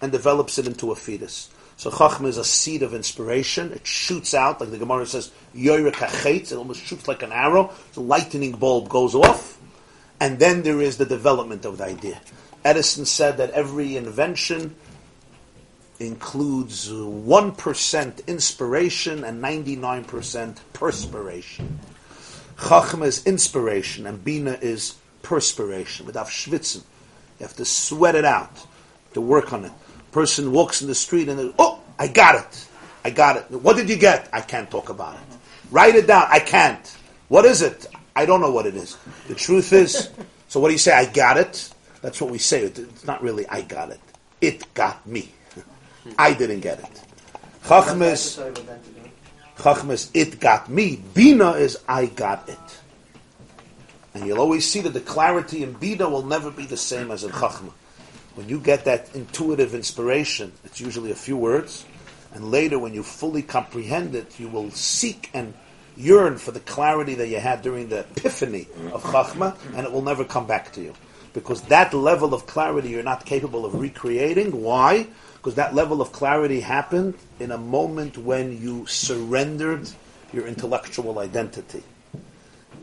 and 0.00 0.12
develops 0.12 0.58
it 0.58 0.66
into 0.66 0.92
a 0.92 0.96
fetus. 0.96 1.50
So 1.76 1.90
Chachma 1.90 2.26
is 2.26 2.36
a 2.36 2.44
seed 2.44 2.82
of 2.82 2.92
inspiration. 2.92 3.72
It 3.72 3.86
shoots 3.86 4.34
out, 4.34 4.60
like 4.60 4.70
the 4.70 4.78
Gemara 4.78 5.06
says, 5.06 5.30
Yoyrek. 5.56 6.26
It 6.26 6.52
almost 6.52 6.82
shoots 6.84 7.08
like 7.08 7.22
an 7.22 7.32
arrow. 7.32 7.72
The 7.94 8.02
lightning 8.02 8.52
bulb 8.52 8.88
goes 8.88 9.14
off, 9.14 9.58
and 10.20 10.38
then 10.38 10.62
there 10.62 10.82
is 10.82 10.98
the 10.98 11.06
development 11.06 11.64
of 11.64 11.78
the 11.78 11.84
idea. 11.84 12.20
Edison 12.64 13.04
said 13.04 13.38
that 13.38 13.50
every 13.50 13.96
invention 13.96 14.74
includes 15.98 16.90
uh, 16.90 16.94
1% 16.94 18.26
inspiration 18.26 19.24
and 19.24 19.42
99% 19.42 20.56
perspiration. 20.72 21.78
Chachma 22.56 23.06
is 23.06 23.26
inspiration 23.26 24.06
and 24.06 24.22
Bina 24.22 24.58
is 24.60 24.96
perspiration. 25.22 26.06
Without 26.06 26.26
schwitzen. 26.26 26.82
You 27.38 27.46
have 27.46 27.56
to 27.56 27.64
sweat 27.64 28.14
it 28.14 28.24
out 28.24 28.66
to 29.14 29.20
work 29.20 29.52
on 29.52 29.64
it. 29.64 29.72
Person 30.12 30.52
walks 30.52 30.82
in 30.82 30.88
the 30.88 30.94
street 30.94 31.28
and 31.28 31.54
oh, 31.58 31.80
I 31.98 32.08
got 32.08 32.34
it. 32.34 32.68
I 33.04 33.10
got 33.10 33.36
it. 33.36 33.50
What 33.50 33.76
did 33.76 33.88
you 33.88 33.96
get? 33.96 34.28
I 34.32 34.40
can't 34.40 34.70
talk 34.70 34.88
about 34.88 35.14
it. 35.14 35.36
Write 35.70 35.94
it 35.94 36.06
down. 36.06 36.26
I 36.28 36.40
can't. 36.40 36.96
What 37.28 37.44
is 37.44 37.62
it? 37.62 37.86
I 38.14 38.26
don't 38.26 38.40
know 38.40 38.50
what 38.50 38.66
it 38.66 38.74
is. 38.74 38.96
The 39.28 39.34
truth 39.34 39.72
is, 39.72 40.10
so 40.48 40.60
what 40.60 40.68
do 40.68 40.72
you 40.72 40.78
say? 40.78 40.92
I 40.92 41.06
got 41.06 41.36
it. 41.38 41.70
That's 42.02 42.20
what 42.20 42.30
we 42.30 42.38
say. 42.38 42.62
It's 42.62 43.04
not 43.04 43.22
really 43.22 43.46
I 43.48 43.62
got 43.62 43.90
it. 43.90 44.00
It 44.40 44.72
got 44.74 45.06
me. 45.06 45.30
I 46.18 46.32
didn't 46.32 46.60
get 46.60 46.78
it. 46.80 47.02
Chachma 47.64 47.98
That's 47.98 48.20
is, 48.20 48.24
the 48.24 48.30
story 48.30 48.50
with 48.52 48.66
that 48.66 48.84
to 48.84 48.90
do. 48.90 49.00
Chachma 49.56 49.90
is 49.90 50.10
it 50.14 50.40
got 50.40 50.68
me. 50.68 50.96
Bina 51.14 51.52
is 51.52 51.78
I 51.86 52.06
got 52.06 52.48
it. 52.48 52.58
And 54.14 54.26
you'll 54.26 54.40
always 54.40 54.68
see 54.68 54.80
that 54.80 54.92
the 54.92 55.00
clarity 55.00 55.62
in 55.62 55.74
Bina 55.74 56.08
will 56.08 56.24
never 56.24 56.50
be 56.50 56.66
the 56.66 56.76
same 56.76 57.10
as 57.10 57.22
in 57.22 57.30
Chachma. 57.30 57.72
When 58.34 58.48
you 58.48 58.58
get 58.58 58.84
that 58.86 59.14
intuitive 59.14 59.74
inspiration, 59.74 60.52
it's 60.64 60.80
usually 60.80 61.10
a 61.10 61.16
few 61.16 61.36
words, 61.36 61.84
and 62.32 62.50
later 62.50 62.78
when 62.78 62.94
you 62.94 63.02
fully 63.02 63.42
comprehend 63.42 64.14
it, 64.14 64.38
you 64.40 64.48
will 64.48 64.70
seek 64.70 65.30
and 65.34 65.52
yearn 65.96 66.38
for 66.38 66.50
the 66.52 66.60
clarity 66.60 67.14
that 67.16 67.28
you 67.28 67.38
had 67.38 67.62
during 67.62 67.88
the 67.88 68.00
epiphany 68.00 68.66
of 68.92 69.02
Chachma, 69.02 69.56
and 69.74 69.86
it 69.86 69.92
will 69.92 70.02
never 70.02 70.24
come 70.24 70.46
back 70.46 70.72
to 70.72 70.80
you. 70.80 70.94
Because 71.32 71.62
that 71.62 71.94
level 71.94 72.34
of 72.34 72.46
clarity 72.46 72.90
you're 72.90 73.02
not 73.02 73.24
capable 73.24 73.64
of 73.64 73.74
recreating. 73.74 74.62
Why? 74.62 75.06
Because 75.34 75.54
that 75.54 75.74
level 75.74 76.02
of 76.02 76.12
clarity 76.12 76.60
happened 76.60 77.14
in 77.38 77.50
a 77.50 77.58
moment 77.58 78.18
when 78.18 78.60
you 78.60 78.86
surrendered 78.86 79.88
your 80.32 80.46
intellectual 80.46 81.18
identity. 81.18 81.82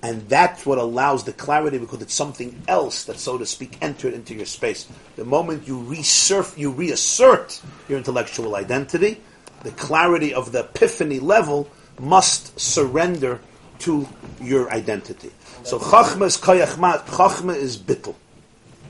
And 0.02 0.28
that's 0.30 0.66
what 0.66 0.78
allows 0.78 1.24
the 1.24 1.34
clarity 1.34 1.78
because 1.78 2.02
it's 2.02 2.14
something 2.14 2.62
else 2.68 3.06
that, 3.06 3.18
so 3.18 3.38
to 3.38 3.46
speak, 3.46 3.78
entered 3.82 4.14
into 4.14 4.34
your 4.34 4.46
space. 4.46 4.88
The 5.16 5.26
moment 5.26 5.68
you 5.68 5.82
resurf, 5.82 6.58
you 6.58 6.72
reassert 6.72 7.62
your 7.90 7.98
intellectual 7.98 8.56
identity, 8.56 9.20
the 9.64 9.72
clarity 9.72 10.34
of 10.34 10.52
the 10.52 10.60
epiphany 10.60 11.20
level 11.20 11.70
must 12.00 12.60
surrender 12.60 13.40
to 13.80 14.08
your 14.42 14.72
identity. 14.72 15.32
So 15.64 15.80
chachma 15.80 16.28
is 16.28 16.38
koyachma, 16.38 17.06
chachma 17.06 17.56
is 17.56 17.78
bittel. 17.78 18.16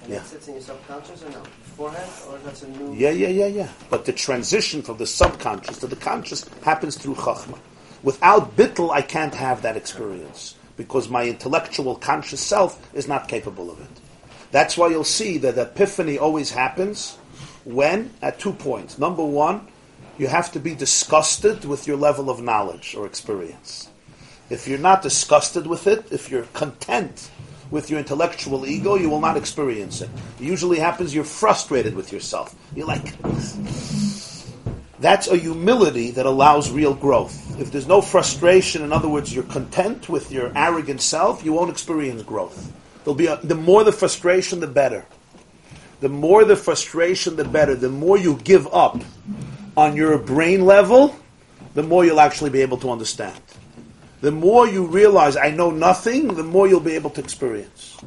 And 0.08 0.14
Yeah. 0.14 0.20
that 0.22 0.30
sits 0.30 0.48
in 0.48 0.54
your 0.54 0.64
subconscious 0.64 1.22
or 1.22 1.30
no? 1.32 1.42
Beforehand, 1.66 2.12
or 2.30 2.38
that's 2.46 2.64
a 2.64 2.68
new. 2.70 2.94
Yeah, 2.94 3.10
yeah, 3.10 3.28
yeah, 3.28 3.48
yeah. 3.48 3.68
But 3.90 4.06
the 4.06 4.14
transition 4.14 4.82
from 4.82 4.98
the 4.98 5.06
subconscious 5.06 5.80
to 5.80 5.88
the 5.88 5.98
conscious 5.98 6.46
happens 6.64 6.96
through 6.96 7.16
chachma. 7.16 7.58
Without 8.04 8.56
bittel, 8.56 8.90
I 8.90 9.02
can't 9.02 9.36
have 9.36 9.62
that 9.64 9.76
experience 9.76 10.56
because 10.78 11.10
my 11.10 11.26
intellectual 11.26 11.96
conscious 11.96 12.40
self 12.40 12.80
is 12.94 13.06
not 13.06 13.28
capable 13.28 13.70
of 13.70 13.82
it. 13.82 13.90
That's 14.52 14.78
why 14.78 14.88
you'll 14.88 15.04
see 15.04 15.38
that 15.40 15.58
epiphany 15.58 16.18
always 16.18 16.52
happens 16.52 17.18
when 17.66 18.12
at 18.22 18.40
two 18.40 18.54
points. 18.54 18.98
Number 18.98 19.26
one, 19.26 19.68
you 20.18 20.28
have 20.28 20.54
to 20.54 20.60
be 20.60 20.74
disgusted 20.74 21.66
with 21.66 21.86
your 21.86 21.98
level 21.98 22.30
of 22.30 22.42
knowledge 22.42 22.96
or 22.96 23.06
experience. 23.06 23.90
If 24.50 24.70
you're 24.70 24.80
not 24.80 25.02
disgusted 25.02 25.68
with 25.68 25.86
it, 25.86 26.06
if 26.12 26.32
you're 26.32 26.44
content 26.54 27.30
with 27.72 27.90
your 27.90 28.00
intellectual 28.00 28.66
ego, 28.66 28.96
you 28.96 29.10
will 29.10 29.20
not 29.20 29.38
experience 29.38 30.02
it. 30.02 30.10
It 30.40 30.46
usually 30.46 30.80
happens 30.80 31.14
you're 31.14 31.24
frustrated 31.24 31.96
with 31.96 32.12
yourself. 32.12 32.56
You're 32.76 32.88
like, 32.88 33.14
that's 35.00 35.28
a 35.28 35.38
humility 35.38 36.12
that 36.12 36.26
allows 36.26 36.72
real 36.72 36.94
growth. 36.94 37.60
If 37.60 37.72
there's 37.72 37.88
no 37.88 38.02
frustration, 38.02 38.82
in 38.84 38.92
other 38.92 39.10
words, 39.10 39.34
you're 39.34 39.44
content 39.44 40.10
with 40.10 40.32
your 40.32 40.52
arrogant 40.56 41.02
self, 41.02 41.44
you 41.44 41.54
won't 41.54 41.70
experience 41.70 42.24
growth. 42.24 42.72
There'll 43.04 43.16
be 43.16 43.28
a, 43.28 43.38
the 43.38 43.56
more 43.56 43.84
the 43.84 43.92
frustration, 43.92 44.60
the 44.60 44.68
better. 44.68 45.06
The 46.00 46.10
more 46.10 46.46
the 46.46 46.56
frustration, 46.56 47.36
the 47.36 47.46
better. 47.46 47.76
The 47.76 47.90
more 47.90 48.18
you 48.18 48.38
give 48.44 48.68
up 48.74 49.02
on 49.76 49.96
your 49.96 50.18
brain 50.18 50.66
level, 50.66 51.16
the 51.74 51.84
more 51.84 52.06
you'll 52.06 52.20
actually 52.20 52.50
be 52.50 52.62
able 52.62 52.78
to 52.78 52.90
understand. 52.90 53.40
The 54.20 54.32
more 54.32 54.68
you 54.68 54.86
realize 54.86 55.38
I 55.38 55.52
know 55.52 55.70
nothing, 55.70 56.34
the 56.34 56.44
more 56.44 56.68
you'll 56.68 56.80
be 56.80 56.96
able 56.96 57.12
to 57.12 57.22
experience. 57.22 57.98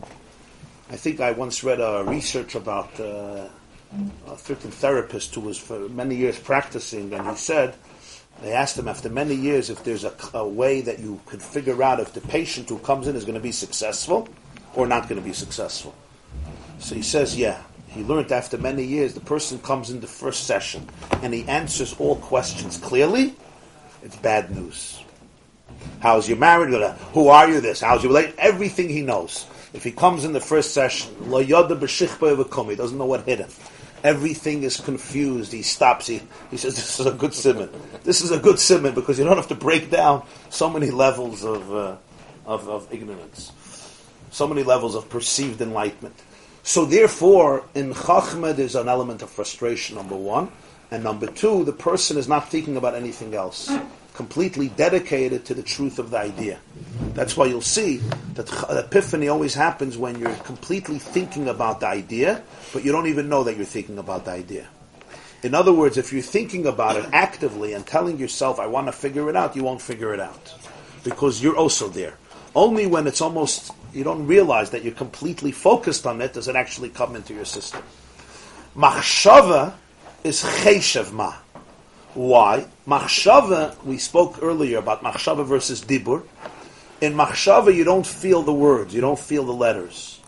I 0.90 0.96
think 0.96 1.20
I 1.20 1.30
once 1.30 1.62
read 1.62 1.80
a 1.80 2.02
research 2.04 2.56
about 2.56 2.98
uh, 2.98 3.48
a 4.26 4.38
certain 4.38 4.72
therapist 4.72 5.34
who 5.34 5.42
was 5.42 5.56
for 5.56 5.88
many 5.88 6.16
years 6.16 6.36
practicing, 6.36 7.12
and 7.12 7.28
he 7.28 7.36
said 7.36 7.76
they 8.42 8.52
asked 8.52 8.76
him 8.76 8.88
after 8.88 9.08
many 9.08 9.34
years 9.34 9.70
if 9.70 9.84
there's 9.84 10.02
a, 10.02 10.12
a 10.34 10.46
way 10.46 10.80
that 10.80 10.98
you 10.98 11.20
could 11.26 11.42
figure 11.42 11.80
out 11.82 12.00
if 12.00 12.12
the 12.12 12.20
patient 12.22 12.68
who 12.68 12.78
comes 12.78 13.06
in 13.06 13.14
is 13.14 13.24
going 13.24 13.34
to 13.34 13.40
be 13.40 13.52
successful 13.52 14.28
or 14.74 14.86
not 14.86 15.08
going 15.08 15.20
to 15.20 15.26
be 15.26 15.32
successful. 15.32 15.94
So 16.78 16.94
he 16.94 17.02
says, 17.02 17.36
yeah. 17.36 17.62
He 17.88 18.04
learned 18.04 18.30
after 18.30 18.56
many 18.56 18.84
years, 18.84 19.14
the 19.14 19.20
person 19.20 19.58
comes 19.58 19.90
in 19.90 20.00
the 20.00 20.06
first 20.06 20.44
session 20.44 20.88
and 21.22 21.34
he 21.34 21.44
answers 21.48 21.92
all 21.98 22.16
questions 22.16 22.78
clearly. 22.78 23.34
It's 24.02 24.16
bad 24.16 24.50
news. 24.54 25.02
How's 26.00 26.28
your 26.28 26.38
marriage? 26.38 26.74
Who 27.12 27.28
are 27.28 27.48
you? 27.48 27.60
This. 27.60 27.80
How's 27.80 28.02
your 28.02 28.12
relation? 28.12 28.34
Everything 28.38 28.88
he 28.88 29.02
knows. 29.02 29.46
If 29.72 29.84
he 29.84 29.92
comes 29.92 30.24
in 30.24 30.32
the 30.32 30.40
first 30.40 30.74
session, 30.74 31.14
he 31.22 31.46
doesn't 31.46 32.98
know 32.98 33.06
what 33.06 33.24
hit 33.24 33.38
him. 33.38 33.50
Everything 34.02 34.62
is 34.62 34.80
confused. 34.80 35.52
He 35.52 35.62
stops. 35.62 36.06
He, 36.06 36.22
he 36.50 36.56
says, 36.56 36.74
"This 36.74 37.00
is 37.00 37.06
a 37.06 37.12
good 37.12 37.34
simon. 37.34 37.68
This 38.02 38.22
is 38.22 38.30
a 38.30 38.38
good 38.38 38.58
simon 38.58 38.94
because 38.94 39.18
you 39.18 39.24
don't 39.24 39.36
have 39.36 39.48
to 39.48 39.54
break 39.54 39.90
down 39.90 40.24
so 40.48 40.70
many 40.70 40.90
levels 40.90 41.44
of 41.44 41.70
uh, 41.72 41.96
of, 42.46 42.66
of 42.68 42.88
ignorance, 42.90 43.52
so 44.30 44.48
many 44.48 44.62
levels 44.62 44.94
of 44.94 45.08
perceived 45.10 45.60
enlightenment." 45.60 46.16
So 46.62 46.86
therefore, 46.86 47.64
in 47.74 47.92
Chachma, 47.92 48.56
there's 48.56 48.74
an 48.74 48.88
element 48.88 49.22
of 49.22 49.30
frustration, 49.30 49.96
number 49.96 50.16
one. 50.16 50.50
And 50.90 51.04
number 51.04 51.26
two, 51.26 51.64
the 51.64 51.72
person 51.72 52.16
is 52.18 52.26
not 52.26 52.48
thinking 52.48 52.76
about 52.76 52.94
anything 52.94 53.34
else. 53.34 53.70
Completely 54.20 54.68
dedicated 54.68 55.46
to 55.46 55.54
the 55.54 55.62
truth 55.62 55.98
of 55.98 56.10
the 56.10 56.18
idea. 56.18 56.58
That's 57.14 57.38
why 57.38 57.46
you'll 57.46 57.62
see 57.62 58.02
that 58.34 58.50
epiphany 58.68 59.28
always 59.28 59.54
happens 59.54 59.96
when 59.96 60.18
you're 60.18 60.34
completely 60.44 60.98
thinking 60.98 61.48
about 61.48 61.80
the 61.80 61.86
idea, 61.86 62.42
but 62.74 62.84
you 62.84 62.92
don't 62.92 63.06
even 63.06 63.30
know 63.30 63.44
that 63.44 63.56
you're 63.56 63.64
thinking 63.64 63.96
about 63.96 64.26
the 64.26 64.32
idea. 64.32 64.68
In 65.42 65.54
other 65.54 65.72
words, 65.72 65.96
if 65.96 66.12
you're 66.12 66.20
thinking 66.20 66.66
about 66.66 66.96
it 66.96 67.06
actively 67.14 67.72
and 67.72 67.86
telling 67.86 68.18
yourself, 68.18 68.60
I 68.60 68.66
want 68.66 68.88
to 68.88 68.92
figure 68.92 69.30
it 69.30 69.36
out, 69.36 69.56
you 69.56 69.64
won't 69.64 69.80
figure 69.80 70.12
it 70.12 70.20
out. 70.20 70.52
Because 71.02 71.42
you're 71.42 71.56
also 71.56 71.88
there. 71.88 72.18
Only 72.54 72.86
when 72.86 73.06
it's 73.06 73.22
almost, 73.22 73.72
you 73.94 74.04
don't 74.04 74.26
realize 74.26 74.68
that 74.72 74.84
you're 74.84 74.92
completely 74.92 75.50
focused 75.50 76.06
on 76.06 76.20
it 76.20 76.34
does 76.34 76.46
it 76.46 76.56
actually 76.56 76.90
come 76.90 77.16
into 77.16 77.32
your 77.32 77.46
system. 77.46 77.82
Machshava 78.76 79.72
is 80.24 80.42
cheshev 80.42 81.10
ma. 81.10 81.36
Why? 82.14 82.66
Machshava, 82.86 83.82
we 83.84 83.98
spoke 83.98 84.40
earlier 84.42 84.78
about 84.78 85.02
Machshava 85.02 85.44
versus 85.44 85.82
Dibur. 85.82 86.24
In 87.00 87.14
Machshava, 87.14 87.74
you 87.74 87.84
don't 87.84 88.06
feel 88.06 88.42
the 88.42 88.52
words, 88.52 88.94
you 88.94 89.00
don't 89.00 89.18
feel 89.18 89.44
the 89.44 89.52
letters. 89.52 90.20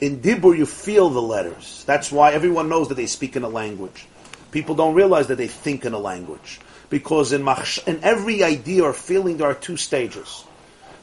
In 0.00 0.20
Dibur, 0.20 0.56
you 0.56 0.66
feel 0.66 1.08
the 1.10 1.22
letters. 1.22 1.84
That's 1.86 2.12
why 2.12 2.32
everyone 2.32 2.68
knows 2.68 2.88
that 2.88 2.94
they 2.94 3.06
speak 3.06 3.36
in 3.36 3.42
a 3.42 3.48
language. 3.48 4.06
People 4.50 4.74
don't 4.74 4.94
realize 4.94 5.28
that 5.28 5.36
they 5.36 5.46
think 5.46 5.84
in 5.84 5.92
a 5.92 5.98
language. 5.98 6.60
Because 6.88 7.32
in, 7.32 7.42
machsh- 7.42 7.86
in 7.86 8.02
every 8.02 8.42
idea 8.42 8.82
or 8.82 8.92
feeling, 8.92 9.36
there 9.36 9.48
are 9.48 9.54
two 9.54 9.76
stages. 9.76 10.44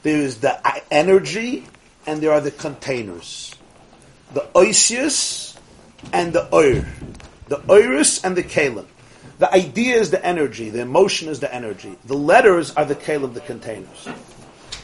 There 0.04 0.18
is 0.18 0.40
the 0.40 0.60
energy, 0.92 1.66
and 2.06 2.22
there 2.22 2.32
are 2.32 2.42
the 2.42 2.52
containers. 2.52 3.56
The 4.34 4.42
oisius 4.54 5.58
and 6.14 6.34
the 6.34 6.54
oir. 6.54 6.86
The 7.48 7.58
oiris 7.58 8.24
and 8.24 8.36
the 8.36 8.44
kalim. 8.44 8.86
The 9.40 9.54
idea 9.54 9.96
is 9.98 10.10
the 10.10 10.26
energy, 10.26 10.70
the 10.70 10.82
emotion 10.82 11.30
is 11.30 11.40
the 11.40 11.54
energy. 11.54 11.96
The 12.06 12.16
letters 12.16 12.74
are 12.76 12.86
the 12.86 12.96
kale 12.96 13.24
of 13.24 13.34
the 13.34 13.42
containers. 13.42 14.08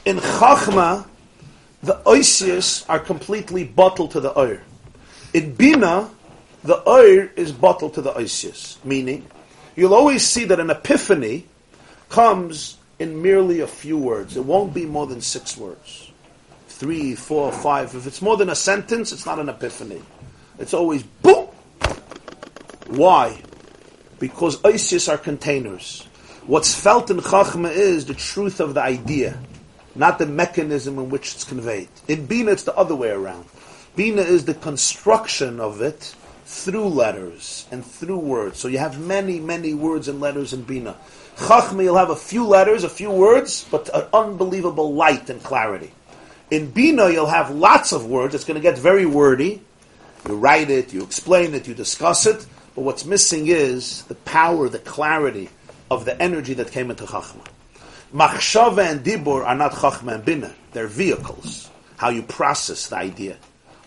In 0.05 0.17
Chachma, 0.17 1.07
the 1.81 1.95
oisius 2.05 2.85
are 2.87 2.99
completely 2.99 3.67
batel 3.67 4.09
to 4.11 4.19
the 4.19 4.37
oir. 4.37 4.61
In 5.33 5.55
Bina, 5.55 6.09
the 6.63 6.87
oir 6.87 7.31
is 7.35 7.51
batel 7.51 7.93
to 7.95 8.01
the 8.01 8.11
oisius, 8.13 8.83
meaning 8.85 9.25
you'll 9.75 9.95
always 9.95 10.25
see 10.25 10.45
that 10.45 10.59
an 10.59 10.69
epiphany 10.69 11.47
comes 12.09 12.77
in 12.99 13.21
merely 13.21 13.61
a 13.61 13.67
few 13.67 13.97
words. 13.97 14.37
It 14.37 14.45
won't 14.45 14.73
be 14.73 14.85
more 14.85 15.07
than 15.07 15.19
six 15.19 15.57
words. 15.57 16.11
Three, 16.67 17.15
four, 17.15 17.51
five. 17.51 17.95
If 17.95 18.05
it's 18.05 18.21
more 18.21 18.37
than 18.37 18.49
a 18.49 18.55
sentence, 18.55 19.11
it's 19.11 19.25
not 19.25 19.39
an 19.39 19.49
epiphany. 19.49 20.01
It's 20.59 20.73
always 20.73 21.01
boom. 21.01 21.47
Why? 22.87 23.41
Because 24.23 24.55
oisius 24.61 25.11
are 25.11 25.17
containers. 25.17 26.07
What's 26.47 26.73
felt 26.73 27.11
in 27.11 27.17
Chachma 27.17 27.69
is 27.69 28.05
the 28.05 28.13
truth 28.13 28.61
of 28.61 28.73
the 28.73 28.81
idea, 28.81 29.37
not 29.95 30.17
the 30.17 30.25
mechanism 30.25 30.97
in 30.97 31.09
which 31.09 31.33
it's 31.35 31.43
conveyed. 31.43 31.89
In 32.07 32.25
Bina, 32.25 32.51
it's 32.51 32.63
the 32.63 32.73
other 32.77 32.95
way 32.95 33.09
around. 33.09 33.43
Bina 33.97 34.21
is 34.21 34.45
the 34.45 34.53
construction 34.53 35.59
of 35.59 35.81
it 35.81 36.15
through 36.45 36.87
letters 36.87 37.67
and 37.69 37.85
through 37.85 38.19
words. 38.19 38.59
So 38.59 38.69
you 38.69 38.77
have 38.77 38.97
many, 38.97 39.41
many 39.41 39.73
words 39.73 40.07
and 40.07 40.21
letters 40.21 40.53
in 40.53 40.61
Bina. 40.63 40.95
Chachma, 41.35 41.83
you'll 41.83 41.97
have 41.97 42.09
a 42.09 42.15
few 42.15 42.45
letters, 42.45 42.85
a 42.85 42.89
few 42.89 43.11
words, 43.11 43.67
but 43.69 43.89
an 43.93 44.07
unbelievable 44.13 44.93
light 44.93 45.29
and 45.29 45.43
clarity. 45.43 45.91
In 46.49 46.71
Bina, 46.71 47.09
you'll 47.09 47.25
have 47.25 47.51
lots 47.51 47.91
of 47.91 48.05
words. 48.05 48.33
It's 48.35 48.45
going 48.45 48.55
to 48.55 48.61
get 48.61 48.77
very 48.77 49.05
wordy. 49.05 49.61
You 50.25 50.37
write 50.37 50.69
it, 50.69 50.93
you 50.93 51.03
explain 51.03 51.53
it, 51.53 51.67
you 51.67 51.73
discuss 51.73 52.25
it, 52.25 52.45
but 52.75 52.81
what's 52.81 53.05
missing 53.05 53.47
is 53.47 54.03
the 54.03 54.15
power, 54.15 54.69
the 54.69 54.79
clarity 54.79 55.49
of 55.91 56.05
the 56.05 56.19
energy 56.21 56.55
that 56.55 56.71
came 56.71 56.89
into 56.89 57.05
Chachma. 57.05 57.45
Machshava 58.13 58.91
and 58.91 59.03
Dibur 59.03 59.45
are 59.45 59.55
not 59.55 59.73
Chachma 59.73 60.15
and 60.15 60.25
Bina. 60.25 60.53
They're 60.71 60.87
vehicles. 60.87 61.69
How 61.97 62.09
you 62.09 62.23
process 62.23 62.87
the 62.87 62.97
idea. 62.97 63.37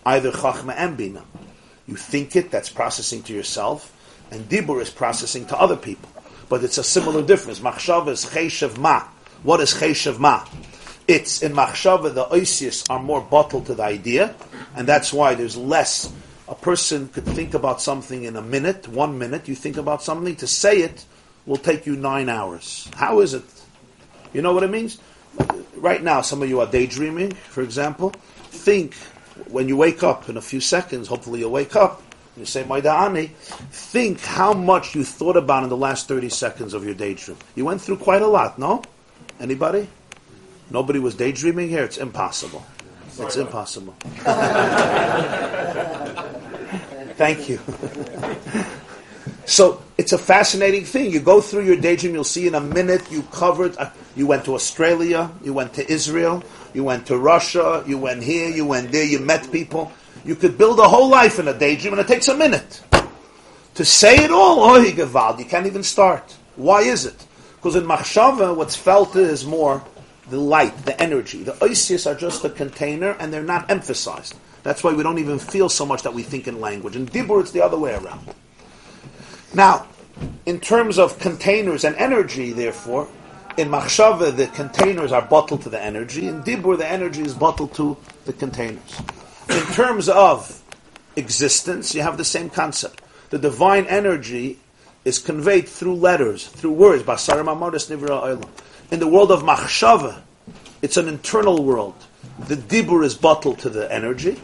Either 0.05 0.31
Chachma 0.31 0.73
and 0.75 0.97
Bina. 0.97 1.23
You 1.87 1.95
think 1.95 2.35
it, 2.35 2.51
that's 2.51 2.69
processing 2.69 3.23
to 3.23 3.33
yourself, 3.33 3.93
and 4.31 4.47
Dibur 4.49 4.81
is 4.81 4.89
processing 4.89 5.45
to 5.47 5.57
other 5.57 5.77
people. 5.77 6.09
But 6.49 6.63
it's 6.63 6.77
a 6.77 6.83
similar 6.83 7.21
difference. 7.21 7.59
Machshava 7.59 8.09
is 8.09 8.25
Cheshev 8.25 8.77
Ma. 8.77 9.03
What 9.43 9.59
is 9.61 9.73
Cheshav 9.73 10.19
Ma? 10.19 10.45
It's 11.07 11.41
in 11.41 11.53
Machshava, 11.53 12.13
the 12.13 12.25
Oisius 12.25 12.85
are 12.89 13.01
more 13.01 13.21
batel 13.21 13.65
to 13.65 13.75
the 13.75 13.83
idea, 13.83 14.35
and 14.75 14.87
that's 14.87 15.13
why 15.13 15.35
there's 15.35 15.55
less. 15.55 16.11
A 16.49 16.55
person 16.55 17.09
could 17.09 17.25
think 17.25 17.53
about 17.53 17.81
something 17.81 18.23
in 18.23 18.35
a 18.35 18.41
minute, 18.41 18.87
one 18.87 19.17
minute. 19.17 19.47
You 19.47 19.55
think 19.55 19.77
about 19.77 20.01
something, 20.01 20.35
to 20.37 20.47
say 20.47 20.79
it 20.79 21.05
will 21.45 21.57
take 21.57 21.85
you 21.85 21.95
nine 21.95 22.29
hours. 22.29 22.89
How 22.95 23.19
is 23.19 23.33
it? 23.33 23.43
You 24.33 24.41
know 24.41 24.53
what 24.53 24.63
it 24.63 24.69
means? 24.69 24.99
Right 25.75 26.01
now, 26.01 26.21
some 26.21 26.41
of 26.41 26.49
you 26.49 26.59
are 26.61 26.67
daydreaming, 26.67 27.31
for 27.31 27.61
example. 27.61 28.11
Think 28.49 28.95
when 29.49 29.67
you 29.67 29.75
wake 29.77 30.03
up 30.03 30.29
in 30.29 30.37
a 30.37 30.41
few 30.41 30.61
seconds, 30.61 31.07
hopefully 31.07 31.39
you'll 31.39 31.51
wake 31.51 31.75
up, 31.75 32.01
you 32.37 32.45
say, 32.45 32.63
My 32.63 32.81
da'ani, 32.81 33.29
think 33.71 34.21
how 34.21 34.53
much 34.53 34.95
you 34.95 35.03
thought 35.03 35.37
about 35.37 35.63
in 35.63 35.69
the 35.69 35.77
last 35.77 36.07
30 36.07 36.29
seconds 36.29 36.73
of 36.73 36.85
your 36.85 36.93
daydream. 36.93 37.37
You 37.55 37.65
went 37.65 37.81
through 37.81 37.97
quite 37.97 38.21
a 38.21 38.27
lot, 38.27 38.57
no? 38.57 38.83
Anybody? 39.39 39.87
Nobody 40.69 40.99
was 40.99 41.15
daydreaming 41.15 41.69
here? 41.69 41.83
It's 41.83 41.97
impossible. 41.97 42.65
It's 43.19 43.37
impossible. 43.37 43.95
Thank 47.17 47.49
you. 47.49 47.59
so 49.47 49.81
it's 49.97 50.13
a 50.13 50.19
fascinating 50.19 50.85
thing. 50.85 51.11
You 51.11 51.19
go 51.19 51.41
through 51.41 51.65
your 51.65 51.75
daydream, 51.75 52.13
you'll 52.13 52.23
see 52.23 52.45
in 52.45 52.53
a 52.53 52.61
minute 52.61 53.11
you 53.11 53.23
covered, 53.31 53.75
uh, 53.77 53.89
you 54.15 54.27
went 54.27 54.45
to 54.45 54.53
Australia, 54.53 55.31
you 55.43 55.51
went 55.51 55.73
to 55.73 55.91
Israel, 55.91 56.43
you 56.75 56.83
went 56.83 57.07
to 57.07 57.17
Russia, 57.17 57.83
you 57.87 57.97
went 57.97 58.21
here, 58.21 58.49
you 58.49 58.67
went 58.67 58.91
there, 58.91 59.03
you 59.03 59.17
met 59.17 59.51
people. 59.51 59.91
You 60.25 60.35
could 60.35 60.59
build 60.59 60.77
a 60.79 60.87
whole 60.87 61.09
life 61.09 61.39
in 61.39 61.47
a 61.47 61.57
daydream 61.57 61.93
and 61.93 62.01
it 62.01 62.07
takes 62.07 62.27
a 62.27 62.37
minute. 62.37 62.83
To 63.73 63.83
say 63.83 64.23
it 64.23 64.29
all, 64.29 64.59
oh, 64.59 64.77
you 64.77 65.45
can't 65.45 65.65
even 65.65 65.81
start. 65.81 66.35
Why 66.55 66.81
is 66.81 67.07
it? 67.07 67.25
Because 67.55 67.75
in 67.75 67.83
Machshava, 67.83 68.55
what's 68.55 68.75
felt 68.75 69.15
is 69.15 69.43
more 69.43 69.83
the 70.29 70.37
light, 70.37 70.85
the 70.85 70.99
energy. 71.01 71.43
The 71.43 71.53
oisius 71.53 72.09
are 72.09 72.15
just 72.15 72.43
a 72.43 72.49
container 72.49 73.11
and 73.11 73.33
they're 73.33 73.43
not 73.43 73.69
emphasized. 73.69 74.35
That's 74.63 74.83
why 74.83 74.93
we 74.93 75.03
don't 75.03 75.19
even 75.19 75.39
feel 75.39 75.69
so 75.69 75.85
much 75.85 76.03
that 76.03 76.13
we 76.13 76.23
think 76.23 76.47
in 76.47 76.59
language. 76.59 76.95
In 76.95 77.05
Dibur, 77.05 77.41
it's 77.41 77.51
the 77.51 77.63
other 77.63 77.77
way 77.77 77.93
around. 77.95 78.33
Now, 79.53 79.87
in 80.45 80.59
terms 80.59 80.97
of 80.99 81.19
containers 81.19 81.83
and 81.85 81.95
energy, 81.95 82.51
therefore, 82.51 83.07
in 83.55 83.69
Machshava, 83.69 84.35
the 84.35 84.47
containers 84.47 85.11
are 85.11 85.25
batel 85.25 85.61
to 85.63 85.69
the 85.69 85.81
energy. 85.81 86.27
In 86.27 86.43
Dibur, 86.43 86.77
the 86.77 86.87
energy 86.87 87.21
is 87.21 87.33
batel 87.33 87.73
to 87.75 87.97
the 88.25 88.33
containers. 88.33 89.01
In 89.49 89.63
terms 89.73 90.09
of 90.09 90.61
existence, 91.15 91.95
you 91.95 92.01
have 92.01 92.17
the 92.17 92.25
same 92.25 92.49
concept. 92.49 93.01
The 93.29 93.39
divine 93.39 93.85
energy 93.87 94.59
is 95.05 95.19
conveyed 95.19 95.67
through 95.67 95.95
letters, 95.95 96.47
through 96.47 96.73
words. 96.73 97.03
In 98.89 98.99
the 98.99 99.07
world 99.07 99.31
of 99.31 99.43
Machshava, 99.43 100.21
it's 100.81 100.95
an 100.95 101.07
internal 101.07 101.63
world. 101.63 101.95
The 102.47 102.55
Dibur 102.55 103.03
is 103.03 103.17
batel 103.17 103.57
to 103.59 103.69
the 103.69 103.91
energy. 103.91 104.39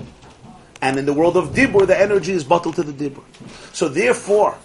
And 0.81 0.99
in 0.99 1.05
the 1.05 1.13
world 1.13 1.37
of 1.37 1.49
Dibur, 1.49 1.87
the 1.87 1.97
energy 1.97 2.33
is 2.33 2.43
batel 2.43 2.75
to 2.75 2.83
the 2.83 2.91
Dibur. 2.91 3.23
So 3.71 3.87
therefore, 3.87 4.57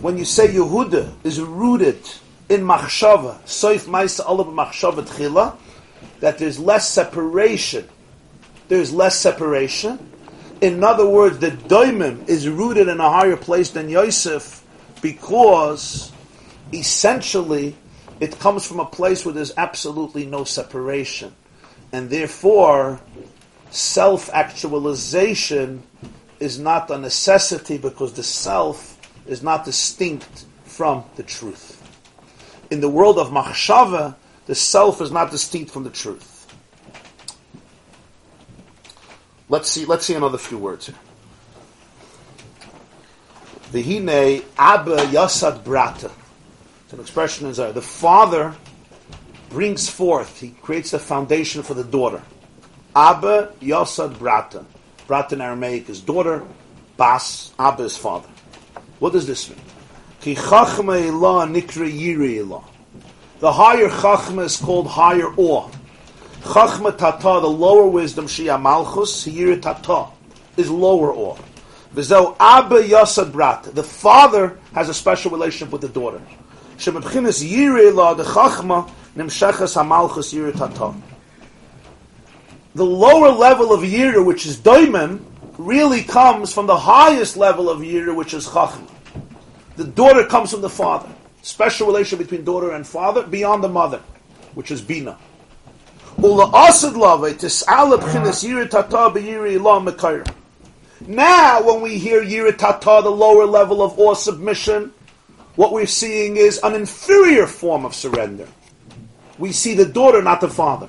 when 0.00 0.16
you 0.16 0.24
say 0.24 0.48
Yehuda 0.48 1.12
is 1.24 1.40
rooted 1.40 1.98
in 2.48 2.62
machshava, 2.62 3.42
soif 3.42 3.84
ma'isa 3.84 4.26
olav 4.26 4.46
machshava 4.46 5.06
tchila, 5.06 5.56
that 6.20 6.38
there's 6.38 6.58
less 6.58 6.88
separation. 6.88 7.86
There's 8.68 8.92
less 8.92 9.18
separation. 9.18 10.10
In 10.62 10.82
other 10.82 11.06
words, 11.06 11.38
the 11.38 11.50
doimim 11.50 12.26
is 12.28 12.48
rooted 12.48 12.88
in 12.88 13.00
a 13.00 13.10
higher 13.10 13.36
place 13.36 13.70
than 13.70 13.90
Yosef 13.90 14.64
because 15.02 16.10
essentially 16.72 17.76
it 18.20 18.38
comes 18.38 18.66
from 18.66 18.80
a 18.80 18.84
place 18.84 19.24
where 19.24 19.34
there's 19.34 19.52
absolutely 19.56 20.26
no 20.26 20.44
separation. 20.44 21.34
And 21.92 22.10
therefore, 22.10 23.00
self 23.70 24.30
actualization 24.32 25.82
is 26.40 26.58
not 26.58 26.90
a 26.90 26.98
necessity 26.98 27.78
because 27.78 28.12
the 28.12 28.22
self 28.22 28.98
is 29.26 29.42
not 29.42 29.64
distinct 29.64 30.44
from 30.64 31.04
the 31.16 31.22
truth 31.22 31.76
in 32.70 32.80
the 32.80 32.88
world 32.88 33.18
of 33.18 33.30
machshava, 33.30 34.16
the 34.46 34.54
self 34.54 35.00
is 35.00 35.10
not 35.10 35.30
distinct 35.30 35.70
from 35.70 35.84
the 35.84 35.90
truth. 35.90 36.32
Let's 39.48 39.70
see. 39.70 39.84
Let's 39.84 40.04
see 40.04 40.14
another 40.14 40.38
few 40.38 40.58
words 40.58 40.86
here. 40.86 40.96
Vihine 43.70 44.44
Abba 44.58 44.96
Yasad 44.96 45.62
Brata. 45.62 46.10
It's 46.86 46.92
an 46.92 47.00
expression 47.00 47.48
Zayah. 47.50 47.74
The 47.74 47.82
father 47.82 48.54
brings 49.50 49.90
forth, 49.90 50.38
he 50.38 50.50
creates 50.50 50.92
the 50.92 51.00
foundation 51.00 51.64
for 51.64 51.74
the 51.74 51.82
daughter. 51.82 52.22
Abba 52.94 53.52
Yasad 53.60 54.14
Brata. 54.14 54.64
Brata 55.08 55.32
in 55.32 55.40
Aramaic 55.40 55.88
is 55.88 56.00
daughter, 56.00 56.44
Bas, 56.96 57.52
Abba 57.58 57.82
is 57.82 57.96
father. 57.96 58.28
What 59.00 59.14
does 59.14 59.26
this 59.26 59.50
mean? 59.50 59.58
Ki 60.20 60.36
chachma 60.36 61.02
ilah 61.02 61.50
nikra 61.50 61.90
yiri 61.90 62.36
ilah. 62.46 62.62
The 63.40 63.50
higher 63.50 63.88
chachma 63.88 64.44
is 64.44 64.56
called 64.56 64.86
higher 64.86 65.34
awe. 65.36 65.68
Chachma 66.42 66.96
tata, 66.96 67.40
the 67.40 67.50
lower 67.50 67.88
wisdom, 67.88 68.26
shia 68.26 68.62
malchus, 68.62 69.26
yiri 69.26 69.60
tata, 69.60 70.06
is 70.56 70.70
lower 70.70 71.12
awe. 71.12 71.36
V'zeu 71.96 72.36
abba 72.38 72.80
yasad 72.84 73.32
brat. 73.32 73.64
The 73.74 73.82
father 73.82 74.56
has 74.72 74.88
a 74.88 74.94
special 74.94 75.32
relationship 75.32 75.72
with 75.72 75.80
the 75.80 75.88
daughter. 75.88 76.22
Nimshechas 79.16 79.76
hamalchus. 79.76 81.00
The 82.74 82.84
lower 82.84 83.30
level 83.30 83.72
of 83.72 83.80
yira, 83.80 84.24
which 84.24 84.44
is 84.44 84.58
doimim, 84.58 85.24
really 85.56 86.02
comes 86.02 86.52
from 86.52 86.66
the 86.66 86.76
highest 86.76 87.36
level 87.36 87.70
of 87.70 87.80
yira, 87.80 88.14
which 88.14 88.34
is 88.34 88.46
chachma. 88.46 88.86
The 89.76 89.84
daughter 89.84 90.24
comes 90.24 90.50
from 90.50 90.60
the 90.60 90.70
father. 90.70 91.08
Special 91.42 91.86
relation 91.86 92.18
between 92.18 92.44
daughter 92.44 92.72
and 92.72 92.86
father 92.86 93.22
beyond 93.22 93.62
the 93.62 93.68
mother, 93.68 94.02
which 94.54 94.70
is 94.70 94.82
Bina. 94.82 95.16
Now, 96.18 96.50
when 101.62 101.82
we 101.82 101.98
hear 101.98 102.24
yiritata, 102.24 103.02
the 103.02 103.10
lower 103.10 103.44
level 103.44 103.82
of 103.82 103.98
awe 103.98 104.14
submission, 104.14 104.94
what 105.56 105.72
we're 105.72 105.86
seeing 105.86 106.36
is 106.36 106.60
an 106.62 106.74
inferior 106.74 107.46
form 107.46 107.84
of 107.84 107.94
surrender. 107.94 108.46
We 109.38 109.52
see 109.52 109.74
the 109.74 109.86
daughter, 109.86 110.22
not 110.22 110.40
the 110.40 110.48
father. 110.48 110.88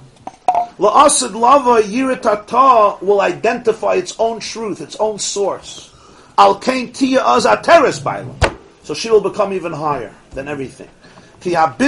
La'asad 0.77 1.33
lava 1.33 1.81
yiritata 1.81 3.01
will 3.01 3.21
identify 3.21 3.95
its 3.95 4.15
own 4.19 4.39
truth, 4.39 4.79
its 4.79 4.95
own 4.97 5.19
source. 5.19 5.93
Al 6.37 6.59
kain 6.59 6.93
tia 6.93 7.23
az 7.23 7.45
ateres 7.45 8.03
so 8.83 8.93
she 8.93 9.09
will 9.09 9.21
become 9.21 9.53
even 9.53 9.73
higher 9.73 10.13
than 10.31 10.47
everything. 10.47 10.87
Because 11.39 11.79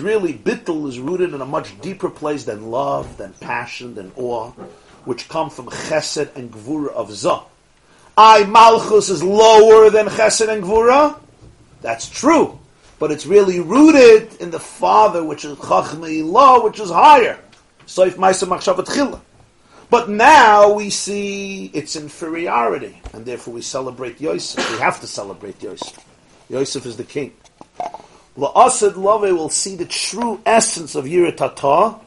really, 0.00 0.34
bittul 0.34 0.88
is 0.88 0.98
rooted 0.98 1.34
in 1.34 1.40
a 1.40 1.46
much 1.46 1.80
deeper 1.80 2.10
place 2.10 2.44
than 2.44 2.70
love, 2.70 3.16
than 3.16 3.32
passion, 3.34 3.94
than 3.94 4.10
awe, 4.16 4.52
which 5.08 5.26
come 5.30 5.48
from 5.48 5.64
chesed 5.68 6.36
and 6.36 6.52
gvura 6.52 6.92
of 6.92 7.10
zah. 7.10 7.42
I, 8.18 8.44
malchus, 8.44 9.08
is 9.08 9.22
lower 9.22 9.88
than 9.88 10.06
chesed 10.06 10.52
and 10.52 10.62
gvura. 10.62 11.18
That's 11.80 12.10
true. 12.10 12.58
But 12.98 13.10
it's 13.10 13.24
really 13.24 13.58
rooted 13.58 14.34
in 14.34 14.50
the 14.50 14.60
Father, 14.60 15.24
which 15.24 15.46
is 15.46 15.56
chachmei 15.56 16.22
law, 16.22 16.62
which 16.62 16.78
is 16.78 16.90
higher. 16.90 17.38
So 17.86 18.04
if 18.04 18.18
Maisa 18.18 18.46
Machshavat. 18.46 19.18
But 19.88 20.10
now 20.10 20.74
we 20.74 20.90
see 20.90 21.70
its 21.72 21.96
inferiority, 21.96 23.00
and 23.14 23.24
therefore 23.24 23.54
we 23.54 23.62
celebrate 23.62 24.20
Yosef. 24.20 24.72
We 24.72 24.78
have 24.80 25.00
to 25.00 25.06
celebrate 25.06 25.62
Yosef. 25.62 26.04
Yosef 26.50 26.84
is 26.84 26.98
the 26.98 27.04
king. 27.04 27.32
La 28.36 28.52
La'asad 28.52 28.96
Love 28.98 29.22
will 29.22 29.48
see 29.48 29.74
the 29.74 29.86
true 29.86 30.38
essence 30.44 30.94
of 30.94 31.06
Yiratata, 31.06 31.98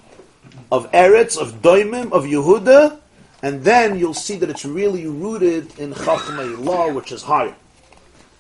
of 0.72 0.90
Eretz, 0.92 1.38
of 1.38 1.62
Doimim, 1.62 2.12
of 2.12 2.24
Yehuda, 2.24 2.98
and 3.44 3.64
then 3.64 3.98
you'll 3.98 4.14
see 4.14 4.38
that 4.38 4.50
it's 4.50 4.64
really 4.66 5.08
rooted 5.08 5.78
in 5.80 5.94
Chachmei 5.94 6.64
Law, 6.64 6.92
which 6.94 7.12
is 7.12 7.24
higher. 7.24 7.56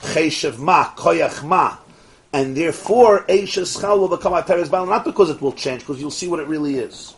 Cheshev 0.01 0.57
Ma, 0.57 0.85
Koyach 0.95 1.43
Ma. 1.43 1.77
And 2.33 2.55
therefore, 2.55 3.25
Eishes 3.27 3.77
Chayil 3.77 3.99
will 3.99 4.07
become 4.07 4.33
Ateres 4.33 4.71
Baal, 4.71 4.85
not 4.85 5.03
because 5.03 5.29
it 5.29 5.41
will 5.41 5.51
change, 5.51 5.81
because 5.81 5.99
you'll 5.99 6.11
see 6.11 6.27
what 6.27 6.39
it 6.39 6.47
really 6.47 6.75
is. 6.75 7.15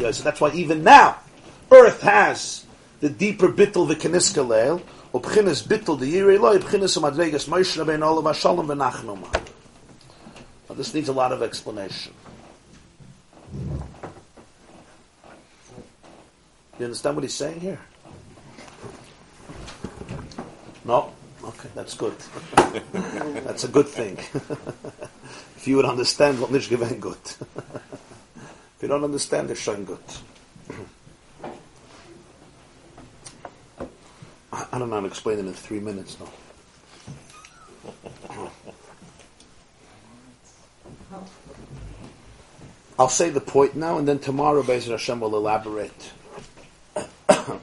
Yosef. 0.00 0.24
That's 0.24 0.40
why 0.40 0.50
even 0.52 0.84
now, 0.84 1.16
earth 1.70 2.00
has 2.02 2.64
the 3.00 3.10
deeper 3.10 3.48
bitl 3.48 3.86
v'keniska 3.88 4.46
leil, 4.46 4.80
the 5.98 6.12
yirei 6.12 6.38
loy, 6.40 6.58
b'chinas 6.58 6.94
ha'madregas 7.00 7.48
Moshe 7.48 7.76
Rabbeinu 7.82 8.02
olav 8.06 8.24
ha'shalom 8.24 8.66
v'nachnoma. 8.68 9.57
Now 10.68 10.74
this 10.74 10.92
needs 10.92 11.08
a 11.08 11.12
lot 11.12 11.32
of 11.32 11.42
explanation. 11.42 12.12
You 16.78 16.84
understand 16.84 17.16
what 17.16 17.24
he's 17.24 17.34
saying 17.34 17.60
here? 17.60 17.80
No? 20.84 21.12
Okay, 21.42 21.68
that's 21.74 21.94
good. 21.94 22.14
that's 23.44 23.64
a 23.64 23.68
good 23.68 23.88
thing. 23.88 24.16
if 25.56 25.66
you 25.66 25.76
would 25.76 25.86
understand 25.86 26.40
what 26.40 26.52
nicht 26.52 26.68
gewinnt 26.68 27.00
gut. 27.00 27.38
if 27.66 28.82
you 28.82 28.88
don't 28.88 29.04
understand, 29.04 29.50
it's. 29.50 29.66
I 29.66 29.76
I 34.72 34.78
don't 34.78 34.90
know 34.90 34.96
how 34.96 35.00
to 35.00 35.06
explain 35.06 35.38
it 35.38 35.46
in 35.46 35.52
three 35.52 35.80
minutes 35.80 36.18
now. 36.20 36.28
I'll 42.98 43.08
say 43.08 43.30
the 43.30 43.40
point 43.40 43.76
now, 43.76 43.98
and 43.98 44.08
then 44.08 44.18
tomorrow, 44.18 44.62
Bezer 44.62 44.90
Hashem 44.90 45.20
will 45.20 45.36
elaborate. 45.36 46.10
I'm 47.28 47.60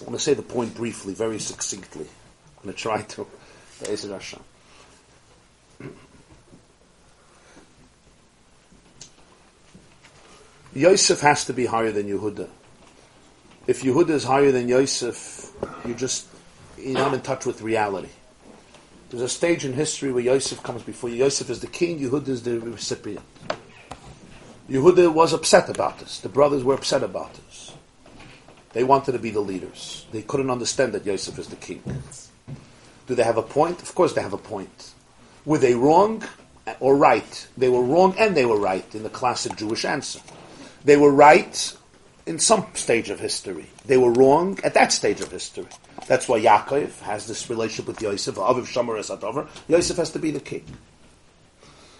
going 0.00 0.12
to 0.12 0.18
say 0.18 0.34
the 0.34 0.42
point 0.42 0.74
briefly, 0.74 1.12
very 1.14 1.38
succinctly. 1.38 2.06
I'm 2.06 2.62
going 2.62 2.74
to 2.74 2.80
try 2.80 3.02
to. 3.02 3.26
Bezer 3.80 4.10
Hashem. 4.10 4.40
Yosef 10.74 11.20
has 11.20 11.44
to 11.46 11.52
be 11.52 11.66
higher 11.66 11.90
than 11.90 12.06
Yehuda. 12.06 12.48
If 13.66 13.82
Yehuda 13.82 14.10
is 14.10 14.24
higher 14.24 14.52
than 14.52 14.68
Yosef, 14.68 15.52
you 15.84 15.94
just 15.94 16.26
you're 16.78 16.94
not 16.94 17.12
in 17.12 17.20
touch 17.20 17.44
with 17.44 17.60
reality. 17.60 18.08
There's 19.12 19.22
a 19.22 19.28
stage 19.28 19.66
in 19.66 19.74
history 19.74 20.10
where 20.10 20.22
Yosef 20.22 20.62
comes 20.62 20.82
before 20.82 21.10
you. 21.10 21.16
Yosef 21.16 21.50
is 21.50 21.60
the 21.60 21.66
king, 21.66 21.98
Yehuda 21.98 22.28
is 22.28 22.42
the 22.44 22.58
recipient. 22.60 23.20
Yehuda 24.70 25.12
was 25.12 25.34
upset 25.34 25.68
about 25.68 25.98
this. 25.98 26.20
The 26.20 26.30
brothers 26.30 26.64
were 26.64 26.72
upset 26.72 27.02
about 27.02 27.34
this. 27.34 27.74
They 28.72 28.84
wanted 28.84 29.12
to 29.12 29.18
be 29.18 29.28
the 29.28 29.40
leaders. 29.40 30.06
They 30.12 30.22
couldn't 30.22 30.48
understand 30.48 30.94
that 30.94 31.04
Yosef 31.04 31.38
is 31.38 31.48
the 31.48 31.56
king. 31.56 31.82
Do 33.06 33.14
they 33.14 33.22
have 33.22 33.36
a 33.36 33.42
point? 33.42 33.82
Of 33.82 33.94
course 33.94 34.14
they 34.14 34.22
have 34.22 34.32
a 34.32 34.38
point. 34.38 34.92
Were 35.44 35.58
they 35.58 35.74
wrong 35.74 36.24
or 36.80 36.96
right? 36.96 37.48
They 37.58 37.68
were 37.68 37.82
wrong 37.82 38.14
and 38.18 38.34
they 38.34 38.46
were 38.46 38.58
right 38.58 38.94
in 38.94 39.02
the 39.02 39.10
classic 39.10 39.56
Jewish 39.56 39.84
answer. 39.84 40.20
They 40.86 40.96
were 40.96 41.12
right 41.12 41.76
in 42.26 42.38
some 42.38 42.66
stage 42.74 43.10
of 43.10 43.18
history. 43.18 43.66
They 43.84 43.96
were 43.96 44.12
wrong 44.12 44.58
at 44.64 44.74
that 44.74 44.92
stage 44.92 45.20
of 45.20 45.30
history. 45.30 45.66
That's 46.06 46.28
why 46.28 46.40
Yaakov 46.40 47.00
has 47.00 47.26
this 47.26 47.50
relationship 47.50 47.86
with 47.86 48.02
Yosef. 48.02 48.36
Aviv 48.36 48.66
Shamar 48.66 48.98
Esatover. 48.98 49.48
Yosef 49.68 49.96
has 49.96 50.10
to 50.12 50.18
be 50.18 50.30
the 50.30 50.40
king. 50.40 50.64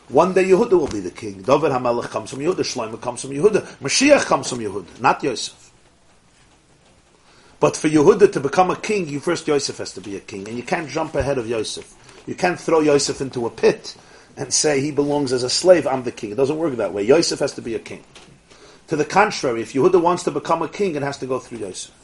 One 0.08 0.34
day 0.34 0.44
Yehuda 0.44 0.72
will 0.72 0.88
be 0.88 1.00
the 1.00 1.10
king. 1.10 1.42
David 1.42 1.72
HaMelech 1.72 2.10
comes 2.10 2.30
from 2.30 2.40
Yehuda. 2.40 2.56
Shlomo 2.56 3.00
comes 3.00 3.22
from 3.22 3.30
Yehuda. 3.30 3.62
Mashiach 3.78 4.26
comes 4.26 4.48
from 4.50 4.58
Yehuda, 4.58 5.00
not 5.00 5.22
Yosef. 5.22 5.70
But 7.60 7.76
for 7.76 7.88
Yehuda 7.88 8.32
to 8.32 8.40
become 8.40 8.70
a 8.70 8.76
king, 8.76 9.08
you 9.08 9.20
first 9.20 9.46
Yosef 9.46 9.78
has 9.78 9.92
to 9.94 10.00
be 10.00 10.16
a 10.16 10.20
king, 10.20 10.48
and 10.48 10.56
you 10.56 10.64
can't 10.64 10.88
jump 10.88 11.14
ahead 11.14 11.38
of 11.38 11.48
Yosef. 11.48 11.94
You 12.26 12.34
can't 12.34 12.58
throw 12.58 12.80
Yosef 12.80 13.20
into 13.20 13.46
a 13.46 13.50
pit 13.50 13.96
and 14.36 14.52
say 14.52 14.80
he 14.80 14.90
belongs 14.90 15.32
as 15.32 15.44
a 15.44 15.50
slave. 15.50 15.86
I'm 15.86 16.02
the 16.02 16.12
king. 16.12 16.32
It 16.32 16.36
doesn't 16.36 16.58
work 16.58 16.74
that 16.76 16.92
way. 16.92 17.04
Yosef 17.04 17.38
has 17.38 17.52
to 17.54 17.62
be 17.62 17.74
a 17.74 17.78
king. 17.78 18.02
To 18.88 18.96
the 18.96 19.04
contrary, 19.04 19.62
if 19.62 19.72
Yehuda 19.72 20.00
wants 20.02 20.22
to 20.24 20.30
become 20.30 20.62
a 20.62 20.68
king, 20.68 20.94
it 20.96 21.02
has 21.02 21.18
to 21.18 21.26
go 21.26 21.38
through 21.38 21.58
Yosef. 21.58 21.94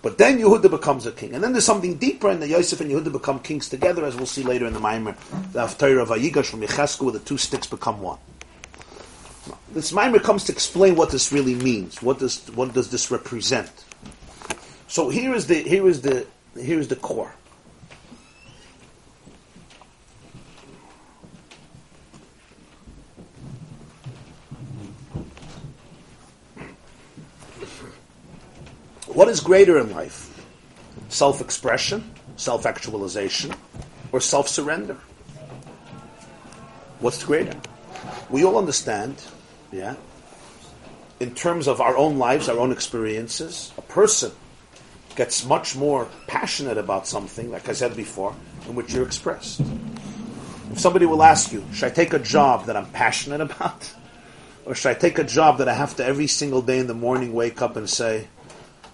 But 0.00 0.18
then 0.18 0.38
Yehuda 0.38 0.70
becomes 0.70 1.06
a 1.06 1.12
king. 1.12 1.34
And 1.34 1.42
then 1.42 1.52
there's 1.52 1.64
something 1.64 1.96
deeper 1.96 2.30
in 2.30 2.40
the 2.40 2.48
Yosef 2.48 2.80
and 2.80 2.90
Yehuda 2.90 3.12
become 3.12 3.40
kings 3.40 3.68
together, 3.68 4.04
as 4.04 4.16
we'll 4.16 4.26
see 4.26 4.42
later 4.42 4.66
in 4.66 4.72
the 4.72 4.80
Maimer. 4.80 5.16
The 5.52 5.60
Haftarah 5.60 6.02
of 6.02 6.08
Vayigash 6.08 6.46
from 6.46 6.60
Yecheskel, 6.60 7.02
where 7.02 7.12
the 7.12 7.18
two 7.18 7.38
sticks 7.38 7.66
become 7.66 8.00
one. 8.00 8.18
This 9.72 9.92
Maimer 9.92 10.22
comes 10.22 10.44
to 10.44 10.52
explain 10.52 10.94
what 10.94 11.10
this 11.10 11.32
really 11.32 11.54
means. 11.54 12.00
What 12.02 12.18
does, 12.18 12.48
what 12.52 12.72
does 12.74 12.90
this 12.90 13.10
represent? 13.10 13.70
So 14.86 15.08
here 15.08 15.34
is 15.34 15.46
the, 15.46 15.56
here 15.56 15.86
is 15.88 16.00
the, 16.02 16.26
here 16.58 16.78
is 16.78 16.88
the 16.88 16.96
core. 16.96 17.34
What 29.18 29.26
is 29.26 29.40
greater 29.40 29.80
in 29.80 29.90
life? 29.90 30.46
Self 31.08 31.40
expression, 31.40 32.14
self 32.36 32.64
actualization, 32.64 33.52
or 34.12 34.20
self 34.20 34.46
surrender? 34.46 34.96
What's 37.00 37.24
greater? 37.24 37.58
We 38.30 38.44
all 38.44 38.56
understand, 38.56 39.20
yeah, 39.72 39.96
in 41.18 41.34
terms 41.34 41.66
of 41.66 41.80
our 41.80 41.96
own 41.96 42.18
lives, 42.20 42.48
our 42.48 42.60
own 42.60 42.70
experiences, 42.70 43.72
a 43.76 43.82
person 43.82 44.30
gets 45.16 45.44
much 45.44 45.74
more 45.74 46.06
passionate 46.28 46.78
about 46.78 47.08
something, 47.08 47.50
like 47.50 47.68
I 47.68 47.72
said 47.72 47.96
before, 47.96 48.36
in 48.68 48.76
which 48.76 48.94
you're 48.94 49.04
expressed. 49.04 49.60
If 50.70 50.78
somebody 50.78 51.06
will 51.06 51.24
ask 51.24 51.52
you, 51.52 51.64
should 51.72 51.86
I 51.86 51.90
take 51.90 52.12
a 52.12 52.20
job 52.20 52.66
that 52.66 52.76
I'm 52.76 52.86
passionate 52.92 53.40
about? 53.50 53.92
Or 54.64 54.76
should 54.76 54.90
I 54.90 54.94
take 54.94 55.18
a 55.18 55.24
job 55.24 55.58
that 55.58 55.68
I 55.68 55.74
have 55.74 55.96
to 55.96 56.04
every 56.04 56.28
single 56.28 56.62
day 56.62 56.78
in 56.78 56.86
the 56.86 56.94
morning 56.94 57.32
wake 57.32 57.60
up 57.60 57.74
and 57.74 57.90
say, 57.90 58.28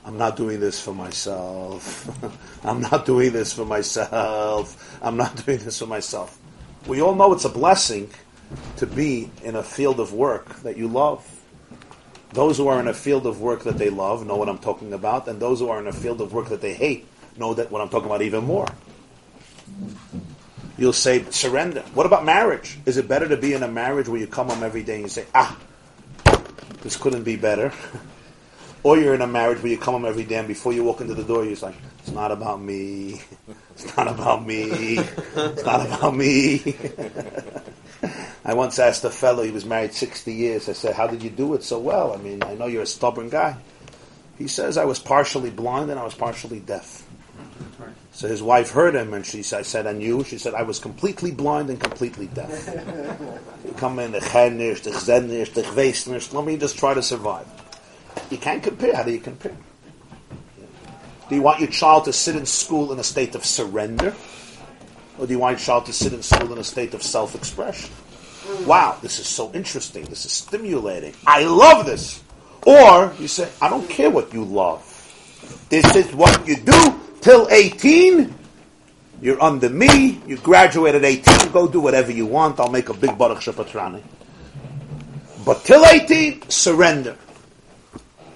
I'm 0.06 0.18
not 0.18 0.36
doing 0.36 0.60
this 0.60 0.80
for 0.80 0.94
myself. 0.94 2.08
I'm 2.64 2.80
not 2.80 3.06
doing 3.06 3.32
this 3.32 3.52
for 3.56 3.64
myself. 3.64 4.98
I'm 5.02 5.16
not 5.16 5.44
doing 5.44 5.58
this 5.58 5.78
for 5.78 5.86
myself. 5.86 6.38
We 6.86 7.00
all 7.00 7.14
know 7.14 7.32
it's 7.32 7.46
a 7.46 7.50
blessing 7.50 8.10
to 8.76 8.86
be 8.86 9.30
in 9.42 9.56
a 9.56 9.62
field 9.62 10.00
of 10.00 10.12
work 10.12 10.56
that 10.60 10.76
you 10.76 10.88
love. 10.88 11.30
Those 12.32 12.58
who 12.58 12.68
are 12.68 12.80
in 12.80 12.88
a 12.88 12.94
field 12.94 13.26
of 13.26 13.40
work 13.40 13.64
that 13.64 13.78
they 13.78 13.88
love 13.88 14.26
know 14.26 14.36
what 14.36 14.48
I'm 14.48 14.58
talking 14.58 14.92
about, 14.92 15.26
and 15.28 15.40
those 15.40 15.60
who 15.60 15.70
are 15.70 15.80
in 15.80 15.86
a 15.86 15.92
field 15.92 16.20
of 16.20 16.34
work 16.34 16.48
that 16.50 16.60
they 16.60 16.74
hate 16.74 17.06
know 17.38 17.54
that 17.54 17.70
what 17.70 17.80
I'm 17.80 17.88
talking 17.88 18.06
about 18.06 18.22
even 18.22 18.44
more. 18.44 18.66
You'll 20.76 20.92
say 20.92 21.24
surrender. 21.30 21.80
What 21.94 22.04
about 22.04 22.24
marriage? 22.24 22.78
Is 22.84 22.96
it 22.96 23.08
better 23.08 23.28
to 23.28 23.36
be 23.36 23.54
in 23.54 23.62
a 23.62 23.68
marriage 23.68 24.08
where 24.08 24.20
you 24.20 24.26
come 24.26 24.48
home 24.48 24.62
every 24.62 24.82
day 24.82 24.94
and 24.94 25.02
you 25.04 25.08
say, 25.08 25.24
ah, 25.34 25.56
this 26.82 26.96
couldn't 26.96 27.22
be 27.22 27.36
better? 27.36 27.72
or 28.84 28.98
you're 28.98 29.14
in 29.14 29.22
a 29.22 29.26
marriage 29.26 29.62
where 29.62 29.72
you 29.72 29.78
come 29.78 29.94
home 29.94 30.04
every 30.04 30.24
day 30.24 30.36
and 30.36 30.46
before 30.46 30.72
you 30.72 30.84
walk 30.84 31.00
into 31.00 31.14
the 31.14 31.24
door, 31.24 31.44
you're 31.44 31.56
like, 31.56 31.74
it's 31.98 32.12
not 32.12 32.30
about 32.30 32.60
me. 32.60 33.22
It's 33.72 33.96
not 33.96 34.06
about 34.06 34.46
me. 34.46 34.98
It's 34.98 35.64
not 35.64 35.84
about 35.86 36.14
me. 36.14 36.76
I 38.44 38.52
once 38.52 38.78
asked 38.78 39.02
a 39.04 39.10
fellow, 39.10 39.42
he 39.42 39.50
was 39.50 39.64
married 39.64 39.94
60 39.94 40.32
years. 40.32 40.68
I 40.68 40.74
said, 40.74 40.94
how 40.94 41.06
did 41.06 41.22
you 41.22 41.30
do 41.30 41.54
it 41.54 41.64
so 41.64 41.78
well? 41.78 42.12
I 42.12 42.18
mean, 42.18 42.42
I 42.42 42.54
know 42.54 42.66
you're 42.66 42.82
a 42.82 42.86
stubborn 42.86 43.30
guy. 43.30 43.56
He 44.36 44.48
says, 44.48 44.76
I 44.76 44.84
was 44.84 44.98
partially 44.98 45.50
blind 45.50 45.90
and 45.90 45.98
I 45.98 46.04
was 46.04 46.14
partially 46.14 46.60
deaf. 46.60 47.02
So 48.12 48.28
his 48.28 48.42
wife 48.42 48.70
heard 48.70 48.94
him 48.94 49.14
and 49.14 49.24
she 49.24 49.42
said, 49.42 49.60
I 49.60 49.62
said, 49.62 49.86
and 49.86 50.02
you? 50.02 50.22
She 50.24 50.38
said, 50.38 50.54
I 50.54 50.62
was 50.62 50.78
completely 50.78 51.32
blind 51.32 51.70
and 51.70 51.80
completely 51.80 52.26
deaf. 52.26 52.68
you 53.64 53.72
come 53.76 53.98
in, 53.98 54.12
the 54.12 54.20
chenish, 54.20 54.82
the 54.82 54.90
chzenish, 54.90 55.54
the 55.54 55.62
chvesnish, 55.62 56.32
let 56.32 56.44
me 56.44 56.56
just 56.56 56.78
try 56.78 56.94
to 56.94 57.02
survive. 57.02 57.46
You 58.30 58.38
can't 58.38 58.62
compare. 58.62 58.96
How 58.96 59.02
do 59.02 59.12
you 59.12 59.20
compare? 59.20 59.56
Do 61.28 61.34
you 61.34 61.42
want 61.42 61.60
your 61.60 61.70
child 61.70 62.04
to 62.04 62.12
sit 62.12 62.36
in 62.36 62.46
school 62.46 62.92
in 62.92 62.98
a 62.98 63.04
state 63.04 63.34
of 63.34 63.44
surrender? 63.44 64.14
Or 65.18 65.26
do 65.26 65.32
you 65.32 65.38
want 65.38 65.58
your 65.58 65.64
child 65.64 65.86
to 65.86 65.92
sit 65.92 66.12
in 66.12 66.22
school 66.22 66.52
in 66.52 66.58
a 66.58 66.64
state 66.64 66.94
of 66.94 67.02
self 67.02 67.34
expression? 67.34 67.90
Wow, 68.66 68.98
this 69.00 69.18
is 69.18 69.26
so 69.26 69.50
interesting. 69.52 70.04
This 70.04 70.26
is 70.26 70.32
stimulating. 70.32 71.14
I 71.26 71.44
love 71.44 71.86
this. 71.86 72.22
Or 72.66 73.12
you 73.18 73.28
say, 73.28 73.50
I 73.60 73.68
don't 73.68 73.88
care 73.88 74.10
what 74.10 74.32
you 74.32 74.44
love. 74.44 74.90
This 75.68 75.96
is 75.96 76.14
what 76.14 76.46
you 76.46 76.56
do 76.56 77.00
till 77.20 77.48
18. 77.50 78.34
You're 79.20 79.42
under 79.42 79.70
me. 79.70 80.20
You 80.26 80.36
graduate 80.36 80.94
at 80.94 81.04
18. 81.04 81.52
Go 81.52 81.68
do 81.68 81.80
whatever 81.80 82.12
you 82.12 82.26
want. 82.26 82.60
I'll 82.60 82.70
make 82.70 82.90
a 82.90 82.94
big 82.94 83.16
Baruch 83.16 83.38
Shapatrani. 83.38 84.02
But 85.44 85.64
till 85.64 85.84
18, 85.84 86.50
surrender. 86.50 87.16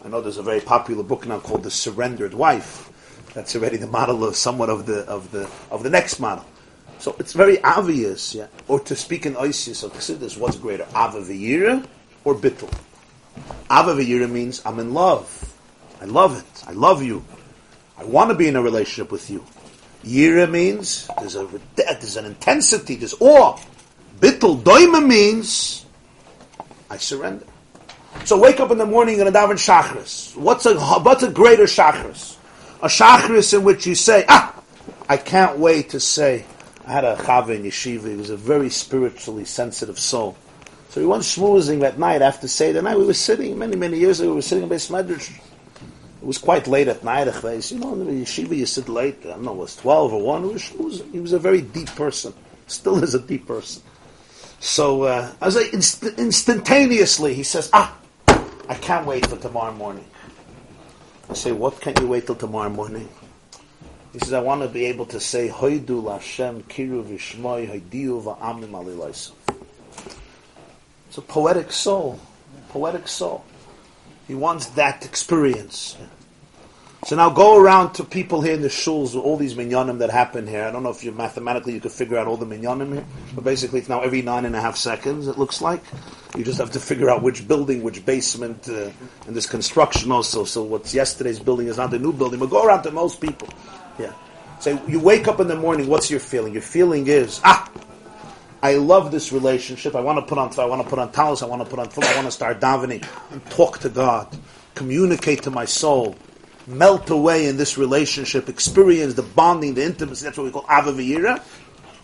I 0.09 0.11
know 0.11 0.23
there's 0.23 0.39
a 0.39 0.43
very 0.43 0.63
popular 0.63 1.03
book 1.03 1.27
now 1.27 1.39
called 1.39 1.65
The 1.65 1.71
Surrendered 1.71 2.33
Wife. 2.33 2.91
That's 3.35 3.55
already 3.55 3.77
the 3.77 3.87
model 3.87 4.25
of 4.25 4.37
somewhat 4.37 4.71
of 4.71 4.87
the 4.87 5.01
of 5.01 5.31
the 5.33 5.51
of 5.71 5.83
the 5.83 5.91
next 5.91 6.19
model. 6.19 6.47
So 6.99 7.15
it's 7.19 7.35
very 7.35 7.63
obvious, 7.63 8.35
yeah. 8.35 8.47
Or 8.69 8.81
to 8.81 8.97
speak 8.97 9.27
in 9.27 9.37
Isis 9.37 9.83
of 9.83 9.93
Chassidus, 9.93 10.39
what's 10.39 10.57
greater, 10.57 10.85
Ava 10.97 11.21
V'yira 11.21 11.87
or 12.25 12.35
Bittul? 12.35 12.73
Ava 13.71 13.93
V'yira 13.95 14.31
means 14.31 14.63
I'm 14.65 14.79
in 14.79 14.95
love. 14.95 15.29
I 16.01 16.07
love 16.07 16.39
it. 16.39 16.65
I 16.67 16.73
love 16.73 17.03
you. 17.03 17.23
I 17.99 18.05
want 18.05 18.31
to 18.31 18.35
be 18.35 18.49
in 18.49 18.57
a 18.57 18.63
relationship 18.63 19.13
with 19.13 19.29
you. 19.29 19.45
Yira 20.05 20.51
means 20.51 21.07
there's 21.19 21.37
a 21.37 21.47
there's 21.77 22.17
an 22.17 22.25
intensity, 22.25 22.95
there's 22.95 23.13
awe. 23.21 23.59
Bittul 24.21 24.63
Doima 24.63 25.07
means 25.07 25.85
I 26.89 26.97
surrender. 26.97 27.45
So 28.25 28.39
wake 28.39 28.61
up 28.61 28.71
in 28.71 28.79
the 28.79 28.87
morning 28.87 29.21
and 29.21 29.29
a 29.29 29.33
daven 29.33 29.53
shachris. 29.53 30.37
What's 30.37 30.67
a 30.67 30.79
what's 30.79 31.23
a 31.23 31.31
greater 31.31 31.65
shachris? 31.65 32.37
A 32.83 32.87
shachris 32.89 33.55
in 33.55 33.65
which 33.65 33.87
you 33.87 33.95
say, 33.95 34.25
ah, 34.29 34.55
I 35.09 35.17
can't 35.17 35.59
wait 35.59 35.91
to 35.91 36.01
say. 36.01 36.45
I 36.87 36.93
had 36.93 37.05
a 37.05 37.17
chava 37.17 37.55
in 37.55 37.65
yeshiva. 37.65 38.09
He 38.09 38.17
was 38.17 38.31
a 38.31 38.37
very 38.37 38.71
spiritually 38.71 39.45
sensitive 39.45 39.99
soul. 39.99 40.37
So 40.91 41.01
we 41.03 41.07
went 41.07 41.23
schmoozing 41.23 41.81
that 41.81 41.99
night 41.99 42.23
after 42.23 42.49
Seder 42.49 42.81
night. 42.81 42.99
We 42.99 43.05
were 43.05 43.15
sitting 43.15 43.59
many 43.59 43.77
many 43.77 43.99
years 43.99 44.21
ago. 44.21 44.31
We 44.31 44.37
were 44.37 44.43
sitting 44.43 44.65
in 44.65 44.71
Beis 44.71 44.91
Medrash, 44.91 45.31
It 45.31 46.27
was 46.27 46.39
quite 46.39 46.67
late 46.67 46.89
at 46.89 47.05
night. 47.05 47.27
You 47.71 47.79
know, 47.79 47.93
in 47.93 48.07
the 48.07 48.25
yeshiva 48.25 48.57
you 48.57 48.67
sit 48.67 48.89
late. 48.89 49.19
I 49.25 49.31
don't 49.31 49.43
know, 49.43 49.53
it 49.53 49.57
was 49.57 49.77
12 49.77 50.15
or 50.15 50.23
1. 50.23 50.45
It 50.45 50.53
was, 50.79 51.01
it 51.01 51.07
he 51.13 51.21
was 51.21 51.33
a 51.33 51.39
very 51.39 51.61
deep 51.61 51.89
person. 51.89 52.33
Still 52.67 53.03
is 53.03 53.15
a 53.15 53.21
deep 53.21 53.47
person. 53.47 53.83
So, 54.61 55.03
uh, 55.03 55.33
I 55.41 55.47
inst- 55.73 56.03
instantaneously, 56.03 57.35
he 57.35 57.43
says, 57.43 57.71
ah, 57.73 57.97
I 58.69 58.75
can't 58.75 59.07
wait 59.07 59.27
for 59.27 59.37
tomorrow 59.37 59.73
morning. 59.73 60.05
I 61.31 61.35
say, 61.35 61.53
what 61.53 61.81
can't 61.81 61.99
you 62.01 62.09
wait 62.09 62.27
till 62.27 62.35
tomorrow 62.35 62.71
morning? 62.71 63.09
He 64.13 64.19
says, 64.19 64.33
I 64.33 64.41
want 64.41 64.63
to 64.63 64.69
be 64.69 64.87
able 64.87 65.07
to 65.07 65.21
say, 65.21 65.49
Hoidu 65.49 66.03
Lashem 66.03 66.63
Kiru 66.65 67.05
Vishmoy 67.05 67.69
Hoidiu 67.71 68.23
Va'amim. 68.23 69.33
It's 71.09 71.19
a 71.19 71.23
poetic 71.23 71.71
soul. 71.71 72.19
Poetic 72.71 73.07
soul. 73.07 73.45
He 74.27 74.35
wants 74.35 74.67
that 74.71 75.05
experience. 75.05 75.97
So 77.05 77.15
now 77.15 77.31
go 77.31 77.57
around 77.57 77.93
to 77.95 78.05
people 78.05 78.43
here 78.43 78.55
in 78.55 78.61
the 78.61 78.69
shuls, 78.69 79.15
all 79.15 79.37
these 79.37 79.55
minyanim 79.55 79.99
that 79.99 80.11
happen 80.11 80.49
here. 80.49 80.65
I 80.65 80.73
don't 80.73 80.83
know 80.83 80.91
if 80.91 81.05
you 81.05 81.13
mathematically 81.13 81.73
you 81.73 81.81
could 81.81 81.93
figure 81.93 82.19
out 82.19 82.27
all 82.27 82.37
the 82.37 82.45
minyanim 82.45 82.93
here, 82.93 83.05
but 83.35 83.45
basically 83.45 83.79
it's 83.79 83.89
now 83.89 84.01
every 84.01 84.21
nine 84.21 84.45
and 84.45 84.57
a 84.57 84.61
half 84.61 84.77
seconds. 84.77 85.29
It 85.29 85.39
looks 85.39 85.63
like 85.63 85.81
you 86.37 86.43
just 86.45 86.59
have 86.59 86.73
to 86.73 86.81
figure 86.81 87.09
out 87.09 87.23
which 87.23 87.47
building, 87.47 87.85
which 87.85 88.05
basement, 88.05 88.69
uh, 88.69 88.91
and 89.27 89.37
this 89.37 89.47
construction 89.47 90.11
also. 90.11 90.45
So 90.45 90.65
what's 90.65 90.93
yesterday's 90.93 91.39
building 91.39 91.69
is 91.69 91.77
not 91.77 91.93
the 91.93 92.01
new 92.01 92.13
building. 92.13 92.41
But 92.41 92.51
go 92.51 92.65
around 92.65 92.83
to 92.83 92.91
most 92.91 93.21
people. 93.21 93.49
Yeah. 93.99 94.13
So 94.59 94.83
you 94.89 94.99
wake 94.99 95.29
up 95.29 95.39
in 95.39 95.47
the 95.47 95.57
morning. 95.57 95.87
What's 95.87 96.11
your 96.11 96.21
feeling? 96.21 96.53
Your 96.53 96.63
feeling 96.63 97.07
is 97.07 97.41
ah. 97.45 97.71
I 98.61 98.75
love 98.75 99.13
this 99.13 99.33
relationship. 99.33 99.95
I 99.95 100.01
want 100.01 100.19
to 100.19 100.27
put 100.27 100.37
on. 100.37 100.51
I 100.59 100.65
want 100.65 100.83
to 100.83 100.89
put 100.89 100.99
on 100.99 101.13
talis. 101.13 101.43
I 101.43 101.47
want 101.47 101.63
to 101.63 101.69
put 101.69 101.79
on. 101.79 101.89
Food, 101.91 102.05
I 102.05 102.17
want 102.17 102.27
to 102.27 102.33
start 102.33 102.61
davening 102.61 103.07
and 103.31 103.45
talk 103.51 103.79
to 103.79 103.89
God, 103.89 104.37
communicate 104.75 105.45
to 105.45 105.53
my 105.53 105.65
soul 105.65 106.17
melt 106.69 107.11
away 107.11 107.47
in 107.47 107.57
this 107.57 107.79
relationship, 107.79 108.49
experience 108.49 109.15
the 109.15 109.23
bonding, 109.23 109.75
the 109.75 109.85
intimacy. 109.85 110.25
That's 110.25 110.37
what 110.37 110.45
we 110.45 110.51
call 110.51 110.65
avavira. 110.65 111.43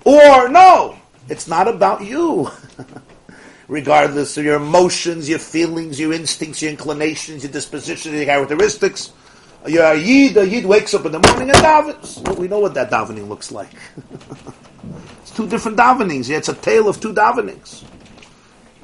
Or 0.05 0.49
no, 0.49 0.97
it's 1.29 1.47
not 1.47 1.69
about 1.69 2.05
you. 2.05 2.51
Regardless 3.69 4.37
of 4.37 4.45
your 4.45 4.57
emotions, 4.57 5.29
your 5.29 5.39
feelings, 5.39 5.99
your 5.99 6.13
instincts, 6.13 6.61
your 6.61 6.71
inclinations, 6.71 7.43
your 7.43 7.53
dispositions, 7.53 8.15
your 8.15 8.25
characteristics. 8.25 9.13
You're 9.67 9.95
yid, 9.95 10.37
a 10.37 10.47
yid 10.47 10.67
wakes 10.67 10.93
up 10.93 11.07
in 11.07 11.13
the 11.13 11.21
morning 11.21 11.49
and 11.49 11.59
davens. 11.59 12.37
We 12.37 12.49
know 12.49 12.59
what 12.59 12.75
that 12.75 12.91
davening 12.91 13.29
looks 13.29 13.51
like. 13.51 13.71
it's 15.23 15.31
two 15.31 15.49
different 15.49 15.79
davenings. 15.79 16.29
It's 16.29 16.51
a 16.51 16.55
tale 16.55 16.89
of 16.89 17.01
two 17.01 17.15
davenings. 17.15 17.85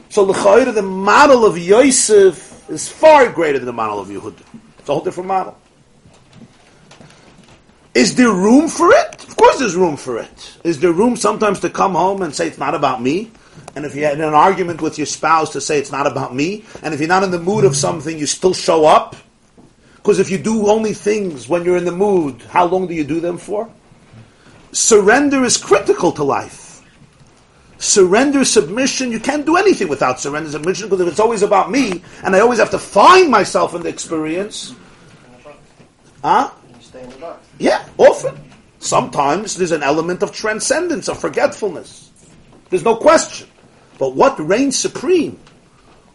So 0.09 0.24
the 0.24 0.73
the 0.73 0.82
model 0.82 1.44
of 1.44 1.59
Yosef 1.59 2.69
is 2.70 2.89
far 2.89 3.31
greater 3.31 3.59
than 3.59 3.66
the 3.66 3.73
model 3.73 4.01
of 4.01 4.09
Yehuda. 4.09 4.43
It's 4.78 4.89
a 4.89 4.93
whole 4.93 5.05
different 5.05 5.28
model. 5.28 5.57
Is 7.95 8.15
there 8.15 8.31
room 8.31 8.69
for 8.69 8.93
it? 8.93 9.25
Of 9.25 9.37
course 9.37 9.59
there's 9.59 9.75
room 9.75 9.97
for 9.97 10.19
it. 10.19 10.59
Is 10.62 10.79
there 10.79 10.93
room 10.93 11.17
sometimes 11.17 11.61
to 11.61 11.71
come 11.71 11.93
home 11.95 12.23
and 12.23 12.35
say 12.35 12.47
it's 12.47 12.59
not 12.59 12.75
about 12.75 13.03
me? 13.03 13.33
And 13.75 13.85
if 13.85 13.95
you 13.95 14.05
had 14.05 14.21
an 14.21 14.35
argument 14.35 14.81
with 14.81 14.99
your 14.99 15.07
spouse 15.07 15.53
to 15.53 15.61
say 15.61 15.79
it's 15.79 15.93
not 15.93 16.07
about 16.07 16.35
me, 16.35 16.65
and 16.83 16.95
if 16.95 17.01
you're 17.01 17.09
not 17.09 17.23
in 17.23 17.31
the 17.31 17.39
mood 17.39 17.65
of 17.65 17.77
something, 17.77 18.19
you 18.19 18.27
still 18.27 18.55
show 18.55 18.85
up? 18.85 19.17
Because 19.97 20.19
if 20.19 20.31
you 20.31 20.39
do 20.39 20.69
only 20.69 20.95
things 20.95 21.49
when 21.49 21.65
you're 21.65 21.77
in 21.77 21.85
the 21.85 21.93
mood, 21.93 22.41
how 22.43 22.65
long 22.65 22.87
do 22.87 22.95
you 22.95 23.05
do 23.05 23.21
them 23.21 23.39
for? 23.39 23.69
Surrender 24.73 25.45
is 25.45 25.57
critical 25.57 26.12
to 26.12 26.25
life. 26.25 26.83
Surrender, 27.79 28.45
submission, 28.45 29.11
you 29.11 29.19
can't 29.19 29.47
do 29.47 29.57
anything 29.57 29.89
without 29.89 30.21
surrender, 30.21 30.51
submission, 30.51 30.89
because 30.89 31.01
if 31.01 31.09
it's 31.09 31.21
always 31.21 31.43
about 31.43 31.71
me, 31.71 32.03
and 32.23 32.37
I 32.37 32.41
always 32.41 32.59
have 32.59 32.71
to 32.71 32.79
find 32.79 33.31
myself 33.31 33.75
in 33.75 33.83
the 33.83 33.89
experience, 33.89 34.75
huh? 36.23 36.51
Yeah, 37.59 37.87
often. 37.99 38.39
Sometimes 38.79 39.57
there's 39.57 39.73
an 39.73 39.83
element 39.83 40.23
of 40.23 40.33
transcendence, 40.33 41.09
of 41.09 41.19
forgetfulness. 41.21 42.11
There's 42.71 42.85
no 42.85 42.97
question. 42.97 43.49
But 43.99 44.15
what 44.15 44.39
reigns 44.41 44.79
supreme? 44.79 45.39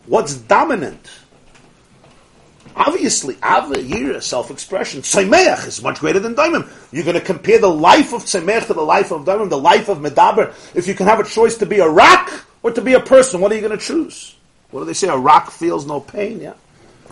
What's 0.08 0.36
dominant? 0.36 1.10
Obviously, 2.76 3.38
Ava, 3.44 4.20
self-expression. 4.20 5.02
Tzemeach 5.02 5.66
is 5.68 5.82
much 5.82 6.00
greater 6.00 6.20
than 6.20 6.36
Daimim. 6.36 6.70
You're 6.92 7.06
going 7.06 7.16
to 7.16 7.22
compare 7.22 7.60
the 7.60 7.70
life 7.70 8.12
of 8.12 8.24
Tzemeach 8.24 8.68
to 8.68 8.74
the 8.74 8.82
life 8.82 9.12
of 9.12 9.24
Daimim, 9.24 9.50
the 9.50 9.58
life 9.58 9.88
of 9.88 10.00
Medaber. 10.00 10.54
If 10.76 10.88
you 10.88 10.94
can 10.94 11.06
have 11.06 11.20
a 11.20 11.24
choice 11.24 11.58
to 11.58 11.66
be 11.66 11.80
a 11.80 11.88
rock 11.88 12.32
or 12.64 12.72
to 12.72 12.82
be 12.82 12.94
a 12.94 13.00
person, 13.00 13.40
what 13.40 13.52
are 13.52 13.56
you 13.56 13.62
going 13.62 13.78
to 13.78 13.84
choose? 13.84 14.36
What 14.72 14.82
do 14.82 14.86
they 14.88 14.94
say? 14.94 15.08
A 15.08 15.16
rock 15.16 15.52
feels 15.52 15.86
no 15.86 16.02
pain, 16.02 16.42
yeah? 16.42 16.54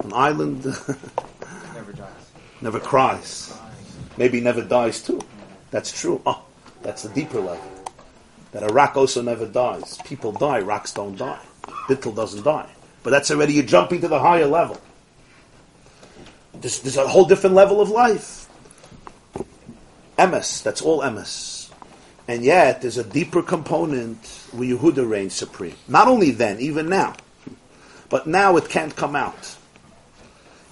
An 0.03 0.11
island. 0.14 0.65
never 2.64 2.80
cries. 2.80 3.53
Maybe 4.18 4.40
never 4.40 4.61
dies 4.61 5.02
too. 5.02 5.22
That's 5.69 5.91
true. 5.91 6.22
Oh, 6.26 6.44
that's 6.81 7.03
the 7.03 7.10
deeper 7.10 7.40
level. 7.40 7.69
That 8.53 8.64
a 8.64 8.73
rock 8.73 8.95
also 8.95 9.22
never 9.22 9.45
dies. 9.45 9.98
People 10.06 10.31
die, 10.31 10.60
rocks 10.60 10.94
don't 10.94 11.18
die. 11.18 11.41
Bittel 11.88 12.15
doesn't 12.15 12.44
die. 12.44 12.69
But 13.02 13.10
that's 13.10 13.31
already 13.31 13.53
you're 13.53 13.64
jumping 13.64 14.02
to 14.02 14.07
the 14.07 14.19
higher 14.19 14.45
level. 14.45 14.80
There's, 16.53 16.80
there's 16.80 16.98
a 16.98 17.07
whole 17.07 17.26
different 17.26 17.56
level 17.56 17.81
of 17.81 17.90
life. 17.90 18.48
Emes, 20.18 20.64
that's 20.64 20.81
all 20.81 21.02
Emes. 21.02 21.72
And 22.27 22.45
yet, 22.45 22.81
there's 22.81 22.98
a 22.98 23.03
deeper 23.03 23.41
component 23.41 24.26
where 24.53 24.69
Yehuda 24.69 25.10
reigns 25.10 25.34
supreme. 25.34 25.76
Not 25.90 26.07
only 26.07 26.31
then, 26.31 26.60
even 26.61 26.88
now. 26.88 27.15
But 28.07 28.27
now 28.27 28.56
it 28.56 28.69
can't 28.69 28.95
come 28.95 29.15
out. 29.15 29.57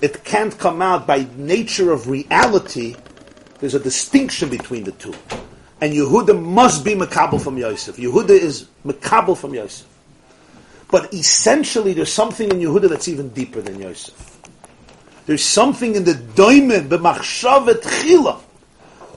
It 0.01 0.23
can't 0.23 0.57
come 0.57 0.81
out 0.81 1.05
by 1.05 1.27
nature 1.37 1.91
of 1.91 2.07
reality 2.07 2.95
there's 3.61 3.75
a 3.75 3.79
distinction 3.79 4.49
between 4.49 4.83
the 4.83 4.91
two. 4.93 5.13
And 5.79 5.93
Yehuda 5.93 6.39
must 6.41 6.83
be 6.83 6.95
Mekabel 6.95 7.41
from 7.41 7.57
Yosef. 7.57 7.95
Yehuda 7.95 8.31
is 8.31 8.67
Mekabel 8.83 9.37
from 9.37 9.53
Yosef. 9.53 9.87
But 10.89 11.13
essentially, 11.13 11.93
there's 11.93 12.11
something 12.11 12.49
in 12.49 12.57
Yehuda 12.57 12.89
that's 12.89 13.07
even 13.07 13.29
deeper 13.29 13.61
than 13.61 13.79
Yosef. 13.79 14.39
There's 15.27 15.43
something 15.43 15.95
in 15.95 16.03
the 16.03 16.13
Doimen, 16.13 16.89
the 16.89 16.97
Machshavah 16.97 17.81
Techilah. 17.81 18.41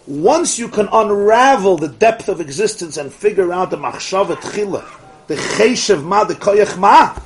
Once 0.06 0.58
you 0.58 0.68
can 0.68 0.88
unravel 0.92 1.78
the 1.78 1.88
depth 1.88 2.28
of 2.28 2.38
existence 2.38 2.98
and 2.98 3.10
figure 3.10 3.50
out 3.50 3.70
the 3.70 3.78
Machshavah 3.78 4.36
Techilah, 4.36 4.84
the 5.26 5.36
Cheshev 5.36 6.04
Ma, 6.04 6.24
the 6.24 6.34
Koyach 6.34 6.78
Ma, 6.78 7.18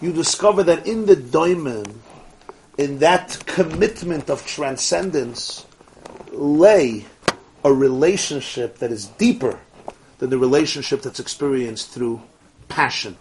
you 0.00 0.10
discover 0.10 0.62
that 0.62 0.86
in 0.86 1.04
the 1.04 1.16
Doimen, 1.16 1.86
in 2.78 2.98
that 3.00 3.42
commitment 3.46 4.30
of 4.30 4.46
transcendence, 4.46 5.66
lay 6.32 7.04
a 7.64 7.72
relationship 7.72 8.78
that 8.78 8.90
is 8.90 9.06
deeper 9.06 9.58
than 10.18 10.30
the 10.30 10.38
relationship 10.38 11.02
that's 11.02 11.20
experienced 11.20 11.90
through 11.90 12.20
passion, 12.68 13.16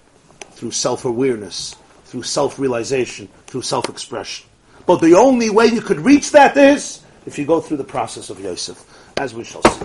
through 0.52 0.72
self 0.72 1.06
awareness, 1.06 1.76
through 2.06 2.24
self 2.24 2.60
realization, 2.60 3.28
through 3.48 3.62
self 3.62 3.90
expression. 3.90 4.48
But 4.86 5.02
the 5.02 5.16
only 5.16 5.50
way 5.50 5.68
you 5.68 5.82
could 5.82 6.00
reach 6.00 6.32
that 6.32 6.58
is 6.58 7.02
if 7.26 7.38
you 7.38 7.46
go 7.46 7.62
through 7.62 7.78
the 7.78 7.84
process 7.84 8.30
of 8.30 8.40
Yosef, 8.40 8.84
as 9.20 9.34
we 9.34 9.44
shall 9.44 9.62
see. 9.64 9.82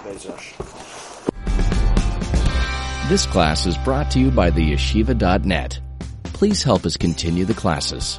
This 3.09 3.27
class 3.27 3.67
is 3.67 3.77
brought 3.79 4.11
to 4.13 4.19
you 4.19 4.31
by 4.31 4.51
the 4.51 4.73
yeshiva.net. 4.73 5.79
Please 6.25 6.63
help 6.63 6.85
us 6.85 6.97
continue 6.97 7.45
the 7.45 7.55
classes. 7.55 8.19